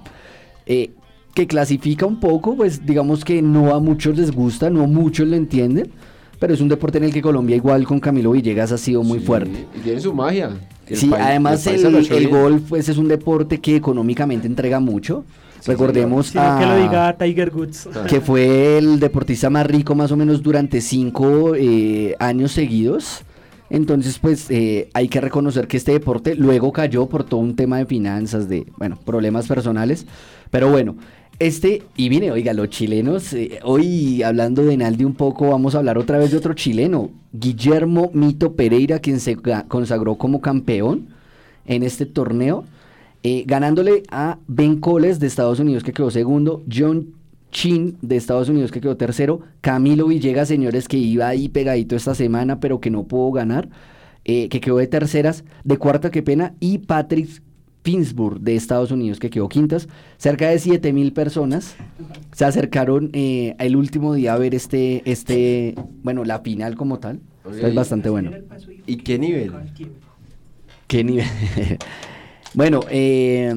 eh, 0.66 0.90
que 1.34 1.46
clasifica 1.46 2.04
un 2.04 2.18
poco, 2.18 2.56
pues 2.56 2.84
digamos 2.84 3.24
que 3.24 3.42
no 3.42 3.74
a 3.74 3.80
muchos 3.80 4.16
les 4.18 4.32
gusta, 4.32 4.70
no 4.70 4.82
a 4.82 4.86
muchos 4.88 5.28
lo 5.28 5.36
entienden. 5.36 5.92
Pero 6.40 6.52
es 6.54 6.60
un 6.60 6.68
deporte 6.68 6.98
en 6.98 7.04
el 7.04 7.12
que 7.12 7.22
Colombia, 7.22 7.54
igual 7.56 7.84
con 7.84 7.98
Camilo 8.00 8.32
Villegas, 8.32 8.70
ha 8.72 8.78
sido 8.78 9.02
muy 9.04 9.20
Sí, 9.20 9.24
fuerte. 9.24 9.66
Y 9.76 9.80
tiene 9.80 10.00
su 10.00 10.12
magia. 10.14 10.50
El 10.90 10.96
Sí, 10.96 11.06
país- 11.08 11.22
además 11.26 11.66
el 11.66 12.28
golf 12.28 12.62
pues, 12.68 12.88
es 12.88 12.96
un 12.98 13.08
deporte 13.08 13.58
que 13.58 13.76
económicamente 13.76 14.46
entrega 14.46 14.80
mucho. 14.80 15.24
Recordemos 15.66 16.34
a- 16.36 16.58
que 16.60 16.66
lo 16.66 16.76
diga 16.76 17.16
Tiger 17.18 17.52
Woods. 17.54 17.88
que 18.08 18.20
fue 18.20 18.78
el 18.78 19.00
deportista 19.00 19.50
más 19.50 19.66
rico 19.66 19.94
más 19.94 20.12
o 20.12 20.16
menos 20.16 20.42
durante 20.42 20.80
cinco 20.80 21.54
eh, 21.56 22.14
años 22.18 22.52
seguidos. 22.52 23.22
Entonces, 23.70 24.18
pues 24.18 24.46
eh, 24.50 24.88
hay 24.94 25.08
que 25.08 25.20
reconocer 25.20 25.66
que 25.68 25.76
este 25.76 25.92
deporte 25.92 26.34
luego 26.34 26.72
cayó 26.72 27.06
por 27.06 27.24
todo 27.24 27.40
un 27.40 27.54
tema 27.54 27.76
de 27.76 27.84
finanzas, 27.86 28.48
de, 28.48 28.66
bueno, 28.78 28.98
problemas 29.04 29.46
personales. 29.46 30.06
Pero 30.50 30.70
bueno, 30.70 30.96
Este, 31.38 31.84
y 31.96 32.08
viene, 32.08 32.32
oiga, 32.32 32.52
los 32.52 32.68
chilenos, 32.68 33.32
eh, 33.32 33.60
hoy 33.62 34.24
hablando 34.24 34.64
de 34.64 34.76
Naldi 34.76 35.04
un 35.04 35.14
poco, 35.14 35.50
vamos 35.50 35.74
a 35.74 35.78
hablar 35.78 35.96
otra 35.96 36.18
vez 36.18 36.32
de 36.32 36.36
otro 36.36 36.52
chileno, 36.54 37.10
Guillermo 37.32 38.10
Mito 38.12 38.54
Pereira, 38.56 38.98
quien 38.98 39.20
se 39.20 39.36
consagró 39.68 40.16
como 40.16 40.40
campeón 40.40 41.10
en 41.64 41.84
este 41.84 42.06
torneo, 42.06 42.64
eh, 43.22 43.44
ganándole 43.46 44.02
a 44.10 44.38
Ben 44.48 44.80
Coles 44.80 45.20
de 45.20 45.28
Estados 45.28 45.60
Unidos, 45.60 45.84
que 45.84 45.92
quedó 45.92 46.10
segundo, 46.10 46.64
John 46.72 47.14
Chin 47.52 47.98
de 48.02 48.16
Estados 48.16 48.48
Unidos, 48.48 48.72
que 48.72 48.80
quedó 48.80 48.96
tercero, 48.96 49.40
Camilo 49.60 50.08
Villegas, 50.08 50.48
señores, 50.48 50.88
que 50.88 50.96
iba 50.96 51.28
ahí 51.28 51.48
pegadito 51.48 51.94
esta 51.94 52.16
semana, 52.16 52.58
pero 52.58 52.80
que 52.80 52.90
no 52.90 53.04
pudo 53.04 53.30
ganar, 53.30 53.68
eh, 54.24 54.48
que 54.48 54.60
quedó 54.60 54.78
de 54.78 54.88
terceras, 54.88 55.44
de 55.62 55.76
cuarta, 55.76 56.10
qué 56.10 56.20
pena, 56.20 56.54
y 56.58 56.78
Patrick 56.78 57.42
Pittsburgh 57.88 58.38
de 58.38 58.54
Estados 58.54 58.90
Unidos, 58.90 59.18
que 59.18 59.30
quedó 59.30 59.48
quintas. 59.48 59.88
Cerca 60.18 60.50
de 60.50 60.58
7 60.58 60.92
mil 60.92 61.14
personas 61.14 61.74
se 62.32 62.44
acercaron 62.44 63.08
eh, 63.14 63.56
el 63.58 63.76
último 63.76 64.12
día 64.12 64.34
a 64.34 64.36
ver 64.36 64.54
este, 64.54 65.10
este, 65.10 65.74
bueno, 66.02 66.22
la 66.22 66.40
final 66.40 66.76
como 66.76 66.98
tal. 66.98 67.20
Es 67.50 67.74
bastante 67.74 68.10
bueno. 68.10 68.30
¿Y 68.86 68.98
qué 68.98 69.18
nivel? 69.18 69.54
¿Qué 70.86 71.02
nivel? 71.02 71.24
bueno, 72.52 72.80
eh, 72.90 73.54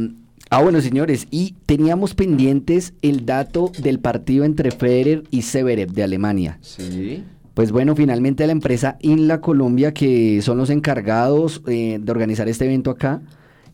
ah, 0.49 0.62
bueno, 0.64 0.80
señores, 0.80 1.28
y 1.30 1.56
teníamos 1.66 2.14
pendientes 2.14 2.94
el 3.02 3.26
dato 3.26 3.70
del 3.80 3.99
partido 3.99 4.45
entre 4.45 4.72
Federer 4.72 5.24
y 5.30 5.41
Severev 5.41 5.91
de 5.91 6.03
Alemania. 6.03 6.58
Sí. 6.62 7.26
Pues 7.53 7.74
bueno, 7.74 7.98
finalmente 7.98 8.45
la 8.45 8.53
empresa 8.53 8.98
Inla 9.02 9.41
Colombia, 9.41 9.94
que 9.94 10.41
son 10.41 10.58
los 10.58 10.70
encargados 10.70 11.62
eh, 11.68 11.99
de 12.02 12.12
organizar 12.14 12.48
este 12.48 12.64
evento 12.64 12.91
acá, 12.91 13.22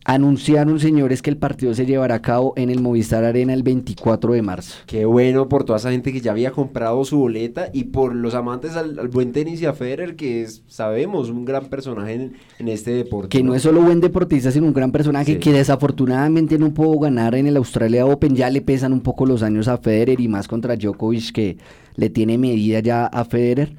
anunciaron, 0.08 0.80
señores, 0.80 1.22
que 1.22 1.30
el 1.30 1.36
partido 1.38 1.74
se 1.74 1.86
llevará 1.86 2.16
a 2.16 2.22
cabo 2.22 2.54
en 2.56 2.70
el 2.70 2.80
Movistar 2.82 3.26
Arena 3.26 3.54
el 3.54 3.62
24 3.62 4.32
de 4.34 4.42
marzo. 4.42 4.76
Qué 4.86 5.04
bueno 5.04 5.50
por 5.50 5.66
toda 5.66 5.78
esa 5.78 5.92
gente 5.92 6.14
que 6.14 6.22
ya 6.22 6.32
había 6.32 6.52
comprado 6.52 7.04
su 7.04 7.18
boleta 7.20 7.70
y 7.74 7.84
por 7.84 8.16
los 8.16 8.34
amantes 8.34 8.78
al, 8.78 8.98
al 9.00 9.10
buen 9.10 9.34
tenis 9.34 9.62
y 9.62 9.66
a 9.66 9.74
Federer, 9.74 10.16
que 10.16 10.42
es, 10.44 10.64
sabemos, 10.68 11.30
un 11.30 11.44
gran 11.44 11.66
personaje 11.66 12.14
en, 12.14 12.34
en 12.58 12.68
este 12.70 12.92
deporte. 12.92 13.28
Que 13.38 13.44
no 13.44 13.54
es 13.54 13.62
solo 13.64 13.82
buen 13.82 14.00
deportista, 14.00 14.50
sino 14.50 14.66
un 14.68 14.74
gran 14.74 14.92
personaje 14.94 15.34
Sí. 15.34 15.40
que 15.40 15.52
desafortunadamente 15.52 16.58
no 16.58 16.74
pudo 16.74 16.98
ganar 17.00 17.36
en 17.36 17.46
el 17.48 17.58
Australia 17.58 18.06
Open. 18.06 18.34
Ya 18.34 18.50
le 18.50 18.62
pesan 18.62 18.94
un 18.94 19.02
poco 19.02 19.26
los 19.26 19.44
años 19.44 19.68
a 19.68 19.78
Federer 19.78 20.22
y 20.22 20.30
más 20.30 20.48
contra 20.48 20.78
Djokovic, 20.78 21.34
que 21.34 21.58
le 21.96 22.10
tiene 22.10 22.38
medida 22.38 22.80
ya 22.80 23.08
a 23.08 23.26
Federer. 23.26 23.76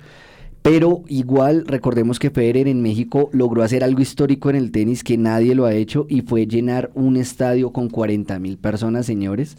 Pero 0.63 1.03
igual 1.09 1.65
recordemos 1.67 2.19
que 2.19 2.31
Federer 2.31 2.69
en 2.69 2.83
México 2.83 3.31
logró 3.33 3.63
hacer 3.63 3.85
algo 3.85 4.01
histórico 4.01 4.51
en 4.51 4.57
el 4.57 4.71
tenis 4.71 5.03
que 5.03 5.17
nadie 5.17 5.55
lo 5.55 5.65
ha 5.65 5.73
hecho 5.75 6.07
y 6.09 6.23
fue 6.23 6.47
llenar 6.47 6.91
un 6.95 7.17
estadio 7.17 7.71
con 7.73 7.89
40 7.89 8.39
mil 8.39 8.59
personas, 8.59 9.07
señores. 9.07 9.57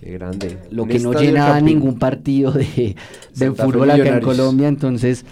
Qué 0.00 0.12
grande. 0.12 0.58
Lo 0.70 0.86
que 0.86 0.98
no 0.98 1.12
llenaba 1.12 1.60
ningún 1.60 1.98
partido 1.98 2.52
de, 2.52 2.96
de 3.36 3.50
fútbol 3.54 3.90
acá 3.90 4.16
en. 4.16 4.20
Colombia, 4.20 4.68
entonces 4.68 5.24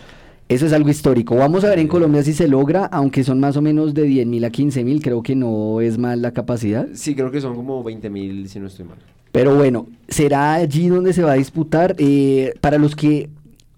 eso 0.49 0.65
es 0.65 0.73
algo 0.73 0.89
histórico. 0.89 1.35
Vamos 1.36 1.65
a 1.65 1.69
ver 1.69 1.78
en 1.78 1.89
Colombia 1.89 2.23
si 2.23 2.32
se 2.32 2.49
logra, 2.49 2.86
aunque 2.86 3.23
son 3.23 3.39
más 3.39 3.57
o 3.59 3.62
menos 3.62 3.93
de 3.93 4.03
10 4.05 4.27
mil 4.27 4.45
a 4.45 4.51
15 4.51 4.82
mil, 4.85 5.03
creo 5.03 5.23
que 5.23 5.35
no 5.35 5.81
es 5.82 5.99
mal 5.99 6.23
la 6.23 6.32
capacidad. 6.32 6.86
Sí, 6.95 7.15
creo 7.15 7.31
que 7.31 7.40
son 7.40 7.55
como 7.55 7.82
20 7.82 8.09
mil, 8.09 8.49
si 8.49 8.59
no 8.61 8.66
estoy 8.69 8.86
mal. 8.86 8.97
Pero 9.31 9.55
bueno, 9.55 9.86
será 10.09 10.55
allí 10.55 10.89
donde 10.89 11.12
se 11.12 11.23
va 11.23 11.32
a 11.32 11.35
disputar. 11.35 11.95
eh, 11.99 12.55
para 12.62 12.78
los 12.78 12.97
que, 12.97 13.28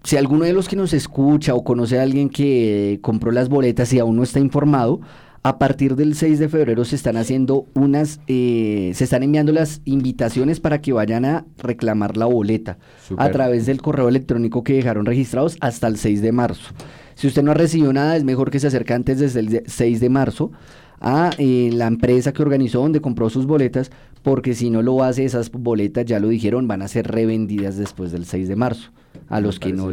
si 0.02 0.16
alguno 0.16 0.44
de 0.44 0.52
los 0.52 0.68
que 0.68 0.77
nos 0.77 0.93
escucha 0.93 1.55
o 1.55 1.62
conoce 1.64 1.98
a 1.98 2.02
alguien 2.02 2.28
que 2.31 2.98
compró 3.02 3.31
las 3.32 3.48
boletas 3.48 3.93
y 3.93 3.98
aún 3.98 4.16
no 4.16 4.22
está 4.22 4.40
informado, 4.40 5.01
a 5.43 5.59
partir 5.59 5.97
del 5.97 6.14
6 6.14 6.39
de 6.39 6.48
febrero 6.51 6.85
se 6.85 6.97
están 6.97 7.16
haciendo 7.16 7.64
unas, 7.74 8.20
eh, 8.27 8.93
se 8.94 9.05
están 9.05 9.22
enviando 9.22 9.52
las 9.52 9.81
invitaciones 9.86 10.60
para 10.60 10.82
que 10.82 10.93
vayan 10.93 11.24
a 11.24 11.47
reclamar 11.59 12.16
la 12.18 12.27
boleta 12.27 12.77
a 13.18 13.31
través 13.32 13.64
del 13.66 13.81
correo 13.81 14.09
electrónico 14.09 14.62
que 14.64 14.74
dejaron 14.74 15.06
registrados 15.06 15.56
hasta 15.60 15.86
el 15.86 15.97
6 15.97 16.20
de 16.20 16.32
marzo. 16.32 16.74
Si 17.14 17.27
usted 17.27 17.43
no 17.43 17.52
ha 17.52 17.55
recibido 17.55 17.93
nada, 17.93 18.16
es 18.16 18.24
mejor 18.24 18.51
que 18.51 18.59
se 18.60 18.66
acerque 18.66 18.93
antes 18.93 19.32
del 19.32 19.48
de- 19.48 19.64
6 19.66 20.01
de 20.01 20.09
marzo 20.10 20.52
a 21.01 21.31
eh, 21.39 21.70
la 21.72 21.86
empresa 21.86 22.32
que 22.35 22.43
organizó 22.43 22.81
donde 22.81 23.01
compró 23.01 23.31
sus 23.31 23.47
boletas, 23.47 23.90
porque 24.22 24.55
si 24.55 24.70
no 24.70 24.82
lo 24.82 25.02
hace, 25.02 25.24
esas 25.24 25.51
boletas, 25.51 26.05
ya 26.05 26.20
lo 26.20 26.28
dijeron, 26.28 26.68
van 26.68 26.82
a 26.82 26.88
ser 26.88 27.06
revendidas 27.06 27.76
después 27.76 28.12
del 28.12 28.26
6 28.26 28.48
de 28.48 28.56
marzo 28.56 28.90
a 29.28 29.40
los 29.40 29.59
que 29.59 29.72
no 29.72 29.90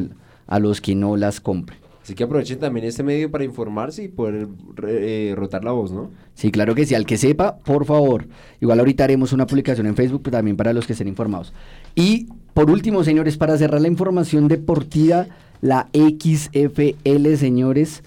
a 0.47 0.59
los 0.59 0.79
que 0.79 0.95
no 0.95 1.17
las 1.17 1.41
compren. 1.41 1.79
Así 2.01 2.15
que 2.15 2.23
aprovechen 2.23 2.57
también 2.59 2.85
este 2.85 3.03
medio 3.03 3.29
para 3.29 3.43
informarse 3.43 4.01
y 4.01 4.07
poder 4.07 4.47
eh, 4.87 5.33
rotar 5.35 5.65
la 5.65 5.73
voz, 5.73 5.91
¿no? 5.91 6.09
Sí, 6.35 6.51
claro 6.51 6.73
que 6.73 6.85
sí, 6.85 6.95
al 6.95 7.05
que 7.05 7.17
sepa, 7.17 7.57
por 7.57 7.83
favor. 7.83 8.27
Igual 8.61 8.79
ahorita 8.79 9.03
haremos 9.03 9.33
una 9.33 9.45
publicación 9.45 9.87
en 9.87 9.95
Facebook 9.97 10.21
pero 10.23 10.37
también 10.37 10.55
para 10.55 10.71
los 10.71 10.87
que 10.87 10.93
estén 10.93 11.09
informados. 11.09 11.51
Y 11.95 12.27
por 12.53 12.71
último, 12.71 13.03
señores, 13.03 13.35
para 13.35 13.57
cerrar 13.57 13.81
la 13.81 13.89
información 13.89 14.47
deportiva, 14.47 15.27
la 15.59 15.89
XFL, 15.93 17.35
señores, 17.35 18.03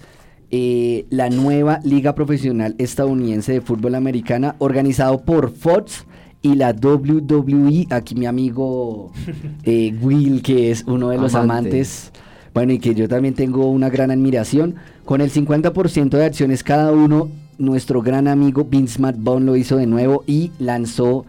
eh, 0.51 1.05
la 1.09 1.29
nueva 1.29 1.79
Liga 1.83 2.13
Profesional 2.13 2.75
Estadounidense 2.77 3.53
de 3.53 3.61
Fútbol 3.61 3.95
Americana, 3.95 4.55
organizado 4.59 5.21
por 5.21 5.51
Fox 5.51 6.05
y 6.41 6.55
la 6.55 6.71
WWE. 6.71 7.87
Aquí 7.89 8.15
mi 8.15 8.25
amigo 8.25 9.11
eh, 9.63 9.95
Will, 10.01 10.41
que 10.41 10.71
es 10.71 10.83
uno 10.87 11.09
de 11.09 11.17
los 11.17 11.35
Amante. 11.35 11.69
amantes. 11.69 12.11
Bueno, 12.53 12.73
y 12.73 12.79
que 12.79 12.93
yo 12.93 13.07
también 13.07 13.33
tengo 13.33 13.69
una 13.71 13.89
gran 13.89 14.11
admiración. 14.11 14.75
Con 15.05 15.21
el 15.21 15.31
50% 15.31 16.09
de 16.09 16.25
acciones 16.25 16.63
cada 16.63 16.91
uno, 16.91 17.29
nuestro 17.57 18.01
gran 18.01 18.27
amigo 18.27 18.65
Vince 18.65 18.99
McMahon 18.99 19.45
lo 19.45 19.55
hizo 19.55 19.77
de 19.77 19.87
nuevo 19.87 20.23
y 20.27 20.51
lanzó 20.59 21.25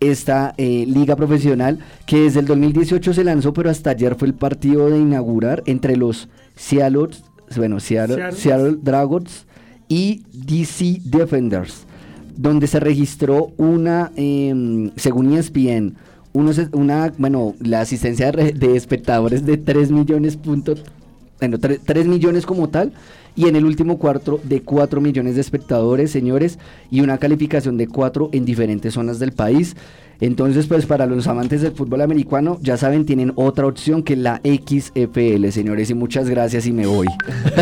esta 0.00 0.54
eh, 0.58 0.84
liga 0.86 1.16
profesional 1.16 1.78
que 2.06 2.20
desde 2.20 2.40
el 2.40 2.46
2018 2.46 3.14
se 3.14 3.24
lanzó, 3.24 3.52
pero 3.52 3.70
hasta 3.70 3.90
ayer 3.90 4.14
fue 4.16 4.28
el 4.28 4.34
partido 4.34 4.90
de 4.90 4.98
inaugurar 4.98 5.62
entre 5.66 5.96
los 5.96 6.28
Seattle, 6.54 7.08
bueno, 7.56 7.80
Seattle, 7.80 8.16
Seattle. 8.16 8.38
Seattle 8.40 8.76
Dragons 8.82 9.46
y 9.88 10.22
DC 10.32 11.00
Defenders, 11.04 11.84
donde 12.36 12.66
se 12.66 12.80
registró 12.80 13.52
una, 13.56 14.10
em, 14.16 14.90
según 14.96 15.32
ESPN, 15.32 15.94
unos, 16.32 16.60
una, 16.72 17.12
bueno, 17.18 17.54
la 17.60 17.80
asistencia 17.80 18.26
de, 18.26 18.32
re- 18.32 18.52
de 18.52 18.76
espectadores 18.76 19.46
de 19.46 19.56
3 19.56 19.90
millones 19.90 20.36
punto, 20.36 20.74
bueno, 21.40 21.58
3, 21.58 22.06
millones 22.06 22.44
como 22.46 22.68
tal, 22.68 22.92
y 23.36 23.46
en 23.46 23.54
el 23.54 23.66
último 23.66 23.98
cuarto 23.98 24.40
de 24.42 24.62
4 24.62 25.00
millones 25.00 25.34
de 25.34 25.42
espectadores, 25.42 26.10
señores, 26.10 26.58
y 26.90 27.02
una 27.02 27.18
calificación 27.18 27.76
de 27.76 27.86
4 27.86 28.30
en 28.32 28.44
diferentes 28.44 28.94
zonas 28.94 29.18
del 29.18 29.32
país. 29.32 29.76
Entonces, 30.18 30.66
pues 30.66 30.86
para 30.86 31.04
los 31.04 31.26
amantes 31.26 31.60
del 31.60 31.72
fútbol 31.72 32.00
americano, 32.00 32.58
ya 32.62 32.78
saben, 32.78 33.04
tienen 33.04 33.32
otra 33.36 33.66
opción 33.66 34.02
que 34.02 34.16
la 34.16 34.40
XFL, 34.42 35.50
señores, 35.50 35.90
y 35.90 35.94
muchas 35.94 36.30
gracias 36.30 36.66
y 36.66 36.72
me 36.72 36.86
voy. 36.86 37.06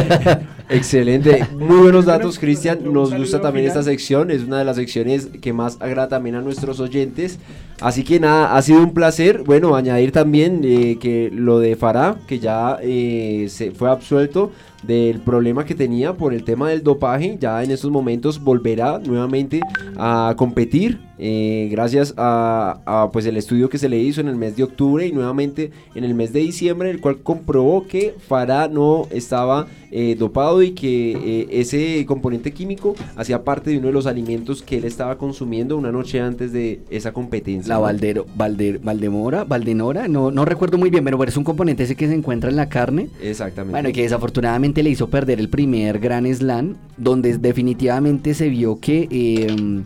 Excelente, 0.69 1.47
muy 1.59 1.79
buenos 1.79 2.05
datos, 2.05 2.39
Cristian. 2.39 2.79
Nos 2.93 3.13
gusta 3.13 3.41
también 3.41 3.67
esta 3.67 3.83
sección, 3.83 4.31
es 4.31 4.45
una 4.45 4.61
de 4.61 4.65
las 4.65 4.77
secciones 4.77 5.27
que 5.41 5.53
más 5.53 5.79
agrada 5.81 6.09
también 6.09 6.37
a 6.37 6.43
nuestros 6.43 6.79
oyentes. 6.79 7.41
Así 7.81 8.05
que 8.05 8.21
nada, 8.21 8.57
ha 8.57 8.63
sido 8.63 8.79
un 8.85 8.95
placer. 8.95 9.43
Bueno, 9.43 9.75
añadir 9.75 10.13
también 10.13 10.61
eh, 10.63 10.97
que 11.01 11.31
lo 11.35 11.59
de 11.59 11.75
Farah, 11.75 12.19
que 12.29 12.39
ya 12.39 12.79
eh, 12.81 13.47
se 13.49 13.73
fue 13.73 13.91
absuelto 13.91 14.53
del 14.87 15.21
problema 15.21 15.65
que 15.65 15.75
tenía 15.75 16.15
por 16.15 16.35
el 16.35 16.45
tema 16.45 16.69
del 16.69 16.83
dopaje, 16.83 17.37
ya 17.41 17.63
en 17.63 17.71
estos 17.71 17.91
momentos 17.91 18.43
volverá 18.43 18.99
nuevamente 18.99 19.61
a 19.97 20.35
competir 20.37 21.01
eh, 21.19 21.69
gracias 21.71 22.13
a, 22.17 23.09
pues 23.13 23.25
el 23.27 23.37
estudio 23.37 23.69
que 23.69 23.79
se 23.79 23.89
le 23.89 23.99
hizo 23.99 24.21
en 24.21 24.29
el 24.29 24.37
mes 24.37 24.57
de 24.57 24.65
octubre 24.65 25.07
y 25.07 25.13
nuevamente 25.13 25.71
en 25.95 26.05
el 26.05 26.15
mes 26.15 26.33
de 26.33 26.41
diciembre, 26.41 26.91
el 26.91 27.01
cual 27.01 27.19
comprobó 27.23 27.87
que 27.87 28.15
Farah 28.19 28.69
no 28.69 29.07
estaba 29.11 29.67
eh, 29.97 30.17
dopado 30.19 30.61
y 30.61 30.73
que 30.73 31.13
eh, 31.13 31.47
ese 31.53 32.05
componente 32.05 32.53
químico 32.53 32.97
hacía 33.15 33.45
parte 33.45 33.71
de 33.71 33.79
uno 33.79 33.87
de 33.87 33.93
los 33.93 34.07
alimentos 34.07 34.61
que 34.61 34.79
él 34.79 34.85
estaba 34.85 35.17
consumiendo 35.19 35.77
una 35.77 35.93
noche 35.93 36.21
antes 36.21 36.53
de 36.53 36.81
esa 36.91 37.13
competencia. 37.13 37.75
La. 37.75 37.79
Valdero, 37.79 38.27
Valder, 38.37 38.81
Valdemora, 38.81 39.45
Valdenora, 39.45 40.09
no, 40.09 40.33
no 40.33 40.45
recuerdo 40.45 40.79
muy 40.79 40.91
bien, 40.91 41.05
pero 41.05 41.23
es 41.23 41.37
un 41.37 41.45
componente 41.45 41.85
ese 41.85 41.95
que 41.95 42.09
se 42.09 42.15
encuentra 42.15 42.51
en 42.51 42.57
la 42.57 42.69
carne. 42.69 43.09
Exactamente. 43.23 43.73
Bueno, 43.73 43.89
y 43.89 43.93
que 43.93 44.03
desafortunadamente 44.03 44.83
le 44.83 44.91
hizo 44.91 45.09
perder 45.09 45.39
el 45.39 45.49
primer 45.49 46.01
Gran 46.01 46.27
Slam, 46.35 46.75
donde 46.97 47.39
definitivamente 47.39 48.35
se 48.35 48.49
vio 48.49 48.81
que... 48.81 49.07
eh, 49.11 49.83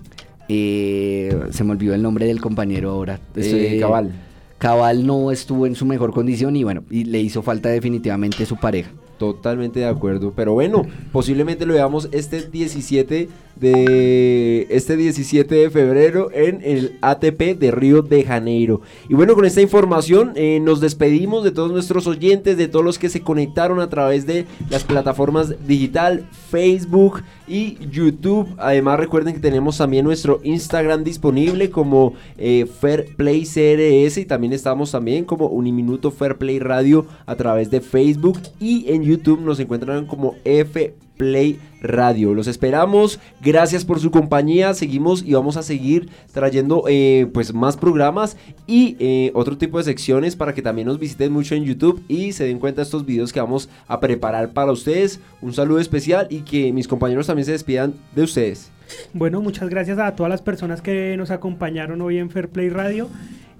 eh, 0.50 1.38
se 1.50 1.62
me 1.62 1.72
olvidó 1.72 1.94
el 1.94 2.02
nombre 2.02 2.24
del 2.24 2.40
compañero 2.40 2.88
ahora. 2.90 3.20
Eh, 3.36 3.40
Este, 3.40 3.80
Cabal. 3.80 4.12
Cabal 4.56 5.06
no 5.06 5.30
estuvo 5.30 5.66
en 5.66 5.74
su 5.74 5.84
mejor 5.84 6.12
condición 6.12 6.56
y 6.56 6.64
bueno, 6.64 6.82
y 6.90 7.04
le 7.04 7.20
hizo 7.20 7.42
falta 7.42 7.68
definitivamente 7.68 8.46
su 8.46 8.56
pareja. 8.56 8.90
Totalmente 9.18 9.80
de 9.80 9.86
acuerdo. 9.86 10.32
Pero 10.34 10.52
bueno, 10.52 10.86
posiblemente 11.12 11.66
lo 11.66 11.74
veamos 11.74 12.08
este 12.12 12.40
17 12.42 13.28
de 13.60 14.66
este 14.70 14.96
17 14.96 15.54
de 15.54 15.70
febrero 15.70 16.30
en 16.32 16.60
el 16.62 16.98
ATP 17.00 17.58
de 17.58 17.70
Río 17.70 18.02
de 18.02 18.24
Janeiro. 18.24 18.80
Y 19.08 19.14
bueno, 19.14 19.34
con 19.34 19.44
esta 19.44 19.60
información 19.60 20.32
eh, 20.34 20.60
nos 20.60 20.80
despedimos 20.80 21.44
de 21.44 21.50
todos 21.50 21.70
nuestros 21.70 22.06
oyentes, 22.06 22.56
de 22.56 22.68
todos 22.68 22.84
los 22.84 22.98
que 22.98 23.08
se 23.08 23.20
conectaron 23.20 23.80
a 23.80 23.88
través 23.88 24.26
de 24.26 24.46
las 24.70 24.84
plataformas 24.84 25.54
digital, 25.66 26.26
Facebook 26.50 27.22
y 27.46 27.78
YouTube. 27.90 28.48
Además 28.58 29.00
recuerden 29.00 29.34
que 29.34 29.40
tenemos 29.40 29.78
también 29.78 30.04
nuestro 30.04 30.40
Instagram 30.44 31.04
disponible 31.04 31.70
como 31.70 32.14
eh, 32.36 32.66
Fairplay 32.80 33.44
CRS 33.44 34.18
y 34.18 34.26
también 34.26 34.52
estamos 34.52 34.92
también 34.92 35.24
como 35.24 35.46
Uniminuto 35.46 36.10
Fairplay 36.10 36.58
Radio 36.58 37.06
a 37.26 37.34
través 37.34 37.70
de 37.70 37.80
Facebook 37.80 38.40
y 38.60 38.92
en 38.92 39.02
YouTube 39.02 39.40
nos 39.40 39.58
encuentran 39.60 40.06
como 40.06 40.36
F 40.44 40.94
Play 41.18 41.60
Radio. 41.82 42.32
Los 42.32 42.46
esperamos. 42.46 43.20
Gracias 43.42 43.84
por 43.84 44.00
su 44.00 44.10
compañía. 44.10 44.72
Seguimos 44.72 45.22
y 45.22 45.34
vamos 45.34 45.58
a 45.58 45.62
seguir 45.62 46.08
trayendo 46.32 46.84
eh, 46.88 47.28
pues 47.34 47.52
más 47.52 47.76
programas 47.76 48.36
y 48.66 48.96
eh, 48.98 49.30
otro 49.34 49.58
tipo 49.58 49.76
de 49.76 49.84
secciones 49.84 50.36
para 50.36 50.54
que 50.54 50.62
también 50.62 50.88
nos 50.88 50.98
visiten 50.98 51.32
mucho 51.32 51.54
en 51.54 51.64
YouTube 51.64 52.02
y 52.08 52.32
se 52.32 52.44
den 52.44 52.58
cuenta 52.58 52.80
de 52.80 52.84
estos 52.84 53.04
videos 53.04 53.32
que 53.32 53.40
vamos 53.40 53.68
a 53.86 54.00
preparar 54.00 54.52
para 54.52 54.72
ustedes. 54.72 55.20
Un 55.42 55.52
saludo 55.52 55.80
especial 55.80 56.26
y 56.30 56.40
que 56.40 56.72
mis 56.72 56.88
compañeros 56.88 57.26
también 57.26 57.44
se 57.44 57.52
despidan 57.52 57.92
de 58.14 58.22
ustedes. 58.22 58.70
Bueno, 59.12 59.42
muchas 59.42 59.68
gracias 59.68 59.98
a 59.98 60.14
todas 60.16 60.30
las 60.30 60.40
personas 60.40 60.80
que 60.80 61.16
nos 61.18 61.30
acompañaron 61.30 62.00
hoy 62.00 62.18
en 62.18 62.30
Fair 62.30 62.48
Play 62.48 62.70
Radio 62.70 63.08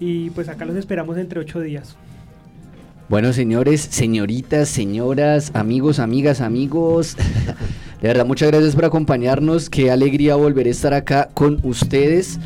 y 0.00 0.30
pues 0.30 0.48
acá 0.48 0.64
los 0.64 0.76
esperamos 0.76 1.18
entre 1.18 1.40
ocho 1.40 1.60
días. 1.60 1.96
Bueno, 3.08 3.32
señores, 3.32 3.80
señoritas, 3.80 4.68
señoras, 4.68 5.50
amigos, 5.54 5.98
amigas, 5.98 6.42
amigos. 6.42 7.16
De 8.02 8.08
verdad, 8.08 8.26
muchas 8.26 8.50
gracias 8.50 8.74
por 8.74 8.84
acompañarnos. 8.84 9.70
Qué 9.70 9.90
alegría 9.90 10.34
volver 10.34 10.66
a 10.66 10.70
estar 10.70 10.92
acá 10.92 11.30
con 11.32 11.58
ustedes. 11.62 12.38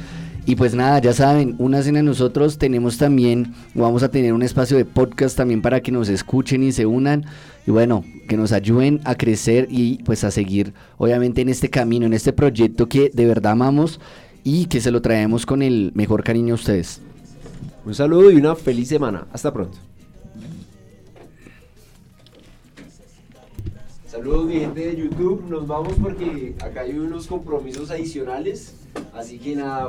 Y 0.47 0.55
pues 0.55 0.77
nada, 0.77 1.01
ya 1.01 1.15
saben, 1.15 1.57
una 1.59 1.83
cena 1.83 2.01
nosotros 2.05 2.59
tenemos 2.59 2.97
también, 2.97 3.55
vamos 3.75 4.05
a 4.05 4.09
tener 4.09 4.33
un 4.33 4.43
espacio 4.43 4.77
de 4.77 4.85
podcast 4.85 5.37
también 5.37 5.63
para 5.63 5.81
que 5.81 5.91
nos 5.91 6.09
escuchen 6.09 6.63
y 6.63 6.71
se 6.71 6.87
unan. 6.87 7.25
Y 7.67 7.73
bueno, 7.73 8.05
que 8.29 8.37
nos 8.37 8.53
ayuden 8.53 9.01
a 9.05 9.17
crecer 9.17 9.67
y 9.69 10.01
pues 10.05 10.23
a 10.23 10.31
seguir, 10.31 10.75
obviamente, 10.97 11.41
en 11.41 11.49
este 11.49 11.71
camino, 11.71 12.07
en 12.07 12.13
este 12.13 12.33
proyecto 12.33 12.89
que 12.89 13.11
de 13.13 13.27
verdad 13.27 13.53
amamos 13.53 13.99
y 14.45 14.67
que 14.67 14.81
se 14.81 14.93
lo 14.93 15.03
traemos 15.03 15.45
con 15.45 15.61
el 15.61 15.91
mejor 15.97 16.23
cariño 16.23 16.55
a 16.55 16.57
ustedes. 16.57 17.01
Un 17.85 17.97
saludo 17.97 18.31
y 18.31 18.37
una 18.37 18.55
feliz 18.55 18.87
semana. 18.87 19.27
Hasta 19.33 19.53
pronto. 19.53 19.91
Saludos 24.13 24.45
mi 24.45 24.61
gente 24.61 24.89
de 24.89 24.95
YouTube, 24.95 25.43
nos 25.49 25.67
vamos 25.67 25.95
porque 25.95 26.55
acá 26.61 26.83
hay 26.83 26.99
unos 26.99 27.27
compromisos 27.27 27.91
adicionales, 27.91 28.75
así 29.15 29.39
que 29.39 29.57
nada, 29.57 29.89